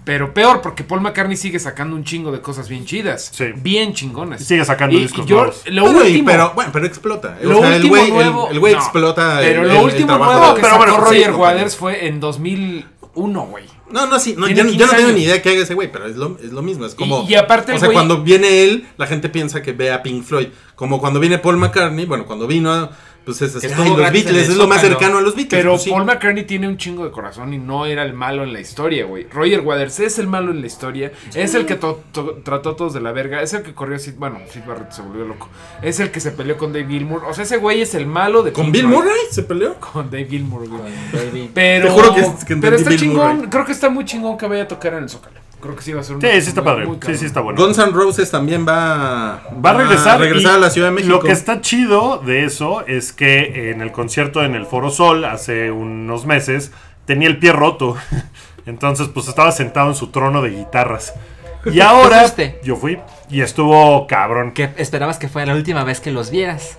Pero 0.05 0.35
peor, 0.35 0.61
porque 0.61 0.85
Paul 0.85 1.01
McCartney 1.01 1.37
sigue 1.37 1.59
sacando 1.59 1.97
un 1.97 2.05
chingo 2.05 2.31
de 2.31 2.43
cosas 2.43 2.69
bien 2.69 2.85
chidas. 2.85 3.31
Sí. 3.35 3.47
Bien 3.57 3.95
chingonas. 3.95 4.41
Y 4.43 4.45
sigue 4.45 4.65
sacando 4.65 4.97
Y- 4.97 5.01
discos 5.01 5.25
y 5.25 5.29
yo- 5.29 5.37
nuevos. 5.37 5.63
Lo 5.67 5.85
último, 5.87 6.27
pero, 6.27 6.53
bueno, 6.55 6.71
pero 6.73 6.87
explota. 6.87 7.39
Lo 7.41 7.59
o 7.59 7.61
sea, 7.63 7.69
el 7.71 7.75
último 7.77 7.91
güey, 7.97 8.07
el- 8.09 8.13
nuevo- 8.15 8.49
el 8.51 8.61
güey 8.61 8.73
no. 8.75 8.79
explota. 8.81 9.39
pero 9.41 9.63
el- 9.63 9.69
lo 9.69 9.83
último 9.83 10.19
nuevo 10.19 10.55
que 10.55 10.61
pero 10.61 10.75
sacó 10.75 10.85
bueno, 10.85 10.97
Roger 11.05 11.25
sí, 11.27 11.31
Waters 11.33 11.77
fue 11.77 12.07
en 12.07 12.21
2001, 12.21 13.47
güey. 13.47 13.65
No, 13.91 14.07
no, 14.07 14.19
sí, 14.19 14.35
no, 14.37 14.49
yo, 14.49 14.57
yo 14.57 14.65
15 14.67 14.87
no 14.87 14.93
tengo 14.93 15.13
ni 15.13 15.23
idea 15.23 15.41
que 15.41 15.51
haga 15.51 15.63
ese 15.63 15.75
güey, 15.75 15.91
pero 15.93 16.07
es 16.07 16.17
lo, 16.17 16.37
es 16.43 16.53
lo 16.53 16.63
mismo. 16.63 16.85
Es 16.85 16.95
como. 16.95 17.23
Y- 17.29 17.33
y 17.33 17.35
aparte 17.37 17.73
O 17.73 17.79
sea, 17.79 17.89
güey- 17.89 17.93
cuando 17.95 18.23
viene 18.23 18.65
él, 18.65 18.87
la 18.97 19.07
gente 19.07 19.29
piensa 19.29 19.63
que 19.63 19.73
ve 19.73 19.93
a 19.93 20.03
Pink 20.03 20.25
Floyd. 20.25 20.49
Como 20.75 21.01
cuando 21.01 21.21
viene 21.21 21.39
Paul 21.39 21.57
McCartney, 21.59 22.05
bueno, 22.05 22.27
cuando 22.27 22.47
vino, 22.47 22.91
pues 23.25 23.41
es 23.43 23.55
"Ay, 23.57 23.71
estuvo 23.71 23.97
los 23.97 24.13
Beatles, 24.13 24.49
es 24.49 24.57
lo 24.57 24.67
más 24.67 24.81
cercano 24.81 25.19
a 25.19 25.21
los 25.21 25.35
Beatles. 25.35 25.61
Pero 25.61 25.71
pues 25.73 25.83
sí. 25.83 25.91
Paul 25.91 26.05
McCartney 26.05 26.45
tiene 26.45 26.69
un 26.69 26.77
chingo 26.77 27.05
de 27.05 27.11
corazón 27.11 27.53
y 27.55 27.59
no 27.59 27.87
era 27.87 28.03
el 28.03 28.13
malo 28.15 28.43
en 28.45 28.53
la 28.53 28.61
historia, 28.61 29.05
güey. 29.07 29.27
Roger 29.33 29.61
Waters 29.61 30.01
es 30.01 30.19
el 30.19 30.27
malo 30.27 30.51
en 30.53 30.61
la 30.61 30.67
historia. 30.67 31.13
Es 31.35 31.55
el 31.55 31.67
que 31.67 31.75
to- 31.77 32.03
to- 32.13 32.41
trató 32.45 32.71
a 32.71 32.77
todos 32.77 32.95
de 32.95 33.01
la 33.01 33.13
verga. 33.13 33.41
Es 33.43 33.53
el 33.55 33.63
que 33.63 33.75
corrió 33.75 33.97
así. 33.97 34.13
Bueno, 34.13 34.39
Sid 34.51 34.61
Barrett 34.67 34.93
se 34.93 35.03
volvió 35.03 35.25
loco. 35.25 35.49
Es 35.83 36.01
el 36.01 36.11
que 36.11 36.21
se 36.21 36.31
peleó 36.33 36.57
con 36.57 36.73
Dave 36.73 36.87
Gilmour. 36.87 37.25
O 37.27 37.35
sea, 37.35 37.45
ese 37.45 37.57
güey 37.57 37.81
es 37.81 37.95
el 37.95 38.07
malo 38.07 38.43
de 38.43 38.53
¿Con 38.53 38.67
Pink 38.67 38.75
Bill. 38.75 38.87
Murray 38.89 39.21
se 39.31 39.43
peleó? 39.43 39.75
Con 39.81 40.11
Dave 40.11 40.27
Gilmour, 40.27 40.69
güey. 40.69 41.51
Pero, 41.55 41.87
Te 41.87 41.93
juro 41.93 42.15
que 42.15 42.21
es- 42.21 42.45
que 42.45 42.57
pero 42.57 42.77
está 42.77 42.91
Bill 42.91 42.99
chingón. 42.99 43.37
Murray. 43.37 43.51
Creo 43.51 43.65
que 43.65 43.73
está 43.73 43.89
muy 43.89 44.05
chingón 44.05 44.37
que 44.39 44.47
vaya 44.47 44.63
a 44.65 44.69
tocar 44.69 44.95
en 44.95 45.05
el 45.05 45.09
Zócalo. 45.09 45.44
Creo 45.65 45.77
que 45.77 45.83
sí 45.83 45.95
va 45.95 46.03
a 46.03 46.05
ser 46.05 46.17
un 46.17 46.21
Sí, 46.21 46.29
sí 46.43 46.49
está 46.51 46.63
padre. 46.63 46.87
Sí, 47.07 47.17
sí 47.17 47.25
está 47.25 47.41
bueno. 47.41 47.59
Guns 47.59 47.79
N' 47.79 47.93
Roses 47.93 48.31
también 48.31 48.67
va, 48.69 49.43
Va 49.65 49.71
a 49.71 49.73
regresar, 49.73 50.21
regresar 50.21 50.53
y 50.53 50.57
a 50.57 50.59
la 50.59 50.69
Ciudad 50.69 50.89
de 50.89 50.93
México. 50.93 51.15
Lo 51.15 51.21
que 51.21 51.33
está 51.33 51.63
chido 51.63 52.19
de 52.19 52.45
eso 52.45 52.87
es 52.87 53.15
que 53.15 53.71
en 53.71 53.81
el 53.81 53.91
concierto 53.91 54.45
en 54.45 54.55
el 54.57 54.67
Foro 54.67 54.91
Sol 54.91 55.25
hace 55.25 55.71
unos 55.71 56.27
meses 56.27 56.71
tenía 57.07 57.29
el 57.29 57.39
pie 57.39 57.53
roto. 57.53 57.97
Entonces, 58.67 59.09
pues 59.09 59.27
estaba 59.27 59.53
sentado 59.53 59.89
en 59.89 59.95
su 59.95 60.09
trono 60.09 60.43
de 60.43 60.51
guitarras. 60.51 61.15
Y 61.73 61.81
ahora 61.81 62.27
yo 62.63 62.77
fui 62.77 62.99
y 63.31 63.41
estuvo 63.41 64.07
cabrón. 64.07 64.53
Que 64.53 64.69
esperabas 64.77 65.19
que 65.19 65.29
fuera 65.29 65.47
la 65.47 65.55
última 65.55 65.83
vez 65.83 65.99
que 65.99 66.11
los 66.11 66.31
vieras. 66.31 66.77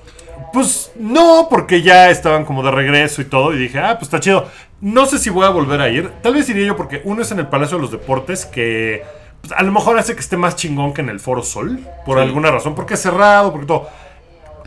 Pues 0.53 0.91
no, 0.95 1.47
porque 1.49 1.81
ya 1.81 2.09
estaban 2.09 2.45
como 2.45 2.63
de 2.63 2.71
regreso 2.71 3.21
y 3.21 3.25
todo. 3.25 3.53
Y 3.53 3.57
dije, 3.57 3.79
ah, 3.79 3.93
pues 3.99 4.03
está 4.03 4.19
chido. 4.19 4.47
No 4.81 5.05
sé 5.05 5.19
si 5.19 5.29
voy 5.29 5.45
a 5.45 5.49
volver 5.49 5.81
a 5.81 5.89
ir. 5.89 6.09
Tal 6.21 6.33
vez 6.33 6.47
iría 6.49 6.67
yo 6.67 6.75
porque 6.75 7.01
uno 7.05 7.21
es 7.21 7.31
en 7.31 7.39
el 7.39 7.47
Palacio 7.47 7.77
de 7.77 7.81
los 7.81 7.91
Deportes 7.91 8.45
que 8.45 9.03
pues, 9.41 9.53
a 9.53 9.63
lo 9.63 9.71
mejor 9.71 9.97
hace 9.97 10.13
que 10.13 10.19
esté 10.21 10.37
más 10.37 10.55
chingón 10.55 10.93
que 10.93 11.01
en 11.01 11.09
el 11.09 11.19
Foro 11.19 11.43
Sol. 11.43 11.79
Por 12.05 12.17
Sí. 12.17 12.23
alguna 12.23 12.51
razón. 12.51 12.75
Porque 12.75 12.93
es 12.95 13.01
cerrado, 13.01 13.51
porque 13.51 13.67
todo. 13.67 13.89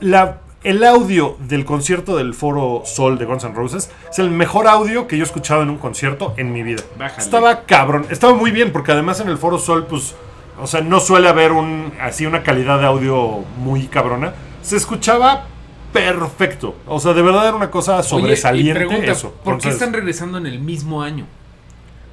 La, 0.01 0.39
el 0.65 0.85
audio 0.85 1.37
del 1.41 1.65
concierto 1.65 2.17
del 2.17 2.35
Foro 2.35 2.83
Sol 2.85 3.19
de 3.19 3.25
Guns 3.25 3.45
N' 3.45 3.55
Roses 3.55 3.91
es 4.11 4.19
el 4.19 4.31
mejor 4.31 4.67
audio 4.69 5.07
que 5.07 5.17
yo 5.17 5.23
he 5.23 5.27
escuchado 5.27 5.63
en 5.63 5.71
un 5.71 5.79
concierto 5.79 6.35
en 6.37 6.53
mi 6.53 6.63
vida. 6.63 6.83
Bájale. 6.99 7.23
Estaba 7.23 7.63
cabrón. 7.65 8.07
Estaba 8.11 8.35
muy 8.35 8.51
bien 8.51 8.73
porque 8.73 8.93
además 8.93 9.21
en 9.21 9.29
el 9.29 9.39
Foro 9.39 9.59
Sol, 9.59 9.87
pues... 9.87 10.15
O 10.61 10.67
sea, 10.67 10.81
no 10.81 10.99
suele 10.99 11.29
haber 11.29 11.53
un 11.53 11.93
así 12.01 12.27
una 12.27 12.43
calidad 12.43 12.81
de 12.81 12.87
audio 12.87 13.45
muy 13.59 13.87
cabrona. 13.87 14.33
Se 14.61 14.77
escuchaba 14.77 15.47
perfecto. 15.93 16.75
O 16.87 17.01
sea, 17.01 17.13
de 17.15 17.23
verdad 17.23 17.47
era 17.49 17.57
una 17.57 17.71
cosa 17.71 17.97
Oye, 17.99 18.03
sobresaliente 18.09 18.71
y 18.85 18.87
pregunta, 18.87 19.13
eso. 19.13 19.33
¿por 19.45 19.59
qué 19.59 19.69
están 19.71 19.93
regresando 19.93 20.39
en 20.39 20.47
el 20.47 20.61
mismo 20.61 21.03
año? 21.03 21.27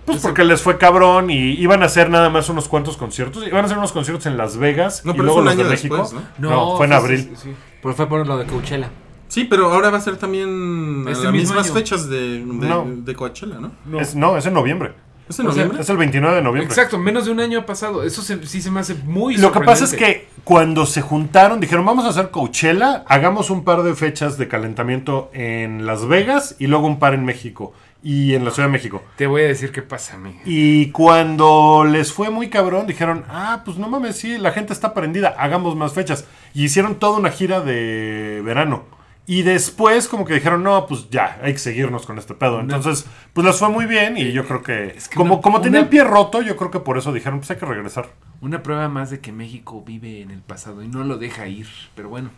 Pues 0.05 0.21
porque 0.21 0.43
les 0.43 0.61
fue 0.61 0.78
cabrón 0.78 1.32
y 1.32 1.53
iban 1.53 1.82
a 1.82 1.88
hacer 1.88 2.11
nada 2.11 2.30
más 2.30 2.47
unos 2.49 2.67
cuantos 2.67 2.95
conciertos. 2.95 3.45
Iban 3.47 3.61
a 3.63 3.65
hacer 3.65 3.78
unos 3.78 3.91
conciertos 3.91 4.28
en 4.28 4.38
Las 4.38 4.55
Vegas 4.57 5.03
No, 5.03 5.11
y 5.11 5.13
pero 5.15 5.23
luego 5.26 5.41
fue 5.41 5.41
un 5.41 5.45
los 5.47 5.55
de 5.57 5.61
año 5.63 5.69
México. 5.71 5.97
después, 5.97 6.23
¿no? 6.38 6.49
No, 6.49 6.78
fue 6.78 6.86
en 6.86 6.93
abril. 6.93 7.19
sí, 7.19 7.36
sí. 7.36 7.55
Pues 7.82 7.95
fue 7.95 8.07
por 8.07 8.26
lo 8.28 8.38
de 8.38 8.45
Coachella. 8.45 8.89
Sí, 9.28 9.45
pero 9.45 9.73
ahora 9.73 9.89
va 9.89 9.97
a 9.97 10.01
ser 10.01 10.17
también 10.17 11.05
a 11.07 11.09
las 11.09 11.32
mismas 11.32 11.65
año. 11.65 11.73
fechas 11.73 12.07
de, 12.07 12.19
de, 12.19 12.45
No. 12.45 12.86
de 12.88 13.15
Coachella, 13.15 13.55
¿no? 13.59 13.71
No. 13.86 13.99
Es, 13.99 14.13
no, 14.15 14.38
es 14.38 14.45
en 14.45 14.53
noviembre. 14.53 14.93
¿Es 15.28 15.39
en 15.39 15.45
sea, 15.45 15.51
noviembre? 15.51 15.82
Es 15.82 15.89
el 15.89 15.97
29 15.97 16.36
de 16.36 16.41
noviembre. 16.41 16.71
Exacto, 16.73 16.97
menos 16.99 17.26
de 17.26 17.32
un 17.32 17.39
año 17.39 17.59
ha 17.59 17.65
pasado. 17.65 18.03
Eso 18.03 18.21
se- 18.21 18.45
sí 18.45 18.61
se 18.61 18.69
me 18.71 18.80
hace 18.80 18.93
muy 18.93 19.38
Lo 19.38 19.51
que 19.51 19.61
pasa 19.61 19.86
es 19.86 19.93
que 19.93 20.28
cuando 20.43 20.86
se 20.86 21.01
juntaron, 21.01 21.59
dijeron, 21.59 21.86
vamos 21.86 22.05
a 22.05 22.09
hacer 22.09 22.30
Coachella, 22.30 23.03
hagamos 23.07 23.49
un 23.49 23.63
par 23.63 23.82
de 23.84 23.95
fechas 23.95 24.38
de 24.38 24.47
calentamiento 24.47 25.32
en 25.34 25.86
Las 25.86 26.05
Vegas 26.07 26.55
y 26.59 26.67
luego 26.67 26.86
un 26.88 26.99
par 26.99 27.13
en 27.15 27.26
México 27.26 27.73
y 28.03 28.36
en 28.36 28.45
la 28.45 28.51
Ciudad 28.51 28.67
de 28.69 28.73
México. 28.73 29.01
Te 29.15 29.26
voy 29.26 29.41
a 29.41 29.47
decir 29.47 29.71
qué 29.71 29.82
pasa, 29.82 30.13
amigo. 30.13 30.38
Y 30.45 30.91
cuando 30.91 31.86
les 31.89 32.13
fue 32.13 32.30
muy 32.30 32.49
cabrón, 32.49 32.86
dijeron, 32.86 33.23
ah, 33.28 33.63
pues 33.65 33.78
no 33.78 33.89
mames, 33.89 34.17
sí, 34.17 34.38
la 34.38 34.51
gente 34.51 34.73
está 34.73 34.93
prendida, 34.93 35.34
hagamos 35.39 35.76
más 35.76 35.93
fechas. 35.93 36.26
Y 36.53 36.65
hicieron 36.65 36.95
toda 36.99 37.17
una 37.17 37.32
gira 37.32 37.61
de 37.61 38.43
verano. 38.45 38.84
Y 39.28 39.41
después 39.41 40.07
como 40.07 40.23
que 40.23 40.36
dijeron, 40.36 40.61
no, 40.63 40.86
pues 40.86 41.09
ya, 41.09 41.39
hay 41.41 41.53
que 41.53 41.59
seguirnos 41.59 42.05
con 42.05 42.19
este 42.19 42.36
pedo. 42.36 42.59
Entonces, 42.59 43.05
pues 43.34 43.45
les 43.45 43.57
fue 43.57 43.69
muy 43.69 43.86
bien 43.88 44.17
y 44.17 44.32
yo 44.32 44.45
creo 44.45 44.61
que, 44.61 44.88
Es 44.95 45.07
que 45.09 45.15
como, 45.15 45.34
una- 45.36 45.41
como 45.41 45.61
tenía 45.61 45.80
una- 45.80 45.86
el 45.86 45.89
pie 45.89 46.03
roto, 46.03 46.41
yo 46.43 46.55
creo 46.55 46.69
que 46.69 46.80
por 46.80 46.97
eso 46.97 47.11
dijeron, 47.11 47.39
pues 47.39 47.49
hay 47.49 47.57
que 47.57 47.65
regresar. 47.65 48.09
Una 48.41 48.61
prueba 48.61 48.88
más 48.88 49.09
de 49.09 49.21
que 49.21 49.32
México 49.32 49.84
vive 49.86 50.21
en 50.21 50.30
el 50.30 50.41
pasado 50.41 50.84
y 50.84 50.88
no 50.88 51.03
lo 51.03 51.17
deja 51.17 51.47
ir. 51.47 51.67
Pero 51.95 52.09
bueno. 52.09 52.30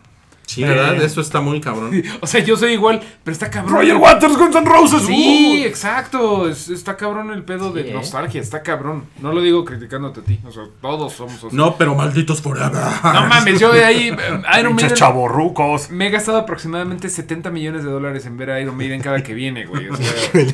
Sí, 0.48 0.62
¿verdad? 0.64 0.94
Eso 1.02 1.20
está 1.20 1.42
muy 1.42 1.60
cabrón. 1.60 2.02
O 2.22 2.26
sea, 2.26 2.42
yo 2.42 2.56
soy 2.56 2.72
igual, 2.72 3.02
pero 3.22 3.32
está 3.32 3.50
cabrón. 3.50 3.74
Roger 3.74 3.96
Waters, 3.96 4.34
Guns 4.38 4.56
N' 4.56 4.64
Roses. 4.66 5.02
Sí, 5.02 5.60
¡uh! 5.62 5.66
exacto. 5.68 6.48
es- 6.48 6.70
está 6.70 6.96
cabrón 6.96 7.30
el 7.32 7.44
pedo 7.44 7.70
de 7.70 7.82
Sí, 7.82 7.88
¿eh? 7.90 7.92
nostalgia. 7.92 8.40
Está 8.40 8.62
cabrón. 8.62 9.04
No 9.20 9.32
lo 9.34 9.42
digo 9.42 9.62
criticándote 9.66 10.20
a 10.20 10.22
ti. 10.24 10.40
O 10.46 10.50
sea, 10.50 10.62
todos 10.80 11.12
somos 11.12 11.36
así. 11.44 11.54
No, 11.54 11.76
pero 11.76 11.94
malditos 11.94 12.40
forever. 12.40 12.72
No 12.72 13.26
mames, 13.26 13.60
yo 13.60 13.70
de 13.74 13.84
ahí. 13.84 14.08
eh, 14.18 14.42
Iron 14.58 14.74
Maiden. 14.74 14.94
chavorrucos. 14.94 15.90
Me 15.90 16.06
he 16.06 16.10
gastado 16.10 16.38
aproximadamente 16.38 17.10
70 17.10 17.50
millones 17.50 17.84
de 17.84 17.90
dólares 17.90 18.24
en 18.24 18.38
ver 18.38 18.50
a 18.50 18.58
Iron 18.60 18.74
Maiden 18.74 19.02
cada 19.02 19.22
que 19.22 19.34
viene, 19.34 19.66
güey. 19.66 19.90
O 19.90 19.96
sea, 19.96 20.06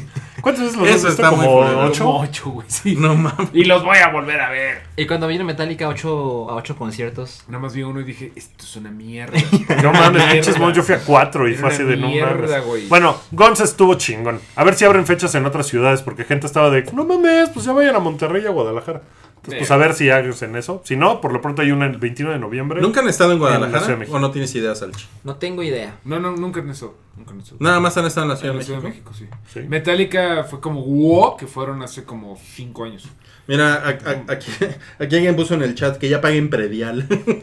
¿Cuántos 0.45 0.65
veces 0.65 0.79
los 0.79 0.87
Eso 0.89 0.97
has 1.09 1.17
visto? 1.17 1.23
está 1.23 1.31
muy 1.37 1.45
¿Como 1.47 1.59
fuerte. 1.63 1.81
ocho? 1.83 2.05
como 2.05 2.21
ocho, 2.21 2.51
güey. 2.51 2.67
Sí. 2.71 2.95
No 2.97 3.17
mames. 3.17 3.49
Y 3.53 3.65
los 3.65 3.83
voy 3.83 3.99
a 3.99 4.09
volver 4.11 4.41
a 4.41 4.51
ver. 4.51 4.83
Y 4.97 5.07
cuando 5.07 5.27
vino 5.27 5.45
Metallica 5.45 5.87
a 5.87 5.89
ocho, 5.89 6.49
a 6.51 6.55
ocho 6.55 6.77
conciertos. 6.77 7.43
Nada 7.49 7.59
más 7.59 7.75
vi 7.75 7.83
uno 7.83 8.01
y 8.01 8.05
dije, 8.05 8.31
esto 8.37 8.63
es 8.65 8.77
una 8.77 8.91
mierda. 8.91 9.37
No 9.83 9.93
mames, 9.93 10.23
pinches 10.33 10.59
mon, 10.59 10.73
yo 10.73 10.83
fui 10.85 10.95
a 10.95 11.01
cuatro 11.01 11.49
y 11.49 11.53
Era 11.55 11.61
fue 11.61 11.71
así 11.71 11.83
de 11.83 11.97
no 11.97 12.07
mierda, 12.09 12.35
mames. 12.59 12.65
güey. 12.67 12.87
Bueno, 12.89 13.17
Guns 13.33 13.61
estuvo 13.61 13.95
chingón. 13.95 14.39
A 14.55 14.63
ver 14.65 14.75
si 14.75 14.85
abren 14.85 15.05
fechas 15.07 15.35
en 15.35 15.45
otras 15.47 15.67
ciudades, 15.67 16.03
porque 16.03 16.25
gente 16.25 16.47
estaba 16.47 16.71
de, 16.71 16.85
no 16.93 17.05
mames, 17.05 17.51
pues 17.51 17.67
ya 17.67 17.73
vayan 17.73 17.97
a 17.97 17.99
Monterrey 17.99 18.43
y 18.45 18.47
a 18.47 18.51
Guadalajara. 18.51 19.03
Entonces, 19.45 19.59
pues 19.59 19.71
a 19.71 19.77
ver 19.77 19.93
si 19.95 20.09
hacen 20.11 20.57
eso. 20.57 20.81
Si 20.85 20.97
no, 20.97 21.21
por 21.21 21.33
lo 21.33 21.41
pronto 21.43 21.61
hay 21.63 21.71
una 21.71 21.85
el 21.87 21.99
21 21.99 22.33
de 22.33 22.39
noviembre. 22.39 22.81
¿Nunca 22.81 23.01
han 23.01 23.09
estado 23.09 23.31
en 23.33 23.37
En 23.37 23.41
Guadalajara? 23.41 23.97
México. 23.97 24.17
¿O 24.17 24.21
no 24.21 24.31
tienes 24.31 24.55
idea, 24.55 24.75
Salchi? 24.75 25.07
No 25.23 25.37
tengo 25.37 25.63
idea. 25.63 25.99
No, 26.05 26.19
no, 26.19 26.35
nunca 26.35 26.61
en 26.61 26.71
eso. 26.71 26.97
Nunca 27.17 27.33
en 27.35 27.41
eso. 27.41 27.57
Nada 27.61 27.79
más 27.79 27.97
han 27.99 28.07
estado 28.07 28.25
en 28.25 28.31
la 28.31 28.37
Ciudad 28.37 28.53
En 28.55 28.59
de 28.59 28.63
la 28.63 28.67
Ciudad 28.67 28.83
México. 28.83 29.11
de 29.13 29.21
México, 29.21 29.39
sí. 29.53 29.61
Sí. 29.61 29.67
Metallica 29.69 30.45
fue 30.45 30.61
como 30.61 30.83
wow, 30.83 31.37
que 31.37 31.47
fueron 31.47 31.83
hace 31.83 32.05
como 32.05 32.37
5 32.55 32.85
años. 32.85 33.07
Mira, 33.47 33.75
a- 33.75 33.89
a- 33.89 34.33
aquí, 34.33 34.51
aquí 34.99 35.17
alguien 35.17 35.37
puso 35.37 35.53
en 35.55 35.63
el 35.63 35.75
chat 35.75 35.99
que 35.99 36.09
ya 36.09 36.21
paguen 36.23 36.49
predial. 36.49 37.07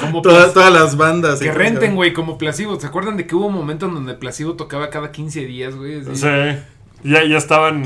Como 0.00 0.22
todas, 0.22 0.44
Plas- 0.50 0.54
todas 0.54 0.72
las 0.72 0.96
bandas. 0.96 1.40
que 1.40 1.50
renten, 1.50 1.96
güey, 1.96 2.12
como 2.12 2.38
Placebo. 2.38 2.78
¿Se 2.78 2.86
acuerdan 2.86 3.16
de 3.16 3.26
que 3.26 3.34
hubo 3.34 3.46
un 3.46 3.54
momento 3.54 3.86
en 3.86 3.94
donde 3.94 4.14
Placebo 4.14 4.54
tocaba 4.54 4.90
cada 4.90 5.10
15 5.10 5.44
días, 5.44 5.74
güey? 5.74 6.00
Así. 6.02 6.14
Sí. 6.16 6.28
Ya, 7.04 7.24
ya 7.24 7.36
estaban, 7.38 7.84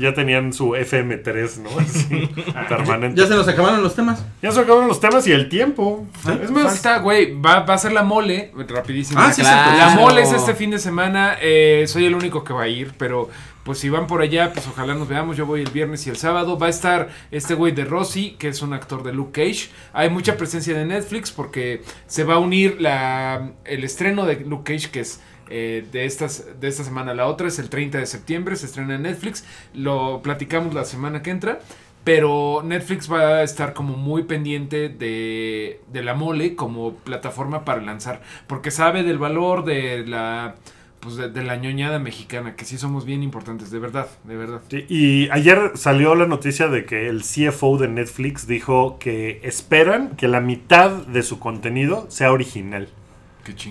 ya 0.00 0.14
tenían 0.14 0.52
su 0.52 0.70
FM3, 0.76 1.58
¿no? 1.58 1.70
Así, 1.80 2.28
permanente. 2.68 3.20
Ya 3.20 3.26
se 3.26 3.34
nos 3.34 3.48
acabaron 3.48 3.82
los 3.82 3.94
temas. 3.94 4.24
Ya 4.42 4.52
se 4.52 4.60
acabaron 4.60 4.88
los 4.88 5.00
temas 5.00 5.26
y 5.26 5.32
el 5.32 5.48
tiempo. 5.48 6.06
es 6.42 6.50
más, 6.50 6.72
Falta, 6.80 6.98
güey, 6.98 7.34
va, 7.40 7.60
va 7.60 7.74
a 7.74 7.78
ser 7.78 7.92
la 7.92 8.02
mole, 8.04 8.52
rapidísimo. 8.68 9.20
Ah, 9.20 9.32
sí, 9.32 9.42
Claro. 9.42 9.72
sí, 9.72 9.78
La 9.78 9.88
mole 10.00 10.22
es 10.22 10.32
este 10.32 10.54
fin 10.54 10.70
de 10.70 10.78
semana. 10.78 11.36
eh, 11.40 11.84
soy 11.88 12.04
el 12.06 12.14
único 12.14 12.44
que 12.44 12.52
va 12.52 12.62
a 12.62 12.68
ir, 12.68 12.92
pero 12.96 13.28
pues 13.64 13.78
si 13.78 13.88
van 13.88 14.06
por 14.06 14.20
allá, 14.20 14.52
pues 14.52 14.66
ojalá 14.68 14.94
nos 14.94 15.08
veamos. 15.08 15.36
Yo 15.38 15.46
voy 15.46 15.62
el 15.62 15.70
viernes 15.70 16.06
y 16.06 16.10
el 16.10 16.16
sábado. 16.16 16.58
Va 16.58 16.66
a 16.66 16.70
estar 16.70 17.08
este 17.30 17.54
güey 17.54 17.72
de 17.72 17.84
Rossi, 17.86 18.36
que 18.38 18.48
es 18.48 18.60
un 18.62 18.72
actor 18.74 19.02
de 19.02 19.12
Luke 19.14 19.32
Cage. 19.42 19.70
Hay 19.94 20.10
mucha 20.10 20.36
presencia 20.36 20.76
de 20.76 20.84
Netflix 20.84 21.32
porque 21.32 21.82
se 22.06 22.24
va 22.24 22.34
a 22.34 22.38
unir 22.38 22.76
la, 22.80 23.52
el 23.64 23.82
estreno 23.84 24.26
de 24.26 24.36
Luke 24.40 24.72
Cage, 24.74 24.90
que 24.90 25.00
es 25.00 25.20
eh, 25.48 25.86
de, 25.90 26.04
estas, 26.04 26.46
de 26.60 26.68
esta 26.68 26.84
semana. 26.84 27.14
La 27.14 27.26
otra 27.26 27.48
es 27.48 27.58
el 27.58 27.70
30 27.70 27.98
de 27.98 28.06
septiembre, 28.06 28.56
se 28.56 28.66
estrena 28.66 28.96
en 28.96 29.02
Netflix. 29.02 29.44
Lo 29.74 30.20
platicamos 30.22 30.74
la 30.74 30.84
semana 30.84 31.22
que 31.22 31.30
entra. 31.30 31.60
Pero 32.04 32.62
Netflix 32.62 33.10
va 33.10 33.36
a 33.36 33.42
estar 33.42 33.72
como 33.72 33.96
muy 33.96 34.24
pendiente 34.24 34.90
de, 34.90 35.80
de 35.90 36.02
la 36.02 36.12
mole 36.12 36.54
como 36.54 36.96
plataforma 36.96 37.64
para 37.64 37.80
lanzar. 37.80 38.20
Porque 38.46 38.70
sabe 38.70 39.04
del 39.04 39.18
valor 39.18 39.64
de 39.64 40.06
la 40.06 40.54
pues 41.04 41.16
de, 41.16 41.44
la 41.44 41.56
ñoñada 41.56 41.98
mexicana, 41.98 42.56
que 42.56 42.64
sí 42.64 42.78
somos 42.78 43.04
bien 43.04 43.22
importantes, 43.22 43.70
de 43.70 43.78
verdad, 43.78 44.08
de 44.24 44.36
verdad. 44.36 44.62
Y 44.88 45.28
ayer 45.30 45.72
salió 45.74 46.14
la 46.14 46.26
noticia 46.26 46.68
de 46.68 46.86
que 46.86 47.08
el 47.08 47.22
CFO 47.22 47.76
de 47.76 47.88
Netflix 47.88 48.46
dijo 48.46 48.98
que 48.98 49.38
esperan 49.42 50.16
que 50.16 50.28
la 50.28 50.40
mitad 50.40 50.90
de 50.90 51.22
su 51.22 51.38
contenido 51.38 52.06
sea 52.08 52.32
original. 52.32 52.88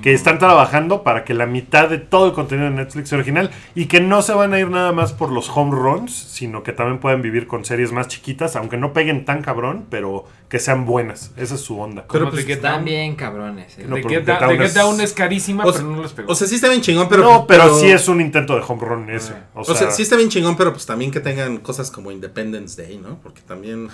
Que 0.01 0.13
están 0.13 0.39
trabajando 0.39 1.03
para 1.03 1.23
que 1.23 1.33
la 1.33 1.45
mitad 1.45 1.89
de 1.89 1.97
todo 1.97 2.27
el 2.27 2.33
contenido 2.33 2.69
de 2.69 2.75
Netflix 2.75 3.09
sea 3.09 3.17
original 3.17 3.51
y 3.75 3.85
que 3.85 3.99
no 3.99 4.21
se 4.21 4.33
van 4.33 4.53
a 4.53 4.59
ir 4.59 4.69
nada 4.69 4.91
más 4.91 5.13
por 5.13 5.31
los 5.31 5.49
home 5.49 5.75
runs, 5.75 6.13
sino 6.13 6.63
que 6.63 6.73
también 6.73 6.99
pueden 6.99 7.21
vivir 7.21 7.47
con 7.47 7.65
series 7.65 7.91
más 7.91 8.07
chiquitas, 8.07 8.55
aunque 8.55 8.77
no 8.77 8.93
peguen 8.93 9.25
tan 9.25 9.41
cabrón, 9.41 9.85
pero 9.89 10.25
que 10.53 10.59
sean 10.59 10.85
buenas. 10.85 11.31
Esa 11.35 11.55
es 11.55 11.61
su 11.61 11.79
onda. 11.79 12.03
Como 12.05 12.19
Pero, 12.19 12.29
pues, 12.31 12.45
Get 12.45 12.57
Están 12.57 12.85
bien 12.85 13.15
cabrones. 13.15 13.75
eh. 13.79 13.85
No, 13.87 13.95
pero 13.95 14.07
Get 14.09 14.23
Down- 14.27 14.61
es- 14.61 14.73
Down 14.75 15.01
es 15.01 15.11
carísima, 15.13 15.63
O 15.63 15.71
pero 15.71 15.77
sea- 15.79 15.95
no 15.95 16.03
les 16.03 16.11
pegó. 16.11 16.31
O 16.31 16.35
sea, 16.35 16.47
sí 16.47 16.53
está 16.53 16.69
bien 16.69 16.81
chingón, 16.81 17.09
pero. 17.09 17.23
no, 17.23 17.47
pero, 17.47 17.79
sí 17.79 17.87
es 17.87 18.07
un 18.07 18.21
intento 18.21 18.55
de 18.55 18.61
home 18.67 18.85
run 18.85 19.09
ese. 19.09 19.33
O 19.55 19.61
O 19.61 19.63
sea, 19.65 19.73
sea, 19.75 19.89
sí 19.89 20.03
está 20.03 20.15
bien 20.15 20.29
chingón, 20.29 20.55
pero 20.55 20.71
pues 20.71 20.85
también 20.85 21.09
que 21.09 21.19
tengan 21.19 21.57
cosas 21.57 21.89
como 21.89 22.11
Independence 22.11 22.79
Day, 22.79 22.99
¿no? 22.99 23.17
Porque 23.23 23.41
también. 23.41 23.89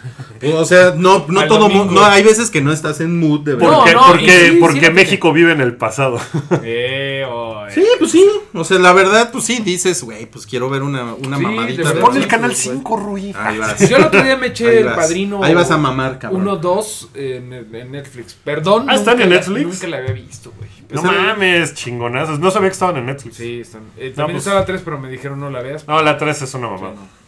O 0.53 0.65
sea, 0.65 0.95
no, 0.97 1.25
no 1.29 1.47
todo. 1.47 1.69
No, 1.69 2.03
hay 2.03 2.23
veces 2.23 2.49
que 2.49 2.59
no 2.59 2.73
estás 2.73 2.99
en 2.99 3.17
mood 3.21 3.39
de 3.45 3.55
ver. 3.55 3.65
porque, 3.69 3.93
No, 3.93 4.01
no, 4.01 4.07
porque, 4.11 4.81
sí, 4.85 4.91
México 4.91 5.31
vive 5.31 5.53
en 5.53 5.61
el 5.61 5.77
pasado. 5.77 6.19
Eh, 6.61 7.23
oh, 7.29 7.65
eh. 7.67 7.71
Sí, 7.73 7.85
pues 7.99 8.11
sí. 8.11 8.25
O 8.53 8.65
sea, 8.65 8.79
la 8.79 8.91
verdad, 8.91 9.29
pues 9.31 9.45
sí, 9.45 9.59
dices, 9.63 10.03
güey, 10.03 10.25
pues 10.25 10.45
quiero 10.45 10.69
ver 10.69 10.83
una, 10.83 11.13
una 11.13 11.37
Sí, 11.37 11.43
mamadita. 11.43 11.71
de 11.71 11.77
de 11.77 11.83
verdad. 11.83 12.01
Pon 12.01 12.17
el 12.17 12.27
canal 12.27 12.49
güey. 12.51 12.59
5, 12.61 12.97
Rui. 12.97 13.33
Ahí 13.37 13.57
vas. 13.57 13.87
Yo 13.89 13.95
el 13.95 14.03
otro 14.03 14.21
día 14.21 14.35
me 14.35 14.47
eché 14.47 14.79
el 14.79 14.87
padrino. 14.93 15.41
Ahí 15.41 15.53
vas 15.53 15.71
a 15.71 15.77
mamar, 15.77 16.19
cabrón. 16.19 16.48
1, 16.53 16.57
2 16.57 17.09
en, 17.15 17.53
en 17.53 17.91
Netflix. 17.91 18.33
Perdón. 18.33 18.85
Ah, 18.89 18.95
¿están 18.95 19.21
en 19.21 19.29
la- 19.29 19.35
Netflix? 19.37 19.65
Nunca 19.67 19.87
la 19.87 19.97
había 19.97 20.11
visto, 20.13 20.51
güey. 20.57 20.69
No 20.91 21.03
mames, 21.03 21.73
chingonazos. 21.75 22.39
No 22.39 22.49
sabía 22.51 22.69
que 22.69 22.73
estaban 22.73 22.97
en 22.97 23.05
Netflix. 23.05 23.35
Sí, 23.37 23.61
están. 23.61 23.83
Eh, 23.97 24.09
No, 24.09 24.15
también 24.15 24.37
pues- 24.37 24.47
estaba 24.47 24.65
3, 24.65 24.81
pero 24.83 24.99
me 24.99 25.09
dijeron 25.09 25.39
no 25.39 25.49
la 25.49 25.61
veas. 25.61 25.87
No, 25.87 26.01
la 26.01 26.17
3 26.17 26.41
es 26.41 26.53
una 26.55 26.67
mamada. 26.69 26.93
Sí, 26.93 26.99
no. 27.01 27.19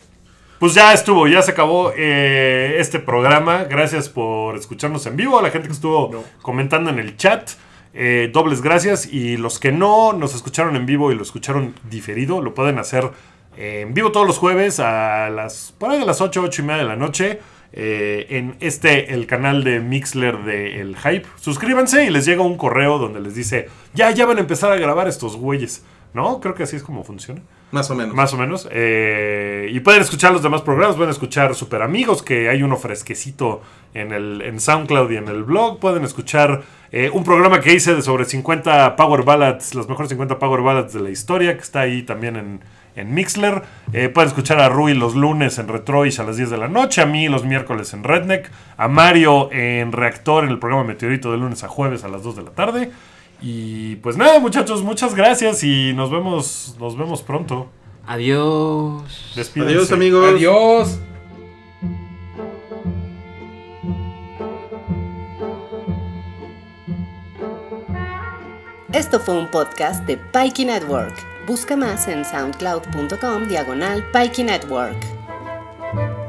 Pues 0.59 0.75
ya 0.75 0.93
estuvo, 0.93 1.27
ya 1.27 1.41
se 1.41 1.51
acabó 1.51 1.91
eh, 1.97 2.75
este 2.77 2.99
programa. 2.99 3.63
Gracias 3.63 4.09
por 4.09 4.55
escucharnos 4.55 5.05
en 5.07 5.15
vivo. 5.15 5.39
A 5.39 5.41
la 5.41 5.49
gente 5.49 5.67
que 5.67 5.73
estuvo 5.73 6.09
No. 6.11 6.23
comentando 6.41 6.89
en 6.89 6.99
el 6.99 7.17
chat. 7.17 7.49
eh, 7.93 8.29
dobles 8.31 8.61
gracias. 8.61 9.05
Y 9.11 9.35
los 9.37 9.59
que 9.59 9.71
no 9.73 10.13
nos 10.13 10.33
escucharon 10.35 10.75
en 10.77 10.85
vivo 10.85 11.11
y 11.11 11.15
lo 11.15 11.23
escucharon 11.23 11.73
diferido, 11.89 12.41
lo 12.41 12.53
pueden 12.53 12.79
hacer 12.79 13.09
en 13.57 13.93
vivo 13.93 14.13
todos 14.13 14.25
los 14.25 14.37
jueves 14.37 14.79
a 14.79 15.29
las 15.29 15.73
por 15.77 15.91
ahí 15.91 15.99
de 15.99 16.05
las 16.05 16.21
8, 16.21 16.41
8 16.41 16.61
y 16.61 16.65
media 16.65 16.83
de 16.83 16.87
la 16.87 16.95
noche. 16.95 17.39
Eh, 17.73 18.27
en 18.29 18.55
este, 18.59 19.13
el 19.13 19.27
canal 19.27 19.63
de 19.63 19.79
Mixler 19.79 20.43
de 20.43 20.81
El 20.81 20.97
Hype. 20.97 21.25
Suscríbanse 21.39 22.05
y 22.05 22.09
les 22.09 22.25
llega 22.25 22.41
un 22.41 22.57
correo 22.57 22.97
donde 22.97 23.21
les 23.21 23.35
dice, 23.35 23.69
ya, 23.93 24.11
ya 24.11 24.25
van 24.25 24.37
a 24.37 24.41
empezar 24.41 24.71
a 24.71 24.75
grabar 24.75 25.07
estos 25.07 25.37
güeyes. 25.37 25.83
¿No? 26.13 26.41
Creo 26.41 26.53
que 26.53 26.63
así 26.63 26.75
es 26.75 26.83
como 26.83 27.05
funciona. 27.05 27.41
Más 27.71 27.89
o 27.89 27.95
menos. 27.95 28.13
Más 28.13 28.33
o 28.33 28.37
menos. 28.37 28.67
Eh, 28.69 29.69
y 29.71 29.79
pueden 29.79 30.01
escuchar 30.01 30.33
los 30.33 30.43
demás 30.43 30.61
programas, 30.61 30.97
pueden 30.97 31.11
escuchar 31.11 31.55
Super 31.55 31.81
Amigos, 31.81 32.21
que 32.21 32.49
hay 32.49 32.63
uno 32.63 32.75
fresquecito 32.75 33.61
en, 33.93 34.11
el, 34.11 34.41
en 34.41 34.59
SoundCloud 34.59 35.09
y 35.09 35.15
en 35.15 35.29
el 35.29 35.43
blog. 35.43 35.79
Pueden 35.79 36.03
escuchar 36.03 36.63
eh, 36.91 37.09
un 37.13 37.23
programa 37.23 37.61
que 37.61 37.73
hice 37.73 37.95
de 37.95 38.01
sobre 38.01 38.25
50 38.25 38.97
Power 38.97 39.23
Ballads, 39.23 39.73
los 39.73 39.87
mejores 39.87 40.09
50 40.09 40.37
Power 40.37 40.61
Ballads 40.61 40.91
de 40.91 40.99
la 40.99 41.09
historia, 41.11 41.55
que 41.55 41.61
está 41.61 41.79
ahí 41.79 42.03
también 42.03 42.35
en, 42.35 42.59
en 42.95 43.13
Mixler. 43.13 43.63
Eh, 43.93 44.09
pueden 44.09 44.29
escuchar 44.29 44.59
a 44.59 44.69
Rui 44.69 44.93
los 44.93 45.15
lunes 45.15 45.57
en 45.59 45.67
Retroish 45.67 46.19
a 46.19 46.23
las 46.23 46.37
10 46.37 46.49
de 46.49 46.57
la 46.57 46.67
noche, 46.67 47.01
a 47.01 47.05
mí 47.05 47.27
los 47.27 47.45
miércoles 47.45 47.93
en 47.93 48.03
Redneck, 48.03 48.51
a 48.77 48.87
Mario 48.87 49.51
en 49.51 49.91
Reactor 49.91 50.43
en 50.43 50.49
el 50.51 50.59
programa 50.59 50.83
Meteorito 50.83 51.31
de 51.31 51.37
lunes 51.37 51.63
a 51.63 51.67
jueves 51.67 52.03
a 52.03 52.07
las 52.07 52.23
2 52.23 52.35
de 52.35 52.41
la 52.43 52.51
tarde. 52.51 52.91
Y 53.41 53.95
pues 53.97 54.17
nada, 54.17 54.39
muchachos, 54.39 54.83
muchas 54.83 55.15
gracias 55.15 55.63
y 55.63 55.93
nos 55.93 56.11
vemos, 56.11 56.75
nos 56.79 56.97
vemos 56.97 57.23
pronto. 57.23 57.69
Adiós. 58.05 59.33
Despídense. 59.35 59.75
Adiós, 59.75 59.91
amigos. 59.91 60.29
Adiós. 60.29 60.99
Esto 68.93 69.21
fue 69.21 69.37
un 69.37 69.49
podcast 69.49 70.05
de 70.05 70.17
Pikey 70.17 70.65
Network. 70.65 71.30
Busca 71.45 71.75
más 71.75 72.07
en 72.07 72.23
soundcloud.com 72.23 73.47
diagonal 73.47 74.05
Network. 74.43 76.20